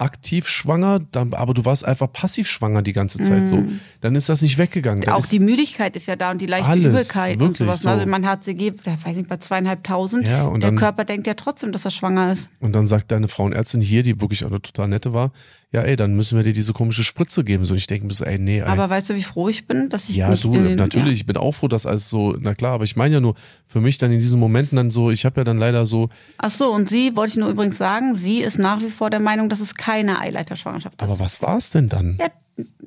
aktiv 0.00 0.48
schwanger, 0.48 1.00
dann, 1.12 1.34
aber 1.34 1.52
du 1.52 1.64
warst 1.64 1.84
einfach 1.84 2.10
passiv 2.10 2.48
schwanger 2.48 2.82
die 2.82 2.92
ganze 2.92 3.18
Zeit 3.18 3.42
mm. 3.42 3.46
so. 3.46 3.56
Mhm. 3.56 3.80
Dann 4.00 4.14
ist 4.14 4.28
das 4.28 4.40
nicht 4.40 4.56
weggegangen. 4.56 5.02
Dann 5.02 5.14
auch 5.14 5.26
die 5.26 5.38
Müdigkeit 5.38 5.94
ist 5.94 6.06
ja 6.06 6.16
da 6.16 6.30
und 6.30 6.40
die 6.40 6.46
leichte 6.46 6.68
alles, 6.68 6.86
Übelkeit 6.86 7.40
und 7.40 7.56
sowas. 7.56 7.82
So. 7.82 7.90
Also 7.90 8.06
man 8.06 8.26
hat 8.26 8.40
HCG, 8.40 8.72
weiß 8.84 9.16
nicht, 9.16 9.28
bei 9.28 9.36
zweieinhalbtausend. 9.36 10.26
Ja, 10.26 10.44
und 10.44 10.62
der 10.62 10.70
dann, 10.70 10.78
Körper 10.78 11.04
denkt 11.04 11.26
ja 11.26 11.34
trotzdem, 11.34 11.70
dass 11.72 11.84
er 11.84 11.90
schwanger 11.90 12.32
ist. 12.32 12.48
Und 12.60 12.72
dann 12.72 12.86
sagt 12.86 13.12
deine 13.12 13.28
Frauenärztin 13.28 13.82
hier, 13.82 14.02
die 14.02 14.20
wirklich 14.20 14.44
eine 14.44 14.62
total 14.62 14.88
nette 14.88 15.12
war, 15.12 15.32
ja 15.72 15.82
ey, 15.82 15.94
dann 15.94 16.14
müssen 16.14 16.36
wir 16.36 16.42
dir 16.42 16.52
diese 16.52 16.72
komische 16.72 17.04
Spritze 17.04 17.44
geben. 17.44 17.64
So, 17.64 17.74
ich 17.74 17.86
denke 17.86 18.06
mir 18.06 18.12
so, 18.12 18.24
ey, 18.24 18.38
nee. 18.38 18.58
Ey. 18.58 18.64
Aber 18.64 18.90
weißt 18.90 19.10
du, 19.10 19.14
wie 19.14 19.22
froh 19.22 19.48
ich 19.48 19.66
bin, 19.66 19.88
dass 19.88 20.08
ich 20.08 20.16
ja, 20.16 20.28
nicht 20.28 20.42
du, 20.42 20.50
den, 20.50 20.76
natürlich, 20.76 21.06
ja. 21.06 21.12
ich 21.14 21.26
bin 21.26 21.36
auch 21.36 21.52
froh, 21.52 21.68
dass 21.68 21.86
alles 21.86 22.08
so, 22.08 22.36
na 22.40 22.54
klar, 22.54 22.72
aber 22.72 22.84
ich 22.84 22.96
meine 22.96 23.14
ja 23.14 23.20
nur, 23.20 23.34
für 23.66 23.80
mich 23.80 23.98
dann 23.98 24.10
in 24.10 24.18
diesen 24.18 24.40
Momenten 24.40 24.76
dann 24.76 24.90
so, 24.90 25.10
ich 25.10 25.24
habe 25.24 25.40
ja 25.40 25.44
dann 25.44 25.58
leider 25.58 25.86
so. 25.86 26.08
Ach 26.38 26.50
so, 26.50 26.72
und 26.72 26.88
sie, 26.88 27.14
wollte 27.14 27.30
ich 27.30 27.36
nur 27.36 27.48
übrigens 27.48 27.78
sagen, 27.78 28.16
sie 28.16 28.40
ist 28.40 28.58
nach 28.58 28.80
wie 28.80 28.90
vor 28.90 29.10
der 29.10 29.20
Meinung, 29.20 29.48
dass 29.48 29.60
es 29.60 29.76
keine 29.76 30.20
Eileiterschwangerschaft 30.20 31.00
ist. 31.00 31.08
Aber 31.08 31.20
was 31.20 31.40
war 31.40 31.56
es 31.56 31.70
denn 31.70 31.88
dann? 31.88 32.18
Ja, 32.20 32.28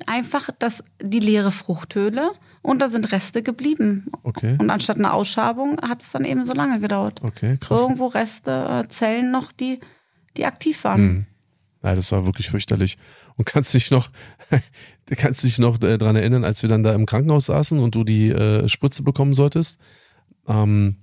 einfach 0.06 0.50
das, 0.58 0.84
die 1.02 1.20
leere 1.20 1.52
Fruchthöhle 1.52 2.30
und 2.62 2.82
da 2.82 2.88
sind 2.88 3.12
Reste 3.12 3.42
geblieben. 3.42 4.06
Okay. 4.22 4.56
Und 4.58 4.70
anstatt 4.70 4.98
einer 4.98 5.14
Ausschabung 5.14 5.78
hat 5.80 6.02
es 6.02 6.12
dann 6.12 6.24
eben 6.24 6.44
so 6.44 6.52
lange 6.52 6.80
gedauert. 6.80 7.22
Okay, 7.22 7.56
krass. 7.58 7.80
Irgendwo 7.80 8.06
Reste, 8.06 8.84
äh, 8.84 8.88
Zellen 8.88 9.30
noch, 9.30 9.52
die, 9.52 9.80
die 10.36 10.44
aktiv 10.44 10.84
waren. 10.84 10.98
Hm. 10.98 11.26
Nein, 11.84 11.96
das 11.96 12.10
war 12.12 12.24
wirklich 12.24 12.48
fürchterlich. 12.48 12.96
Und 13.36 13.44
kannst 13.44 13.74
dich 13.74 13.90
noch, 13.90 14.08
kannst 15.10 15.44
dich 15.44 15.58
noch 15.58 15.80
äh, 15.82 15.98
dran 15.98 16.16
erinnern, 16.16 16.42
als 16.42 16.62
wir 16.62 16.70
dann 16.70 16.82
da 16.82 16.94
im 16.94 17.04
Krankenhaus 17.04 17.44
saßen 17.44 17.78
und 17.78 17.94
du 17.94 18.04
die 18.04 18.30
äh, 18.30 18.66
Spritze 18.68 19.02
bekommen 19.02 19.34
solltest? 19.34 19.78
Ähm, 20.48 20.96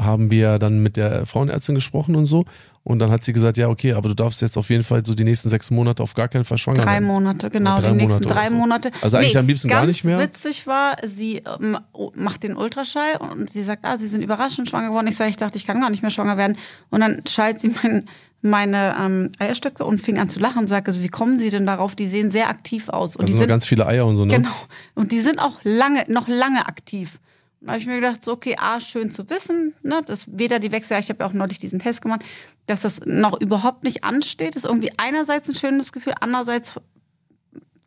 haben 0.00 0.30
wir 0.30 0.58
dann 0.58 0.82
mit 0.82 0.96
der 0.96 1.26
Frauenärztin 1.26 1.74
gesprochen 1.74 2.16
und 2.16 2.26
so. 2.26 2.44
Und 2.82 2.98
dann 2.98 3.10
hat 3.10 3.24
sie 3.24 3.34
gesagt, 3.34 3.58
ja, 3.58 3.68
okay, 3.68 3.92
aber 3.92 4.08
du 4.08 4.14
darfst 4.14 4.40
jetzt 4.40 4.56
auf 4.56 4.70
jeden 4.70 4.82
Fall 4.82 5.04
so 5.04 5.14
die 5.14 5.24
nächsten 5.24 5.50
sechs 5.50 5.70
Monate 5.70 6.02
auf 6.02 6.14
gar 6.14 6.28
keinen 6.28 6.44
Fall 6.44 6.56
schwanger 6.56 6.82
Drei. 6.82 7.00
Monate, 7.00 7.50
genau, 7.50 7.78
drei 7.78 7.90
die 7.90 7.96
nächsten 7.96 8.22
Monate 8.22 8.28
drei 8.34 8.48
so. 8.48 8.54
Monate. 8.54 8.90
Also 9.02 9.16
eigentlich 9.18 9.36
am 9.36 9.46
liebsten 9.46 9.68
gar 9.68 9.84
nicht 9.84 10.02
mehr? 10.02 10.18
witzig 10.18 10.66
war, 10.66 10.96
sie 11.06 11.42
ähm, 11.60 11.76
macht 12.14 12.42
den 12.42 12.56
Ultraschall 12.56 13.18
und 13.18 13.50
sie 13.50 13.62
sagt, 13.62 13.84
ah, 13.84 13.98
sie 13.98 14.08
sind 14.08 14.22
überraschend 14.22 14.70
schwanger 14.70 14.88
geworden. 14.88 15.08
Ich 15.08 15.16
sage, 15.16 15.28
ich 15.28 15.36
dachte, 15.36 15.58
ich 15.58 15.66
kann 15.66 15.78
gar 15.78 15.90
nicht 15.90 16.00
mehr 16.02 16.10
schwanger 16.10 16.38
werden. 16.38 16.56
Und 16.88 17.00
dann 17.00 17.20
schallt 17.28 17.60
sie 17.60 17.70
mein, 17.82 18.06
meine 18.40 18.96
ähm, 18.98 19.30
Eierstöcke 19.38 19.84
und 19.84 20.00
fing 20.00 20.18
an 20.18 20.30
zu 20.30 20.40
lachen 20.40 20.60
und 20.60 20.68
sagte, 20.68 20.90
so, 20.92 21.02
wie 21.02 21.08
kommen 21.08 21.38
sie 21.38 21.50
denn 21.50 21.66
darauf? 21.66 21.94
Die 21.94 22.06
sehen 22.06 22.30
sehr 22.30 22.48
aktiv 22.48 22.88
aus. 22.88 23.14
Und 23.14 23.28
Da 23.28 23.32
die 23.32 23.38
sind 23.38 23.48
ganz 23.48 23.66
viele 23.66 23.86
Eier 23.86 24.06
und 24.06 24.16
so, 24.16 24.24
ne? 24.24 24.34
Genau. 24.34 24.50
Und 24.94 25.12
die 25.12 25.20
sind 25.20 25.38
auch 25.38 25.60
lange, 25.64 26.04
noch 26.08 26.28
lange 26.28 26.66
aktiv. 26.66 27.20
Da 27.60 27.72
habe 27.72 27.78
ich 27.78 27.86
mir 27.86 27.96
gedacht, 27.96 28.24
so, 28.24 28.32
okay, 28.32 28.56
A, 28.58 28.80
schön 28.80 29.10
zu 29.10 29.28
wissen, 29.28 29.74
ne, 29.82 30.02
dass 30.04 30.26
weder 30.30 30.58
die 30.58 30.72
Wechsel, 30.72 30.98
ich 30.98 31.10
habe 31.10 31.22
ja 31.22 31.26
auch 31.28 31.34
neulich 31.34 31.58
diesen 31.58 31.78
Test 31.78 32.00
gemacht, 32.00 32.22
dass 32.66 32.80
das 32.80 33.00
noch 33.04 33.38
überhaupt 33.38 33.84
nicht 33.84 34.02
ansteht, 34.02 34.56
ist 34.56 34.64
irgendwie 34.64 34.92
einerseits 34.96 35.48
ein 35.48 35.54
schönes 35.54 35.92
Gefühl, 35.92 36.14
andererseits 36.20 36.80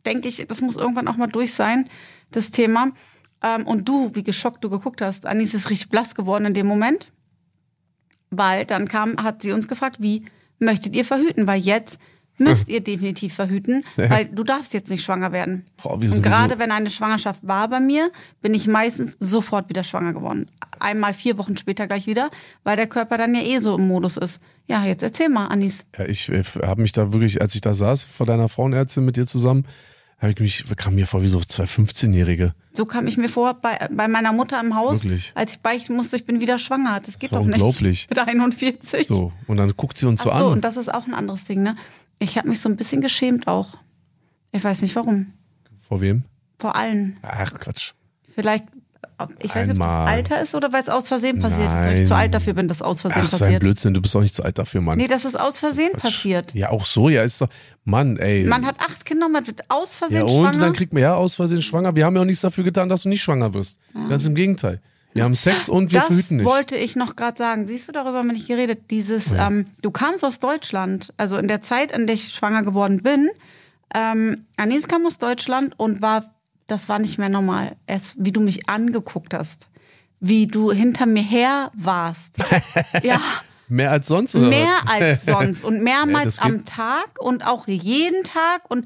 denke 0.06 0.28
ich, 0.28 0.46
das 0.46 0.60
muss 0.60 0.76
irgendwann 0.76 1.08
auch 1.08 1.16
mal 1.16 1.26
durch 1.26 1.54
sein, 1.54 1.88
das 2.30 2.50
Thema. 2.50 2.92
Ähm, 3.42 3.66
und 3.66 3.88
du, 3.88 4.14
wie 4.14 4.22
geschockt 4.22 4.62
du 4.62 4.70
geguckt 4.70 5.00
hast, 5.00 5.26
Anis 5.26 5.54
ist 5.54 5.70
richtig 5.70 5.90
blass 5.90 6.14
geworden 6.14 6.46
in 6.46 6.54
dem 6.54 6.66
Moment, 6.66 7.10
weil 8.30 8.66
dann 8.66 8.86
kam, 8.86 9.16
hat 9.22 9.42
sie 9.42 9.52
uns 9.52 9.66
gefragt, 9.66 9.96
wie 10.00 10.24
möchtet 10.58 10.94
ihr 10.94 11.04
verhüten? 11.04 11.46
Weil 11.46 11.60
jetzt 11.60 11.98
müsst 12.38 12.68
ihr 12.68 12.80
definitiv 12.80 13.34
verhüten, 13.34 13.84
weil 13.96 14.26
du 14.26 14.44
darfst 14.44 14.74
jetzt 14.74 14.90
nicht 14.90 15.04
schwanger 15.04 15.32
werden. 15.32 15.64
Boah, 15.82 16.00
wie 16.00 16.08
und 16.08 16.22
gerade 16.22 16.58
wenn 16.58 16.70
eine 16.70 16.90
Schwangerschaft 16.90 17.46
war 17.46 17.68
bei 17.68 17.80
mir, 17.80 18.10
bin 18.42 18.54
ich 18.54 18.66
meistens 18.66 19.16
sofort 19.20 19.68
wieder 19.68 19.84
schwanger 19.84 20.12
geworden. 20.12 20.46
Einmal 20.80 21.14
vier 21.14 21.38
Wochen 21.38 21.56
später 21.56 21.86
gleich 21.86 22.06
wieder, 22.06 22.30
weil 22.64 22.76
der 22.76 22.86
Körper 22.86 23.18
dann 23.18 23.34
ja 23.34 23.42
eh 23.42 23.58
so 23.58 23.76
im 23.76 23.86
Modus 23.88 24.16
ist. 24.16 24.40
Ja, 24.66 24.84
jetzt 24.84 25.02
erzähl 25.02 25.28
mal, 25.28 25.46
Anis. 25.46 25.84
Ja, 25.96 26.06
ich 26.06 26.28
äh, 26.30 26.42
habe 26.62 26.82
mich 26.82 26.92
da 26.92 27.12
wirklich, 27.12 27.40
als 27.40 27.54
ich 27.54 27.60
da 27.60 27.74
saß 27.74 28.04
vor 28.04 28.26
deiner 28.26 28.48
Frauenärztin 28.48 29.04
mit 29.04 29.16
dir 29.16 29.26
zusammen, 29.26 29.66
habe 30.18 30.32
ich 30.32 30.40
mich, 30.40 30.76
kam 30.76 30.94
mir 30.94 31.06
vor 31.06 31.22
wie 31.22 31.28
so 31.28 31.40
zwei 31.40 31.64
15-Jährige. 31.64 32.54
So 32.72 32.86
kam 32.86 33.06
ich 33.06 33.16
mir 33.16 33.28
vor 33.28 33.54
bei, 33.54 33.76
bei 33.92 34.08
meiner 34.08 34.32
Mutter 34.32 34.58
im 34.60 34.74
Haus, 34.74 35.04
Wirklich? 35.04 35.32
als 35.34 35.54
ich 35.54 35.60
beichten 35.60 35.94
musste, 35.94 36.16
ich 36.16 36.24
bin 36.24 36.40
wieder 36.40 36.58
schwanger. 36.58 37.00
Das 37.04 37.18
geht 37.18 37.30
war 37.32 37.40
doch 37.40 37.46
nicht. 37.46 37.54
unglaublich. 37.54 38.06
Mit 38.10 38.18
41. 38.18 39.06
So, 39.06 39.32
und 39.46 39.56
dann 39.58 39.72
guckt 39.76 39.98
sie 39.98 40.06
uns 40.06 40.22
so 40.22 40.30
Ach 40.30 40.38
so, 40.38 40.46
an. 40.46 40.52
und 40.54 40.64
das 40.64 40.76
ist 40.76 40.92
auch 40.92 41.06
ein 41.06 41.14
anderes 41.14 41.44
Ding, 41.44 41.62
ne? 41.62 41.76
Ich 42.24 42.38
habe 42.38 42.48
mich 42.48 42.60
so 42.60 42.70
ein 42.70 42.76
bisschen 42.76 43.02
geschämt 43.02 43.46
auch. 43.46 43.76
Ich 44.50 44.64
weiß 44.64 44.80
nicht 44.80 44.96
warum. 44.96 45.34
Vor 45.86 46.00
wem? 46.00 46.24
Vor 46.58 46.74
allen. 46.74 47.18
Ach, 47.20 47.52
Quatsch. 47.52 47.92
Vielleicht, 48.34 48.64
ich 49.40 49.54
weiß 49.54 49.68
nicht, 49.68 49.78
ob 49.78 49.86
es 49.86 49.92
Alter 49.92 50.42
ist 50.42 50.54
oder 50.54 50.72
weil 50.72 50.80
es 50.80 50.88
aus 50.88 51.08
Versehen 51.08 51.38
passiert 51.38 51.68
ist. 51.68 51.74
Weil 51.74 52.00
ich 52.00 52.06
zu 52.06 52.16
alt 52.16 52.32
dafür 52.32 52.54
bin, 52.54 52.66
dass 52.66 52.80
aus 52.80 53.02
Versehen 53.02 53.22
Ach, 53.24 53.30
so 53.30 53.36
ein 53.36 53.40
passiert. 53.40 53.62
Blödsinn, 53.62 53.92
du 53.92 54.00
bist 54.00 54.16
auch 54.16 54.22
nicht 54.22 54.34
zu 54.34 54.42
alt 54.42 54.56
dafür, 54.58 54.80
Mann. 54.80 54.96
Nee, 54.96 55.06
das 55.06 55.26
ist 55.26 55.38
aus 55.38 55.58
Versehen 55.58 55.92
passiert. 55.92 56.54
Ja, 56.54 56.70
auch 56.70 56.86
so, 56.86 57.10
ja, 57.10 57.22
ist 57.22 57.42
doch, 57.42 57.48
Mann, 57.84 58.16
ey. 58.16 58.44
Man 58.44 58.64
hat 58.64 58.80
acht 58.80 59.04
Kinder, 59.04 59.28
man 59.28 59.46
wird 59.46 59.70
aus 59.70 60.00
ja, 60.00 60.08
Versehen 60.08 60.22
und 60.22 60.30
schwanger. 60.30 60.58
dann 60.58 60.72
kriegt 60.72 60.94
man 60.94 61.02
ja 61.02 61.14
aus 61.14 61.34
Versehen 61.34 61.60
schwanger. 61.60 61.94
Wir 61.94 62.06
haben 62.06 62.16
ja 62.16 62.22
auch 62.22 62.26
nichts 62.26 62.40
dafür 62.40 62.64
getan, 62.64 62.88
dass 62.88 63.02
du 63.02 63.10
nicht 63.10 63.22
schwanger 63.22 63.52
wirst. 63.52 63.78
Ganz 64.08 64.24
im 64.24 64.34
Gegenteil. 64.34 64.80
Wir 65.14 65.24
haben 65.24 65.34
Sex 65.34 65.68
und 65.68 65.92
wir 65.92 66.00
das 66.00 66.08
verhüten 66.08 66.36
nicht. 66.38 66.46
wollte 66.46 66.76
ich 66.76 66.96
noch 66.96 67.14
gerade 67.16 67.38
sagen. 67.38 67.66
Siehst 67.66 67.88
du, 67.88 67.92
darüber 67.92 68.18
haben 68.18 68.26
wir 68.26 68.32
nicht 68.32 68.48
geredet. 68.48 68.90
Dieses, 68.90 69.32
ähm, 69.32 69.66
du 69.80 69.90
kamst 69.90 70.24
aus 70.24 70.40
Deutschland, 70.40 71.12
also 71.16 71.38
in 71.38 71.48
der 71.48 71.62
Zeit, 71.62 71.92
in 71.92 72.06
der 72.06 72.14
ich 72.14 72.34
schwanger 72.34 72.62
geworden 72.62 73.02
bin. 73.02 73.30
Ähm, 73.94 74.46
Anis 74.56 74.88
kam 74.88 75.06
aus 75.06 75.18
Deutschland 75.18 75.72
und 75.78 76.02
war, 76.02 76.34
das 76.66 76.88
war 76.88 76.98
nicht 76.98 77.16
mehr 77.18 77.28
normal. 77.28 77.76
Es, 77.86 78.16
wie 78.18 78.32
du 78.32 78.40
mich 78.40 78.68
angeguckt 78.68 79.32
hast, 79.34 79.68
wie 80.18 80.46
du 80.48 80.72
hinter 80.72 81.06
mir 81.06 81.22
her 81.22 81.70
warst. 81.74 82.32
ja, 83.02 83.20
Mehr 83.68 83.92
als 83.92 84.08
sonst? 84.08 84.34
Oder 84.34 84.48
mehr 84.48 84.76
als 84.86 85.24
sonst 85.26 85.64
und 85.64 85.82
mehrmals 85.82 86.36
geht- 86.38 86.44
am 86.44 86.64
Tag 86.64 87.06
und 87.20 87.46
auch 87.46 87.66
jeden 87.68 88.22
Tag 88.24 88.68
und 88.68 88.84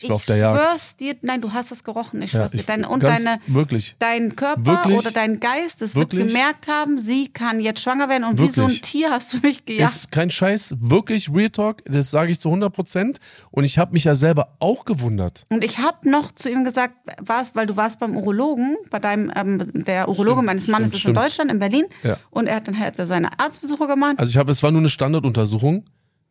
Ich 0.00 0.10
auf 0.12 0.24
der 0.26 0.36
Jagd. 0.36 0.58
schwör's 0.60 0.96
dir, 0.96 1.16
nein, 1.22 1.40
du 1.40 1.52
hast 1.52 1.72
es 1.72 1.82
gerochen, 1.82 2.22
ich 2.22 2.30
schwör's 2.30 2.52
dir. 2.52 2.60
ich- 2.60 2.66
Dein, 2.66 2.84
und 2.84 3.02
deine, 3.02 3.40
wirklich. 3.48 3.96
dein 3.98 4.36
Körper 4.36 4.64
Wirklich? 4.64 4.98
oder 4.98 5.10
dein 5.10 5.40
Geist, 5.40 5.82
es 5.82 5.94
Wirklich? 5.96 6.20
wird 6.22 6.28
gemerkt 6.32 6.68
haben, 6.68 6.98
sie 6.98 7.28
kann 7.28 7.60
jetzt 7.60 7.80
schwanger 7.82 8.08
werden 8.08 8.24
und 8.24 8.38
wie 8.40 8.46
so 8.48 8.62
ein 8.62 8.68
Wirklich? 8.68 8.82
Tier 8.82 9.10
hast 9.10 9.32
du 9.32 9.38
mich 9.42 9.64
gejagt. 9.64 9.94
Ist 9.94 10.12
kein 10.12 10.30
Scheiß, 10.30 10.76
wirklich 10.80 11.30
Real 11.34 11.50
Talk, 11.50 11.82
das 11.86 12.10
sage 12.10 12.30
ich 12.30 12.38
zu 12.40 12.48
100 12.48 12.72
Prozent. 12.72 13.18
Und 13.50 13.64
ich 13.64 13.78
habe 13.78 13.92
mich 13.92 14.04
ja 14.04 14.14
selber 14.14 14.56
auch 14.60 14.84
gewundert. 14.84 15.46
Und 15.48 15.64
ich 15.64 15.78
habe 15.78 16.08
noch 16.08 16.30
zu 16.32 16.48
ihm 16.50 16.64
gesagt, 16.64 16.94
warst, 17.20 17.56
weil 17.56 17.66
du 17.66 17.76
warst 17.76 17.98
beim 17.98 18.16
Urologen, 18.16 18.76
bei 18.90 18.98
deinem, 19.00 19.32
ähm, 19.34 19.70
der 19.84 20.08
Urologe 20.08 20.36
Stimmt, 20.38 20.46
meines 20.46 20.66
Mannes 20.68 20.88
stimmt, 20.88 20.94
ist 20.94 21.00
stimmt. 21.00 21.16
in 21.16 21.22
Deutschland, 21.22 21.50
in 21.50 21.58
Berlin. 21.58 21.84
Ja. 22.04 22.16
Und 22.30 22.46
er 22.46 22.56
hat 22.56 22.68
dann 22.68 22.78
hat 22.78 22.98
er 22.98 23.06
seine 23.06 23.36
Arztbesuche 23.40 23.86
gemacht. 23.86 24.14
Also 24.18 24.30
ich 24.30 24.36
habe, 24.36 24.52
es 24.52 24.62
war 24.62 24.70
nur 24.70 24.80
eine 24.80 24.88
Standarduntersuchung. 24.88 25.84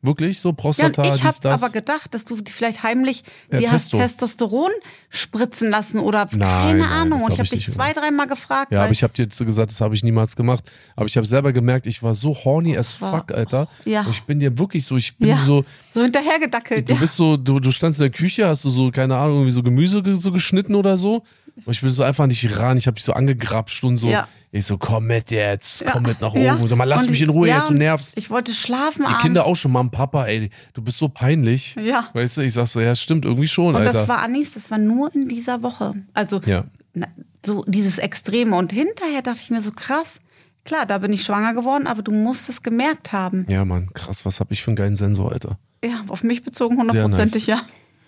Wirklich, 0.03 0.39
so 0.39 0.49
Ja, 0.49 0.53
Prostata, 0.55 1.03
ich 1.05 1.11
dies, 1.13 1.23
habe 1.23 1.37
das. 1.41 1.63
aber 1.63 1.71
gedacht, 1.73 2.13
dass 2.13 2.23
du 2.23 2.37
vielleicht 2.47 2.83
heimlich 2.83 3.23
Ja, 3.51 3.59
dir 3.59 3.71
hast 3.71 3.89
Testo. 3.89 3.97
Testosteron 3.97 4.69
spritzen 5.09 5.69
lassen 5.71 5.99
oder 5.99 6.27
Nein, 6.31 6.39
keine 6.39 6.79
nein, 6.79 6.89
Ahnung. 6.89 7.19
das 7.19 7.27
Und 7.27 7.33
ich 7.33 7.39
hab 7.39 7.45
habe 7.47 7.55
ich 7.55 7.65
dich 7.65 7.73
zwei, 7.73 7.93
dreimal 7.93 8.27
gefragt. 8.27 8.71
ja, 8.71 8.83
aber 8.83 8.91
ich 8.91 9.01
habe 9.03 9.13
dir 9.13 9.23
jetzt 9.23 9.37
gesagt, 9.39 9.71
das 9.71 9.81
habe 9.81 9.95
ich 9.95 10.03
niemals 10.03 10.35
gemacht. 10.35 10.63
Aber 10.95 11.07
ich 11.07 11.17
habe 11.17 11.25
selber 11.25 11.51
gemerkt, 11.51 11.87
ich 11.87 12.03
war 12.03 12.13
so 12.13 12.35
horny 12.35 12.77
as 12.77 13.01
war- 13.01 13.17
fuck, 13.21 13.31
Alter. 13.31 13.67
Ja. 13.85 14.01
Und 14.01 14.11
ich 14.11 14.21
bin 14.23 14.39
dir 14.39 14.57
wirklich 14.59 14.85
so, 14.85 14.97
ich 14.97 15.17
bin 15.17 15.29
ja, 15.29 15.37
so, 15.41 15.65
so 15.93 16.03
hinterhergedackelt. 16.03 16.87
du 16.89 16.93
ja. 16.93 16.99
bist 16.99 17.15
so, 17.15 17.35
du, 17.35 17.59
du 17.59 17.71
standst 17.71 17.99
in 17.99 18.03
der 18.03 18.11
Küche, 18.11 18.47
hast 18.47 18.63
du 18.65 18.69
so, 18.69 18.91
keine 18.91 19.17
Ahnung, 19.17 19.37
irgendwie 19.37 19.51
so 19.51 19.63
Gemüse 19.63 20.03
ge- 20.03 20.13
so 20.15 20.31
geschnitten 20.31 20.75
oder 20.75 20.95
so. 20.97 21.23
Und 21.65 21.73
ich 21.73 21.81
bin 21.81 21.91
so 21.91 22.03
einfach 22.03 22.27
nicht 22.27 22.57
ran, 22.59 22.77
ich 22.77 22.87
habe 22.87 22.95
dich 22.95 23.03
so 23.03 23.13
angegrapscht 23.13 23.83
und 23.83 23.97
so. 23.97 24.09
Ja. 24.09 24.27
Ich 24.51 24.65
so, 24.65 24.77
komm 24.77 25.07
mit 25.07 25.29
jetzt, 25.31 25.81
Ja. 25.81 25.91
komm 25.91 26.03
mit 26.03 26.21
nach 26.21 26.31
oben. 26.31 26.41
Ja. 26.43 26.55
Und 26.55 26.67
so, 26.67 26.75
mal 26.75 26.85
lass 26.85 27.01
Und 27.03 27.09
mich 27.11 27.19
ich- 27.19 27.23
in 27.25 27.29
Ruhe 27.29 27.49
ja, 27.49 27.57
jetzt, 27.57 27.67
du 27.67 27.73
und 27.73 27.79
nervst. 27.79 28.17
Ich 28.17 28.29
wollte 28.29 28.53
schlafen 28.53 29.01
Die 29.01 29.05
abends. 29.07 29.21
Kinder 29.21 29.45
auch 29.45 29.55
schon, 29.55 29.71
Mom, 29.71 29.91
Papa, 29.91 30.25
ey, 30.25 30.49
du 30.73 30.81
bist 30.81 30.97
so 30.97 31.09
peinlich. 31.09 31.75
Ja. 31.83 32.07
Weißt 32.13 32.37
du, 32.37 32.41
ich 32.41 32.53
sag 32.53 32.67
so, 32.67 32.79
ja, 32.79 32.95
stimmt, 32.95 33.25
irgendwie 33.25 33.47
schon, 33.47 33.75
Und 33.75 33.77
Alter. 33.77 33.93
das 33.93 34.07
war 34.07 34.19
Anis, 34.21 34.53
das 34.53 34.71
war 34.71 34.77
nur 34.77 35.13
in 35.13 35.27
dieser 35.27 35.61
Woche. 35.63 35.93
Also 36.13 36.39
Ja. 36.45 36.63
na, 36.93 37.07
so 37.45 37.65
dieses 37.67 37.97
Extreme. 37.97 38.55
Und 38.55 38.71
hinterher 38.71 39.21
dachte 39.21 39.39
ich 39.43 39.49
mir 39.49 39.61
so 39.61 39.71
krass, 39.71 40.19
klar, 40.63 40.85
da 40.85 40.97
bin 40.99 41.11
ich 41.11 41.23
schwanger 41.23 41.53
geworden, 41.53 41.85
aber 41.87 42.01
du 42.01 42.11
musst 42.11 42.47
es 42.49 42.63
gemerkt 42.63 43.11
haben. 43.11 43.45
ja, 43.49 43.65
Mann, 43.65 43.91
krass, 43.93 44.25
was 44.25 44.39
hab 44.39 44.51
ich 44.51 44.63
für 44.63 44.69
einen 44.71 44.75
geilen 44.77 44.95
Sensor, 44.95 45.31
Alter. 45.33 45.57
Ja, 45.83 46.03
auf 46.07 46.23
mich 46.23 46.43
bezogen 46.43 46.77
hundertprozentig, 46.77 47.47
ja. 47.47 47.61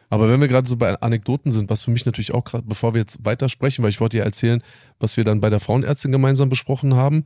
Aber 0.10 0.30
wenn 0.30 0.42
wir 0.42 0.48
gerade 0.48 0.68
so 0.68 0.76
bei 0.76 1.00
Anekdoten 1.02 1.52
sind, 1.52 1.70
was 1.70 1.84
für 1.84 1.92
mich 1.92 2.06
natürlich 2.06 2.34
auch 2.34 2.44
gerade, 2.44 2.66
bevor 2.68 2.94
wir 2.94 3.02
jetzt 3.02 3.24
weitersprechen, 3.24 3.84
weil 3.84 3.92
ich 3.92 4.02
wollte 4.02 4.18
ja 4.18 4.24
erzählen, 4.24 4.62
was 5.00 5.18
wir 5.18 5.24
dann 5.24 5.40
bei 5.40 5.50
der 5.50 5.60
Frauenärztin 5.60 6.12
gemeinsam 6.12 6.50
besprochen 6.50 6.96
haben, 6.96 7.26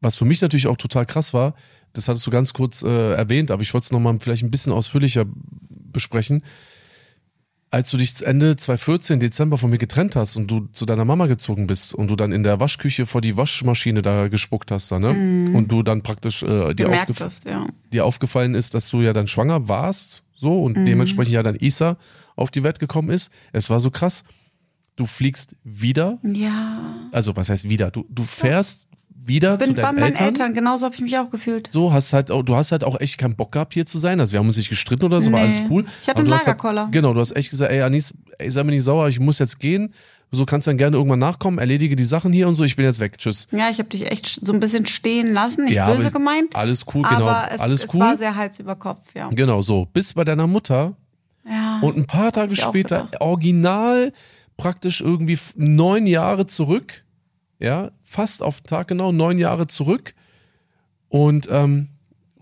was 0.00 0.16
für 0.16 0.24
mich 0.24 0.40
natürlich 0.40 0.68
auch 0.68 0.76
total 0.76 1.06
krass 1.06 1.34
war, 1.34 1.54
das 1.92 2.08
hattest 2.08 2.26
du 2.26 2.30
ganz 2.30 2.52
kurz 2.52 2.82
äh, 2.82 3.12
erwähnt, 3.14 3.50
aber 3.50 3.62
ich 3.62 3.72
wollte 3.74 3.86
es 3.86 3.90
nochmal 3.90 4.16
vielleicht 4.20 4.42
ein 4.42 4.50
bisschen 4.50 4.72
ausführlicher 4.72 5.24
besprechen. 5.68 6.44
Als 7.70 7.90
du 7.90 7.96
dich 7.96 8.24
Ende 8.24 8.54
2014, 8.54 9.18
Dezember 9.18 9.58
von 9.58 9.70
mir 9.70 9.78
getrennt 9.78 10.14
hast 10.14 10.36
und 10.36 10.48
du 10.48 10.68
zu 10.70 10.86
deiner 10.86 11.04
Mama 11.04 11.26
gezogen 11.26 11.66
bist 11.66 11.92
und 11.92 12.06
du 12.06 12.14
dann 12.14 12.30
in 12.30 12.44
der 12.44 12.60
Waschküche 12.60 13.06
vor 13.06 13.20
die 13.20 13.36
Waschmaschine 13.36 14.02
da 14.02 14.28
gespuckt 14.28 14.70
hast, 14.70 14.92
da, 14.92 15.00
ne? 15.00 15.08
Und 15.52 15.72
du 15.72 15.82
dann 15.82 16.02
praktisch 16.02 16.44
äh, 16.44 16.72
dir, 16.74 16.90
aufgef 16.90 17.20
hast, 17.20 17.44
ja. 17.46 17.66
dir 17.92 18.04
aufgefallen 18.04 18.54
ist, 18.54 18.74
dass 18.74 18.88
du 18.90 19.00
ja 19.00 19.12
dann 19.12 19.26
schwanger 19.26 19.68
warst, 19.68 20.23
so 20.34 20.62
und 20.62 20.76
Mhm. 20.76 20.86
dementsprechend 20.86 21.32
ja 21.34 21.42
dann 21.42 21.56
Isa 21.56 21.96
auf 22.36 22.50
die 22.50 22.62
Welt 22.64 22.78
gekommen 22.78 23.10
ist. 23.10 23.30
Es 23.52 23.70
war 23.70 23.80
so 23.80 23.90
krass. 23.90 24.24
Du 24.96 25.06
fliegst 25.06 25.56
wieder, 25.64 26.18
Ja. 26.22 27.08
also 27.12 27.34
was 27.36 27.48
heißt 27.48 27.68
wieder? 27.68 27.90
Du, 27.90 28.04
du 28.08 28.22
fährst 28.22 28.86
wieder 29.26 29.58
zu 29.58 29.66
Bin 29.68 29.76
bei 29.76 29.82
deinen 29.82 29.94
meinen 30.00 30.12
Eltern. 30.12 30.26
Eltern, 30.26 30.54
genauso 30.54 30.84
habe 30.84 30.94
ich 30.94 31.00
mich 31.00 31.16
auch 31.18 31.30
gefühlt. 31.30 31.68
So, 31.72 31.92
hast 31.92 32.12
halt 32.12 32.30
auch, 32.30 32.42
du 32.42 32.54
hast 32.54 32.72
halt 32.72 32.84
auch 32.84 33.00
echt 33.00 33.16
keinen 33.18 33.34
Bock 33.36 33.52
gehabt, 33.52 33.72
hier 33.74 33.86
zu 33.86 33.96
sein. 33.98 34.20
Also 34.20 34.32
wir 34.32 34.38
haben 34.38 34.46
uns 34.46 34.56
nicht 34.58 34.68
gestritten 34.68 35.04
oder 35.04 35.20
so, 35.22 35.32
war 35.32 35.40
Nee. 35.40 35.46
alles 35.46 35.62
cool. 35.70 35.84
Ich 36.02 36.08
hatte 36.08 36.18
einen 36.18 36.28
du 36.28 36.34
hast 36.34 36.46
Lagerkoller. 36.46 36.82
Halt, 36.84 36.92
genau, 36.92 37.14
du 37.14 37.20
hast 37.20 37.34
echt 37.34 37.50
gesagt, 37.50 37.72
ey 37.72 37.80
Anis, 37.80 38.12
ey, 38.38 38.50
sei 38.50 38.62
mir 38.64 38.72
nicht 38.72 38.84
sauer, 38.84 39.08
ich 39.08 39.18
muss 39.18 39.38
jetzt 39.38 39.58
gehen. 39.58 39.94
So 40.34 40.44
kannst 40.46 40.66
dann 40.66 40.76
gerne 40.78 40.96
irgendwann 40.96 41.18
nachkommen, 41.18 41.58
erledige 41.58 41.96
die 41.96 42.04
Sachen 42.04 42.32
hier 42.32 42.48
und 42.48 42.54
so, 42.54 42.64
ich 42.64 42.76
bin 42.76 42.84
jetzt 42.84 43.00
weg. 43.00 43.18
Tschüss. 43.18 43.48
Ja, 43.52 43.70
ich 43.70 43.78
habe 43.78 43.88
dich 43.88 44.10
echt 44.10 44.44
so 44.44 44.52
ein 44.52 44.60
bisschen 44.60 44.86
stehen 44.86 45.32
lassen, 45.32 45.64
nicht 45.64 45.74
Ja, 45.74 45.90
böse 45.90 46.10
gemeint. 46.10 46.54
alles 46.54 46.84
cool, 46.94 47.02
genau, 47.02 47.28
Aber 47.28 47.48
es, 47.52 47.60
alles 47.60 47.84
es 47.84 47.94
cool. 47.94 48.00
war 48.00 48.16
sehr 48.16 48.36
Hals 48.36 48.58
über 48.58 48.76
Kopf, 48.76 49.14
ja. 49.14 49.30
Genau, 49.30 49.62
so. 49.62 49.86
Bis 49.86 50.12
bei 50.14 50.24
deiner 50.24 50.46
Mutter 50.46 50.96
ja. 51.48 51.78
Und 51.82 51.96
ein 51.96 52.06
paar 52.06 52.32
Tage 52.32 52.56
später, 52.56 53.08
original, 53.20 54.12
praktisch 54.56 55.00
irgendwie 55.00 55.38
neun 55.56 56.06
Jahre 56.06 56.46
zurück, 56.46 57.04
ja, 57.58 57.90
fast 58.02 58.42
auf 58.42 58.60
den 58.60 58.68
Tag 58.68 58.88
genau, 58.88 59.12
neun 59.12 59.38
Jahre 59.38 59.66
zurück 59.66 60.14
und 61.08 61.48
ähm, 61.50 61.88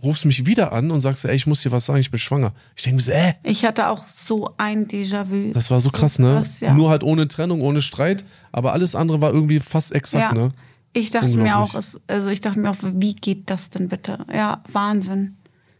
rufst 0.02 0.24
mich 0.24 0.46
wieder 0.46 0.72
an 0.72 0.90
und 0.90 1.00
sagst, 1.00 1.24
ey, 1.24 1.34
ich 1.34 1.46
muss 1.46 1.62
dir 1.62 1.72
was 1.72 1.86
sagen, 1.86 2.00
ich 2.00 2.10
bin 2.10 2.18
schwanger. 2.18 2.52
Ich 2.76 2.82
denke 2.82 2.96
mir 2.96 3.02
so, 3.02 3.10
äh, 3.12 3.34
Ich 3.44 3.64
hatte 3.64 3.88
auch 3.88 4.06
so 4.06 4.52
ein 4.58 4.86
Déjà-vu. 4.86 5.52
das 5.52 5.70
war 5.70 5.80
so 5.80 5.90
krass, 5.90 6.18
ne? 6.18 6.34
krass, 6.34 6.60
ja. 6.60 6.74
Nur 6.74 6.90
halt 6.90 7.02
ohne 7.02 7.28
Trennung, 7.28 7.60
ohne 7.60 7.82
Streit, 7.82 8.24
aber 8.50 8.72
alles 8.72 8.94
andere 8.94 9.20
war 9.20 9.32
irgendwie 9.32 9.60
fast 9.60 9.92
exakt, 9.92 10.36
ja. 10.36 10.42
ne? 10.42 10.52
Ich 10.94 11.10
dachte 11.10 11.36
mir 11.38 11.56
auch, 11.56 11.74
also 12.06 12.28
ich 12.28 12.40
dachte 12.42 12.60
mir 12.60 12.70
auch, 12.70 12.76
wie 12.82 13.14
geht 13.14 13.48
das 13.48 13.70
denn 13.70 13.88
bitte? 13.88 14.18
Ja, 14.32 14.62
Wahnsinn. 14.70 15.36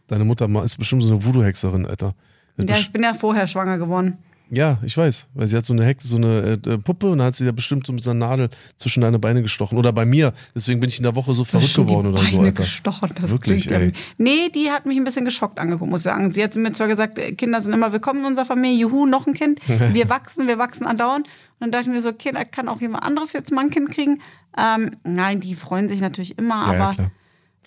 Deine 0.07 0.25
Mutter 0.25 0.49
ist 0.63 0.77
bestimmt 0.77 1.03
so 1.03 1.09
eine 1.09 1.23
Voodoo-Hexerin, 1.23 1.85
Alter. 1.85 2.15
Ja, 2.57 2.77
ich 2.77 2.91
bin 2.91 3.03
ja 3.03 3.13
vorher 3.13 3.45
schwanger 3.45 3.77
geworden. 3.77 4.17
Ja, 4.55 4.77
ich 4.83 4.95
weiß, 4.95 5.29
weil 5.33 5.47
sie 5.47 5.57
hat 5.57 5.65
so 5.65 5.73
eine 5.73 5.83
Hexe, 5.83 6.07
so 6.07 6.17
eine 6.17 6.59
äh, 6.63 6.77
Puppe 6.77 7.09
und 7.09 7.17
dann 7.17 7.27
hat 7.27 7.35
sie 7.35 7.43
ja 7.45 7.51
bestimmt 7.51 7.87
so 7.87 7.93
mit 7.93 8.03
so 8.03 8.11
einer 8.11 8.27
Nadel 8.27 8.49
zwischen 8.77 9.01
deine 9.01 9.17
Beine 9.17 9.41
gestochen. 9.41 9.79
Oder 9.79 9.91
bei 9.91 10.05
mir. 10.05 10.31
Deswegen 10.53 10.79
bin 10.79 10.89
ich 10.89 10.97
in 10.97 11.03
der 11.03 11.15
Woche 11.15 11.33
so 11.33 11.43
verrückt 11.43 11.73
geworden 11.73 12.07
oder 12.07 12.19
so, 12.21 12.35
Beine 12.37 12.47
Alter. 12.49 12.61
Gestochen, 12.63 13.09
das 13.19 13.29
Wirklich, 13.31 13.65
ja- 13.65 13.79
ey. 13.79 13.93
Nee, 14.19 14.49
die 14.53 14.69
hat 14.69 14.85
mich 14.85 14.97
ein 14.97 15.03
bisschen 15.03 15.25
geschockt 15.25 15.57
angeguckt, 15.59 15.89
muss 15.89 16.01
ich 16.01 16.03
sagen. 16.03 16.31
Sie 16.31 16.43
hat 16.43 16.55
mir 16.55 16.71
zwar 16.71 16.87
gesagt, 16.87 17.17
äh, 17.17 17.31
Kinder 17.31 17.61
sind 17.63 17.73
immer 17.73 17.91
willkommen 17.93 18.19
in 18.19 18.25
unserer 18.27 18.45
Familie, 18.45 18.77
juhu, 18.81 19.07
noch 19.07 19.25
ein 19.25 19.33
Kind. 19.33 19.59
Wir 19.67 20.09
wachsen, 20.09 20.47
wir 20.47 20.59
wachsen 20.59 20.85
andauernd. 20.85 21.25
Und 21.25 21.31
dann 21.59 21.71
dachte 21.71 21.89
ich 21.89 21.95
mir 21.95 22.01
so, 22.01 22.09
okay, 22.09 22.31
da 22.31 22.43
kann 22.43 22.69
auch 22.69 22.79
jemand 22.79 23.03
anderes 23.03 23.33
jetzt 23.33 23.51
mal 23.51 23.61
ein 23.61 23.69
Kind 23.71 23.89
kriegen. 23.89 24.19
Ähm, 24.55 24.91
nein, 25.03 25.39
die 25.39 25.55
freuen 25.55 25.89
sich 25.89 25.99
natürlich 25.99 26.37
immer, 26.37 26.67
Ja, 26.67 26.73
ja, 26.73 26.83
aber 26.89 26.93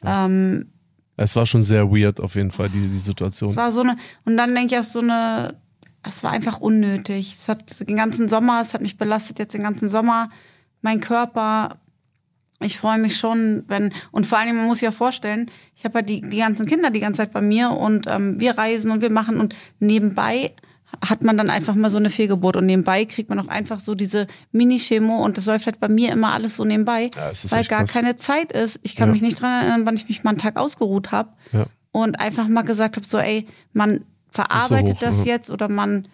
klar. 0.03 0.25
ähm, 0.27 0.67
Es 1.17 1.35
war 1.35 1.47
schon 1.47 1.63
sehr 1.65 1.91
weird 1.91 2.21
auf 2.21 2.37
jeden 2.37 2.53
Fall, 2.53 2.69
die, 2.69 2.87
die 2.89 2.99
Situation. 2.99 3.51
es 3.51 3.57
war 3.57 3.73
so 3.73 3.81
eine, 3.81 3.97
und 4.25 4.37
dann 4.37 4.55
denke 4.55 4.75
ich 4.75 4.81
auch 4.81 4.85
so 4.85 5.01
eine, 5.01 5.57
es 6.09 6.23
war 6.25 6.33
einfach 6.33 6.61
unnötig. 6.61 7.33
Es 7.33 7.49
hat 7.49 7.87
den 7.89 7.97
ganzen 7.97 8.29
Sommer, 8.29 8.61
es 8.63 8.75
hat 8.75 8.81
mich 8.83 8.97
belastet 8.97 9.39
jetzt 9.39 9.55
den 9.55 9.63
ganzen 9.63 9.89
Sommer, 9.89 10.31
mein 10.83 11.01
Körper. 11.01 11.77
Ich 12.61 12.79
freue 12.79 12.99
mich 12.99 13.19
schon, 13.19 13.65
wenn, 13.69 13.93
und 14.13 14.27
vor 14.27 14.39
allem, 14.39 14.57
man 14.57 14.67
muss 14.67 14.79
sich 14.79 14.87
ja 14.87 14.91
vorstellen, 14.93 15.51
ich 15.75 15.85
habe 15.85 15.99
ja 15.99 16.03
die, 16.03 16.21
die 16.23 16.39
ganzen 16.39 16.65
Kinder 16.65 16.91
die 16.91 17.01
ganze 17.01 17.19
Zeit 17.19 17.33
bei 17.33 17.43
mir 17.43 17.71
und 17.71 18.07
ähm, 18.07 18.41
wir 18.41 18.57
reisen 18.57 18.91
und 18.91 19.03
wir 19.03 19.11
machen 19.11 19.39
und 19.41 19.55
nebenbei 19.79 20.53
hat 21.07 21.23
man 21.23 21.37
dann 21.37 21.51
einfach 21.51 21.75
mal 21.75 21.91
so 21.91 21.99
eine 21.99 22.09
Fehlgeburt 22.09 22.57
und 22.57 22.65
nebenbei 22.65 23.05
kriegt 23.05 23.29
man 23.29 23.39
auch 23.41 23.49
einfach 23.49 23.79
so 23.81 23.95
diese 23.95 24.27
Mini-Chemo 24.53 25.23
und 25.23 25.37
das 25.37 25.45
läuft 25.45 25.67
halt 25.67 25.81
bei 25.81 25.89
mir 25.89 26.13
immer 26.13 26.33
alles 26.33 26.57
so 26.57 26.65
nebenbei, 26.65 27.11
Ja, 27.15 27.31
weil 27.51 27.65
gar 27.65 27.81
krass. 27.81 27.93
keine 27.93 28.17
Zeit 28.17 28.53
ist. 28.53 28.79
Ich 28.83 28.97
kann 28.97 29.09
Ja. 29.09 29.13
mich 29.13 29.21
nicht 29.23 29.41
dran 29.41 29.61
erinnern, 29.63 29.85
wann 29.85 29.97
ich 29.97 30.09
mich 30.09 30.25
mal 30.25 30.31
einen 30.31 30.39
Tag 30.39 30.57
ausgeruht 30.57 31.13
habe 31.13 31.31
Ja. 31.53 31.67
und 31.93 32.19
einfach 32.21 32.49
mal 32.49 32.63
gesagt 32.63 32.97
habe, 32.97 33.05
so 33.05 33.19
ey, 33.19 33.47
man 33.75 34.03
verarbeitet 34.37 34.97
hoch, 34.97 35.01
das 35.01 35.19
ja. 35.19 35.35
jetzt 35.35 35.51
oder 35.51 35.69
man 35.69 36.07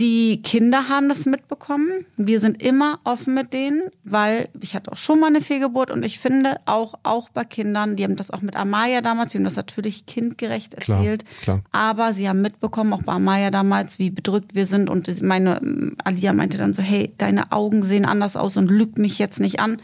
die 0.00 0.40
Kinder 0.40 0.88
haben 0.88 1.10
das 1.10 1.26
mitbekommen. 1.26 1.90
Wir 2.16 2.40
sind 2.40 2.62
immer 2.62 3.00
offen 3.04 3.34
mit 3.34 3.52
denen, 3.52 3.82
weil 4.02 4.48
ich 4.58 4.74
hatte 4.74 4.90
auch 4.90 4.96
schon 4.96 5.20
mal 5.20 5.26
eine 5.26 5.42
Fehlgeburt 5.42 5.90
und 5.90 6.06
ich 6.06 6.18
finde 6.18 6.56
auch 6.64 6.94
auch 7.02 7.28
bei 7.28 7.44
Kindern, 7.44 7.96
die 7.96 8.04
haben 8.04 8.16
das 8.16 8.30
auch 8.30 8.40
mit 8.40 8.56
Amaya 8.56 9.02
damals, 9.02 9.34
wir 9.34 9.40
haben 9.40 9.44
das 9.44 9.56
natürlich 9.56 10.06
kindgerecht 10.06 10.74
Klar, 10.78 10.98
erzählt, 10.98 11.24
klar. 11.42 11.60
aber 11.70 12.14
sie 12.14 12.30
haben 12.30 12.40
mitbekommen 12.40 12.94
auch 12.94 13.02
bei 13.02 13.12
Amaya 13.12 13.50
damals, 13.50 13.98
wie 13.98 14.08
bedrückt 14.08 14.54
wir 14.54 14.64
sind 14.64 14.88
und 14.88 15.20
meine 15.20 15.60
ähm, 15.60 15.96
Alia 16.02 16.32
meinte 16.32 16.56
dann 16.56 16.72
so, 16.72 16.80
hey, 16.80 17.12
deine 17.18 17.52
Augen 17.52 17.82
sehen 17.82 18.06
anders 18.06 18.36
aus 18.36 18.56
und 18.56 18.70
lüg 18.70 18.96
mich 18.96 19.18
jetzt 19.18 19.38
nicht 19.38 19.60
an. 19.60 19.76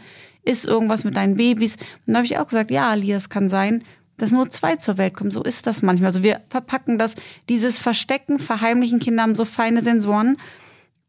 Ist 0.43 0.65
irgendwas 0.65 1.03
mit 1.03 1.15
deinen 1.15 1.35
Babys? 1.35 1.75
Und 2.07 2.13
da 2.13 2.15
habe 2.15 2.25
ich 2.25 2.39
auch 2.39 2.47
gesagt, 2.47 2.71
ja, 2.71 2.89
Alia, 2.89 3.17
es 3.17 3.29
kann 3.29 3.49
sein, 3.49 3.83
dass 4.17 4.31
nur 4.31 4.49
zwei 4.49 4.75
zur 4.75 4.97
Welt 4.97 5.13
kommen. 5.13 5.31
So 5.31 5.43
ist 5.43 5.67
das 5.67 5.81
manchmal. 5.81 6.07
Also 6.07 6.23
wir 6.23 6.41
verpacken 6.49 6.97
das, 6.97 7.15
dieses 7.49 7.79
Verstecken, 7.79 8.39
Verheimlichen. 8.39 8.99
Kinder 8.99 9.23
haben 9.23 9.35
so 9.35 9.45
feine 9.45 9.83
Sensoren. 9.83 10.37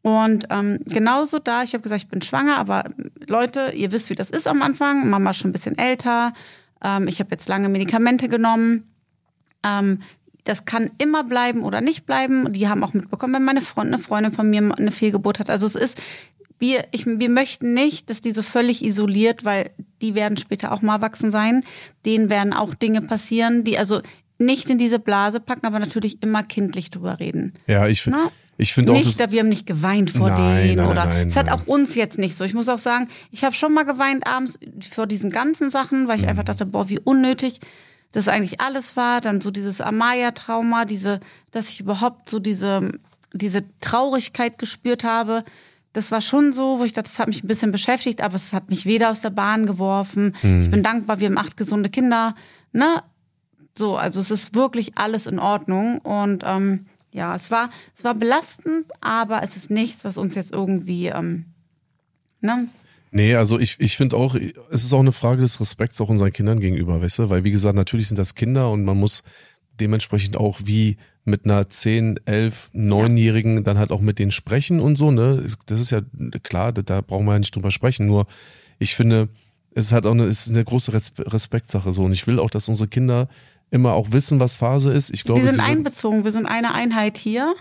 Und 0.01 0.47
ähm, 0.49 0.79
genauso 0.85 1.39
da, 1.39 1.63
ich 1.63 1.73
habe 1.73 1.81
gesagt, 1.81 2.03
ich 2.03 2.09
bin 2.09 2.21
schwanger, 2.21 2.57
aber 2.57 2.85
Leute, 3.27 3.73
ihr 3.75 3.91
wisst, 3.91 4.09
wie 4.09 4.15
das 4.15 4.29
ist 4.29 4.47
am 4.47 4.61
Anfang. 4.61 5.09
Mama 5.09 5.31
ist 5.31 5.37
schon 5.37 5.49
ein 5.49 5.53
bisschen 5.53 5.77
älter. 5.77 6.33
Ähm, 6.83 7.07
ich 7.07 7.19
habe 7.19 7.31
jetzt 7.31 7.49
lange 7.49 7.67
Medikamente 7.67 8.29
genommen. 8.29 8.85
Ähm, 9.63 9.99
das 10.45 10.65
kann 10.65 10.91
immer 10.97 11.23
bleiben 11.23 11.63
oder 11.63 11.81
nicht 11.81 12.05
bleiben. 12.05 12.53
Die 12.53 12.69
haben 12.69 12.83
auch 12.83 12.93
mitbekommen, 12.93 13.33
wenn 13.35 13.43
meine 13.43 13.61
Freundin, 13.61 13.95
eine 13.95 14.03
Freundin 14.03 14.31
von 14.31 14.49
mir 14.49 14.73
eine 14.77 14.91
Fehlgeburt 14.91 15.39
hat. 15.39 15.49
Also 15.49 15.65
es 15.65 15.75
ist, 15.75 16.01
wir, 16.59 16.85
ich, 16.91 17.05
wir 17.05 17.29
möchten 17.29 17.73
nicht, 17.73 18.09
dass 18.09 18.21
die 18.21 18.31
so 18.31 18.43
völlig 18.43 18.83
isoliert, 18.83 19.45
weil 19.45 19.71
die 20.01 20.13
werden 20.13 20.37
später 20.37 20.71
auch 20.71 20.81
mal 20.81 20.95
erwachsen 20.95 21.31
sein. 21.31 21.63
Denen 22.05 22.29
werden 22.29 22.53
auch 22.53 22.75
Dinge 22.75 23.01
passieren, 23.01 23.63
die 23.63 23.77
also 23.77 24.01
nicht 24.37 24.69
in 24.69 24.77
diese 24.77 24.99
Blase 24.99 25.39
packen, 25.39 25.65
aber 25.65 25.79
natürlich 25.79 26.21
immer 26.21 26.43
kindlich 26.43 26.91
drüber 26.91 27.19
reden. 27.19 27.53
Ja, 27.67 27.87
ich, 27.87 28.05
Na, 28.07 28.29
ich 28.57 28.73
finde 28.73 28.91
auch, 28.91 28.97
nicht, 28.97 29.17
wir 29.31 29.39
haben 29.39 29.49
nicht 29.49 29.65
geweint 29.65 30.11
vor 30.11 30.29
Nein, 30.29 30.63
denen 30.67 30.77
nein, 30.77 30.87
oder 30.87 31.05
nein, 31.05 31.27
es 31.27 31.35
hat 31.35 31.49
auch 31.49 31.65
uns 31.65 31.95
jetzt 31.95 32.17
nicht 32.17 32.35
so. 32.35 32.43
Ich 32.43 32.53
muss 32.53 32.69
auch 32.69 32.79
sagen, 32.79 33.07
ich 33.31 33.43
habe 33.43 33.55
schon 33.55 33.73
mal 33.73 33.83
geweint 33.83 34.27
abends 34.27 34.59
vor 34.91 35.07
diesen 35.07 35.29
ganzen 35.29 35.71
Sachen, 35.71 36.07
weil 36.07 36.17
ich 36.17 36.23
Mhm. 36.23 36.29
einfach 36.29 36.43
dachte, 36.45 36.65
boah, 36.65 36.89
wie 36.89 36.99
unnötig 36.99 37.59
das 38.11 38.27
eigentlich 38.27 38.59
alles 38.59 38.95
war. 38.97 39.21
Dann 39.21 39.39
so 39.39 39.51
dieses 39.51 39.81
Amaya-Trauma, 39.81 40.85
diese, 40.85 41.19
dass 41.51 41.69
ich 41.69 41.79
überhaupt 41.79 42.29
so 42.29 42.39
diese 42.39 42.91
diese 43.33 43.63
Traurigkeit 43.79 44.57
gespürt 44.57 45.03
habe. 45.03 45.43
Das 45.93 46.11
war 46.11 46.21
schon 46.21 46.51
so, 46.51 46.79
wo 46.79 46.83
ich 46.83 46.93
dachte, 46.93 47.09
das 47.09 47.19
hat 47.19 47.27
mich 47.27 47.43
ein 47.43 47.47
bisschen 47.47 47.71
beschäftigt, 47.71 48.21
aber 48.21 48.35
es 48.35 48.53
hat 48.53 48.69
mich 48.69 48.85
weder 48.85 49.09
aus 49.09 49.21
der 49.21 49.31
Bahn 49.31 49.65
geworfen. 49.65 50.35
Mhm. 50.43 50.61
Ich 50.61 50.69
bin 50.69 50.83
dankbar, 50.83 51.19
wir 51.19 51.27
haben 51.27 51.37
acht 51.37 51.57
gesunde 51.57 51.89
Kinder. 51.89 52.35
Ne? 52.71 53.01
So, 53.75 53.97
also 53.97 54.19
es 54.19 54.29
ist 54.29 54.53
wirklich 54.53 54.97
alles 54.97 55.25
in 55.25 55.39
Ordnung. 55.39 55.99
Und 55.99 56.43
ähm, 56.45 56.85
ja, 57.11 57.35
es 57.35 57.49
war, 57.49 57.69
es 57.95 58.03
war 58.03 58.13
belastend, 58.13 58.85
aber 59.01 59.41
es 59.43 59.55
ist 59.55 59.71
nichts, 59.71 60.05
was 60.05 60.17
uns 60.17 60.35
jetzt 60.35 60.51
irgendwie, 60.51 61.07
ähm, 61.07 61.45
ne? 62.41 62.67
Nee, 63.11 63.35
also 63.35 63.59
ich, 63.59 63.79
ich 63.79 63.97
finde 63.97 64.17
auch, 64.17 64.35
es 64.35 64.83
ist 64.83 64.93
auch 64.93 64.99
eine 64.99 65.11
Frage 65.11 65.41
des 65.41 65.59
Respekts 65.59 65.99
auch 65.99 66.09
unseren 66.09 66.31
Kindern 66.31 66.59
gegenüber, 66.59 67.01
weißt 67.01 67.19
du? 67.19 67.29
Weil 67.31 67.43
wie 67.43 67.51
gesagt, 67.51 67.75
natürlich 67.75 68.07
sind 68.07 68.19
das 68.19 68.35
Kinder 68.35 68.69
und 68.69 68.85
man 68.85 68.99
muss 68.99 69.23
dementsprechend 69.79 70.37
auch 70.37 70.59
wie 70.63 70.97
mit 71.29 71.45
einer 71.45 71.67
10, 71.67 72.19
11, 72.25 72.71
9-Jährigen 72.73 73.63
dann 73.63 73.77
halt 73.77 73.91
auch 73.91 74.01
mit 74.01 74.19
denen 74.19 74.31
sprechen 74.31 74.79
und 74.79 74.95
so, 74.95 75.11
ne? 75.11 75.45
Das 75.65 75.79
ist 75.79 75.91
ja 75.91 76.01
klar, 76.43 76.71
da, 76.73 77.01
brauchen 77.01 77.25
wir 77.25 77.33
ja 77.33 77.39
nicht 77.39 77.55
drüber 77.55 77.71
sprechen. 77.71 78.07
Nur 78.07 78.25
ich 78.79 78.95
finde, 78.95 79.29
es 79.75 79.87
ist 79.87 79.91
halt 79.91 80.05
auch 80.05 80.11
eine, 80.11 80.25
es 80.25 80.47
ist 80.47 80.53
eine 80.53 80.63
große 80.63 80.91
Respe- 80.91 81.31
Respektsache 81.31 81.91
so. 81.91 82.03
Und 82.03 82.11
ich 82.13 82.27
will 82.27 82.39
auch, 82.39 82.49
dass 82.49 82.67
unsere 82.67 82.87
Kinder 82.87 83.27
immer 83.71 83.93
auch 83.93 84.11
wissen, 84.11 84.39
was 84.39 84.55
Phase 84.55 84.91
ist. 84.91 85.11
Ich 85.11 85.23
glaube, 85.23 85.41
Wir 85.43 85.51
sind 85.51 85.61
einbezogen, 85.61 86.23
wir 86.23 86.31
sind 86.31 86.45
eine 86.47 86.73
Einheit 86.73 87.17
hier. 87.17 87.53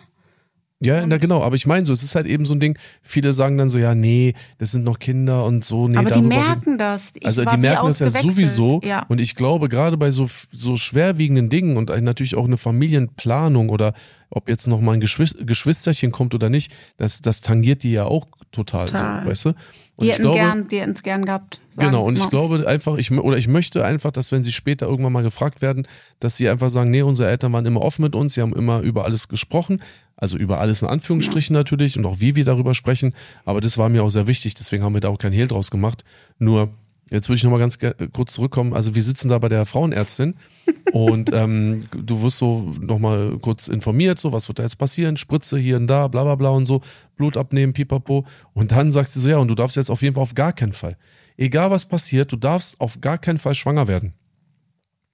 Ja, 0.80 1.04
na 1.04 1.16
genau, 1.16 1.42
aber 1.42 1.56
ich 1.56 1.66
meine 1.66 1.84
so, 1.84 1.92
es 1.92 2.04
ist 2.04 2.14
halt 2.14 2.26
eben 2.26 2.44
so 2.44 2.54
ein 2.54 2.60
Ding, 2.60 2.78
viele 3.02 3.32
sagen 3.32 3.58
dann 3.58 3.68
so, 3.68 3.78
ja, 3.78 3.96
nee, 3.96 4.34
das 4.58 4.70
sind 4.70 4.84
noch 4.84 5.00
Kinder 5.00 5.44
und 5.44 5.64
so, 5.64 5.88
nee, 5.88 5.96
aber 5.96 6.10
die 6.10 6.22
merken 6.22 6.78
das. 6.78 7.10
Ich 7.14 7.26
also 7.26 7.44
die 7.44 7.56
merken 7.56 7.86
das 7.86 7.98
ja 7.98 8.10
sowieso. 8.10 8.80
Ja. 8.84 9.04
Und 9.08 9.20
ich 9.20 9.34
glaube, 9.34 9.68
gerade 9.68 9.96
bei 9.96 10.12
so, 10.12 10.28
so 10.52 10.76
schwerwiegenden 10.76 11.48
Dingen 11.48 11.76
und 11.76 11.88
natürlich 12.02 12.36
auch 12.36 12.44
eine 12.44 12.58
Familienplanung 12.58 13.70
oder 13.70 13.92
ob 14.30 14.48
jetzt 14.48 14.68
noch 14.68 14.80
mal 14.80 14.92
ein 14.92 15.00
Geschwis 15.00 15.34
Geschwisterchen 15.40 16.12
kommt 16.12 16.34
oder 16.34 16.48
nicht, 16.48 16.72
das, 16.96 17.22
das 17.22 17.40
tangiert 17.40 17.82
die 17.82 17.92
ja 17.92 18.04
auch 18.04 18.26
total, 18.52 18.86
Total. 18.86 19.22
So, 19.24 19.30
weißt 19.30 19.44
du? 19.46 19.52
Und 19.98 20.06
die 20.06 20.12
hätten 20.12 20.22
glaube, 20.22 20.38
gern, 20.38 20.68
die 20.68 20.80
hätten 20.80 20.92
es 20.92 21.02
gern 21.02 21.24
gehabt. 21.24 21.60
Genau, 21.76 22.04
und 22.04 22.16
ich 22.16 22.30
glaube 22.30 22.64
einfach, 22.68 22.96
ich, 22.98 23.10
oder 23.10 23.36
ich 23.36 23.48
möchte 23.48 23.84
einfach, 23.84 24.12
dass 24.12 24.30
wenn 24.30 24.44
sie 24.44 24.52
später 24.52 24.86
irgendwann 24.86 25.12
mal 25.12 25.24
gefragt 25.24 25.60
werden, 25.60 25.88
dass 26.20 26.36
sie 26.36 26.48
einfach 26.48 26.70
sagen, 26.70 26.92
nee, 26.92 27.02
unsere 27.02 27.28
Eltern 27.28 27.52
waren 27.52 27.66
immer 27.66 27.82
offen 27.82 28.02
mit 28.02 28.14
uns, 28.14 28.34
sie 28.34 28.40
haben 28.40 28.54
immer 28.54 28.78
über 28.80 29.04
alles 29.04 29.26
gesprochen, 29.26 29.82
also 30.16 30.36
über 30.36 30.60
alles 30.60 30.82
in 30.82 30.88
Anführungsstrichen 30.88 31.52
natürlich 31.52 31.98
und 31.98 32.06
auch 32.06 32.20
wie 32.20 32.36
wir 32.36 32.44
darüber 32.44 32.74
sprechen, 32.74 33.12
aber 33.44 33.60
das 33.60 33.76
war 33.76 33.88
mir 33.88 34.04
auch 34.04 34.08
sehr 34.08 34.28
wichtig, 34.28 34.54
deswegen 34.54 34.84
haben 34.84 34.94
wir 34.94 35.00
da 35.00 35.08
auch 35.08 35.18
kein 35.18 35.32
Hehl 35.32 35.48
draus 35.48 35.72
gemacht. 35.72 36.04
Nur, 36.38 36.70
jetzt 37.10 37.28
würde 37.28 37.36
ich 37.36 37.44
nochmal 37.44 37.60
ganz 37.60 37.78
kurz 38.12 38.32
zurückkommen, 38.32 38.74
also 38.74 38.94
wir 38.94 39.02
sitzen 39.02 39.28
da 39.28 39.38
bei 39.38 39.48
der 39.48 39.64
Frauenärztin 39.66 40.34
und 40.92 41.32
ähm, 41.32 41.86
du 41.96 42.22
wirst 42.22 42.38
so 42.38 42.74
nochmal 42.80 43.38
kurz 43.38 43.68
informiert, 43.68 44.18
so 44.18 44.32
was 44.32 44.48
wird 44.48 44.58
da 44.58 44.62
jetzt 44.62 44.78
passieren, 44.78 45.16
Spritze 45.16 45.58
hier 45.58 45.76
und 45.76 45.86
da, 45.86 46.08
bla 46.08 46.24
bla 46.24 46.34
bla 46.34 46.50
und 46.50 46.66
so, 46.66 46.80
Blut 47.16 47.36
abnehmen, 47.36 47.72
pipapo. 47.72 48.26
Und 48.52 48.72
dann 48.72 48.92
sagt 48.92 49.12
sie 49.12 49.20
so, 49.20 49.28
ja, 49.28 49.38
und 49.38 49.48
du 49.48 49.54
darfst 49.54 49.76
jetzt 49.76 49.90
auf 49.90 50.02
jeden 50.02 50.14
Fall 50.14 50.22
auf 50.22 50.34
gar 50.34 50.52
keinen 50.52 50.72
Fall. 50.72 50.96
Egal 51.36 51.70
was 51.70 51.86
passiert, 51.86 52.32
du 52.32 52.36
darfst 52.36 52.80
auf 52.80 53.00
gar 53.00 53.18
keinen 53.18 53.38
Fall 53.38 53.54
schwanger 53.54 53.88
werden. 53.88 54.14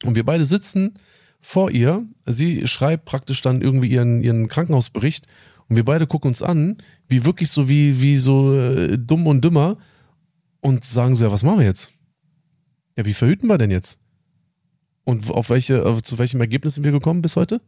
Und 0.05 0.15
wir 0.15 0.25
beide 0.25 0.45
sitzen 0.45 0.95
vor 1.41 1.71
ihr, 1.71 2.07
sie 2.25 2.67
schreibt 2.67 3.05
praktisch 3.05 3.43
dann 3.43 3.61
irgendwie 3.61 3.89
ihren, 3.89 4.23
ihren 4.23 4.49
Krankenhausbericht 4.49 5.27
und 5.69 5.77
wir 5.77 5.85
beide 5.85 6.07
gucken 6.07 6.29
uns 6.29 6.43
an, 6.43 6.79
wie 7.09 7.25
wirklich 7.25 7.51
so 7.51 7.69
wie, 7.69 8.01
wie 8.01 8.17
so 8.17 8.55
äh, 8.55 8.99
dumm 8.99 9.27
und 9.27 9.45
dümmer 9.45 9.77
und 10.65 10.83
sagen 10.83 11.15
so, 11.15 11.27
ja, 11.27 11.31
was 11.31 11.43
machen 11.43 11.59
wir 11.59 11.67
jetzt? 11.67 11.91
Ja, 12.97 13.05
wie 13.05 13.13
verhüten 13.13 13.49
wir 13.49 13.59
denn 13.59 13.71
jetzt? 13.71 13.99
Und 15.05 15.31
auf 15.31 15.51
welche, 15.51 15.75
äh, 15.75 16.01
zu 16.01 16.17
welchem 16.17 16.41
Ergebnis 16.41 16.75
sind 16.75 16.85
wir 16.85 16.93
gekommen 16.93 17.21
bis 17.21 17.37
heute? 17.37 17.61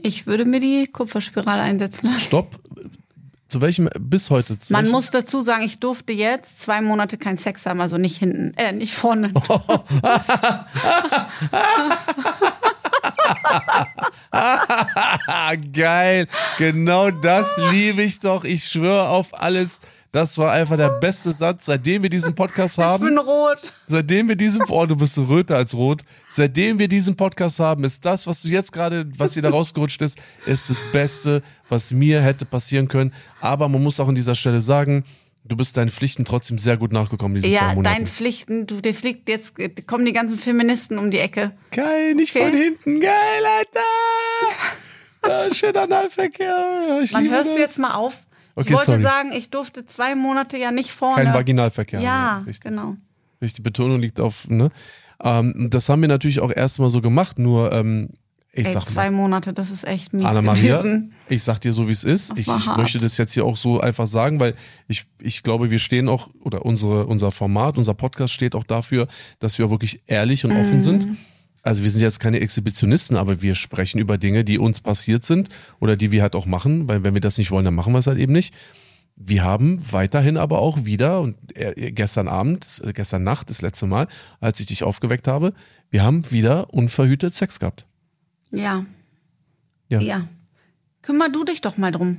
Ich 0.00 0.26
würde 0.26 0.44
mir 0.44 0.58
die 0.58 0.88
Kupferspirale 0.88 1.62
einsetzen 1.62 2.06
lassen. 2.08 2.18
Stopp. 2.18 2.58
Zu 3.46 3.60
welchem, 3.60 3.88
bis 4.00 4.30
heute? 4.30 4.58
Zu 4.58 4.72
Man 4.72 4.82
welchem? 4.82 4.92
muss 4.92 5.10
dazu 5.12 5.42
sagen, 5.42 5.62
ich 5.62 5.78
durfte 5.78 6.12
jetzt 6.12 6.60
zwei 6.60 6.80
Monate 6.80 7.18
keinen 7.18 7.38
Sex 7.38 7.66
haben, 7.66 7.80
also 7.80 7.98
nicht 7.98 8.16
hinten, 8.16 8.52
äh, 8.56 8.72
nicht 8.72 8.94
vorne. 8.94 9.32
Ah, 14.32 15.54
geil. 15.72 16.26
Genau 16.58 17.12
das 17.12 17.46
liebe 17.70 18.02
ich 18.02 18.18
doch. 18.18 18.42
Ich 18.42 18.64
schwöre 18.64 19.08
auf 19.08 19.40
alles. 19.40 19.78
Das 20.12 20.36
war 20.36 20.52
einfach 20.52 20.76
der 20.76 20.90
beste 20.90 21.32
Satz, 21.32 21.64
seitdem 21.64 22.02
wir 22.02 22.10
diesen 22.10 22.34
Podcast 22.34 22.76
Ich 22.76 22.84
haben. 22.84 23.02
bin 23.06 23.16
rot. 23.16 23.72
Seitdem 23.88 24.28
wir 24.28 24.36
diesen, 24.36 24.62
oh, 24.68 24.84
du 24.84 24.94
bist 24.94 25.16
röter 25.16 25.56
als 25.56 25.72
rot. 25.72 26.02
Seitdem 26.28 26.78
wir 26.78 26.86
diesen 26.86 27.16
Podcast 27.16 27.58
haben, 27.60 27.82
ist 27.84 28.04
das, 28.04 28.26
was 28.26 28.42
du 28.42 28.48
jetzt 28.48 28.72
gerade, 28.72 29.06
was 29.16 29.32
dir 29.32 29.40
da 29.40 29.48
rausgerutscht 29.48 30.02
ist, 30.02 30.18
ist 30.44 30.68
das 30.68 30.80
Beste, 30.92 31.42
was 31.70 31.92
mir 31.92 32.20
hätte 32.20 32.44
passieren 32.44 32.88
können. 32.88 33.14
Aber 33.40 33.70
man 33.70 33.82
muss 33.82 33.98
auch 34.00 34.08
an 34.08 34.14
dieser 34.14 34.34
Stelle 34.34 34.60
sagen, 34.60 35.04
du 35.44 35.56
bist 35.56 35.78
deinen 35.78 35.88
Pflichten 35.88 36.26
trotzdem 36.26 36.58
sehr 36.58 36.76
gut 36.76 36.92
nachgekommen 36.92 37.36
in 37.38 37.42
diesen 37.44 37.56
zwei 37.58 37.68
Ja, 37.68 37.74
Monaten. 37.74 37.96
dein 37.96 38.06
Pflichten, 38.06 38.66
du, 38.66 38.82
dir 38.82 38.92
fliegt 38.92 39.30
jetzt, 39.30 39.54
kommen 39.86 40.04
die 40.04 40.12
ganzen 40.12 40.36
Feministen 40.36 40.98
um 40.98 41.10
die 41.10 41.20
Ecke. 41.20 41.52
Geil, 41.70 42.12
nicht 42.16 42.36
Okay. 42.36 42.50
von 42.50 42.58
hinten. 42.58 43.00
Geil, 43.00 43.10
Alter. 43.58 43.80
Ah, 45.24 45.48
schön 45.54 45.74
Analverkehr. 45.76 46.48
Ja, 46.88 47.00
ich 47.00 47.12
liebe 47.12 47.32
hörst 47.32 47.46
das. 47.50 47.54
du 47.54 47.60
jetzt 47.60 47.78
mal 47.78 47.94
auf. 47.94 48.18
Okay, 48.54 48.68
ich 48.68 48.74
wollte 48.74 48.86
sorry. 48.92 49.02
sagen, 49.02 49.32
ich 49.32 49.50
durfte 49.50 49.86
zwei 49.86 50.14
Monate 50.14 50.56
ja 50.58 50.70
nicht 50.70 50.92
vorne. 50.92 51.24
Kein 51.24 51.34
Vaginalverkehr. 51.34 52.00
Ja, 52.00 52.38
richtig. 52.46 52.70
genau. 52.70 52.96
Richtig, 53.40 53.56
die 53.56 53.62
Betonung 53.62 54.00
liegt 54.00 54.20
auf, 54.20 54.48
ne? 54.48 54.70
Ähm, 55.22 55.68
das 55.70 55.88
haben 55.88 56.00
wir 56.02 56.08
natürlich 56.08 56.40
auch 56.40 56.50
erstmal 56.54 56.90
so 56.90 57.00
gemacht, 57.00 57.38
nur 57.38 57.72
ähm, 57.72 58.10
ich 58.54 58.66
Ey, 58.66 58.72
sag 58.74 58.84
zwei 58.84 59.10
mal, 59.10 59.16
Monate, 59.16 59.54
das 59.54 59.70
ist 59.70 59.84
echt 59.86 60.12
mies 60.12 60.26
Anna-Maria, 60.26 60.76
gewesen. 60.82 61.14
ich 61.28 61.42
sag 61.42 61.58
dir 61.60 61.72
so, 61.72 61.88
wie 61.88 61.92
es 61.92 62.04
ist. 62.04 62.32
Ich, 62.36 62.46
ich 62.48 62.76
möchte 62.76 62.98
das 62.98 63.16
jetzt 63.16 63.32
hier 63.32 63.46
auch 63.46 63.56
so 63.56 63.80
einfach 63.80 64.06
sagen, 64.06 64.40
weil 64.40 64.54
ich, 64.88 65.06
ich 65.20 65.42
glaube, 65.42 65.70
wir 65.70 65.78
stehen 65.78 66.08
auch, 66.08 66.28
oder 66.40 66.66
unsere, 66.66 67.06
unser 67.06 67.30
Format, 67.30 67.78
unser 67.78 67.94
Podcast 67.94 68.34
steht 68.34 68.54
auch 68.54 68.64
dafür, 68.64 69.06
dass 69.38 69.58
wir 69.58 69.64
auch 69.66 69.70
wirklich 69.70 70.02
ehrlich 70.06 70.44
und 70.44 70.52
offen 70.52 70.76
Mhm. 70.76 70.80
sind. 70.82 71.08
Also 71.62 71.84
wir 71.84 71.90
sind 71.90 72.02
jetzt 72.02 72.18
keine 72.18 72.40
Exhibitionisten, 72.40 73.16
aber 73.16 73.40
wir 73.40 73.54
sprechen 73.54 73.98
über 73.98 74.18
Dinge, 74.18 74.44
die 74.44 74.58
uns 74.58 74.80
passiert 74.80 75.22
sind 75.22 75.48
oder 75.80 75.96
die 75.96 76.10
wir 76.10 76.22
halt 76.22 76.34
auch 76.34 76.46
machen, 76.46 76.88
weil 76.88 77.04
wenn 77.04 77.14
wir 77.14 77.20
das 77.20 77.38
nicht 77.38 77.50
wollen, 77.50 77.64
dann 77.64 77.74
machen 77.74 77.92
wir 77.92 78.00
es 78.00 78.06
halt 78.06 78.18
eben 78.18 78.32
nicht. 78.32 78.54
Wir 79.14 79.44
haben 79.44 79.84
weiterhin 79.90 80.36
aber 80.36 80.58
auch 80.58 80.84
wieder, 80.84 81.20
und 81.20 81.36
äh, 81.54 81.92
gestern 81.92 82.28
Abend, 82.28 82.82
äh, 82.84 82.92
gestern 82.92 83.22
Nacht, 83.22 83.50
das 83.50 83.62
letzte 83.62 83.86
Mal, 83.86 84.08
als 84.40 84.58
ich 84.58 84.66
dich 84.66 84.82
aufgeweckt 84.82 85.28
habe, 85.28 85.52
wir 85.90 86.02
haben 86.02 86.30
wieder 86.30 86.72
unverhütet 86.72 87.34
Sex 87.34 87.60
gehabt. 87.60 87.86
Ja. 88.50 88.84
Ja. 89.88 90.00
Ja. 90.00 90.28
Kümmer 91.02 91.28
du 91.28 91.44
dich 91.44 91.60
doch 91.60 91.76
mal 91.76 91.92
drum. 91.92 92.18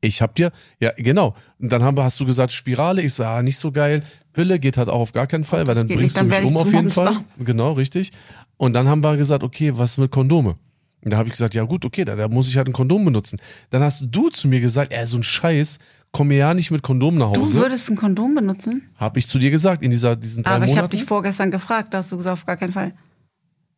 Ich 0.00 0.22
hab 0.22 0.34
dir, 0.36 0.52
ja 0.80 0.92
genau. 0.96 1.34
Und 1.58 1.72
dann 1.72 1.82
haben, 1.82 1.96
wir- 1.96 2.04
hast 2.04 2.20
du 2.20 2.26
gesagt 2.26 2.52
Spirale. 2.52 3.02
Ich 3.02 3.14
sah 3.14 3.38
ah, 3.38 3.42
nicht 3.42 3.58
so 3.58 3.72
geil. 3.72 4.02
Pille 4.32 4.58
geht 4.60 4.76
halt 4.76 4.88
auch 4.88 5.00
auf 5.00 5.12
gar 5.12 5.26
keinen 5.26 5.44
Fall, 5.44 5.66
weil 5.66 5.74
dann 5.74 5.88
bringst 5.88 6.02
nicht, 6.02 6.16
dann 6.16 6.28
du 6.28 6.36
mich 6.36 6.44
um 6.44 6.56
auf 6.56 6.66
jeden 6.66 6.82
Monster. 6.84 7.12
Fall. 7.12 7.24
Genau, 7.40 7.72
richtig. 7.72 8.12
Und 8.56 8.74
dann 8.74 8.86
haben 8.88 9.00
wir 9.02 9.16
gesagt, 9.16 9.42
okay, 9.42 9.72
was 9.76 9.98
mit 9.98 10.10
Kondome? 10.10 10.56
Und 11.02 11.12
da 11.12 11.16
habe 11.16 11.28
ich 11.28 11.32
gesagt, 11.32 11.54
ja 11.54 11.62
gut, 11.64 11.84
okay, 11.84 12.04
da, 12.04 12.16
da 12.16 12.28
muss 12.28 12.48
ich 12.48 12.56
halt 12.56 12.68
ein 12.68 12.72
Kondom 12.72 13.04
benutzen. 13.04 13.38
Dann 13.70 13.82
hast 13.82 14.04
du 14.10 14.30
zu 14.30 14.48
mir 14.48 14.60
gesagt, 14.60 14.92
ey, 14.92 15.06
so 15.06 15.16
ein 15.16 15.22
Scheiß, 15.22 15.78
komm 16.12 16.28
mir 16.28 16.38
ja 16.38 16.54
nicht 16.54 16.70
mit 16.70 16.82
Kondom 16.82 17.18
nach 17.18 17.32
Du 17.32 17.40
Hause. 17.42 17.54
würdest 17.54 17.90
ein 17.90 17.96
Kondom 17.96 18.34
benutzen? 18.34 18.88
Habe 18.96 19.18
ich 19.18 19.28
zu 19.28 19.38
dir 19.38 19.50
gesagt 19.50 19.82
in 19.82 19.90
dieser, 19.90 20.16
diesen 20.16 20.42
drei 20.42 20.52
Aber 20.52 20.64
ich 20.64 20.76
habe 20.76 20.88
dich 20.88 21.04
vorgestern 21.04 21.50
gefragt, 21.50 21.94
da 21.94 21.98
hast 21.98 22.12
du 22.12 22.16
gesagt, 22.16 22.34
auf 22.34 22.46
gar 22.46 22.56
keinen 22.56 22.72
Fall. 22.72 22.92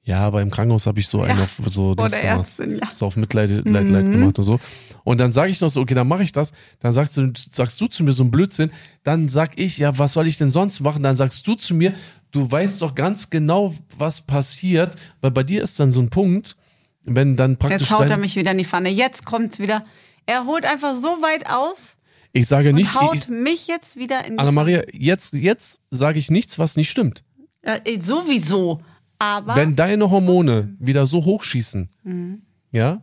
Ja, 0.02 0.20
aber 0.20 0.40
im 0.40 0.50
Krankenhaus 0.50 0.86
habe 0.86 0.98
ich 0.98 1.08
so 1.08 1.20
einen 1.22 1.38
Ja, 1.38 1.44
auf 1.44 1.60
so 1.68 1.94
Dings 1.94 2.18
gemacht. 2.18 2.38
Ärztin, 2.38 2.70
ja. 2.78 2.86
Mhm. 2.86 2.94
So 2.94 3.06
auf 3.06 3.16
Mitleid 3.16 3.50
Leid, 3.50 3.88
Leid 3.88 4.10
gemacht 4.10 4.38
und 4.38 4.44
so. 4.44 4.58
Und 5.04 5.18
dann 5.18 5.32
sage 5.32 5.50
ich 5.50 5.60
noch 5.60 5.70
so, 5.70 5.80
okay, 5.80 5.94
dann 5.94 6.08
mache 6.08 6.22
ich 6.22 6.32
das. 6.32 6.52
Dann 6.80 6.92
sagst 6.92 7.16
du, 7.16 7.32
sagst 7.34 7.80
du 7.80 7.86
zu 7.86 8.02
mir 8.02 8.12
so 8.12 8.24
ein 8.24 8.30
Blödsinn. 8.30 8.70
Dann 9.02 9.28
sag 9.28 9.58
ich, 9.58 9.78
ja, 9.78 9.96
was 9.98 10.14
soll 10.14 10.26
ich 10.26 10.38
denn 10.38 10.50
sonst 10.50 10.80
machen? 10.80 11.02
Dann 11.02 11.16
sagst 11.16 11.46
du 11.46 11.54
zu 11.54 11.74
mir, 11.74 11.92
du 12.30 12.50
weißt 12.50 12.80
doch 12.82 12.94
ganz 12.94 13.30
genau, 13.30 13.74
was 13.98 14.20
passiert, 14.22 14.96
weil 15.20 15.30
bei 15.30 15.42
dir 15.42 15.62
ist 15.62 15.78
dann 15.80 15.92
so 15.92 16.00
ein 16.00 16.10
Punkt, 16.10 16.56
wenn 17.02 17.36
dann 17.36 17.56
praktisch 17.56 17.82
Jetzt 17.82 17.90
haut 17.90 18.10
er 18.10 18.16
mich 18.16 18.36
wieder 18.36 18.52
in 18.52 18.58
die 18.58 18.64
Pfanne. 18.64 18.88
Jetzt 18.88 19.24
kommt's 19.24 19.58
wieder. 19.58 19.84
Er 20.26 20.44
holt 20.44 20.64
einfach 20.64 20.94
so 20.94 21.08
weit 21.22 21.50
aus 21.50 21.96
ich 22.32 22.46
sage 22.46 22.68
und 22.70 22.76
nicht, 22.76 22.94
haut 22.94 23.14
ich, 23.16 23.28
mich 23.28 23.66
jetzt 23.66 23.96
wieder 23.96 24.24
in 24.24 24.34
die 24.34 24.38
Anna-Maria, 24.38 24.82
jetzt, 24.92 25.32
jetzt 25.32 25.80
sage 25.90 26.18
ich 26.18 26.30
nichts, 26.30 26.58
was 26.58 26.76
nicht 26.76 26.90
stimmt. 26.90 27.24
Äh, 27.62 27.98
sowieso. 27.98 28.80
Aber 29.20 29.54
Wenn 29.54 29.76
deine 29.76 30.10
Hormone 30.10 30.74
wieder 30.80 31.06
so 31.06 31.24
hochschießen, 31.24 31.88
Mhm. 32.02 32.42
ja, 32.72 33.02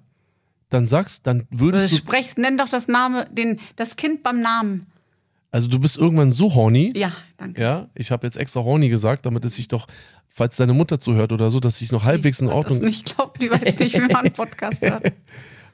dann 0.70 0.88
sagst, 0.88 1.26
dann 1.28 1.48
würdest 1.50 1.94
du, 1.94 1.98
sprech, 1.98 2.36
nenn 2.36 2.58
doch 2.58 2.68
das 2.68 2.88
Name, 2.90 3.26
den, 3.32 3.60
das 3.78 3.96
Kind 3.96 4.22
beim 4.24 4.42
Namen. 4.42 4.88
also 5.52 5.70
du 5.70 5.80
bist 5.80 5.96
irgendwann 5.98 6.32
so 6.34 6.54
horny, 6.54 6.92
Ja, 6.96 7.14
danke. 7.38 7.62
Ja, 7.62 7.88
ich 7.96 8.12
habe 8.12 8.28
jetzt 8.28 8.36
extra 8.36 8.62
horny 8.64 8.90
gesagt, 8.90 9.26
damit 9.26 9.46
es 9.46 9.56
sich 9.56 9.68
doch, 9.70 9.88
falls 10.28 10.58
deine 10.58 10.74
Mutter 10.74 11.00
zuhört 11.00 11.32
oder 11.32 11.50
so, 11.52 11.60
dass 11.62 11.78
sich 11.78 11.92
noch 11.94 12.04
halbwegs 12.04 12.42
in 12.42 12.48
Das 12.48 12.56
Ordnung, 12.56 12.80
nicht 12.80 13.16
glaubt, 13.16 13.42
die 13.42 13.50
weiß 13.50 13.80
nicht, 13.80 13.94
wie 13.96 14.02
man 14.12 14.16
einen 14.26 14.34
Podcast 14.34 14.82
hört. 14.82 15.14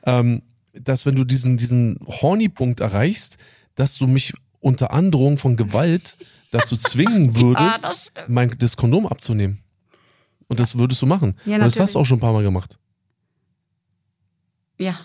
dass 0.73 1.05
wenn 1.05 1.15
du 1.15 1.23
diesen, 1.23 1.57
diesen 1.57 1.97
Horny-Punkt 2.05 2.79
erreichst, 2.79 3.37
dass 3.75 3.97
du 3.97 4.07
mich 4.07 4.33
unter 4.59 4.91
Androhung 4.91 5.37
von 5.37 5.55
Gewalt 5.55 6.17
dazu 6.51 6.75
zwingen 6.77 7.35
würdest, 7.35 7.83
das 7.83 8.05
stimmt. 8.07 8.29
mein, 8.29 8.55
das 8.59 8.75
Kondom 8.77 9.05
abzunehmen. 9.07 9.59
Und 10.53 10.59
das 10.59 10.77
würdest 10.77 11.01
du 11.01 11.05
machen. 11.05 11.35
Ja, 11.45 11.55
Und 11.55 11.61
das 11.61 11.73
hast 11.73 11.77
natürlich. 11.77 11.93
du 11.93 11.99
auch 11.99 12.05
schon 12.05 12.17
ein 12.17 12.21
paar 12.21 12.33
Mal 12.33 12.43
gemacht. 12.43 12.77
Ja, 14.79 14.95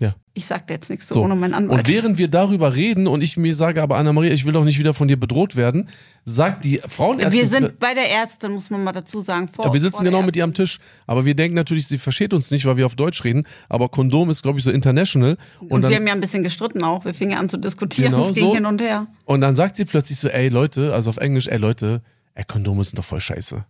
Ja. 0.00 0.14
ich 0.32 0.46
sag 0.46 0.66
dir 0.68 0.74
jetzt 0.74 0.88
nichts 0.90 1.08
so, 1.08 1.14
So. 1.16 1.22
ohne 1.22 1.34
meinen 1.34 1.52
Anwalt. 1.54 1.80
Und 1.80 1.88
während 1.88 2.18
wir 2.18 2.28
darüber 2.28 2.74
reden 2.74 3.06
und 3.08 3.20
ich 3.20 3.36
mir 3.36 3.54
sage, 3.54 3.82
aber 3.82 3.96
Anna-Maria, 3.98 4.32
ich 4.32 4.44
will 4.46 4.52
doch 4.52 4.64
nicht 4.64 4.78
wieder 4.78 4.94
von 4.94 5.06
dir 5.08 5.18
bedroht 5.18 5.54
werden, 5.56 5.88
sagt 6.24 6.64
die 6.64 6.80
Frauenärztin. 6.86 7.40
wir 7.40 7.48
sind 7.48 7.78
bei 7.78 7.94
der 7.94 8.10
Ärztin, 8.10 8.52
muss 8.52 8.70
man 8.70 8.84
mal 8.84 8.92
dazu 8.92 9.20
sagen. 9.20 9.48
Vor, 9.48 9.66
Ja, 9.66 9.72
wir 9.72 9.80
sitzen 9.80 10.04
genau 10.04 10.22
mit 10.22 10.34
ihr 10.36 10.44
am 10.44 10.54
Tisch. 10.54 10.78
Aber 11.06 11.24
wir 11.24 11.34
denken 11.34 11.54
natürlich, 11.56 11.86
sie 11.88 11.98
versteht 11.98 12.32
uns 12.32 12.50
nicht, 12.50 12.64
weil 12.64 12.76
wir 12.76 12.86
auf 12.86 12.94
Deutsch 12.96 13.22
reden. 13.24 13.44
Aber 13.68 13.88
Kondom 13.88 14.30
ist, 14.30 14.42
glaube 14.42 14.58
ich, 14.58 14.64
so 14.64 14.70
international. 14.70 15.36
Und, 15.60 15.70
Und, 15.72 15.82
dann, 15.82 15.90
wir 15.90 15.96
haben 15.98 16.06
ja 16.06 16.12
ein 16.14 16.20
bisschen 16.20 16.42
gestritten 16.42 16.82
auch. 16.84 17.04
Wir 17.04 17.12
fingen 17.14 17.32
ja 17.32 17.38
an 17.38 17.48
zu 17.48 17.56
diskutieren. 17.58 18.12
Genau 18.12 18.24
es 18.28 18.34
ging 18.34 18.44
so. 18.44 18.54
hin 18.54 18.66
und 18.66 18.80
her. 18.80 19.06
und 19.26 19.40
dann 19.40 19.56
sagt 19.56 19.76
sie 19.76 19.84
plötzlich 19.84 20.18
so, 20.18 20.28
ey 20.28 20.48
Leute, 20.48 20.94
also 20.94 21.10
auf 21.10 21.16
Englisch, 21.18 21.48
ey 21.48 21.58
Leute, 21.58 22.02
ey, 22.34 22.44
Kondome 22.46 22.82
sind 22.84 22.98
doch 22.98 23.04
voll 23.04 23.20
scheiße. 23.20 23.64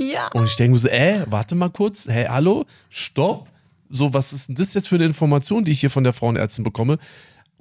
Ja. 0.00 0.28
Und 0.32 0.46
ich 0.46 0.56
denke 0.56 0.72
mir 0.72 0.78
so, 0.78 0.88
ey, 0.88 1.24
warte 1.26 1.54
mal 1.54 1.68
kurz, 1.70 2.08
hey, 2.08 2.26
hallo, 2.28 2.64
stopp. 2.88 3.48
So, 3.90 4.14
was 4.14 4.32
ist 4.32 4.48
denn 4.48 4.54
das 4.54 4.72
jetzt 4.72 4.88
für 4.88 4.94
eine 4.94 5.04
Information, 5.04 5.64
die 5.64 5.72
ich 5.72 5.80
hier 5.80 5.90
von 5.90 6.04
der 6.04 6.12
Frauenärztin 6.12 6.64
bekomme? 6.64 6.98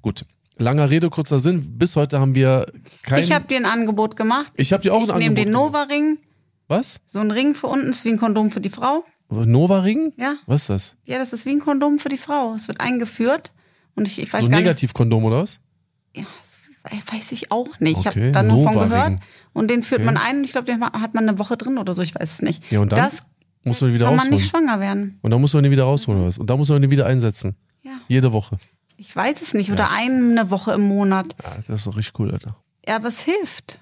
Gut, 0.02 0.26
langer 0.58 0.90
Rede, 0.90 1.10
kurzer 1.10 1.40
Sinn. 1.40 1.78
Bis 1.78 1.96
heute 1.96 2.20
haben 2.20 2.36
wir 2.36 2.72
kein... 3.02 3.24
Ich 3.24 3.32
habe 3.34 3.46
dir 3.48 3.58
ein 3.58 3.66
Angebot 3.66 4.16
gemacht. 4.16 4.52
Ich 4.56 4.72
hab 4.72 4.84
dir 4.84 4.94
auch 4.94 5.04
ich 5.04 5.12
ein 5.12 5.20
nehme 5.20 5.32
Angebot 5.32 5.46
den 5.46 5.52
Nova-Ring. 5.52 6.18
Was? 6.68 7.02
So 7.08 7.20
ein 7.20 7.32
Ring 7.32 7.56
für 7.56 7.68
unten 7.68 7.90
ist 7.90 8.06
wie 8.06 8.10
ein 8.10 8.18
Kondom 8.20 8.52
für 8.52 8.62
die 8.62 8.70
Frau. 8.70 9.04
Nova-Ring? 9.30 10.14
Ja. 10.18 10.36
Was 10.46 10.62
ist 10.62 10.70
das? 10.70 10.96
Ja, 11.06 11.18
das 11.18 11.34
ist 11.34 11.46
wie 11.46 11.52
ein 11.52 11.60
Kondom 11.60 12.00
für 12.00 12.10
die 12.10 12.18
Frau. 12.18 12.54
Es 12.54 12.68
wird 12.68 12.80
eingeführt. 12.80 13.52
Und 13.96 14.08
ich, 14.08 14.22
ich 14.22 14.32
weiß 14.32 14.44
So 14.44 14.50
gar 14.50 14.58
nicht. 14.58 14.66
Negativkondom 14.66 15.26
oder 15.26 15.42
was? 15.42 15.60
Ja, 16.16 16.24
weiß 17.12 17.32
ich 17.32 17.52
auch 17.52 17.80
nicht. 17.80 18.00
Ich 18.00 18.08
Okay, 18.08 18.20
habe 18.20 18.32
da 18.32 18.44
nur 18.44 18.64
von 18.64 18.74
gehört. 18.90 19.20
Und 19.54 19.70
den 19.70 19.84
führt 19.84 20.02
Okay. 20.02 20.12
man 20.12 20.18
ein. 20.18 20.44
Ich 20.44 20.52
glaube, 20.52 20.66
den 20.66 20.84
hat 20.84 21.14
man 21.14 21.28
eine 21.28 21.40
Woche 21.40 21.58
drin 21.58 21.78
oder 21.78 21.94
so. 21.94 22.02
Ich 22.02 22.16
weiß 22.16 22.34
es 22.34 22.42
nicht. 22.42 22.72
Ja, 22.72 22.80
und 22.80 22.92
dann? 22.92 23.00
Das 23.10 23.24
Muss 23.64 23.82
man 23.82 23.94
wieder 23.94 24.06
kann 24.06 24.16
man 24.16 24.20
rausholen. 24.28 24.36
nicht 24.42 24.50
schwanger 24.50 24.80
werden. 24.80 25.20
Und 25.22 25.32
dann 25.32 25.42
muss 25.42 25.54
man 25.54 25.64
den 25.64 25.72
wieder 25.72 25.84
rausholen, 25.84 26.20
oder 26.22 26.28
was? 26.30 26.38
Und 26.38 26.50
da 26.50 26.56
muss 26.58 26.70
man 26.70 26.82
den 26.82 26.92
wieder 26.92 27.06
einsetzen. 27.06 27.56
Ja. 27.82 27.92
Jede 28.08 28.32
Woche. 28.32 28.58
Ich 28.98 29.16
weiß 29.16 29.42
es 29.42 29.54
nicht. 29.54 29.72
Oder 29.72 29.92
eine 29.92 30.50
Woche 30.52 30.74
im 30.74 30.82
Monat. 30.82 31.36
Ja, 31.44 31.56
das 31.68 31.80
ist 31.82 31.88
doch 31.88 31.98
richtig 31.98 32.20
cool, 32.20 32.32
Alter. 32.32 32.56
Ja, 32.88 33.02
was 33.04 33.20
hilft? 33.22 33.80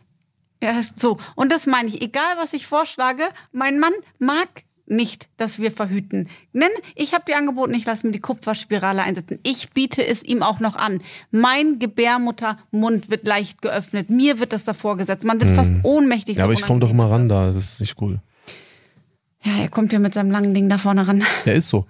Ja, 0.64 0.74
so. 0.96 1.18
Und 1.36 1.52
das 1.52 1.68
meine 1.68 1.88
ich. 1.90 2.02
Egal, 2.02 2.36
was 2.38 2.54
ich 2.54 2.66
vorschlage, 2.68 3.24
mein 3.52 3.80
Mann 3.80 3.94
mag 4.20 4.48
nicht, 4.88 5.30
dass 5.38 5.60
wir 5.60 5.72
verhüten. 5.72 6.30
Nenn, 6.54 6.70
ich 6.96 7.14
habe 7.14 7.26
dir 7.26 7.38
angeboten, 7.38 7.74
ich 7.74 7.86
lasse 7.86 8.06
mir 8.06 8.14
die 8.14 8.20
Kupferspirale 8.20 9.04
einsetzen. 9.04 9.40
Ich 9.44 9.72
biete 9.72 10.06
es 10.06 10.24
ihm 10.24 10.44
auch 10.44 10.60
noch 10.60 10.76
an. 10.76 11.00
Mein 11.32 11.80
Gebärmuttermund 11.80 13.10
wird 13.10 13.26
leicht 13.26 13.62
geöffnet. 13.62 14.10
Mir 14.10 14.40
wird 14.40 14.54
das 14.54 14.64
davor 14.64 14.98
gesetzt. 14.98 15.24
Man 15.24 15.40
wird 15.42 15.52
fast 15.52 15.74
ohnmächtig. 15.84 16.36
Hm. 16.36 16.40
Ja, 16.40 16.44
so 16.44 16.46
aber 16.46 16.54
ich 16.54 16.62
komme 16.62 16.80
doch 16.80 16.90
immer 16.90 17.10
ran 17.10 17.30
da. 17.30 17.48
Das 17.48 17.58
ist 17.58 17.82
nicht 17.82 18.02
cool. 18.02 18.22
Ja, 19.44 19.54
er 19.62 19.70
kommt 19.70 19.94
ja 19.94 20.00
mit 20.00 20.14
seinem 20.14 20.32
langen 20.32 20.54
Ding 20.54 20.70
da 20.70 20.78
vorne 20.78 21.08
ran. 21.08 21.24
Ja, 21.46 21.54
ist 21.54 21.70
so. 21.70 21.86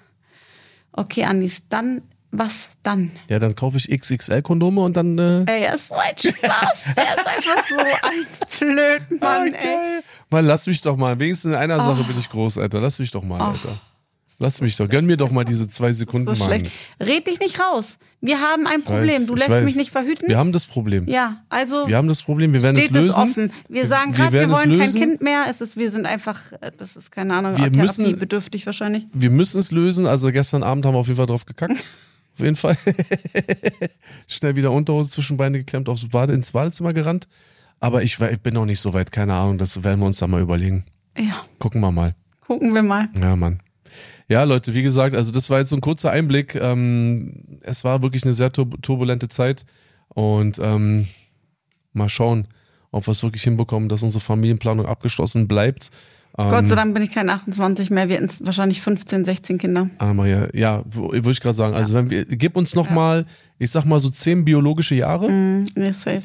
Okay, 0.91 1.25
Anis, 1.25 1.61
dann, 1.69 2.01
was 2.31 2.69
dann? 2.83 3.11
Ja, 3.29 3.39
dann 3.39 3.55
kaufe 3.55 3.77
ich 3.77 3.89
XXL-Kondome 3.89 4.81
und 4.81 4.95
dann. 4.97 5.17
Äh, 5.17 5.43
Ey, 5.45 5.63
er 5.63 5.75
ist 5.75 5.87
so 5.87 5.95
ein 5.95 6.17
Spaß. 6.17 6.33
er 6.95 7.03
ist 7.03 7.27
einfach 7.27 7.63
so 7.69 7.77
ein 7.77 8.27
Blödmann, 8.59 9.47
ey. 9.47 9.51
geil. 9.53 10.03
Mann, 10.29 10.45
lass 10.45 10.67
mich 10.67 10.81
doch 10.81 10.97
mal. 10.97 11.17
Wenigstens 11.19 11.51
in 11.51 11.57
einer 11.57 11.77
Oh. 11.77 11.81
Sache 11.81 12.03
bin 12.03 12.19
ich 12.19 12.29
groß, 12.29 12.57
Alter. 12.57 12.81
Lass 12.81 12.99
mich 12.99 13.11
doch 13.11 13.23
mal, 13.23 13.39
Alter. 13.41 13.79
Lass 14.39 14.61
mich 14.61 14.75
doch. 14.75 14.87
Gönn 14.87 15.07
mir 15.07 15.17
doch 15.17 15.31
mal 15.31 15.43
diese 15.45 15.67
zwei 15.67 15.91
Sekunden, 15.93 16.31
So 16.35 16.43
Mann. 16.43 16.59
schlecht. 16.59 16.71
Red 16.99 17.25
dich 17.25 17.39
nicht 17.39 17.59
raus. 17.59 17.97
Wir 18.21 18.39
haben 18.39 18.67
ein 18.67 18.83
Problem. 18.83 19.07
weiß, 19.21 19.25
du 19.25 19.35
lässt 19.35 19.49
weiß. 19.49 19.63
mich 19.63 19.75
nicht 19.77 19.89
verhüten. 19.89 20.27
Wir 20.27 20.37
haben 20.37 20.51
das 20.51 20.67
Problem. 20.67 21.07
ja, 21.07 21.41
also 21.49 21.87
Wir 21.87 21.97
haben 21.97 22.07
das 22.07 22.21
Problem. 22.21 22.53
Wir 22.53 22.61
werden 22.61 22.77
steht 22.77 22.91
es 22.91 22.97
es 22.97 23.05
lösen. 23.07 23.19
offen. 23.19 23.51
Wir 23.67 23.87
sagen 23.87 24.11
gerade, 24.11 24.33
wir, 24.33 24.41
es 24.43 24.49
wollen 24.49 24.77
kein. 24.77 24.93
Kind 24.93 25.21
mehr. 25.23 25.45
Es 25.49 25.59
ist, 25.61 25.75
wir 25.75 25.89
sind 25.89 26.05
einfach, 26.05 26.51
äh, 26.61 26.71
das 26.77 26.95
ist 26.95 27.11
keine 27.11 27.33
Ahnung, 27.35 27.57
Wir 27.57 27.71
müssen- 27.71 28.03
therapiebedürftig 28.05 28.63
wahrscheinlich. 28.67 29.07
Wir 29.11 29.31
müssen 29.31 29.59
es 29.59 29.71
lösen. 29.71 30.05
Also 30.05 30.31
gestern 30.31 30.61
Abend 30.61 30.85
haben 30.85 30.93
wir 30.93 30.99
auf 30.99 31.07
jeden 31.07 31.17
Fall 31.17 31.25
drauf 31.25 31.45
gekackt. 31.47 31.73
auf 32.39 32.43
jeden 32.43 32.55
Fall. 32.55 32.77
Schnell 34.27 34.55
wieder 34.55 34.71
Unterhose 34.71 35.09
zwischen 35.11 35.37
Beine 35.37 35.57
geklemmt, 35.59 35.89
aufs 35.89 36.07
Bade, 36.07 36.33
ins 36.33 36.51
Badezimmer 36.51 36.93
gerannt. 36.93 37.27
Aber 37.79 38.03
ich, 38.03 38.19
ich 38.19 38.39
bin 38.39 38.53
noch 38.53 38.65
nicht 38.65 38.79
so 38.79 38.93
weit. 38.93 39.11
Keine 39.11 39.33
Ahnung. 39.35 39.57
Das 39.57 39.83
werden 39.83 39.99
wir 39.99 40.05
uns 40.07 40.17
da 40.17 40.27
mal 40.27 40.41
überlegen. 40.41 40.85
Ja, 41.17 41.45
Gucken 41.59 41.81
wir 41.81 41.91
mal. 41.91 42.15
gucken 42.41 42.73
wir 42.73 42.83
mal. 42.83 43.09
Ja, 43.19 43.35
Mann. 43.35 43.59
Ja, 44.29 44.43
Leute, 44.43 44.73
wie 44.73 44.83
gesagt, 44.83 45.15
also 45.15 45.31
das 45.31 45.49
war 45.49 45.59
jetzt 45.59 45.69
so 45.69 45.75
ein 45.77 45.81
kurzer 45.81 46.11
Einblick. 46.11 46.55
Ähm, 46.55 47.59
es 47.61 47.83
war 47.83 48.01
wirklich 48.01 48.23
eine 48.23 48.33
sehr 48.33 48.51
tur 48.51 48.69
turbulente 48.81 49.29
Zeit 49.29 49.65
und 50.09 50.59
ähm, 50.61 51.07
mal 51.93 52.09
schauen, 52.09 52.47
ob 52.91 53.07
wir 53.07 53.11
es 53.13 53.23
wirklich 53.23 53.43
hinbekommen, 53.43 53.89
dass 53.89 54.03
unsere 54.03 54.21
Familienplanung 54.21 54.85
abgeschlossen 54.85 55.47
bleibt. 55.47 55.91
Ähm, 56.39 56.49
Gott 56.49 56.67
sei 56.67 56.75
Dank 56.75 56.93
bin 56.93 57.01
ich 57.01 57.11
kein 57.11 57.29
28 57.29 57.89
mehr. 57.89 58.09
Wir 58.09 58.17
hatten 58.17 58.29
wahrscheinlich 58.41 58.81
15, 58.81 59.25
16 59.25 59.57
Kinder. 59.57 59.89
Anna-Maria, 59.97 60.49
ja, 60.53 60.83
würde 60.85 61.31
ich 61.31 61.41
gerade 61.41 61.55
sagen. 61.55 61.73
Also 61.73 61.93
wenn 61.95 62.09
wir, 62.09 62.25
gib 62.25 62.55
uns 62.55 62.75
noch 62.75 62.89
mal, 62.89 63.25
ich 63.57 63.71
sag 63.71 63.85
mal 63.85 63.99
so 63.99 64.09
zehn 64.09 64.45
biologische 64.45 64.95
Jahre. 64.95 65.29
Mhm, 65.29 65.67
nee, 65.75 65.91
safe. 65.91 66.23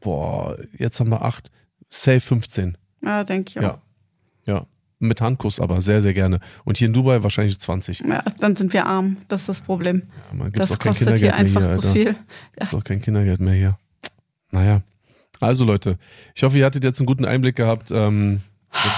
Boah, 0.00 0.56
jetzt 0.76 1.00
haben 1.00 1.10
wir 1.10 1.22
acht, 1.22 1.50
safe 1.88 2.20
15. 2.20 2.78
Ja, 3.02 3.24
denke 3.24 3.50
ich 3.50 3.58
auch. 3.58 3.62
Ja, 3.62 3.82
ja. 4.46 4.66
Mit 5.00 5.20
Handkuss 5.20 5.60
aber, 5.60 5.80
sehr, 5.80 6.02
sehr 6.02 6.14
gerne. 6.14 6.40
Und 6.64 6.76
hier 6.76 6.88
in 6.88 6.92
Dubai 6.92 7.22
wahrscheinlich 7.22 7.58
20. 7.58 8.00
Ja, 8.00 8.22
dann 8.40 8.56
sind 8.56 8.72
wir 8.72 8.86
arm. 8.86 9.16
Das 9.28 9.42
ist 9.42 9.48
das 9.48 9.60
Problem. 9.60 10.02
Ja, 10.30 10.36
man 10.36 10.46
gibt's 10.48 10.68
das 10.68 10.72
auch 10.72 10.78
kein 10.80 10.92
kostet 10.92 11.18
hier 11.18 11.30
Kindergeld 11.30 11.54
mehr 11.54 11.60
einfach 11.60 11.60
hier, 11.62 11.80
zu 11.80 11.88
Alter. 11.88 11.92
viel. 11.92 12.16
Ja. 12.58 12.64
Ist 12.64 12.74
auch 12.74 12.84
kein 12.84 13.00
Kindergeld 13.00 13.40
mehr 13.40 13.54
hier. 13.54 13.78
Naja. 14.50 14.82
Also 15.40 15.64
Leute, 15.64 15.98
ich 16.34 16.42
hoffe, 16.42 16.58
ihr 16.58 16.64
hattet 16.64 16.82
jetzt 16.82 16.98
einen 16.98 17.06
guten 17.06 17.24
Einblick 17.24 17.54
gehabt. 17.54 17.92
Ähm, 17.92 18.40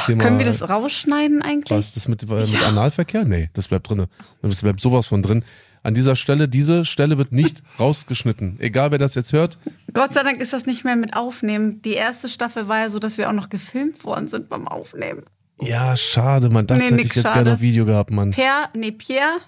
Thema, 0.06 0.22
Können 0.22 0.38
wir 0.38 0.46
das 0.46 0.68
rausschneiden 0.68 1.42
eigentlich? 1.42 1.78
Was, 1.78 1.92
das 1.92 2.08
mit, 2.08 2.22
äh, 2.22 2.26
mit 2.26 2.62
Analverkehr? 2.64 3.24
Nee, 3.24 3.50
das 3.52 3.68
bleibt 3.68 3.88
drinne. 3.88 4.08
Das 4.42 4.62
bleibt 4.62 4.80
sowas 4.80 5.06
von 5.06 5.22
drin. 5.22 5.44
An 5.82 5.94
dieser 5.94 6.16
Stelle, 6.16 6.48
diese 6.48 6.84
Stelle 6.84 7.16
wird 7.18 7.32
nicht 7.32 7.62
rausgeschnitten. 7.78 8.58
Egal, 8.60 8.90
wer 8.90 8.98
das 8.98 9.14
jetzt 9.14 9.32
hört. 9.32 9.58
Gott 9.94 10.12
sei 10.12 10.22
Dank 10.22 10.40
ist 10.42 10.52
das 10.52 10.66
nicht 10.66 10.84
mehr 10.84 10.96
mit 10.96 11.16
Aufnehmen. 11.16 11.80
Die 11.82 11.94
erste 11.94 12.28
Staffel 12.28 12.68
war 12.68 12.80
ja 12.80 12.90
so, 12.90 12.98
dass 12.98 13.16
wir 13.16 13.28
auch 13.28 13.34
noch 13.34 13.48
gefilmt 13.48 14.04
worden 14.04 14.28
sind 14.28 14.48
beim 14.48 14.68
Aufnehmen. 14.68 15.22
Ja, 15.62 15.96
schade, 15.96 16.48
Mann. 16.50 16.66
Das 16.66 16.78
Nee, 16.78 16.84
hätte 16.84 17.00
ich 17.02 17.14
jetzt 17.14 17.22
schade. 17.26 17.34
gerne 17.44 17.54
auf 17.54 17.60
Video 17.60 17.84
gehabt, 17.86 18.10
Mann. 18.10 18.30
Per, 18.32 18.68
nee, 18.74 18.92
Pierre, 18.92 19.38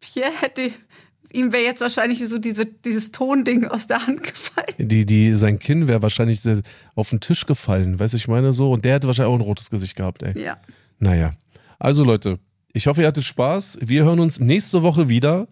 Pierre 0.00 0.32
hätte, 0.40 0.70
ihm 1.34 1.52
wäre 1.52 1.62
jetzt 1.64 1.80
wahrscheinlich 1.80 2.26
so 2.28 2.38
diese, 2.38 2.66
dieses 2.66 3.10
Tonding 3.10 3.66
aus 3.66 3.86
der 3.86 4.06
Hand 4.06 4.22
gefallen. 4.22 4.74
Die, 4.78 5.04
die, 5.04 5.32
sein 5.34 5.58
Kinn 5.58 5.88
wäre 5.88 6.00
wahrscheinlich 6.02 6.40
auf 6.94 7.10
den 7.10 7.20
Tisch 7.20 7.46
gefallen, 7.46 7.98
weißt 7.98 8.14
du, 8.14 8.16
ich 8.16 8.28
meine 8.28 8.52
so. 8.52 8.70
Und 8.70 8.84
der 8.84 8.94
hätte 8.94 9.06
wahrscheinlich 9.06 9.32
auch 9.34 9.38
ein 9.38 9.42
rotes 9.44 9.70
Gesicht 9.70 9.96
gehabt, 9.96 10.22
ey. 10.22 10.40
Ja. 10.42 10.56
Naja. 10.98 11.32
Also 11.78 12.04
Leute, 12.04 12.38
ich 12.72 12.86
hoffe, 12.86 13.02
ihr 13.02 13.06
hattet 13.08 13.24
Spaß. 13.24 13.78
Wir 13.82 14.04
hören 14.04 14.20
uns 14.20 14.40
nächste 14.40 14.82
Woche 14.82 15.08
wieder. 15.08 15.46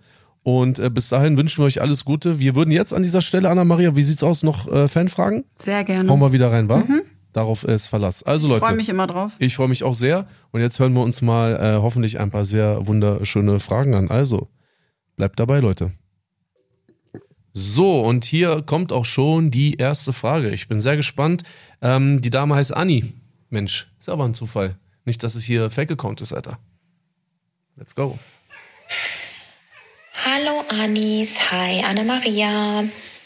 Und 0.44 0.78
äh, 0.80 0.90
bis 0.90 1.08
dahin 1.08 1.36
wünschen 1.36 1.58
wir 1.62 1.66
euch 1.66 1.80
alles 1.80 2.04
Gute. 2.04 2.40
Wir 2.40 2.56
würden 2.56 2.72
jetzt 2.72 2.92
an 2.92 3.02
dieser 3.04 3.22
Stelle, 3.22 3.48
Anna-Maria, 3.48 3.94
wie 3.94 4.02
sieht's 4.02 4.24
aus? 4.24 4.42
Noch 4.42 4.66
äh, 4.72 4.88
Fanfragen? 4.88 5.44
Sehr 5.62 5.84
gerne. 5.84 6.08
Hau 6.08 6.16
mal 6.16 6.32
wieder 6.32 6.50
rein, 6.50 6.68
wa? 6.68 6.82
Darauf 7.32 7.62
ist 7.64 7.86
Verlass. 7.86 8.22
Also 8.24 8.46
Ich 8.48 8.52
Leute, 8.54 8.66
freue 8.66 8.74
mich 8.76 8.88
immer 8.88 9.06
drauf. 9.06 9.32
ich 9.38 9.54
freue 9.54 9.68
mich 9.68 9.84
auch 9.84 9.94
sehr. 9.94 10.26
Und 10.50 10.60
jetzt 10.60 10.80
hören 10.80 10.92
wir 10.94 11.02
uns 11.02 11.22
mal 11.22 11.54
äh, 11.54 11.80
hoffentlich 11.80 12.18
ein 12.18 12.30
paar 12.32 12.44
sehr 12.44 12.86
wunderschöne 12.88 13.60
Fragen 13.60 13.94
an. 13.94 14.10
Also, 14.10 14.48
bleibt 15.16 15.38
dabei, 15.40 15.60
Leute. 15.60 15.92
So, 17.54 18.00
und 18.00 18.24
hier 18.24 18.62
kommt 18.62 18.92
auch 18.92 19.04
schon 19.04 19.50
die 19.50 19.74
erste 19.74 20.12
Frage. 20.12 20.50
Ich 20.50 20.68
bin 20.68 20.80
sehr 20.80 20.96
gespannt. 20.96 21.42
Ähm, 21.82 22.22
die 22.22 22.30
Dame 22.30 22.54
heißt 22.54 22.74
Anni. 22.74 23.12
Mensch, 23.50 23.90
ist 23.98 24.08
aber 24.08 24.24
ein 24.24 24.34
Zufall. 24.34 24.76
Nicht, 25.04 25.22
dass 25.22 25.34
es 25.34 25.44
hier 25.44 25.68
Fake-Account 25.68 26.22
ist, 26.22 26.32
Alter. 26.32 26.58
Let's 27.76 27.94
go. 27.94 28.18
Hallo 30.24 30.64
Anis, 30.70 31.50
hi 31.50 31.82
Anna-Maria. 31.84 32.84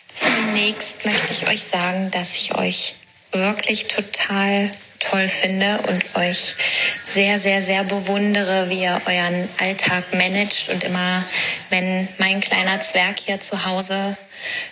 Zunächst 0.08 1.04
möchte 1.04 1.32
ich 1.32 1.46
euch 1.46 1.62
sagen, 1.62 2.10
dass 2.10 2.34
ich 2.34 2.54
euch 2.54 2.96
wirklich 3.32 3.86
total 3.88 4.70
toll 5.10 5.28
finde 5.28 5.78
und 5.88 6.16
euch 6.16 6.54
sehr, 7.06 7.38
sehr, 7.38 7.62
sehr 7.62 7.84
bewundere, 7.84 8.68
wie 8.70 8.82
ihr 8.82 9.00
euren 9.06 9.48
Alltag 9.58 10.04
managt 10.12 10.68
und 10.70 10.84
immer, 10.84 11.24
wenn 11.70 12.08
mein 12.18 12.40
kleiner 12.40 12.80
Zwerg 12.80 13.16
hier 13.24 13.40
zu 13.40 13.64
Hause 13.64 14.16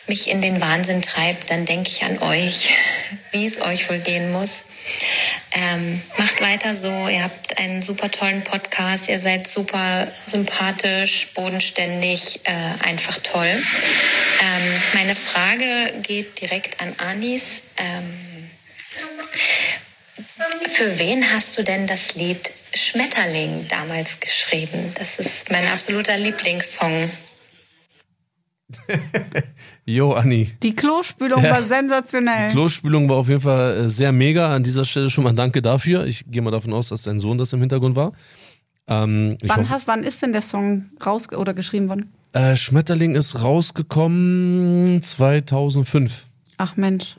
mich 0.06 0.28
in 0.30 0.40
den 0.40 0.60
Wahnsinn 0.60 1.02
treibt, 1.02 1.50
dann 1.50 1.64
denke 1.64 1.88
ich 1.88 2.04
an 2.04 2.18
euch, 2.18 2.70
wie 3.32 3.46
es 3.46 3.60
euch 3.60 3.88
wohl 3.88 3.98
gehen 3.98 4.32
muss. 4.32 4.64
Ähm, 5.52 6.02
macht 6.18 6.42
weiter 6.42 6.76
so, 6.76 7.08
ihr 7.08 7.22
habt 7.22 7.56
einen 7.58 7.80
super 7.80 8.10
tollen 8.10 8.42
Podcast, 8.42 9.08
ihr 9.08 9.18
seid 9.18 9.50
super 9.50 10.06
sympathisch, 10.26 11.28
bodenständig, 11.34 12.40
äh, 12.44 12.86
einfach 12.86 13.16
toll. 13.18 13.46
Ähm, 13.46 14.82
meine 14.92 15.14
Frage 15.14 15.94
geht 16.02 16.40
direkt 16.40 16.80
an 16.82 16.94
Anis. 16.98 17.62
Ähm, 17.78 18.50
für 20.66 20.98
wen 20.98 21.24
hast 21.32 21.58
du 21.58 21.62
denn 21.64 21.86
das 21.86 22.14
Lied 22.14 22.50
Schmetterling 22.74 23.66
damals 23.68 24.20
geschrieben? 24.20 24.92
Das 24.96 25.18
ist 25.18 25.50
mein 25.50 25.66
absoluter 25.66 26.16
Lieblingssong. 26.18 27.10
Jo, 29.86 30.12
Anni. 30.12 30.50
Die 30.62 30.74
Klospülung 30.74 31.42
war 31.42 31.62
sensationell. 31.62 32.50
Klospülung 32.50 33.06
war 33.08 33.16
auf 33.16 33.28
jeden 33.28 33.42
Fall 33.42 33.76
äh, 33.84 33.88
sehr 33.90 34.12
mega. 34.12 34.54
An 34.54 34.64
dieser 34.64 34.86
Stelle 34.86 35.10
schon 35.10 35.24
mal 35.24 35.34
danke 35.34 35.60
dafür. 35.60 36.06
Ich 36.06 36.24
gehe 36.30 36.40
mal 36.40 36.50
davon 36.50 36.72
aus, 36.72 36.88
dass 36.88 37.02
dein 37.02 37.18
Sohn 37.18 37.36
das 37.36 37.52
im 37.52 37.60
Hintergrund 37.60 37.94
war. 37.94 38.12
Ähm, 38.88 39.36
ich 39.42 39.48
wann, 39.50 39.60
hoffe, 39.60 39.70
hast, 39.70 39.86
wann 39.86 40.02
ist 40.02 40.22
denn 40.22 40.32
der 40.32 40.40
Song 40.40 40.86
raus 41.04 41.30
oder 41.32 41.52
geschrieben 41.52 41.90
worden? 41.90 42.10
äh, 42.32 42.56
Schmetterling 42.56 43.14
ist 43.14 43.42
rausgekommen 43.42 45.00
2005. 45.02 46.26
Ach 46.56 46.76
Mensch, 46.76 47.16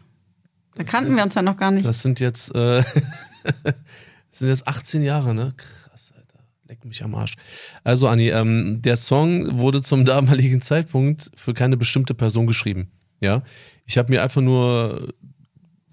da 0.76 0.84
kannten 0.84 1.16
wir 1.16 1.24
uns 1.24 1.36
ja 1.36 1.42
noch 1.42 1.58
gar 1.58 1.72
nicht. 1.72 1.86
Das 1.86 2.02
sind 2.02 2.20
jetzt, 2.20 2.54
äh, 2.54 2.84
das 3.64 4.40
sind 4.40 4.50
jetzt 4.50 4.68
18 4.68 5.04
Jahre, 5.04 5.34
ne? 5.34 5.54
Krass, 5.58 6.14
Alter. 6.16 6.40
Leck 6.68 6.84
mich 6.86 7.04
am 7.04 7.16
Arsch. 7.16 7.36
Also, 7.84 8.08
Anni, 8.08 8.30
ähm, 8.30 8.82
der 8.82 8.98
Song 8.98 9.60
wurde 9.60 9.82
zum 9.82 10.06
damaligen 10.06 10.62
Zeitpunkt 10.62 11.32
für 11.36 11.54
keine 11.54 11.78
bestimmte 11.78 12.14
Person 12.14 12.48
geschrieben. 12.48 12.90
Ja. 13.22 13.44
Ich 13.86 13.98
habe 13.98 14.12
mir 14.12 14.22
einfach 14.22 14.42
nur 14.42 15.14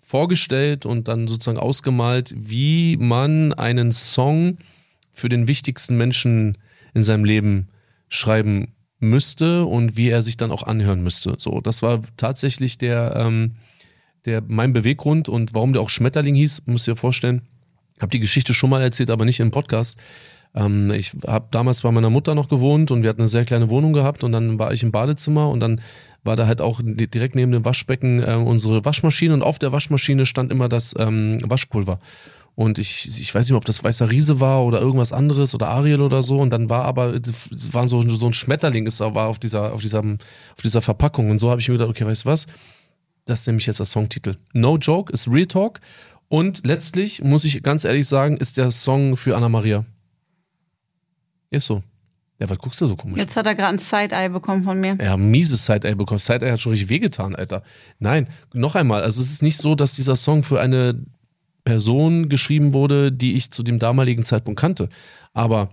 vorgestellt 0.02 0.84
und 0.84 1.08
dann 1.08 1.28
sozusagen 1.28 1.58
ausgemalt, 1.58 2.34
wie 2.36 2.96
man 2.98 3.54
einen 3.54 3.92
Song 3.92 4.58
für 5.12 5.28
den 5.28 5.46
wichtigsten 5.46 5.96
Menschen 5.96 6.58
in 6.94 7.02
seinem 7.02 7.24
Leben 7.24 7.68
schreiben 8.08 8.74
müsste 8.98 9.64
und 9.64 9.96
wie 9.96 10.08
er 10.08 10.22
sich 10.22 10.36
dann 10.36 10.50
auch 10.50 10.62
anhören 10.62 11.02
müsste. 11.02 11.34
So, 11.38 11.60
das 11.60 11.82
war 11.82 12.00
tatsächlich 12.16 12.78
der, 12.78 13.16
ähm, 13.16 13.56
der 14.24 14.42
mein 14.46 14.72
Beweggrund 14.72 15.28
und 15.28 15.54
warum 15.54 15.72
der 15.72 15.82
auch 15.82 15.90
Schmetterling 15.90 16.34
hieß, 16.34 16.62
müsst 16.66 16.88
ihr 16.88 16.96
vorstellen. 16.96 17.42
Habe 18.00 18.10
die 18.10 18.20
Geschichte 18.20 18.54
schon 18.54 18.70
mal 18.70 18.82
erzählt, 18.82 19.10
aber 19.10 19.24
nicht 19.24 19.40
im 19.40 19.50
Podcast. 19.50 19.98
Ähm, 20.54 20.90
ich 20.90 21.12
habe 21.26 21.48
damals 21.50 21.82
bei 21.82 21.90
meiner 21.90 22.10
Mutter 22.10 22.34
noch 22.34 22.48
gewohnt 22.48 22.90
und 22.90 23.02
wir 23.02 23.10
hatten 23.10 23.22
eine 23.22 23.28
sehr 23.28 23.44
kleine 23.44 23.70
Wohnung 23.70 23.92
gehabt 23.92 24.24
und 24.24 24.32
dann 24.32 24.58
war 24.58 24.72
ich 24.72 24.82
im 24.82 24.92
Badezimmer 24.92 25.48
und 25.48 25.60
dann 25.60 25.80
war 26.24 26.36
da 26.36 26.46
halt 26.46 26.60
auch 26.60 26.80
di- 26.82 27.08
direkt 27.08 27.34
neben 27.34 27.52
dem 27.52 27.64
Waschbecken 27.64 28.22
äh, 28.22 28.34
unsere 28.34 28.84
Waschmaschine 28.84 29.34
und 29.34 29.42
auf 29.42 29.58
der 29.58 29.72
Waschmaschine 29.72 30.26
stand 30.26 30.52
immer 30.52 30.68
das 30.68 30.94
ähm, 30.98 31.38
Waschpulver. 31.44 31.98
Und 32.54 32.78
ich, 32.78 33.08
ich 33.08 33.34
weiß 33.34 33.48
nicht, 33.48 33.56
ob 33.56 33.64
das 33.64 33.82
Weißer 33.82 34.10
Riese 34.10 34.38
war 34.38 34.62
oder 34.62 34.78
irgendwas 34.78 35.14
anderes 35.14 35.54
oder 35.54 35.68
Ariel 35.68 36.02
oder 36.02 36.22
so. 36.22 36.38
Und 36.38 36.50
dann 36.50 36.68
war 36.68 36.84
aber, 36.84 37.14
es 37.14 37.72
war 37.72 37.88
so, 37.88 38.06
so 38.06 38.26
ein 38.26 38.34
Schmetterling, 38.34 38.84
da 38.84 39.14
war 39.14 39.28
auf 39.28 39.38
dieser, 39.38 39.72
auf 39.72 39.80
dieser, 39.80 40.00
auf 40.00 40.62
dieser 40.62 40.82
Verpackung. 40.82 41.30
Und 41.30 41.38
so 41.38 41.50
habe 41.50 41.62
ich 41.62 41.68
mir 41.68 41.76
gedacht, 41.78 41.88
okay, 41.88 42.04
weißt 42.04 42.26
du 42.26 42.28
was? 42.28 42.46
Das 43.24 43.46
nehme 43.46 43.58
ich 43.58 43.66
jetzt 43.66 43.80
als 43.80 43.92
Songtitel. 43.92 44.36
No 44.52 44.76
Joke 44.76 45.12
ist 45.12 45.28
Real 45.28 45.46
Talk. 45.46 45.80
Und 46.28 46.66
letztlich, 46.66 47.22
muss 47.22 47.44
ich 47.44 47.62
ganz 47.62 47.84
ehrlich 47.84 48.08
sagen, 48.08 48.36
ist 48.36 48.56
der 48.56 48.70
Song 48.70 49.16
für 49.16 49.36
Anna 49.36 49.48
Maria. 49.48 49.84
Ist 51.50 51.66
so. 51.66 51.82
Ja, 52.40 52.48
was 52.48 52.58
guckst 52.58 52.80
du 52.80 52.86
so 52.86 52.96
komisch? 52.96 53.18
Jetzt 53.20 53.36
hat 53.36 53.46
er 53.46 53.54
gerade 53.54 53.74
ein 53.74 53.78
Side-Eye 53.78 54.30
bekommen 54.30 54.64
von 54.64 54.80
mir. 54.80 54.96
Ja, 55.00 55.16
mieses 55.16 55.64
Side-Eye 55.66 55.94
bekommen. 55.94 56.18
Side-Eye 56.18 56.52
hat 56.52 56.60
schon 56.60 56.70
richtig 56.70 56.88
wehgetan, 56.88 57.36
Alter. 57.36 57.62
Nein, 57.98 58.28
noch 58.52 58.74
einmal. 58.74 59.02
Also 59.02 59.20
es 59.20 59.30
ist 59.30 59.42
nicht 59.42 59.58
so, 59.58 59.74
dass 59.74 59.94
dieser 59.94 60.16
Song 60.16 60.42
für 60.42 60.60
eine 60.60 61.04
Person 61.64 62.28
geschrieben 62.28 62.72
wurde, 62.72 63.12
die 63.12 63.36
ich 63.36 63.52
zu 63.52 63.62
dem 63.62 63.78
damaligen 63.78 64.24
Zeitpunkt 64.24 64.58
kannte. 64.58 64.88
Aber 65.34 65.68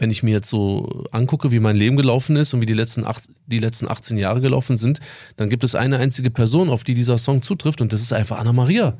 wenn 0.00 0.10
ich 0.10 0.22
mir 0.22 0.32
jetzt 0.32 0.48
so 0.48 1.04
angucke, 1.12 1.50
wie 1.50 1.60
mein 1.60 1.76
Leben 1.76 1.96
gelaufen 1.96 2.34
ist 2.36 2.54
und 2.54 2.62
wie 2.62 2.66
die 2.66 2.72
letzten, 2.72 3.04
acht, 3.04 3.24
die 3.46 3.58
letzten 3.58 3.86
18 3.86 4.16
Jahre 4.16 4.40
gelaufen 4.40 4.76
sind, 4.76 4.98
dann 5.36 5.50
gibt 5.50 5.62
es 5.62 5.74
eine 5.74 5.98
einzige 5.98 6.30
Person, 6.30 6.70
auf 6.70 6.84
die 6.84 6.94
dieser 6.94 7.18
Song 7.18 7.42
zutrifft 7.42 7.82
und 7.82 7.92
das 7.92 8.00
ist 8.00 8.12
einfach 8.12 8.38
Anna 8.38 8.54
Maria. 8.54 8.96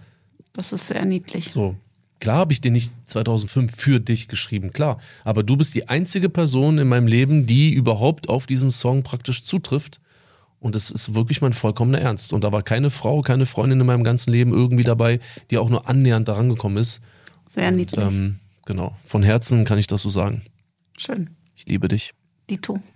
Das 0.52 0.74
ist 0.74 0.88
sehr 0.88 1.06
niedlich. 1.06 1.52
So. 1.54 1.74
Klar 2.20 2.36
habe 2.36 2.52
ich 2.52 2.60
den 2.60 2.74
nicht 2.74 2.92
2005 3.06 3.74
für 3.74 3.98
dich 3.98 4.28
geschrieben, 4.28 4.74
klar. 4.74 4.98
Aber 5.24 5.42
du 5.42 5.56
bist 5.56 5.74
die 5.74 5.88
einzige 5.88 6.28
Person 6.28 6.76
in 6.76 6.86
meinem 6.86 7.06
Leben, 7.06 7.46
die 7.46 7.72
überhaupt 7.72 8.28
auf 8.28 8.46
diesen 8.46 8.70
Song 8.70 9.02
praktisch 9.02 9.42
zutrifft. 9.42 10.02
Und 10.58 10.74
das 10.74 10.90
ist 10.90 11.14
wirklich 11.14 11.40
mein 11.40 11.54
vollkommener 11.54 12.00
Ernst. 12.00 12.34
Und 12.34 12.44
da 12.44 12.52
war 12.52 12.62
keine 12.62 12.90
Frau, 12.90 13.22
keine 13.22 13.46
Freundin 13.46 13.80
in 13.80 13.86
meinem 13.86 14.04
ganzen 14.04 14.32
Leben 14.32 14.52
irgendwie 14.52 14.84
dabei, 14.84 15.18
die 15.50 15.56
auch 15.56 15.70
nur 15.70 15.88
annähernd 15.88 16.28
daran 16.28 16.50
gekommen 16.50 16.76
ist. 16.76 17.00
Sehr 17.46 17.70
niedlich. 17.70 18.04
Ähm, 18.04 18.38
genau. 18.66 18.94
Von 19.06 19.22
Herzen 19.22 19.64
kann 19.64 19.78
ich 19.78 19.86
das 19.86 20.02
so 20.02 20.10
sagen. 20.10 20.42
Schön. 21.00 21.30
Ich 21.54 21.66
liebe 21.66 21.88
dich. 21.88 22.12
Dito. 22.48 22.78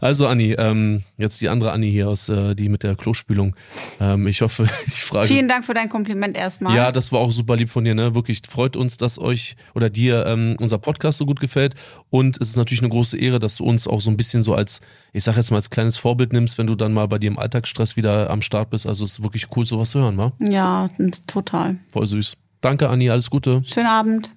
Also 0.00 0.28
Anni, 0.28 0.52
ähm, 0.52 1.02
jetzt 1.16 1.40
die 1.40 1.48
andere 1.48 1.72
Anni 1.72 1.90
hier 1.90 2.08
aus, 2.08 2.28
äh, 2.28 2.54
die 2.54 2.68
mit 2.68 2.82
der 2.84 2.94
Klospülung. 2.94 3.56
Ähm, 4.00 4.26
ich 4.26 4.42
hoffe, 4.42 4.62
ich 4.86 5.02
frage. 5.02 5.26
Vielen 5.26 5.48
Dank 5.48 5.64
für 5.64 5.74
dein 5.74 5.88
Kompliment 5.88 6.36
erstmal. 6.36 6.74
Ja, 6.74 6.92
das 6.92 7.10
war 7.10 7.20
auch 7.20 7.32
super 7.32 7.56
lieb 7.56 7.68
von 7.68 7.84
dir, 7.84 7.94
ne? 7.94 8.14
Wirklich 8.14 8.42
freut 8.48 8.76
uns, 8.76 8.96
dass 8.96 9.18
euch 9.18 9.56
oder 9.74 9.90
dir 9.90 10.24
ähm, 10.26 10.56
unser 10.60 10.78
Podcast 10.78 11.18
so 11.18 11.26
gut 11.26 11.40
gefällt. 11.40 11.74
Und 12.10 12.40
es 12.40 12.50
ist 12.50 12.56
natürlich 12.56 12.80
eine 12.80 12.90
große 12.90 13.18
Ehre, 13.18 13.38
dass 13.40 13.56
du 13.56 13.64
uns 13.64 13.86
auch 13.86 14.00
so 14.00 14.10
ein 14.10 14.16
bisschen 14.16 14.42
so 14.42 14.54
als, 14.54 14.80
ich 15.12 15.24
sag 15.24 15.36
jetzt 15.36 15.50
mal, 15.50 15.56
als 15.56 15.70
kleines 15.70 15.96
Vorbild 15.96 16.32
nimmst, 16.32 16.58
wenn 16.58 16.68
du 16.68 16.76
dann 16.76 16.92
mal 16.92 17.08
bei 17.08 17.18
dir 17.18 17.28
im 17.28 17.38
Alltagsstress 17.38 17.96
wieder 17.96 18.30
am 18.30 18.40
Start 18.40 18.70
bist. 18.70 18.86
Also 18.86 19.04
es 19.04 19.18
ist 19.18 19.22
wirklich 19.24 19.48
cool, 19.56 19.66
sowas 19.66 19.90
zu 19.90 20.00
hören, 20.00 20.16
wa? 20.16 20.32
Ja, 20.38 20.88
total. 21.26 21.76
Voll 21.90 22.06
süß. 22.06 22.36
Danke, 22.60 22.88
Anni, 22.88 23.10
alles 23.10 23.30
Gute. 23.30 23.62
Schönen 23.64 23.86
Abend. 23.88 24.32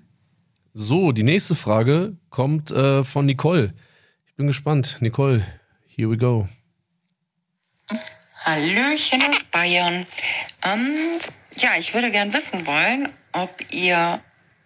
So, 0.73 1.11
die 1.11 1.23
nächste 1.23 1.53
Frage 1.53 2.15
kommt 2.29 2.71
äh, 2.71 3.03
von 3.03 3.25
Nicole. 3.25 3.73
Ich 4.25 4.35
bin 4.35 4.47
gespannt. 4.47 4.97
Nicole, 5.01 5.45
here 5.85 6.09
we 6.09 6.17
go. 6.17 6.47
Hallöchen 8.45 9.21
aus 9.23 9.43
Bayern. 9.51 10.05
Ähm, 10.63 10.95
ja, 11.57 11.71
ich 11.77 11.93
würde 11.93 12.09
gern 12.09 12.33
wissen 12.33 12.65
wollen, 12.65 13.09
ob 13.33 13.53
ihr 13.71 14.21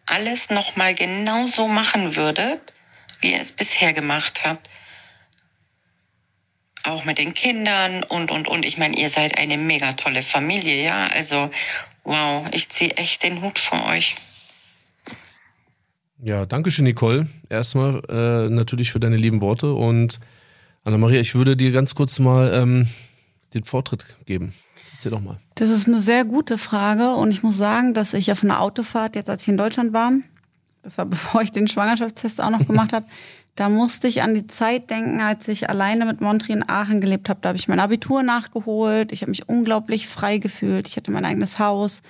alles 0.06 0.52
nochmal 0.52 0.94
genauso 0.94 1.68
machen 1.68 2.16
würdet, 2.16 2.62
wie 3.22 3.32
ihr 3.32 3.42
es 3.42 3.52
bisher 3.52 3.92
gemacht 3.94 4.42
habt. 4.46 4.70
Auch 6.84 7.04
mit 7.06 7.18
den 7.18 7.34
Kindern 7.34 8.04
und, 8.04 8.30
und, 8.30 8.48
und. 8.48 8.64
Ich 8.64 8.78
meine, 8.78 8.96
ihr 8.96 9.10
seid 9.10 9.40
eine 9.40 9.58
mega 9.58 9.94
tolle 9.94 10.22
Familie, 10.22 10.84
ja. 10.84 11.08
Also, 11.08 11.50
wow, 12.04 12.46
ich 12.52 12.70
ziehe 12.70 12.92
echt 12.92 13.24
den 13.24 13.42
Hut 13.42 13.58
vor 13.58 13.88
euch. 13.88 14.16
Ja, 16.22 16.46
danke 16.46 16.72
schön, 16.72 16.86
Nicole. 16.86 17.28
Erstmal 17.50 18.02
äh, 18.10 18.50
natürlich 18.50 18.92
für 18.92 19.00
deine 19.00 19.18
lieben 19.18 19.42
Worte 19.42 19.74
und 19.74 20.20
Anna-Maria, 20.84 21.20
ich 21.20 21.36
würde 21.36 21.58
dir 21.58 21.72
ganz 21.72 21.96
kurz 21.96 22.20
mal 22.20 22.54
ähm, 22.54 22.88
den 23.54 23.64
Vortritt 23.64 24.06
geben. 24.26 24.54
Erzähl 24.94 25.12
doch 25.12 25.20
mal. 25.20 25.40
Das 25.56 25.70
ist 25.70 25.88
eine 25.88 26.00
sehr 26.00 26.24
gute 26.24 26.58
Frage 26.58 27.16
und 27.16 27.32
ich 27.32 27.44
muss 27.44 27.58
sagen, 27.58 27.94
dass 27.94 28.14
ich 28.14 28.32
auf 28.32 28.44
einer 28.44 28.62
Autofahrt, 28.62 29.16
jetzt 29.16 29.30
als 29.30 29.42
ich 29.42 29.50
in 29.50 29.58
Deutschland 29.58 29.94
war, 29.94 30.14
das 30.84 30.98
war 30.98 31.06
bevor 31.06 31.42
ich 31.42 31.52
den 31.52 31.68
Schwangerschaftstest 31.68 32.40
auch 32.42 32.50
noch 32.50 32.66
gemacht 32.66 32.94
habe, 32.94 33.06
da 33.56 33.70
musste 33.70 34.08
ich 34.08 34.22
an 34.22 34.36
die 34.36 34.48
Zeit 34.48 34.90
denken, 34.90 35.22
als 35.22 35.48
ich 35.48 35.70
alleine 35.70 36.06
mit 36.06 36.22
Montri 36.22 36.52
in 36.54 36.68
Aachen 36.68 37.00
gelebt 37.00 37.30
habe. 37.30 37.40
Da 37.42 37.50
habe 37.50 37.58
ich 37.58 37.70
mein 37.70 37.80
Abitur 37.80 38.22
nachgeholt. 38.22 39.14
Ich 39.14 39.22
habe 39.22 39.30
mich 39.30 39.48
unglaublich 39.48 40.10
frei 40.10 40.40
gefühlt. 40.40 40.90
Ich 40.90 40.98
hatte 40.98 41.12
mein 41.12 41.24
eigenes 41.24 41.58
Haus. 41.58 42.02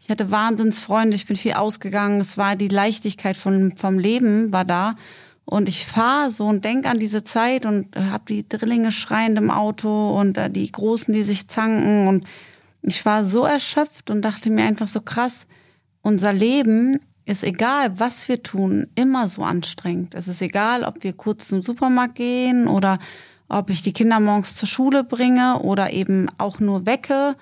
Ich 0.00 0.08
hatte 0.08 0.30
Wahnsinnsfreunde. 0.30 1.14
Ich 1.16 1.26
bin 1.26 1.36
viel 1.36 1.52
ausgegangen. 1.52 2.20
Es 2.20 2.38
war 2.38 2.56
die 2.56 2.68
Leichtigkeit 2.68 3.36
von, 3.36 3.76
vom 3.76 3.98
Leben 3.98 4.52
war 4.52 4.64
da. 4.64 4.94
Und 5.44 5.68
ich 5.68 5.86
fahre 5.86 6.30
so 6.30 6.44
und 6.44 6.64
denk 6.64 6.86
an 6.86 6.98
diese 6.98 7.24
Zeit 7.24 7.64
und 7.64 7.96
habe 7.96 8.24
die 8.28 8.46
Drillinge 8.46 8.90
schreiend 8.90 9.38
im 9.38 9.50
Auto 9.50 10.10
und 10.10 10.36
äh, 10.36 10.50
die 10.50 10.70
Großen, 10.70 11.12
die 11.12 11.22
sich 11.22 11.48
zanken. 11.48 12.06
Und 12.06 12.26
ich 12.82 13.04
war 13.06 13.24
so 13.24 13.44
erschöpft 13.44 14.10
und 14.10 14.22
dachte 14.22 14.50
mir 14.50 14.64
einfach 14.64 14.88
so 14.88 15.00
krass, 15.00 15.46
unser 16.02 16.32
Leben 16.32 17.00
ist 17.24 17.44
egal, 17.44 17.98
was 17.98 18.28
wir 18.28 18.42
tun, 18.42 18.88
immer 18.94 19.28
so 19.28 19.42
anstrengend. 19.42 20.14
Es 20.14 20.28
ist 20.28 20.42
egal, 20.42 20.84
ob 20.84 21.02
wir 21.02 21.12
kurz 21.12 21.48
zum 21.48 21.62
Supermarkt 21.62 22.14
gehen 22.14 22.68
oder 22.68 22.98
ob 23.48 23.70
ich 23.70 23.82
die 23.82 23.92
Kinder 23.92 24.20
morgens 24.20 24.54
zur 24.56 24.68
Schule 24.68 25.04
bringe 25.04 25.60
oder 25.60 25.92
eben 25.92 26.28
auch 26.38 26.60
nur 26.60 26.86
wecke. 26.86 27.36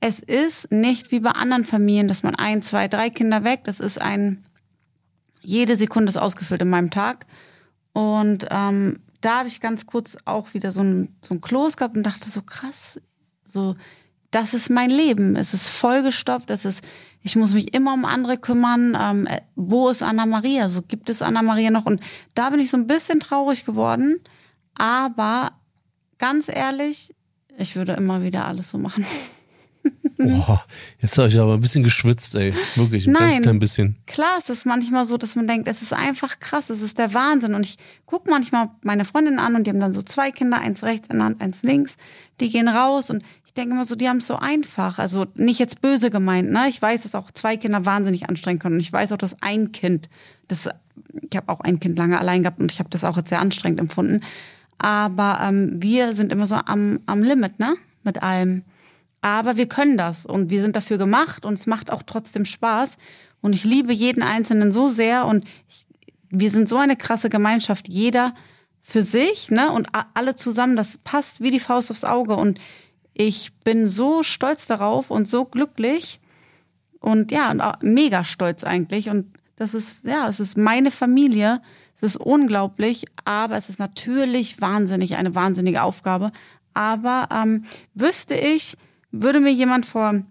Es 0.00 0.20
ist 0.20 0.70
nicht 0.70 1.10
wie 1.10 1.20
bei 1.20 1.30
anderen 1.30 1.64
Familien, 1.64 2.08
dass 2.08 2.22
man 2.22 2.34
ein, 2.34 2.62
zwei, 2.62 2.88
drei 2.88 3.10
Kinder 3.10 3.44
weckt. 3.44 3.68
Es 3.68 3.80
ist 3.80 4.00
ein, 4.00 4.44
jede 5.42 5.76
Sekunde 5.76 6.10
ist 6.10 6.16
ausgefüllt 6.16 6.62
in 6.62 6.68
meinem 6.68 6.90
Tag. 6.90 7.26
Und 7.92 8.46
ähm, 8.50 8.98
da 9.20 9.38
habe 9.38 9.48
ich 9.48 9.60
ganz 9.60 9.86
kurz 9.86 10.16
auch 10.24 10.54
wieder 10.54 10.70
so 10.70 10.82
ein, 10.82 11.16
so 11.22 11.34
ein 11.34 11.40
Kloß 11.40 11.76
gehabt 11.76 11.96
und 11.96 12.02
dachte 12.02 12.28
so 12.30 12.42
krass, 12.42 13.00
so 13.44 13.74
das 14.30 14.54
ist 14.54 14.70
mein 14.70 14.90
Leben. 14.90 15.34
Es 15.36 15.54
ist 15.54 15.68
vollgestopft, 15.68 16.50
es 16.50 16.64
ist, 16.64 16.84
ich 17.22 17.36
muss 17.36 17.54
mich 17.54 17.72
immer 17.74 17.94
um 17.94 18.04
andere 18.04 18.36
kümmern. 18.36 18.96
Ähm, 19.00 19.26
äh, 19.26 19.40
wo 19.54 19.88
ist 19.88 20.02
Anna 20.02 20.26
Maria? 20.26 20.68
So 20.68 20.82
gibt 20.82 21.08
es 21.08 21.22
Anna 21.22 21.42
Maria 21.42 21.70
noch? 21.70 21.86
Und 21.86 22.00
da 22.34 22.50
bin 22.50 22.60
ich 22.60 22.70
so 22.70 22.76
ein 22.76 22.86
bisschen 22.86 23.20
traurig 23.20 23.64
geworden. 23.64 24.20
Aber 24.74 25.52
ganz 26.18 26.48
ehrlich, 26.48 27.14
ich 27.56 27.76
würde 27.76 27.92
immer 27.92 28.22
wieder 28.22 28.44
alles 28.44 28.70
so 28.70 28.78
machen. 28.78 29.06
Boah, 30.18 30.64
jetzt 31.00 31.18
habe 31.18 31.28
ich 31.28 31.38
aber 31.38 31.54
ein 31.54 31.60
bisschen 31.60 31.84
geschwitzt, 31.84 32.34
ey. 32.36 32.54
Wirklich, 32.74 33.06
ein 33.06 33.12
Nein. 33.12 33.32
ganz 33.32 33.42
klein 33.42 33.58
bisschen. 33.58 33.96
Klar, 34.06 34.36
es 34.38 34.48
ist 34.48 34.64
manchmal 34.64 35.04
so, 35.06 35.16
dass 35.16 35.36
man 35.36 35.46
denkt, 35.46 35.68
es 35.68 35.82
ist 35.82 35.92
einfach 35.92 36.38
krass, 36.40 36.70
es 36.70 36.80
ist 36.80 36.98
der 36.98 37.12
Wahnsinn. 37.14 37.54
Und 37.54 37.66
ich 37.66 37.76
gucke 38.06 38.30
manchmal 38.30 38.70
meine 38.82 39.04
Freundin 39.04 39.38
an 39.38 39.54
und 39.54 39.66
die 39.66 39.70
haben 39.70 39.80
dann 39.80 39.92
so 39.92 40.02
zwei 40.02 40.30
Kinder, 40.30 40.58
eins 40.58 40.82
rechts, 40.82 41.08
eins 41.10 41.62
links. 41.62 41.96
Die 42.40 42.50
gehen 42.50 42.68
raus 42.68 43.10
und 43.10 43.22
ich 43.44 43.52
denke 43.52 43.74
immer 43.74 43.84
so, 43.84 43.94
die 43.94 44.08
haben 44.08 44.18
es 44.18 44.26
so 44.26 44.36
einfach. 44.36 44.98
Also 44.98 45.26
nicht 45.34 45.58
jetzt 45.58 45.80
böse 45.80 46.10
gemeint, 46.10 46.50
ne? 46.50 46.66
Ich 46.68 46.80
weiß, 46.80 47.02
dass 47.02 47.14
auch 47.14 47.30
zwei 47.30 47.56
Kinder 47.56 47.84
wahnsinnig 47.84 48.28
anstrengend 48.28 48.62
können. 48.62 48.76
Und 48.76 48.80
ich 48.80 48.92
weiß 48.92 49.12
auch, 49.12 49.18
dass 49.18 49.42
ein 49.42 49.72
Kind, 49.72 50.08
das, 50.48 50.68
ich 51.30 51.36
habe 51.36 51.50
auch 51.50 51.60
ein 51.60 51.80
Kind 51.80 51.98
lange 51.98 52.18
allein 52.18 52.42
gehabt 52.42 52.60
und 52.60 52.72
ich 52.72 52.78
habe 52.78 52.90
das 52.90 53.04
auch 53.04 53.16
jetzt 53.16 53.28
sehr 53.28 53.40
anstrengend 53.40 53.80
empfunden. 53.80 54.22
Aber 54.78 55.40
ähm, 55.42 55.82
wir 55.82 56.12
sind 56.14 56.32
immer 56.32 56.46
so 56.46 56.56
am, 56.56 57.00
am 57.06 57.22
Limit, 57.22 57.58
ne? 57.58 57.74
Mit 58.02 58.22
allem. 58.22 58.62
Aber 59.26 59.56
wir 59.56 59.66
können 59.66 59.98
das 59.98 60.24
und 60.24 60.50
wir 60.50 60.62
sind 60.62 60.76
dafür 60.76 60.98
gemacht 60.98 61.44
und 61.44 61.54
es 61.54 61.66
macht 61.66 61.90
auch 61.90 62.04
trotzdem 62.04 62.44
Spaß. 62.44 62.96
Und 63.40 63.54
ich 63.54 63.64
liebe 63.64 63.92
jeden 63.92 64.22
Einzelnen 64.22 64.70
so 64.70 64.88
sehr 64.88 65.26
und 65.26 65.44
ich, 65.66 65.84
wir 66.30 66.52
sind 66.52 66.68
so 66.68 66.76
eine 66.76 66.94
krasse 66.94 67.28
Gemeinschaft, 67.28 67.88
jeder 67.88 68.34
für 68.80 69.02
sich, 69.02 69.50
ne? 69.50 69.72
Und 69.72 69.88
alle 70.14 70.36
zusammen, 70.36 70.76
das 70.76 70.98
passt 70.98 71.40
wie 71.40 71.50
die 71.50 71.58
Faust 71.58 71.90
aufs 71.90 72.04
Auge. 72.04 72.36
Und 72.36 72.60
ich 73.14 73.52
bin 73.64 73.88
so 73.88 74.22
stolz 74.22 74.66
darauf 74.66 75.10
und 75.10 75.26
so 75.26 75.44
glücklich 75.44 76.20
und 77.00 77.32
ja, 77.32 77.50
und 77.50 77.82
mega 77.82 78.22
stolz 78.22 78.62
eigentlich. 78.62 79.10
Und 79.10 79.26
das 79.56 79.74
ist, 79.74 80.04
ja, 80.04 80.28
es 80.28 80.38
ist 80.38 80.56
meine 80.56 80.92
Familie. 80.92 81.60
Es 81.96 82.04
ist 82.04 82.16
unglaublich, 82.16 83.06
aber 83.24 83.56
es 83.56 83.70
ist 83.70 83.80
natürlich 83.80 84.60
wahnsinnig, 84.60 85.16
eine 85.16 85.34
wahnsinnige 85.34 85.82
Aufgabe. 85.82 86.30
Aber 86.74 87.28
ähm, 87.32 87.64
wüsste 87.94 88.36
ich, 88.36 88.76
würde 89.22 89.40
mir 89.40 89.52
jemand 89.52 89.86
vor 89.86 90.22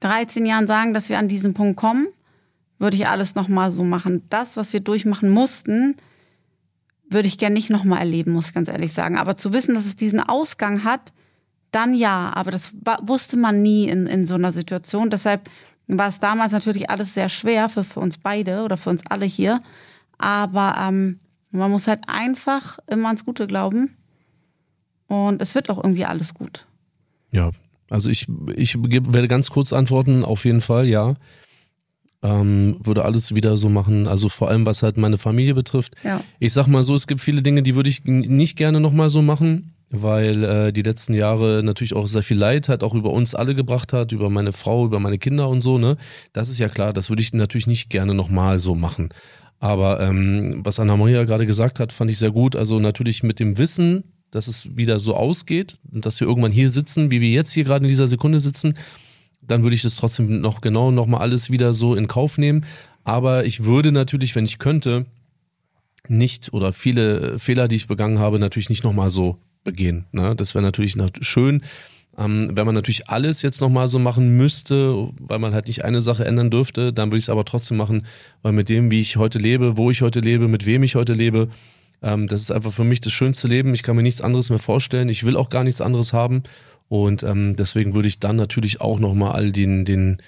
13 0.00 0.46
Jahren 0.46 0.66
sagen, 0.66 0.94
dass 0.94 1.08
wir 1.08 1.18
an 1.18 1.28
diesen 1.28 1.54
Punkt 1.54 1.76
kommen, 1.76 2.08
würde 2.78 2.96
ich 2.96 3.06
alles 3.06 3.34
nochmal 3.34 3.70
so 3.70 3.84
machen. 3.84 4.22
Das, 4.28 4.56
was 4.56 4.72
wir 4.72 4.80
durchmachen 4.80 5.30
mussten, 5.30 5.96
würde 7.08 7.28
ich 7.28 7.38
gern 7.38 7.52
nicht 7.52 7.70
nochmal 7.70 8.00
erleben, 8.00 8.32
muss 8.32 8.48
ich 8.48 8.54
ganz 8.54 8.68
ehrlich 8.68 8.92
sagen. 8.92 9.16
Aber 9.16 9.36
zu 9.36 9.52
wissen, 9.52 9.74
dass 9.74 9.84
es 9.84 9.96
diesen 9.96 10.20
Ausgang 10.20 10.82
hat, 10.82 11.12
dann 11.70 11.94
ja. 11.94 12.32
Aber 12.34 12.50
das 12.50 12.74
wusste 13.02 13.36
man 13.36 13.62
nie 13.62 13.88
in, 13.88 14.06
in 14.06 14.26
so 14.26 14.34
einer 14.34 14.52
Situation. 14.52 15.10
Deshalb 15.10 15.48
war 15.86 16.08
es 16.08 16.18
damals 16.18 16.52
natürlich 16.52 16.90
alles 16.90 17.14
sehr 17.14 17.28
schwer 17.28 17.68
für, 17.68 17.84
für 17.84 18.00
uns 18.00 18.18
beide 18.18 18.64
oder 18.64 18.76
für 18.76 18.90
uns 18.90 19.02
alle 19.08 19.26
hier. 19.26 19.62
Aber 20.18 20.76
ähm, 20.80 21.20
man 21.50 21.70
muss 21.70 21.86
halt 21.86 22.08
einfach 22.08 22.78
immer 22.88 23.08
ans 23.08 23.24
Gute 23.24 23.46
glauben. 23.46 23.96
Und 25.06 25.42
es 25.42 25.54
wird 25.54 25.70
auch 25.70 25.78
irgendwie 25.78 26.06
alles 26.06 26.34
gut. 26.34 26.66
Ja, 27.30 27.50
also 27.92 28.08
ich, 28.08 28.26
ich 28.56 28.76
werde 28.82 29.28
ganz 29.28 29.50
kurz 29.50 29.72
antworten, 29.72 30.24
auf 30.24 30.44
jeden 30.44 30.60
Fall, 30.60 30.88
ja. 30.88 31.14
Ähm, 32.22 32.76
würde 32.80 33.04
alles 33.04 33.34
wieder 33.34 33.56
so 33.56 33.68
machen, 33.68 34.06
also 34.06 34.28
vor 34.28 34.48
allem 34.48 34.64
was 34.64 34.82
halt 34.82 34.96
meine 34.96 35.18
Familie 35.18 35.54
betrifft. 35.54 35.94
Ja. 36.04 36.22
Ich 36.38 36.52
sag 36.52 36.68
mal 36.68 36.84
so, 36.84 36.94
es 36.94 37.06
gibt 37.06 37.20
viele 37.20 37.42
Dinge, 37.42 37.62
die 37.62 37.74
würde 37.74 37.90
ich 37.90 38.04
nicht 38.04 38.56
gerne 38.56 38.80
nochmal 38.80 39.10
so 39.10 39.22
machen, 39.22 39.74
weil 39.90 40.44
äh, 40.44 40.72
die 40.72 40.82
letzten 40.82 41.14
Jahre 41.14 41.62
natürlich 41.64 41.94
auch 41.94 42.06
sehr 42.06 42.22
viel 42.22 42.38
Leid 42.38 42.68
halt 42.68 42.84
auch 42.84 42.94
über 42.94 43.10
uns 43.10 43.34
alle 43.34 43.54
gebracht 43.54 43.92
hat, 43.92 44.12
über 44.12 44.30
meine 44.30 44.52
Frau, 44.52 44.86
über 44.86 45.00
meine 45.00 45.18
Kinder 45.18 45.48
und 45.48 45.60
so, 45.60 45.78
ne? 45.78 45.96
Das 46.32 46.48
ist 46.48 46.60
ja 46.60 46.68
klar, 46.68 46.92
das 46.92 47.10
würde 47.10 47.22
ich 47.22 47.32
natürlich 47.32 47.66
nicht 47.66 47.90
gerne 47.90 48.14
nochmal 48.14 48.60
so 48.60 48.76
machen. 48.76 49.08
Aber 49.58 50.00
ähm, 50.00 50.60
was 50.64 50.80
Anna 50.80 50.96
Maria 50.96 51.24
gerade 51.24 51.44
gesagt 51.44 51.78
hat, 51.78 51.92
fand 51.92 52.10
ich 52.10 52.18
sehr 52.18 52.30
gut. 52.30 52.56
Also 52.56 52.78
natürlich 52.78 53.22
mit 53.22 53.38
dem 53.38 53.58
Wissen, 53.58 54.11
dass 54.32 54.48
es 54.48 54.76
wieder 54.76 54.98
so 54.98 55.14
ausgeht 55.14 55.76
und 55.92 56.04
dass 56.04 56.18
wir 56.18 56.26
irgendwann 56.26 56.50
hier 56.50 56.68
sitzen, 56.70 57.10
wie 57.12 57.20
wir 57.20 57.30
jetzt 57.30 57.52
hier 57.52 57.62
gerade 57.62 57.84
in 57.84 57.88
dieser 57.88 58.08
Sekunde 58.08 58.40
sitzen, 58.40 58.74
dann 59.40 59.62
würde 59.62 59.76
ich 59.76 59.82
das 59.82 59.94
trotzdem 59.96 60.40
noch 60.40 60.60
genau 60.60 60.90
nochmal 60.90 61.20
alles 61.20 61.50
wieder 61.50 61.72
so 61.74 61.94
in 61.94 62.08
Kauf 62.08 62.38
nehmen. 62.38 62.64
Aber 63.04 63.44
ich 63.44 63.64
würde 63.64 63.92
natürlich, 63.92 64.34
wenn 64.34 64.44
ich 64.44 64.58
könnte, 64.58 65.06
nicht 66.08 66.52
oder 66.52 66.72
viele 66.72 67.38
Fehler, 67.38 67.68
die 67.68 67.76
ich 67.76 67.86
begangen 67.86 68.18
habe, 68.18 68.38
natürlich 68.38 68.70
nicht 68.70 68.84
nochmal 68.84 69.10
so 69.10 69.38
begehen. 69.64 70.06
Ne? 70.12 70.34
Das 70.34 70.54
wäre 70.54 70.62
natürlich 70.62 70.96
nat- 70.96 71.24
schön, 71.24 71.62
ähm, 72.18 72.50
wenn 72.54 72.66
man 72.66 72.74
natürlich 72.74 73.08
alles 73.08 73.42
jetzt 73.42 73.60
nochmal 73.60 73.88
so 73.88 73.98
machen 73.98 74.36
müsste, 74.36 75.08
weil 75.18 75.38
man 75.38 75.54
halt 75.54 75.66
nicht 75.66 75.84
eine 75.84 76.00
Sache 76.00 76.24
ändern 76.24 76.50
dürfte, 76.50 76.92
dann 76.92 77.08
würde 77.08 77.18
ich 77.18 77.24
es 77.24 77.30
aber 77.30 77.44
trotzdem 77.44 77.76
machen, 77.76 78.06
weil 78.42 78.52
mit 78.52 78.68
dem, 78.68 78.90
wie 78.90 79.00
ich 79.00 79.16
heute 79.16 79.38
lebe, 79.38 79.76
wo 79.76 79.90
ich 79.90 80.02
heute 80.02 80.20
lebe, 80.20 80.48
mit 80.48 80.66
wem 80.66 80.82
ich 80.82 80.94
heute 80.94 81.14
lebe, 81.14 81.48
ähm, 82.02 82.26
das 82.28 82.40
ist 82.40 82.50
einfach 82.50 82.72
für 82.72 82.84
mich 82.84 83.00
das 83.00 83.12
schönste 83.12 83.48
Leben. 83.48 83.74
Ich 83.74 83.82
kann 83.82 83.96
mir 83.96 84.02
nichts 84.02 84.20
anderes 84.20 84.50
mehr 84.50 84.58
vorstellen. 84.58 85.08
Ich 85.08 85.24
will 85.24 85.36
auch 85.36 85.50
gar 85.50 85.64
nichts 85.64 85.80
anderes 85.80 86.12
haben. 86.12 86.42
Und 86.88 87.22
ähm, 87.22 87.56
deswegen 87.56 87.94
würde 87.94 88.08
ich 88.08 88.20
dann 88.20 88.36
natürlich 88.36 88.80
auch 88.80 88.98
nochmal 88.98 89.32
all 89.32 89.52
den, 89.52 89.84
den, 89.84 90.18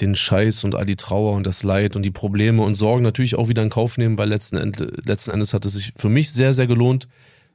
den 0.00 0.14
Scheiß 0.14 0.64
und 0.64 0.74
all 0.74 0.84
die 0.84 0.96
Trauer 0.96 1.32
und 1.32 1.46
das 1.46 1.62
Leid 1.62 1.96
und 1.96 2.02
die 2.02 2.10
Probleme 2.10 2.62
und 2.62 2.74
Sorgen 2.74 3.02
natürlich 3.02 3.36
auch 3.36 3.48
wieder 3.48 3.62
in 3.62 3.70
Kauf 3.70 3.96
nehmen, 3.96 4.18
weil 4.18 4.28
letzten, 4.28 4.56
End, 4.56 4.78
letzten 5.06 5.30
Endes 5.30 5.54
hat 5.54 5.64
es 5.64 5.72
sich 5.72 5.92
für 5.96 6.08
mich 6.08 6.32
sehr, 6.32 6.52
sehr 6.52 6.66
gelohnt. 6.66 7.08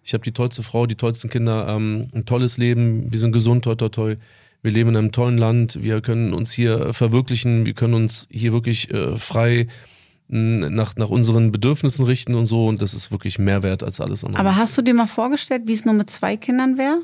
Ich 0.03 0.13
habe 0.13 0.23
die 0.23 0.31
tollste 0.31 0.63
Frau, 0.63 0.87
die 0.87 0.95
tollsten 0.95 1.29
Kinder, 1.29 1.67
ähm, 1.69 2.07
ein 2.15 2.25
tolles 2.25 2.57
Leben, 2.57 3.11
wir 3.11 3.19
sind 3.19 3.31
gesund, 3.31 3.63
toi, 3.65 3.75
toi, 3.75 3.89
toi. 3.89 4.15
Wir 4.63 4.71
leben 4.71 4.89
in 4.89 4.97
einem 4.97 5.11
tollen 5.11 5.37
Land, 5.37 5.81
wir 5.81 6.01
können 6.01 6.33
uns 6.33 6.51
hier 6.51 6.93
verwirklichen, 6.93 7.65
wir 7.65 7.73
können 7.73 7.95
uns 7.95 8.27
hier 8.31 8.53
wirklich 8.53 8.91
äh, 8.91 9.15
frei 9.17 9.67
nach, 10.33 10.95
nach 10.95 11.09
unseren 11.09 11.51
Bedürfnissen 11.51 12.05
richten 12.05 12.35
und 12.35 12.45
so 12.45 12.67
und 12.67 12.81
das 12.81 12.93
ist 12.93 13.11
wirklich 13.11 13.37
mehr 13.37 13.63
wert 13.63 13.83
als 13.83 13.99
alles 13.99 14.23
andere. 14.23 14.39
Aber 14.39 14.55
hast 14.55 14.77
du 14.77 14.81
dir 14.81 14.93
mal 14.93 15.05
vorgestellt, 15.07 15.63
wie 15.65 15.73
es 15.73 15.83
nur 15.85 15.93
mit 15.93 16.09
zwei 16.09 16.37
Kindern 16.37 16.77
wäre? 16.77 16.97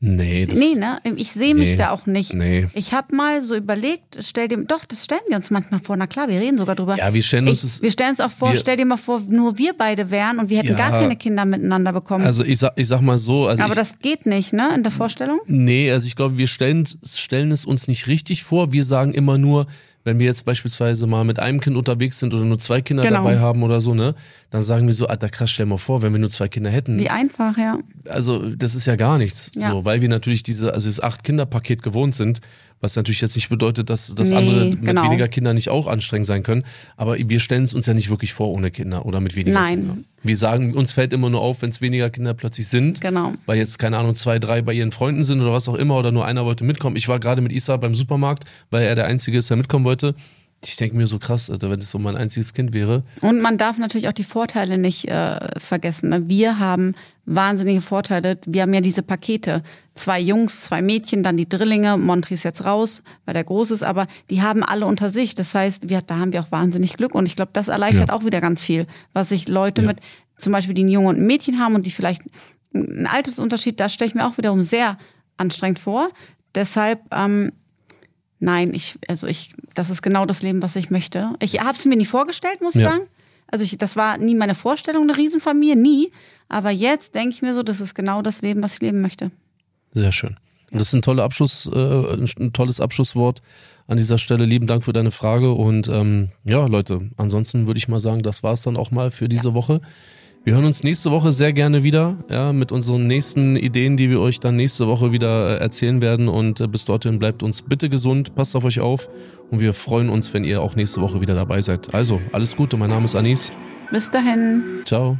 nee, 0.00 0.46
das, 0.46 0.56
Nee, 0.56 0.76
ne? 0.76 1.00
Ich 1.16 1.32
sehe 1.32 1.56
mich 1.56 1.70
Nee. 1.70 1.76
da 1.76 1.90
auch 1.90 2.06
nicht. 2.06 2.32
Nee. 2.32 2.68
Ich 2.74 2.92
habe 2.92 3.16
mal 3.16 3.42
so 3.42 3.56
überlegt, 3.56 4.16
stell 4.20 4.46
dir, 4.46 4.58
doch, 4.64 4.84
das 4.84 5.04
stellen 5.04 5.20
wir 5.28 5.34
uns 5.36 5.50
manchmal 5.50 5.80
vor. 5.80 5.96
Na 5.96 6.06
klar, 6.06 6.28
wir 6.28 6.40
reden 6.40 6.56
sogar 6.56 6.76
drüber. 6.76 6.96
Ja, 6.96 7.12
wir 7.12 7.22
stellen 7.22 7.48
uns 7.48 7.64
ich, 7.64 7.70
es- 7.70 7.82
Wir 7.82 7.90
stellen 7.90 8.10
uns 8.10 8.20
auch 8.20 8.30
vor, 8.30 8.52
wir- 8.52 8.60
stell 8.60 8.76
dir 8.76 8.84
mal 8.86 8.96
vor, 8.96 9.20
nur 9.28 9.58
wir 9.58 9.72
beide 9.76 10.08
wären 10.12 10.38
und 10.38 10.50
wir 10.50 10.58
hätten 10.58 10.68
Ja. 10.68 10.76
gar 10.76 10.90
keine 11.00 11.16
Kinder 11.16 11.44
miteinander 11.44 11.92
bekommen. 11.92 12.24
also 12.24 12.44
ich 12.44 12.58
sag, 12.60 12.74
ich 12.76 12.86
sag 12.86 13.00
mal 13.00 13.18
so, 13.18 13.48
also 13.48 13.64
Aber 13.64 13.72
ich, 13.72 13.78
das 13.78 13.98
geht 13.98 14.24
nicht, 14.24 14.52
ne? 14.52 14.70
In 14.74 14.84
der 14.84 14.92
Vorstellung? 14.92 15.40
Nee, 15.46 15.90
also 15.90 16.06
ich 16.06 16.14
glaube, 16.14 16.38
wir 16.38 16.46
stellen, 16.46 16.86
stellen 17.04 17.50
es 17.50 17.64
uns 17.64 17.88
nicht 17.88 18.06
richtig 18.06 18.44
vor. 18.44 18.70
Wir 18.72 18.84
sagen 18.84 19.12
immer 19.14 19.36
nur, 19.36 19.66
wenn 20.08 20.18
wir 20.18 20.26
jetzt 20.26 20.44
beispielsweise 20.46 21.06
mal 21.06 21.22
mit 21.22 21.38
einem 21.38 21.60
Kind 21.60 21.76
unterwegs 21.76 22.18
sind 22.18 22.32
oder 22.32 22.44
nur 22.44 22.58
zwei 22.58 22.80
Kinder 22.80 23.02
Genau. 23.02 23.18
dabei 23.18 23.38
haben 23.38 23.62
oder 23.62 23.80
so, 23.82 23.92
ne, 23.94 24.14
dann 24.50 24.62
sagen 24.62 24.86
wir 24.86 24.94
so, 24.94 25.06
Alter, 25.06 25.28
krass, 25.28 25.50
stell 25.50 25.66
mal 25.66 25.76
vor, 25.76 26.00
wenn 26.00 26.12
wir 26.12 26.18
nur 26.18 26.30
zwei 26.30 26.48
Kinder 26.48 26.70
hätten. 26.70 26.98
Wie 26.98 27.10
einfach, 27.10 27.58
ja. 27.58 27.78
Also, 28.08 28.48
das 28.48 28.74
ist 28.74 28.86
ja 28.86 28.96
gar 28.96 29.18
nichts. 29.18 29.52
Ja. 29.54 29.70
So, 29.70 29.84
weil 29.84 30.00
wir 30.00 30.08
natürlich 30.08 30.42
diese, 30.42 30.72
also 30.72 30.88
das 30.88 31.00
Acht-Kinder-Paket 31.00 31.82
gewohnt 31.82 32.14
sind, 32.14 32.40
was 32.80 32.96
natürlich 32.96 33.20
jetzt 33.20 33.34
nicht 33.34 33.48
bedeutet, 33.48 33.90
dass, 33.90 34.14
dass 34.14 34.30
Nee, 34.30 34.36
andere 34.36 34.64
mit 34.70 34.84
genau. 34.84 35.04
weniger 35.04 35.28
Kindern 35.28 35.56
nicht 35.56 35.68
auch 35.68 35.86
anstrengend 35.86 36.26
sein 36.26 36.42
können. 36.42 36.64
Aber 36.96 37.16
wir 37.18 37.40
stellen 37.40 37.64
es 37.64 37.74
uns 37.74 37.86
ja 37.86 37.94
nicht 37.94 38.10
wirklich 38.10 38.32
vor 38.32 38.50
ohne 38.50 38.70
Kinder 38.70 39.06
oder 39.06 39.20
mit 39.20 39.34
weniger 39.36 39.60
Nein. 39.60 39.78
Kindern. 39.80 40.04
Wir 40.22 40.36
sagen, 40.36 40.74
uns 40.74 40.92
fällt 40.92 41.12
immer 41.12 41.30
nur 41.30 41.40
auf, 41.40 41.62
wenn 41.62 41.70
es 41.70 41.80
weniger 41.80 42.10
Kinder 42.10 42.34
plötzlich 42.34 42.68
sind. 42.68 43.00
Genau. 43.00 43.32
Weil 43.46 43.58
jetzt, 43.58 43.78
keine 43.78 43.98
Ahnung, 43.98 44.14
zwei, 44.14 44.38
drei 44.38 44.62
bei 44.62 44.72
ihren 44.72 44.92
Freunden 44.92 45.24
sind 45.24 45.40
oder 45.40 45.52
was 45.52 45.68
auch 45.68 45.74
immer 45.74 45.96
oder 45.96 46.12
nur 46.12 46.24
einer 46.24 46.44
wollte 46.44 46.64
mitkommen. 46.64 46.96
Ich 46.96 47.08
war 47.08 47.18
gerade 47.20 47.40
mit 47.40 47.52
Isa 47.52 47.76
beim 47.76 47.94
Supermarkt, 47.94 48.44
weil 48.70 48.84
er 48.84 48.94
der 48.94 49.06
Einzige 49.06 49.38
ist, 49.38 49.50
der 49.50 49.56
mitkommen 49.56 49.84
wollte. 49.84 50.14
Ich 50.64 50.76
denke 50.76 50.96
mir 50.96 51.06
so 51.06 51.20
krass, 51.20 51.50
Alter, 51.50 51.70
wenn 51.70 51.78
es 51.78 51.90
so 51.90 52.00
mein 52.00 52.16
einziges 52.16 52.52
Kind 52.52 52.72
wäre. 52.72 53.04
Und 53.20 53.40
man 53.40 53.58
darf 53.58 53.78
natürlich 53.78 54.08
auch 54.08 54.12
die 54.12 54.24
Vorteile 54.24 54.76
nicht 54.76 55.06
äh, 55.08 55.38
vergessen. 55.58 56.08
Ne? 56.08 56.28
Wir 56.28 56.58
haben 56.58 56.96
wahnsinnige 57.34 57.80
Vorteile. 57.80 58.38
Wir 58.46 58.62
haben 58.62 58.72
ja 58.74 58.80
diese 58.80 59.02
Pakete. 59.02 59.62
Zwei 59.94 60.20
Jungs, 60.20 60.62
zwei 60.62 60.80
Mädchen, 60.82 61.22
dann 61.22 61.36
die 61.36 61.48
Drillinge. 61.48 61.96
Montri 61.96 62.34
ist 62.34 62.44
jetzt 62.44 62.64
raus, 62.64 63.02
weil 63.24 63.34
der 63.34 63.44
groß 63.44 63.70
ist, 63.72 63.82
aber 63.82 64.06
die 64.30 64.42
haben 64.42 64.62
alle 64.62 64.86
unter 64.86 65.10
sich. 65.10 65.34
Das 65.34 65.54
heißt, 65.54 65.88
wir, 65.88 66.00
da 66.02 66.18
haben 66.18 66.32
wir 66.32 66.40
auch 66.40 66.50
wahnsinnig 66.52 66.96
Glück. 66.96 67.14
Und 67.14 67.26
ich 67.26 67.36
glaube, 67.36 67.50
das 67.52 67.68
erleichtert 67.68 68.08
Ja. 68.08 68.14
auch 68.14 68.24
wieder 68.24 68.40
ganz 68.40 68.62
viel. 68.62 68.86
Was 69.12 69.28
sich 69.28 69.48
Leute 69.48 69.82
Ja. 69.82 69.88
mit, 69.88 70.00
zum 70.36 70.52
Beispiel 70.52 70.74
die 70.74 70.82
einen 70.82 70.90
Jungen 70.90 71.08
und 71.08 71.16
ein 71.18 71.26
Mädchen 71.26 71.58
haben 71.58 71.74
und 71.74 71.84
die 71.86 71.90
vielleicht 71.90 72.22
einen 72.74 73.06
Altersunterschied, 73.06 73.78
da 73.80 73.88
stelle 73.88 74.08
ich 74.08 74.14
mir 74.14 74.26
auch 74.26 74.38
wiederum 74.38 74.62
sehr 74.62 74.96
anstrengend 75.36 75.78
vor. 75.78 76.08
Deshalb, 76.54 77.00
ähm, 77.14 77.52
Nein, 78.40 78.72
ich, 78.72 78.94
also 79.08 79.26
ich, 79.26 79.52
das 79.74 79.90
ist 79.90 80.00
genau 80.00 80.24
das 80.24 80.42
Leben, 80.42 80.62
was 80.62 80.76
ich 80.76 80.90
möchte. 80.90 81.32
Ich 81.40 81.58
habe 81.60 81.72
es 81.76 81.84
mir 81.86 81.96
nie 81.96 82.04
vorgestellt, 82.06 82.60
muss 82.60 82.76
ich 82.76 82.82
Ja. 82.82 82.90
sagen. 82.92 83.02
Also 83.50 83.64
ich, 83.64 83.76
das 83.78 83.96
war 83.96 84.16
nie 84.16 84.36
meine 84.36 84.54
Vorstellung, 84.54 85.02
eine 85.02 85.16
Riesenfamilie, 85.16 85.74
nie. 85.74 86.12
Aber 86.48 86.70
jetzt 86.70 87.14
denke 87.14 87.30
ich 87.30 87.42
mir 87.42 87.54
so, 87.54 87.62
das 87.62 87.80
ist 87.80 87.94
genau 87.94 88.22
das 88.22 88.42
Leben, 88.42 88.62
was 88.62 88.74
ich 88.74 88.80
leben 88.80 89.00
möchte. 89.00 89.30
Sehr 89.92 90.12
schön. 90.12 90.36
Und 90.70 90.80
das 90.80 90.88
ist 90.88 90.94
ein 90.94 91.02
toller 91.02 91.24
Abschluss, 91.24 91.68
äh, 91.72 92.14
ein, 92.40 92.52
tolles 92.52 92.80
Abschlusswort 92.80 93.40
an 93.86 93.96
dieser 93.96 94.18
Stelle. 94.18 94.44
Lieben 94.44 94.66
Dank 94.66 94.84
für 94.84 94.92
deine 94.92 95.10
Frage. 95.10 95.52
Und 95.52 95.88
ähm, 95.88 96.28
ja, 96.44 96.66
Leute, 96.66 97.10
ansonsten 97.16 97.66
würde 97.66 97.78
ich 97.78 97.88
mal 97.88 98.00
sagen, 98.00 98.22
das 98.22 98.42
war's 98.42 98.62
dann 98.62 98.76
auch 98.76 98.90
mal 98.90 99.10
für 99.10 99.28
diese 99.28 99.54
Woche. 99.54 99.80
Wir 100.44 100.54
hören 100.54 100.64
uns 100.64 100.82
nächste 100.82 101.10
Woche 101.10 101.32
sehr 101.32 101.52
gerne 101.52 101.82
wieder, 101.82 102.16
ja, 102.30 102.52
mit 102.52 102.72
unseren 102.72 103.06
nächsten 103.06 103.56
Ideen, 103.56 103.96
die 103.96 104.08
wir 104.08 104.20
euch 104.20 104.40
dann 104.40 104.56
nächste 104.56 104.86
Woche 104.86 105.12
wieder 105.12 105.56
äh, 105.56 105.60
erzählen 105.60 106.00
werden. 106.00 106.28
Und 106.28 106.60
äh, 106.60 106.68
bis 106.68 106.84
dorthin 106.84 107.18
bleibt 107.18 107.42
uns 107.42 107.62
bitte 107.62 107.88
gesund, 107.88 108.34
passt 108.34 108.54
auf 108.54 108.64
euch 108.64 108.80
auf 108.80 109.10
und 109.50 109.60
wir 109.60 109.72
freuen 109.72 110.08
uns, 110.08 110.32
wenn 110.34 110.44
ihr 110.44 110.62
auch 110.62 110.76
nächste 110.76 111.00
Woche 111.00 111.20
wieder 111.20 111.34
dabei 111.34 111.60
seid. 111.60 111.94
Also, 111.94 112.20
alles 112.32 112.56
Gute, 112.56 112.76
mein 112.76 112.90
Name 112.90 113.04
ist 113.04 113.14
Anis. 113.14 113.52
Bis 113.90 114.10
dahin. 114.10 114.62
Ciao. 114.84 115.18